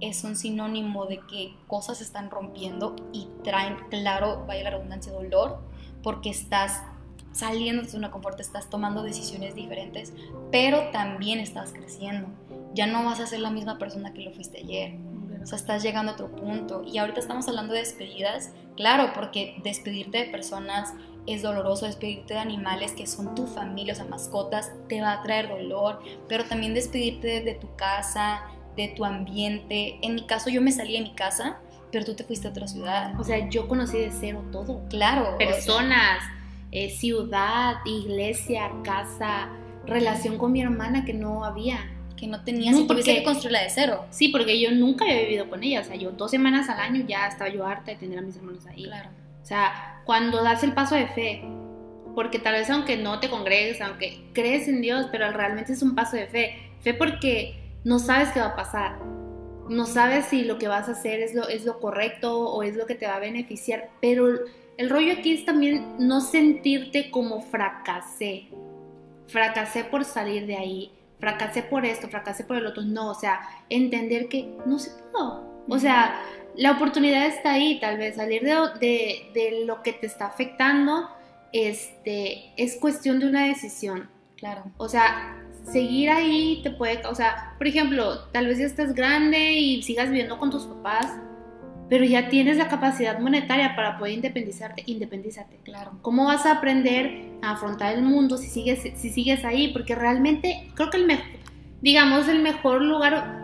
es 0.00 0.24
un 0.24 0.36
sinónimo 0.36 1.06
de 1.06 1.18
que 1.20 1.54
cosas 1.66 1.98
se 1.98 2.04
están 2.04 2.30
rompiendo 2.30 2.96
y 3.12 3.28
traen, 3.44 3.76
claro, 3.90 4.44
vaya 4.46 4.64
la 4.64 4.70
redundancia, 4.70 5.12
dolor, 5.12 5.58
porque 6.02 6.30
estás 6.30 6.82
saliendo 7.32 7.82
de 7.82 7.96
una 7.96 8.10
confort, 8.10 8.40
estás 8.40 8.70
tomando 8.70 9.02
decisiones 9.02 9.54
diferentes, 9.54 10.12
pero 10.50 10.90
también 10.90 11.38
estás 11.38 11.72
creciendo. 11.72 12.28
Ya 12.72 12.86
no 12.86 13.04
vas 13.04 13.20
a 13.20 13.26
ser 13.26 13.40
la 13.40 13.50
misma 13.50 13.78
persona 13.78 14.12
que 14.12 14.22
lo 14.22 14.32
fuiste 14.32 14.58
ayer. 14.58 14.94
O 15.42 15.46
sea, 15.46 15.56
estás 15.56 15.82
llegando 15.82 16.12
a 16.12 16.14
otro 16.14 16.30
punto. 16.30 16.82
Y 16.84 16.98
ahorita 16.98 17.20
estamos 17.20 17.48
hablando 17.48 17.72
de 17.72 17.80
despedidas, 17.80 18.52
claro, 18.76 19.12
porque 19.14 19.60
despedirte 19.62 20.18
de 20.18 20.24
personas 20.26 20.94
es 21.32 21.42
doloroso 21.42 21.86
despedirte 21.86 22.34
de 22.34 22.40
animales 22.40 22.92
que 22.92 23.06
son 23.06 23.34
tu 23.34 23.46
familia, 23.46 23.92
o 23.92 23.96
sea, 23.96 24.04
mascotas, 24.04 24.72
te 24.88 25.00
va 25.00 25.12
a 25.12 25.22
traer 25.22 25.48
dolor, 25.48 26.00
pero 26.28 26.44
también 26.44 26.74
despedirte 26.74 27.40
de, 27.42 27.54
tu 27.54 27.74
casa, 27.76 28.42
de 28.76 28.88
tu 28.88 29.04
ambiente. 29.04 29.98
En 30.02 30.14
mi 30.14 30.26
caso, 30.26 30.50
yo 30.50 30.60
me 30.60 30.72
salí 30.72 30.94
de 30.94 31.02
mi 31.02 31.14
casa, 31.14 31.58
pero 31.92 32.04
tú 32.04 32.14
te 32.14 32.24
fuiste 32.24 32.48
a 32.48 32.50
otra 32.50 32.66
ciudad. 32.66 33.18
O 33.18 33.24
sea, 33.24 33.48
yo 33.48 33.68
conocí 33.68 33.98
de 33.98 34.10
cero 34.10 34.44
todo. 34.50 34.82
Claro. 34.88 35.36
Personas, 35.38 36.22
eh, 36.72 36.90
ciudad, 36.90 37.76
iglesia, 37.84 38.70
casa, 38.84 39.50
relación 39.86 40.38
con 40.38 40.52
mi 40.52 40.62
hermana 40.62 41.04
que 41.04 41.12
no 41.12 41.44
había. 41.44 41.96
Que 42.16 42.26
no 42.26 42.44
tenías 42.44 42.74
no, 42.74 42.82
y 42.82 42.86
tuviste 42.86 43.14
que 43.14 43.22
construirla 43.22 43.62
de 43.62 43.70
cero. 43.70 44.04
Sí, 44.10 44.28
porque 44.28 44.60
yo 44.60 44.70
nunca 44.72 45.04
había 45.04 45.22
vivido 45.22 45.48
con 45.48 45.62
ella. 45.64 45.80
O 45.80 45.84
sea, 45.84 45.96
yo 45.96 46.10
dos 46.10 46.30
semanas 46.30 46.68
al 46.68 46.78
año 46.78 47.04
ya 47.06 47.26
estaba 47.26 47.50
yo 47.50 47.66
harta 47.66 47.92
de 47.92 47.96
tener 47.96 48.18
a 48.18 48.22
mis 48.22 48.36
hermanos 48.36 48.66
ahí. 48.66 48.84
Claro. 48.84 49.08
O 49.42 49.44
sea, 49.44 50.02
cuando 50.04 50.42
das 50.42 50.62
el 50.62 50.72
paso 50.72 50.94
de 50.94 51.08
fe, 51.08 51.42
porque 52.14 52.38
tal 52.38 52.54
vez 52.54 52.68
aunque 52.70 52.96
no 52.96 53.20
te 53.20 53.30
congregues, 53.30 53.80
aunque 53.80 54.24
crees 54.32 54.68
en 54.68 54.80
Dios, 54.80 55.06
pero 55.10 55.30
realmente 55.32 55.72
es 55.72 55.82
un 55.82 55.94
paso 55.94 56.16
de 56.16 56.26
fe. 56.26 56.56
Fe 56.82 56.94
porque 56.94 57.54
no 57.84 57.98
sabes 57.98 58.30
qué 58.30 58.40
va 58.40 58.46
a 58.46 58.56
pasar. 58.56 58.98
No 59.68 59.86
sabes 59.86 60.26
si 60.26 60.42
lo 60.42 60.58
que 60.58 60.68
vas 60.68 60.88
a 60.88 60.92
hacer 60.92 61.20
es 61.20 61.34
lo, 61.34 61.48
es 61.48 61.64
lo 61.64 61.78
correcto 61.78 62.40
o 62.40 62.62
es 62.62 62.76
lo 62.76 62.86
que 62.86 62.94
te 62.94 63.06
va 63.06 63.16
a 63.16 63.20
beneficiar. 63.20 63.90
Pero 64.00 64.26
el 64.76 64.90
rollo 64.90 65.12
aquí 65.12 65.32
es 65.32 65.44
también 65.44 65.94
no 65.98 66.20
sentirte 66.20 67.10
como 67.10 67.40
fracasé. 67.40 68.48
Fracasé 69.28 69.84
por 69.84 70.04
salir 70.04 70.46
de 70.46 70.56
ahí. 70.56 70.92
Fracasé 71.20 71.62
por 71.62 71.84
esto, 71.84 72.08
fracasé 72.08 72.44
por 72.44 72.56
el 72.56 72.66
otro. 72.66 72.82
No, 72.82 73.10
o 73.10 73.14
sea, 73.14 73.40
entender 73.68 74.28
que 74.28 74.52
no 74.66 74.78
se 74.78 74.90
pudo. 74.90 75.64
O 75.68 75.78
sea, 75.78 76.20
la 76.60 76.72
oportunidad 76.72 77.26
está 77.26 77.52
ahí, 77.52 77.80
tal 77.80 77.96
vez 77.96 78.16
salir 78.16 78.42
de, 78.42 79.30
de, 79.32 79.64
lo 79.64 79.82
que 79.82 79.94
te 79.94 80.06
está 80.06 80.26
afectando 80.26 81.08
este, 81.54 82.52
es 82.58 82.76
cuestión 82.76 83.18
de 83.18 83.28
una 83.28 83.46
decisión. 83.46 84.10
Claro. 84.36 84.64
O 84.76 84.86
sea, 84.86 85.38
seguir 85.72 86.10
ahí 86.10 86.60
te 86.62 86.70
puede, 86.70 87.06
o 87.06 87.14
sea, 87.14 87.54
por 87.56 87.66
ejemplo, 87.66 88.26
tal 88.32 88.46
vez 88.46 88.58
ya 88.58 88.66
estás 88.66 88.94
grande 88.94 89.54
y 89.54 89.82
sigas 89.82 90.10
viviendo 90.10 90.36
con 90.36 90.50
tus 90.50 90.66
papás, 90.66 91.06
pero 91.88 92.04
ya 92.04 92.28
tienes 92.28 92.58
la 92.58 92.68
capacidad 92.68 93.18
monetaria 93.18 93.74
para 93.74 93.96
poder 93.96 94.12
independizarte, 94.12 94.82
independízate. 94.84 95.56
Claro. 95.64 95.92
¿Cómo 96.02 96.26
vas 96.26 96.44
a 96.44 96.52
aprender 96.52 97.30
a 97.40 97.52
afrontar 97.52 97.94
el 97.94 98.02
mundo 98.02 98.36
si 98.36 98.48
sigues, 98.48 98.80
si 98.96 99.08
sigues 99.08 99.46
ahí? 99.46 99.68
Porque 99.72 99.94
realmente 99.94 100.68
creo 100.74 100.90
que 100.90 100.98
el 100.98 101.06
mejor, 101.06 101.24
digamos, 101.80 102.28
el 102.28 102.42
mejor 102.42 102.82
lugar 102.82 103.39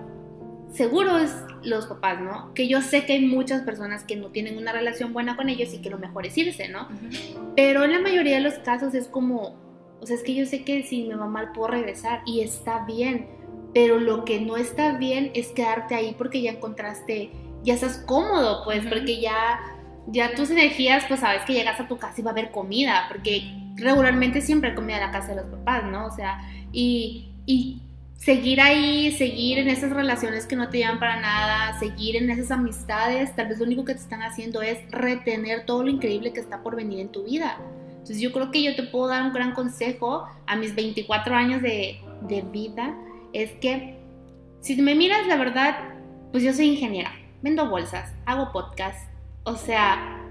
seguro 0.76 1.18
es 1.18 1.34
los 1.62 1.86
papás, 1.86 2.20
¿no? 2.20 2.52
Que 2.54 2.68
yo 2.68 2.82
sé 2.82 3.06
que 3.06 3.14
hay 3.14 3.26
muchas 3.26 3.62
personas 3.62 4.04
que 4.04 4.16
no 4.16 4.28
tienen 4.28 4.58
una 4.58 4.72
relación 4.72 5.12
buena 5.12 5.36
con 5.36 5.48
ellos 5.48 5.72
y 5.72 5.78
que 5.78 5.90
lo 5.90 5.98
mejor 5.98 6.26
es 6.26 6.36
irse, 6.36 6.68
¿no? 6.68 6.88
Pero 7.56 7.84
en 7.84 7.92
la 7.92 8.00
mayoría 8.00 8.36
de 8.36 8.42
los 8.42 8.54
casos 8.54 8.94
es 8.94 9.08
como, 9.08 9.56
o 10.00 10.06
sea, 10.06 10.16
es 10.16 10.22
que 10.22 10.34
yo 10.34 10.46
sé 10.46 10.64
que 10.64 10.82
si 10.82 11.04
me 11.04 11.16
va 11.16 11.26
mal 11.26 11.52
puedo 11.52 11.68
regresar 11.68 12.20
y 12.26 12.40
está 12.40 12.84
bien, 12.84 13.28
pero 13.74 13.98
lo 13.98 14.24
que 14.24 14.40
no 14.40 14.56
está 14.56 14.96
bien 14.98 15.30
es 15.34 15.48
quedarte 15.48 15.94
ahí 15.94 16.14
porque 16.16 16.42
ya 16.42 16.52
encontraste, 16.52 17.30
ya 17.62 17.74
estás 17.74 17.98
cómodo, 18.06 18.62
pues, 18.64 18.86
porque 18.86 19.20
ya, 19.20 19.60
ya 20.06 20.34
tus 20.34 20.50
energías, 20.50 21.04
pues 21.08 21.20
sabes 21.20 21.42
que 21.46 21.54
llegas 21.54 21.80
a 21.80 21.88
tu 21.88 21.98
casa 21.98 22.20
y 22.20 22.22
va 22.22 22.30
a 22.30 22.32
haber 22.32 22.50
comida, 22.50 23.06
porque 23.08 23.42
regularmente 23.76 24.40
siempre 24.40 24.70
hay 24.70 24.76
comida 24.76 24.96
en 24.96 25.02
la 25.02 25.10
casa 25.10 25.28
de 25.28 25.36
los 25.36 25.46
papás, 25.46 25.84
¿no? 25.84 26.06
O 26.06 26.10
sea, 26.10 26.38
y, 26.72 27.32
y 27.46 27.80
seguir 28.16 28.60
ahí, 28.60 29.12
seguir 29.12 29.58
en 29.58 29.68
esas 29.68 29.92
relaciones 29.92 30.46
que 30.46 30.56
no 30.56 30.68
te 30.68 30.78
llevan 30.78 30.98
para 30.98 31.20
nada, 31.20 31.78
seguir 31.78 32.16
en 32.16 32.30
esas 32.30 32.50
amistades, 32.50 33.34
tal 33.36 33.48
vez 33.48 33.58
lo 33.58 33.64
único 33.64 33.84
que 33.84 33.94
te 33.94 34.00
están 34.00 34.22
haciendo 34.22 34.62
es 34.62 34.78
retener 34.90 35.66
todo 35.66 35.82
lo 35.82 35.90
increíble 35.90 36.32
que 36.32 36.40
está 36.40 36.62
por 36.62 36.76
venir 36.76 37.00
en 37.00 37.08
tu 37.08 37.24
vida. 37.24 37.58
Entonces 37.90 38.20
yo 38.20 38.32
creo 38.32 38.50
que 38.50 38.62
yo 38.62 38.74
te 38.76 38.84
puedo 38.84 39.08
dar 39.08 39.22
un 39.22 39.32
gran 39.32 39.52
consejo 39.52 40.26
a 40.46 40.56
mis 40.56 40.74
24 40.74 41.34
años 41.34 41.62
de, 41.62 42.00
vida, 42.52 42.96
es 43.32 43.52
que 43.60 43.98
si 44.60 44.80
me 44.80 44.94
miras, 44.94 45.26
la 45.26 45.36
verdad, 45.36 45.76
pues 46.32 46.42
yo 46.42 46.52
soy 46.52 46.66
ingeniera, 46.66 47.12
vendo 47.42 47.68
bolsas, 47.68 48.12
hago 48.24 48.50
podcast, 48.52 49.08
o 49.44 49.54
sea, 49.54 50.24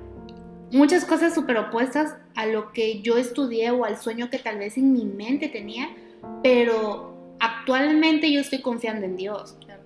muchas 0.72 1.06
cosas 1.06 1.34
súper 1.34 1.58
opuestas 1.58 2.16
a 2.36 2.46
lo 2.48 2.74
que 2.74 3.02
yo 3.02 3.18
estudié 3.18 3.72
o 3.72 3.86
al 3.86 3.98
sueño 3.98 4.30
que 4.30 4.40
tal 4.40 4.58
vez 4.58 4.78
en 4.78 4.92
mi 4.92 5.06
mente 5.06 5.48
tenía, 5.48 5.90
pero 6.44 7.15
actualmente 7.40 8.32
yo 8.32 8.40
estoy 8.42 8.62
confiando 8.62 9.06
en 9.06 9.18
Dios. 9.18 9.58
O 9.60 9.66
sea, 9.66 9.80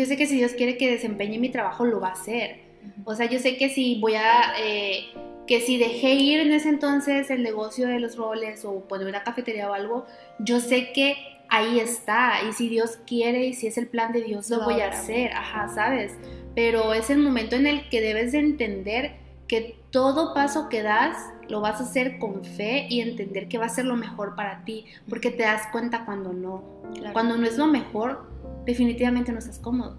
yo 0.00 0.06
sé 0.06 0.16
que 0.16 0.26
si 0.26 0.36
Dios 0.36 0.52
quiere 0.52 0.76
que 0.76 0.90
desempeñe 0.90 1.38
mi 1.38 1.50
trabajo, 1.50 1.84
lo 1.84 2.00
va 2.00 2.08
a 2.08 2.12
hacer. 2.12 2.60
O 3.04 3.14
sea, 3.14 3.26
yo 3.26 3.38
sé 3.38 3.56
que 3.56 3.68
si 3.68 4.00
voy 4.00 4.14
a... 4.14 4.54
Eh, 4.60 5.06
que 5.46 5.60
si 5.60 5.76
dejé 5.76 6.14
ir 6.14 6.40
en 6.40 6.52
ese 6.52 6.68
entonces 6.68 7.28
el 7.30 7.42
negocio 7.42 7.88
de 7.88 7.98
los 7.98 8.16
roles 8.16 8.64
o 8.64 8.86
poner 8.86 9.08
una 9.08 9.24
cafetería 9.24 9.68
o 9.68 9.74
algo, 9.74 10.06
yo 10.38 10.60
sé 10.60 10.92
que 10.92 11.16
ahí 11.48 11.80
está. 11.80 12.34
Y 12.48 12.52
si 12.52 12.68
Dios 12.68 12.98
quiere 13.06 13.46
y 13.46 13.52
si 13.52 13.66
es 13.66 13.76
el 13.76 13.88
plan 13.88 14.12
de 14.12 14.22
Dios, 14.22 14.48
lo 14.50 14.64
voy 14.64 14.80
a 14.80 14.88
hacer. 14.88 15.32
Ajá, 15.32 15.68
¿sabes? 15.68 16.14
Pero 16.54 16.94
es 16.94 17.10
el 17.10 17.18
momento 17.18 17.56
en 17.56 17.66
el 17.66 17.88
que 17.88 18.00
debes 18.00 18.32
de 18.32 18.38
entender 18.38 19.16
que 19.48 19.81
todo 19.92 20.34
paso 20.34 20.68
que 20.68 20.82
das 20.82 21.16
lo 21.48 21.60
vas 21.60 21.80
a 21.80 21.84
hacer 21.84 22.18
con 22.18 22.42
fe 22.44 22.86
y 22.88 23.00
entender 23.02 23.46
que 23.46 23.58
va 23.58 23.66
a 23.66 23.68
ser 23.68 23.84
lo 23.84 23.94
mejor 23.94 24.34
para 24.34 24.64
ti, 24.64 24.86
porque 25.08 25.30
te 25.30 25.42
das 25.42 25.68
cuenta 25.70 26.04
cuando 26.04 26.32
no. 26.32 26.64
Cuando 27.12 27.36
no 27.36 27.46
es 27.46 27.58
lo 27.58 27.66
mejor, 27.66 28.26
definitivamente 28.64 29.32
no 29.32 29.38
estás 29.38 29.58
cómodo. 29.58 29.98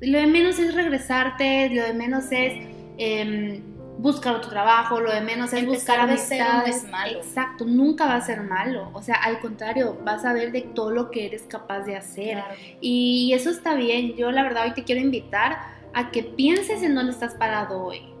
Lo 0.00 0.18
de 0.18 0.26
menos 0.26 0.58
es 0.58 0.74
regresarte, 0.74 1.70
lo 1.70 1.82
de 1.84 1.94
menos 1.94 2.26
es 2.32 2.52
em, 2.98 3.62
buscar 3.98 4.34
otro 4.34 4.50
trabajo, 4.50 5.00
lo 5.00 5.10
de 5.10 5.22
menos 5.22 5.54
es 5.54 5.64
buscar 5.64 6.00
amistades. 6.00 6.86
malo. 6.90 7.18
Exacto, 7.18 7.64
nunca 7.64 8.06
va 8.06 8.16
a 8.16 8.20
ser 8.20 8.42
malo. 8.42 8.90
O 8.92 9.00
sea, 9.00 9.14
al 9.14 9.40
contrario, 9.40 9.96
vas 10.04 10.26
a 10.26 10.34
ver 10.34 10.52
de 10.52 10.60
todo 10.60 10.90
lo 10.90 11.10
que 11.10 11.24
eres 11.24 11.42
capaz 11.42 11.80
de 11.84 11.96
hacer. 11.96 12.42
Y 12.82 13.32
eso 13.32 13.48
está 13.48 13.74
bien. 13.74 14.16
Yo 14.16 14.30
la 14.30 14.42
verdad 14.42 14.64
hoy 14.64 14.74
te 14.74 14.84
quiero 14.84 15.00
invitar 15.00 15.56
a 15.94 16.10
que 16.10 16.22
pienses 16.22 16.82
en 16.82 16.94
dónde 16.94 17.12
estás 17.12 17.34
parado 17.34 17.82
hoy 17.82 18.13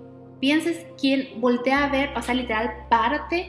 pienses 0.44 0.84
quién, 1.00 1.40
voltea 1.40 1.84
a 1.84 1.88
ver, 1.88 2.10
o 2.14 2.20
sea, 2.20 2.34
literal, 2.34 2.70
párate 2.90 3.48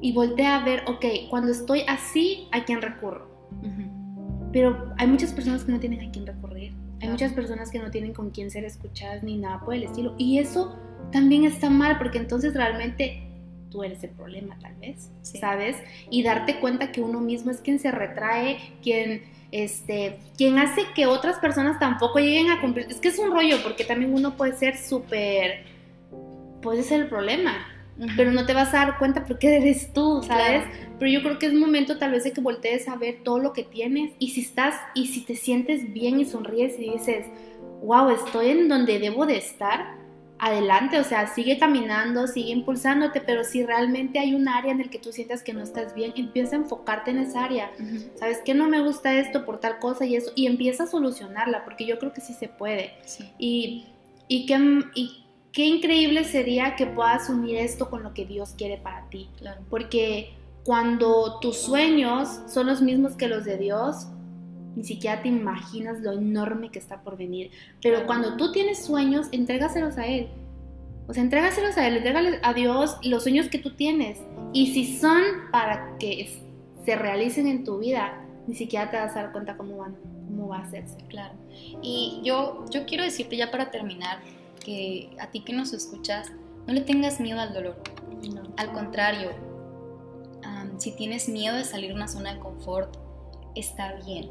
y 0.00 0.12
voltea 0.12 0.56
a 0.56 0.64
ver, 0.64 0.82
ok, 0.88 1.04
cuando 1.30 1.52
estoy 1.52 1.82
así, 1.86 2.48
¿a 2.50 2.64
quién 2.64 2.82
recurro? 2.82 3.32
pero 4.52 4.92
hay 4.98 5.06
muchas 5.06 5.32
personas 5.32 5.62
que 5.62 5.70
no 5.70 5.78
tienen 5.78 6.08
a 6.08 6.10
quién 6.10 6.26
recurrir. 6.26 6.72
Hay 7.00 7.08
muchas 7.08 7.32
personas 7.32 7.70
que 7.70 7.78
no 7.78 7.90
tienen 7.92 8.12
con 8.12 8.30
quién 8.30 8.50
ser 8.50 8.64
escuchadas 8.64 9.22
ni 9.22 9.36
nada 9.36 9.60
por 9.64 9.74
el 9.74 9.84
estilo. 9.84 10.14
Y 10.16 10.38
eso 10.38 10.76
también 11.12 11.44
está 11.44 11.70
mal 11.70 11.98
porque 11.98 12.18
entonces 12.18 12.54
realmente 12.54 13.28
tú 13.70 13.84
eres 13.84 14.02
el 14.02 14.10
problema 14.10 14.56
tal 14.60 14.74
vez, 14.76 15.10
¿sabes? 15.22 15.76
Y 16.10 16.24
darte 16.24 16.58
cuenta 16.58 16.90
que 16.92 17.00
uno 17.00 17.20
mismo 17.20 17.50
es 17.52 17.60
quien 17.60 17.78
se 17.78 17.90
retrae, 17.90 18.58
quien 18.82 19.22
este, 19.54 20.18
quien 20.36 20.58
hace 20.58 20.82
que 20.96 21.06
otras 21.06 21.38
personas 21.38 21.78
tampoco 21.78 22.18
lleguen 22.18 22.50
a 22.50 22.60
cumplir. 22.60 22.86
Es 22.90 22.96
que 22.96 23.06
es 23.06 23.18
un 23.20 23.30
rollo, 23.30 23.62
porque 23.62 23.84
también 23.84 24.12
uno 24.12 24.36
puede 24.36 24.56
ser 24.56 24.76
súper, 24.76 25.73
puede 26.64 26.82
ser 26.82 27.02
el 27.02 27.08
problema, 27.08 27.52
pero 28.16 28.32
no 28.32 28.46
te 28.46 28.54
vas 28.54 28.72
a 28.74 28.78
dar 28.78 28.98
cuenta 28.98 29.24
porque 29.26 29.54
eres 29.54 29.92
tú, 29.92 30.22
¿sabes? 30.26 30.64
Pero 30.98 31.10
yo 31.10 31.22
creo 31.22 31.38
que 31.38 31.46
es 31.46 31.52
momento 31.52 31.98
tal 31.98 32.12
vez 32.12 32.24
de 32.24 32.32
que 32.32 32.40
voltees 32.40 32.88
a 32.88 32.96
ver 32.96 33.18
todo 33.22 33.38
lo 33.38 33.52
que 33.52 33.62
tienes. 33.62 34.12
Y 34.18 34.30
si 34.30 34.40
estás, 34.40 34.74
y 34.94 35.08
si 35.08 35.20
te 35.20 35.36
sientes 35.36 35.92
bien 35.92 36.18
y 36.18 36.24
sonríes 36.24 36.78
y 36.80 36.90
dices, 36.90 37.26
wow, 37.82 38.08
estoy 38.08 38.48
en 38.48 38.68
donde 38.68 38.98
debo 38.98 39.26
de 39.26 39.36
estar, 39.36 40.02
adelante, 40.38 40.98
o 40.98 41.04
sea, 41.04 41.26
sigue 41.28 41.58
caminando, 41.58 42.26
sigue 42.26 42.50
impulsándote, 42.50 43.20
pero 43.20 43.44
si 43.44 43.64
realmente 43.64 44.18
hay 44.18 44.34
un 44.34 44.48
área 44.48 44.72
en 44.72 44.80
el 44.80 44.90
que 44.90 44.98
tú 44.98 45.12
sientas 45.12 45.42
que 45.42 45.52
no 45.52 45.62
estás 45.62 45.94
bien, 45.94 46.12
empieza 46.16 46.56
a 46.56 46.60
enfocarte 46.60 47.10
en 47.10 47.18
esa 47.18 47.44
área. 47.44 47.70
¿Sabes 48.16 48.40
qué? 48.44 48.54
No 48.54 48.68
me 48.68 48.80
gusta 48.80 49.14
esto 49.14 49.44
por 49.44 49.60
tal 49.60 49.78
cosa 49.78 50.04
y 50.06 50.16
eso, 50.16 50.32
y 50.34 50.46
empieza 50.46 50.84
a 50.84 50.86
solucionarla, 50.86 51.64
porque 51.64 51.84
yo 51.84 51.98
creo 51.98 52.12
que 52.12 52.20
sí 52.20 52.32
se 52.32 52.48
puede. 52.48 52.94
Y, 53.38 53.86
y, 54.28 54.46
qué, 54.46 54.58
y 54.94 55.23
qué 55.54 55.64
increíble 55.64 56.24
sería 56.24 56.74
que 56.74 56.84
puedas 56.84 57.30
unir 57.30 57.58
esto 57.58 57.88
con 57.88 58.02
lo 58.02 58.12
que 58.12 58.26
Dios 58.26 58.54
quiere 58.58 58.76
para 58.76 59.08
ti. 59.08 59.30
Porque 59.70 60.34
cuando 60.64 61.38
tus 61.38 61.56
sueños 61.56 62.40
son 62.48 62.66
los 62.66 62.82
mismos 62.82 63.14
que 63.14 63.28
los 63.28 63.44
de 63.44 63.56
Dios, 63.56 64.08
ni 64.74 64.82
siquiera 64.82 65.22
te 65.22 65.28
imaginas 65.28 66.00
lo 66.00 66.12
enorme 66.12 66.70
que 66.70 66.80
está 66.80 67.02
por 67.02 67.16
venir. 67.16 67.52
Pero 67.80 68.04
cuando 68.04 68.36
tú 68.36 68.50
tienes 68.50 68.84
sueños, 68.84 69.28
entrégaselos 69.30 69.96
a 69.96 70.08
Él. 70.08 70.28
O 71.06 71.14
sea, 71.14 71.22
entrégaselos 71.22 71.76
a 71.76 71.86
Él, 71.86 71.98
entrégale 71.98 72.40
a 72.42 72.52
Dios 72.52 72.98
los 73.04 73.22
sueños 73.22 73.48
que 73.48 73.58
tú 73.58 73.76
tienes. 73.76 74.18
Y 74.52 74.72
si 74.72 74.98
son 74.98 75.22
para 75.52 75.96
que 75.98 76.36
se 76.84 76.96
realicen 76.96 77.46
en 77.46 77.62
tu 77.62 77.78
vida, 77.78 78.20
ni 78.48 78.56
siquiera 78.56 78.90
te 78.90 78.96
vas 78.96 79.14
a 79.14 79.22
dar 79.22 79.32
cuenta 79.32 79.56
cómo, 79.56 79.76
van, 79.76 79.94
cómo 80.26 80.48
va 80.48 80.58
a 80.58 80.62
hacerse. 80.62 80.96
Claro. 81.08 81.34
Y 81.80 82.20
yo, 82.24 82.64
yo 82.70 82.86
quiero 82.86 83.04
decirte 83.04 83.36
ya 83.36 83.52
para 83.52 83.70
terminar, 83.70 84.18
que 84.64 85.16
a 85.20 85.30
ti 85.30 85.40
que 85.40 85.52
nos 85.52 85.72
escuchas, 85.72 86.32
no 86.66 86.72
le 86.72 86.80
tengas 86.80 87.20
miedo 87.20 87.38
al 87.40 87.52
dolor. 87.52 87.80
Al 88.56 88.72
contrario, 88.72 89.30
si 90.78 90.96
tienes 90.96 91.28
miedo 91.28 91.54
de 91.56 91.64
salir 91.64 91.90
de 91.90 91.94
una 91.94 92.08
zona 92.08 92.34
de 92.34 92.40
confort, 92.40 92.96
está 93.54 93.92
bien 94.04 94.28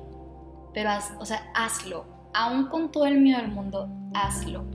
pero 0.74 0.90
o 1.20 1.26
sea, 1.26 1.52
hazlo. 1.54 2.06
Aún 2.34 2.68
con 2.68 2.92
todo 2.92 3.06
el 3.06 3.20
miedo 3.20 3.40
del 3.40 3.52
mundo, 3.52 3.88
hazlo. 4.14 4.66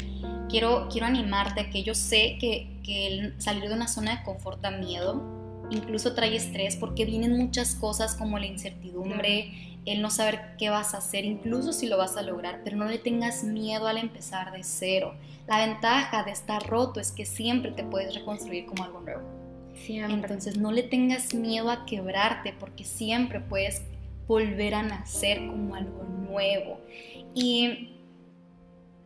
Quiero, 0.49 0.89
quiero 0.91 1.07
animarte 1.07 1.69
que 1.71 1.83
yo 1.83 1.95
sé 1.95 2.39
que, 2.41 2.81
que 2.85 3.07
el 3.09 3.43
salir 3.43 3.69
de 3.69 3.75
una 3.75 3.89
zona 3.89 4.17
de 4.17 4.23
confort 4.23 4.61
da 4.61 4.71
miedo, 4.71 5.67
incluso 5.71 6.15
trae 6.15 6.37
estrés 6.37 6.77
porque 6.77 7.05
vienen 7.05 7.37
muchas 7.37 7.75
cosas 7.75 8.15
como 8.15 8.39
la 8.39 8.47
incertidumbre, 8.47 9.68
el 9.85 10.03
no 10.03 10.11
saber 10.11 10.57
qué 10.59 10.71
vas 10.71 10.95
a 10.95 10.99
hacer, 10.99 11.25
incluso 11.25 11.73
si 11.73 11.87
lo 11.87 11.97
vas 11.97 12.17
a 12.17 12.23
lograr, 12.23 12.61
pero 12.65 12.77
no 12.77 12.87
le 12.87 12.99
tengas 12.99 13.45
miedo 13.45 13.87
al 13.87 13.99
empezar 13.99 14.53
de 14.53 14.63
cero. 14.63 15.15
La 15.47 15.67
ventaja 15.67 16.25
de 16.25 16.31
estar 16.31 16.67
roto 16.67 17.01
es 17.01 17.13
que 17.13 17.25
siempre 17.25 17.73
te 17.73 17.85
puedes 17.85 18.15
reconstruir 18.15 18.67
como 18.67 18.85
algo 18.85 19.01
nuevo. 19.01 19.23
Siempre. 19.75 20.15
Entonces 20.15 20.59
no 20.59 20.73
le 20.73 20.83
tengas 20.83 21.33
miedo 21.35 21.71
a 21.71 21.87
quebrarte 21.87 22.55
porque 22.59 22.85
siempre 22.85 23.41
puedes 23.41 23.83
volver 24.27 24.75
a 24.75 24.83
nacer 24.83 25.39
como 25.39 25.75
algo 25.75 26.05
nuevo. 26.05 26.81
Y 27.35 27.95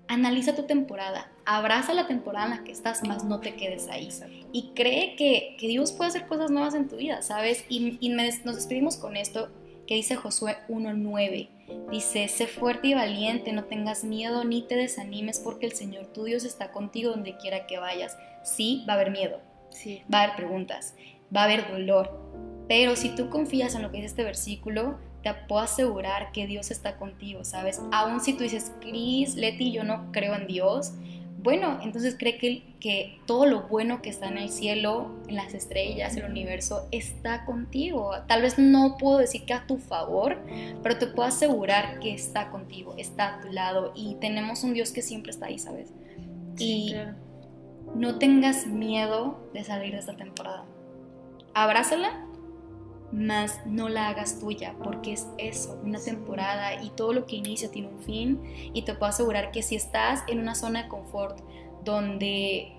analiza 0.09 0.55
tu 0.55 0.65
temporada, 0.65 1.31
abraza 1.47 1.95
la 1.95 2.07
temporada 2.07 2.47
en 2.47 2.51
la 2.59 2.65
que 2.65 2.73
estás, 2.73 3.07
más 3.07 3.25
no 3.25 3.41
te 3.41 3.55
quedes 3.55 3.89
ahí. 3.89 4.11
Y 4.53 4.73
cree 4.75 5.17
que, 5.17 5.57
Dios 5.59 5.93
puede 5.93 6.11
hacer 6.11 6.27
cosas 6.27 6.51
nuevas 6.51 6.75
en 6.75 6.89
tu 6.89 6.97
vida, 6.97 7.23
¿sabes? 7.23 7.65
Y, 7.69 8.09
nos 8.11 8.57
despedimos 8.57 8.97
con 8.97 9.17
esto 9.17 9.49
que 9.87 9.95
dice 9.95 10.17
Josué 10.17 10.57
1.9. 10.69 11.49
Dice, 11.91 12.29
sé 12.29 12.47
fuerte 12.47 12.89
y 12.89 12.95
valiente, 12.95 13.53
no 13.53 13.65
tengas 13.65 14.05
miedo 14.05 14.45
ni 14.45 14.63
te 14.63 14.77
desanimes 14.77 15.39
porque 15.39 15.67
el 15.67 15.73
Señor 15.73 16.07
tu 16.07 16.25
Dios 16.25 16.45
está 16.45 16.71
contigo 16.71 17.11
donde 17.11 17.37
quiera 17.37 17.67
que 17.67 17.79
vayas. 17.79 18.17
Sí, 18.43 18.85
va 18.89 18.95
a 18.95 18.97
haber 18.97 19.11
miedo, 19.11 19.41
sí. 19.71 20.03
va 20.13 20.21
a 20.21 20.23
haber 20.25 20.37
preguntas, 20.37 20.95
va 21.35 21.43
a 21.43 21.45
haber 21.45 21.71
dolor, 21.71 22.21
pero 22.69 22.97
si 22.97 23.11
tú 23.11 23.31
confías 23.31 23.75
en 23.75 23.83
lo 23.83 23.91
que 23.91 23.99
dice 23.99 24.09
este 24.09 24.25
versículo, 24.25 24.99
te 25.23 25.33
puedo 25.35 25.63
asegurar 25.63 26.33
que 26.33 26.47
Dios 26.47 26.71
está 26.71 26.97
contigo, 26.97 27.45
¿sabes? 27.45 27.81
Aún 27.93 28.21
si 28.21 28.35
tú 28.35 28.43
dices, 28.43 28.73
Cris, 28.81 29.35
Leti, 29.35 29.73
yo 29.73 29.85
no 29.85 30.11
creo 30.11 30.35
en 30.35 30.47
Dios, 30.47 30.93
bueno, 31.43 31.81
entonces 31.83 32.17
cree 32.19 32.39
que, 32.39 32.63
que 32.79 33.19
todo 33.27 33.47
lo 33.47 33.63
bueno 33.63 34.01
que 34.01 34.11
está 34.11 34.29
en 34.29 34.39
el 34.39 34.49
cielo, 34.49 35.11
en 35.29 35.37
las 35.37 35.55
estrellas, 35.55 36.17
el 36.17 36.25
universo, 36.25 36.87
está 36.93 37.45
contigo. 37.45 38.13
Tal 38.29 38.43
vez 38.43 38.59
no 38.59 38.97
puedo 38.97 39.19
decir 39.19 39.45
que 39.45 39.55
a 39.55 39.67
tu 39.67 39.79
favor, 39.79 40.39
pero 40.83 40.99
te 40.99 41.07
puedo 41.07 41.29
asegurar 41.29 41.99
que 41.99 42.15
está 42.15 42.51
contigo, 42.51 42.95
está 42.97 43.37
a 43.37 43.41
tu 43.41 43.53
lado 43.53 43.93
y 43.95 44.15
tenemos 44.17 44.63
un 44.63 44.75
Dios 44.75 44.93
que 44.93 45.03
siempre 45.03 45.31
está 45.31 45.47
ahí, 45.47 45.59
¿sabes? 45.59 45.93
y 46.59 46.95
no 47.95 48.19
tengas 48.19 48.67
miedo 48.67 49.49
de 49.53 49.65
salir 49.65 49.93
de 49.93 49.99
esta 49.99 50.17
temporada. 50.17 50.65
Abrázala 51.55 52.27
más 53.13 53.61
no 53.67 53.89
la 53.89 54.09
hagas 54.09 54.41
tuya, 54.41 54.75
porque 54.83 55.13
es 55.13 55.27
eso, 55.39 55.79
una 55.85 56.01
temporada 56.01 56.83
y 56.83 56.91
todo 56.91 57.13
lo 57.13 57.27
que 57.27 57.37
inicia 57.37 57.71
tiene 57.71 57.89
un 57.89 58.01
fin 58.01 58.41
y 58.73 58.83
te 58.83 58.95
puedo 58.95 59.11
asegurar 59.11 59.53
que 59.53 59.63
si 59.63 59.77
estás 59.77 60.23
en 60.29 60.39
una 60.39 60.55
zona 60.55 60.85
de 60.85 60.89
confort 60.89 61.39
donde 61.85 62.73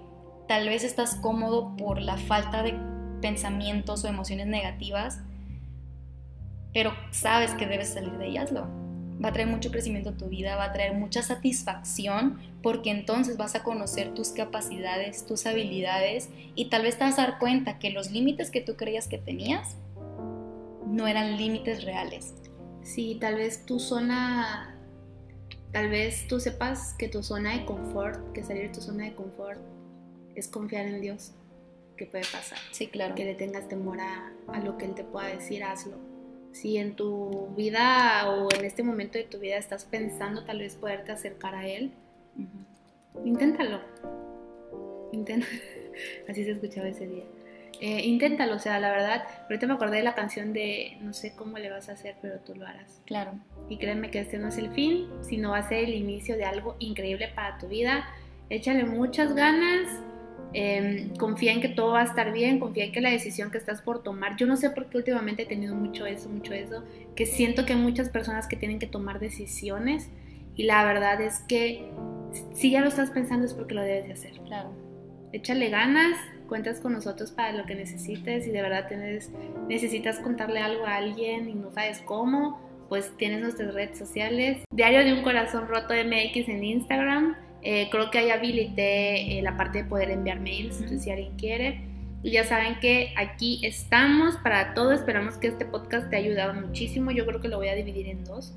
tal 0.47 0.67
vez 0.67 0.83
estás 0.83 1.15
cómodo 1.15 1.75
por 1.77 2.01
la 2.01 2.17
falta 2.17 2.63
de 2.63 2.75
pensamientos 3.21 4.03
o 4.03 4.07
emociones 4.07 4.47
negativas, 4.47 5.19
pero 6.73 6.93
sabes 7.11 7.53
que 7.53 7.67
debes 7.67 7.89
salir 7.89 8.17
de 8.17 8.27
ellas, 8.27 8.51
lo 8.51 8.67
va 9.23 9.29
a 9.29 9.33
traer 9.33 9.47
mucho 9.47 9.71
crecimiento 9.71 10.09
a 10.09 10.17
tu 10.17 10.27
vida, 10.27 10.55
va 10.55 10.65
a 10.65 10.73
traer 10.73 10.95
mucha 10.95 11.21
satisfacción, 11.21 12.39
porque 12.61 12.89
entonces 12.89 13.37
vas 13.37 13.55
a 13.55 13.63
conocer 13.63 14.13
tus 14.13 14.29
capacidades, 14.29 15.25
tus 15.25 15.45
habilidades 15.45 16.29
y 16.55 16.65
tal 16.65 16.81
vez 16.81 16.97
te 16.97 17.03
vas 17.03 17.19
a 17.19 17.27
dar 17.27 17.39
cuenta 17.39 17.79
que 17.79 17.91
los 17.91 18.11
límites 18.11 18.49
que 18.49 18.61
tú 18.61 18.75
creías 18.75 19.07
que 19.07 19.17
tenías 19.17 19.77
no 20.87 21.07
eran 21.07 21.37
límites 21.37 21.83
reales. 21.83 22.33
Sí, 22.81 23.17
tal 23.19 23.35
vez 23.35 23.65
tu 23.65 23.79
zona, 23.79 24.77
tal 25.71 25.89
vez 25.89 26.27
tú 26.27 26.39
sepas 26.39 26.93
que 26.95 27.07
tu 27.07 27.23
zona 27.23 27.57
de 27.57 27.65
confort, 27.65 28.33
que 28.33 28.43
salir 28.43 28.63
de 28.63 28.73
tu 28.73 28.81
zona 28.81 29.05
de 29.05 29.15
confort 29.15 29.59
es 30.35 30.47
confiar 30.47 30.85
en 30.87 31.01
Dios, 31.01 31.33
que 31.97 32.05
puede 32.05 32.25
pasar. 32.31 32.57
Sí, 32.71 32.87
claro. 32.87 33.15
Que 33.15 33.25
le 33.25 33.35
tengas 33.35 33.67
temor 33.67 33.99
a, 34.01 34.33
lo 34.63 34.77
que 34.77 34.85
Él 34.85 34.95
te 34.95 35.03
pueda 35.03 35.27
decir, 35.27 35.63
hazlo. 35.63 35.97
Si 36.51 36.77
en 36.77 36.95
tu 36.95 37.47
vida 37.55 38.29
o 38.29 38.47
en 38.53 38.65
este 38.65 38.83
momento 38.83 39.17
de 39.17 39.23
tu 39.23 39.39
vida 39.39 39.57
estás 39.57 39.85
pensando 39.85 40.43
tal 40.43 40.59
vez 40.59 40.75
poderte 40.75 41.11
acercar 41.11 41.55
a 41.55 41.67
Él, 41.67 41.93
inténtalo. 43.23 43.79
Inténtalo. 45.11 45.51
Así 46.29 46.43
se 46.43 46.51
escuchaba 46.51 46.87
ese 46.87 47.07
día. 47.07 47.23
Eh, 47.81 48.01
inténtalo, 48.05 48.55
o 48.55 48.59
sea, 48.59 48.79
la 48.79 48.91
verdad, 48.91 49.23
ahorita 49.43 49.67
me 49.67 49.73
acordé 49.73 49.97
de 49.97 50.03
la 50.03 50.15
canción 50.15 50.53
de 50.53 50.97
no 51.01 51.13
sé 51.13 51.35
cómo 51.35 51.57
le 51.57 51.69
vas 51.69 51.89
a 51.89 51.93
hacer, 51.93 52.15
pero 52.21 52.39
tú 52.39 52.55
lo 52.55 52.65
harás. 52.65 53.01
Claro. 53.05 53.33
Y 53.69 53.77
créeme 53.77 54.09
que 54.09 54.19
este 54.19 54.37
no 54.37 54.49
es 54.49 54.57
el 54.57 54.71
fin, 54.71 55.07
sino 55.21 55.51
va 55.51 55.57
a 55.57 55.67
ser 55.67 55.83
el 55.83 55.93
inicio 55.93 56.37
de 56.37 56.45
algo 56.45 56.75
increíble 56.79 57.29
para 57.35 57.57
tu 57.57 57.67
vida. 57.67 58.05
Échale 58.49 58.85
muchas 58.85 59.35
ganas, 59.35 59.87
em, 60.53 61.15
confía 61.15 61.51
en 61.51 61.61
que 61.61 61.69
todo 61.69 61.93
va 61.93 62.01
a 62.01 62.05
estar 62.05 62.31
bien, 62.31 62.59
confía 62.59 62.85
en 62.85 62.91
que 62.91 63.01
la 63.01 63.09
decisión 63.09 63.51
que 63.51 63.57
estás 63.57 63.81
por 63.81 64.03
tomar, 64.03 64.37
yo 64.37 64.45
no 64.45 64.55
sé 64.55 64.69
por 64.69 64.87
qué 64.89 64.97
últimamente 64.97 65.43
he 65.43 65.45
tenido 65.45 65.75
mucho 65.75 66.05
eso, 66.05 66.29
mucho 66.29 66.53
eso, 66.53 66.83
que 67.15 67.25
siento 67.25 67.65
que 67.65 67.73
hay 67.73 67.79
muchas 67.79 68.09
personas 68.09 68.47
que 68.47 68.55
tienen 68.55 68.79
que 68.79 68.87
tomar 68.87 69.19
decisiones 69.19 70.09
y 70.55 70.63
la 70.63 70.85
verdad 70.85 71.19
es 71.21 71.39
que 71.47 71.89
si 72.53 72.71
ya 72.71 72.81
lo 72.81 72.87
estás 72.87 73.09
pensando 73.09 73.45
es 73.45 73.53
porque 73.53 73.73
lo 73.73 73.81
debes 73.81 74.05
de 74.05 74.13
hacer. 74.13 74.33
Claro. 74.45 74.71
Échale 75.31 75.69
ganas, 75.69 76.17
cuentas 76.43 76.79
con 76.79 76.93
nosotros 76.93 77.31
para 77.31 77.53
lo 77.53 77.65
que 77.65 77.75
necesites 77.75 78.47
y 78.47 78.51
de 78.51 78.61
verdad 78.61 78.87
tienes, 78.87 79.31
necesitas 79.67 80.19
contarle 80.19 80.59
algo 80.59 80.85
a 80.85 80.95
alguien 80.95 81.49
y 81.49 81.55
no 81.55 81.71
sabes 81.71 82.01
cómo, 82.05 82.61
pues 82.89 83.11
tienes 83.17 83.41
nuestras 83.41 83.73
redes 83.73 83.97
sociales. 83.97 84.63
Diario 84.71 85.03
de 85.03 85.13
un 85.13 85.23
corazón 85.23 85.67
roto 85.67 85.93
MX 85.93 86.49
en 86.49 86.63
Instagram. 86.63 87.35
Eh, 87.61 87.87
creo 87.89 88.11
que 88.11 88.19
ahí 88.19 88.29
habilité 88.29 89.39
eh, 89.39 89.41
la 89.41 89.55
parte 89.57 89.83
de 89.83 89.89
poder 89.89 90.11
enviar 90.11 90.39
mails, 90.39 90.83
si 90.97 91.09
alguien 91.09 91.35
quiere. 91.37 91.87
Y 92.21 92.31
ya 92.31 92.45
saben 92.45 92.79
que 92.79 93.13
aquí 93.17 93.59
estamos 93.63 94.37
para 94.37 94.73
todo. 94.73 94.93
Esperamos 94.93 95.37
que 95.37 95.47
este 95.47 95.65
podcast 95.65 96.09
te 96.09 96.17
haya 96.17 96.27
ayudado 96.27 96.53
muchísimo. 96.53 97.11
Yo 97.11 97.25
creo 97.25 97.41
que 97.41 97.49
lo 97.49 97.57
voy 97.57 97.67
a 97.67 97.75
dividir 97.75 98.07
en 98.07 98.23
dos. 98.23 98.53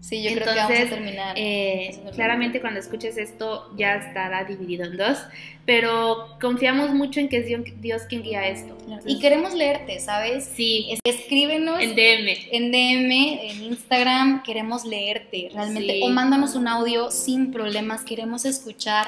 Sí, 0.00 0.22
yo 0.22 0.30
creo 0.34 0.54
que 0.54 0.58
vamos 0.58 0.78
a 0.78 0.88
terminar. 0.88 1.34
Eh, 1.38 2.00
claramente 2.14 2.60
cuando 2.60 2.80
escuches 2.80 3.18
esto 3.18 3.70
ya 3.76 3.96
estará 3.96 4.44
dividido 4.44 4.84
en 4.84 4.96
dos, 4.96 5.18
pero 5.66 6.38
confiamos 6.40 6.90
mucho 6.94 7.20
en 7.20 7.28
que 7.28 7.36
es 7.38 7.80
Dios 7.80 8.02
quien 8.08 8.22
guía 8.22 8.48
esto. 8.48 8.76
y 9.06 9.20
queremos 9.20 9.54
leerte, 9.54 10.00
¿sabes? 10.00 10.44
Sí. 10.44 10.98
Escríbenos. 11.04 11.80
En 11.80 11.94
DM. 11.94 12.28
En 12.50 12.72
DM, 12.72 13.50
en 13.50 13.62
Instagram, 13.64 14.42
queremos 14.42 14.84
leerte 14.84 15.50
realmente. 15.52 16.00
O 16.02 16.08
mándanos 16.08 16.54
un 16.54 16.66
audio 16.66 17.10
sin 17.10 17.52
problemas, 17.52 18.02
queremos 18.02 18.44
escuchar. 18.46 19.06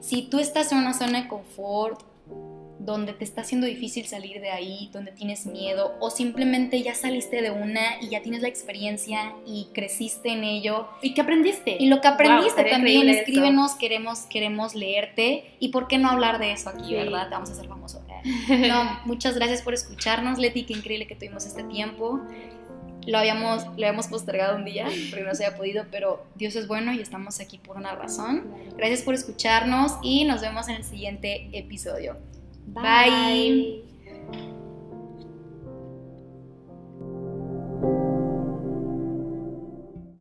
Si 0.00 0.22
tú 0.22 0.38
estás 0.38 0.72
en 0.72 0.78
una 0.78 0.94
zona 0.94 1.22
de 1.22 1.28
confort 1.28 2.09
donde 2.80 3.12
te 3.12 3.24
está 3.24 3.42
haciendo 3.42 3.66
difícil 3.66 4.06
salir 4.06 4.40
de 4.40 4.50
ahí, 4.50 4.90
donde 4.92 5.12
tienes 5.12 5.46
miedo, 5.46 5.94
o 6.00 6.10
simplemente 6.10 6.82
ya 6.82 6.94
saliste 6.94 7.42
de 7.42 7.50
una 7.50 8.00
y 8.00 8.08
ya 8.08 8.22
tienes 8.22 8.42
la 8.42 8.48
experiencia 8.48 9.34
y 9.46 9.68
creciste 9.72 10.30
en 10.30 10.44
ello. 10.44 10.88
¿Y 11.02 11.14
qué 11.14 11.20
aprendiste? 11.20 11.76
Y 11.78 11.86
lo 11.86 12.00
que 12.00 12.08
aprendiste 12.08 12.64
también, 12.64 13.08
escríbenos, 13.08 13.74
queremos, 13.74 14.20
queremos 14.22 14.74
leerte. 14.74 15.54
¿Y 15.60 15.68
por 15.68 15.88
qué 15.88 15.98
no 15.98 16.08
hablar 16.10 16.38
de 16.38 16.52
eso 16.52 16.70
aquí, 16.70 16.94
verdad? 16.94 17.28
Te 17.28 17.34
vamos 17.34 17.50
a 17.50 17.52
hacer 17.52 17.68
famoso. 17.68 18.00
No, 18.68 19.00
muchas 19.04 19.34
gracias 19.34 19.62
por 19.62 19.74
escucharnos, 19.74 20.38
Leti, 20.38 20.64
qué 20.64 20.74
increíble 20.74 21.06
que 21.06 21.14
tuvimos 21.14 21.46
este 21.46 21.62
tiempo. 21.64 22.20
Lo 23.06 23.18
habíamos, 23.18 23.64
lo 23.64 23.72
habíamos 23.72 24.08
postergado 24.08 24.56
un 24.56 24.64
día 24.64 24.86
porque 25.10 25.24
no 25.24 25.34
se 25.34 25.44
había 25.44 25.56
podido, 25.56 25.84
pero 25.90 26.26
Dios 26.34 26.54
es 26.54 26.68
bueno 26.68 26.92
y 26.92 27.00
estamos 27.00 27.40
aquí 27.40 27.58
por 27.58 27.76
una 27.76 27.94
razón. 27.94 28.46
Gracias 28.76 29.02
por 29.02 29.14
escucharnos 29.14 29.94
y 30.02 30.24
nos 30.24 30.42
vemos 30.42 30.68
en 30.68 30.76
el 30.76 30.84
siguiente 30.84 31.48
episodio. 31.52 32.16
Bye. 32.74 33.82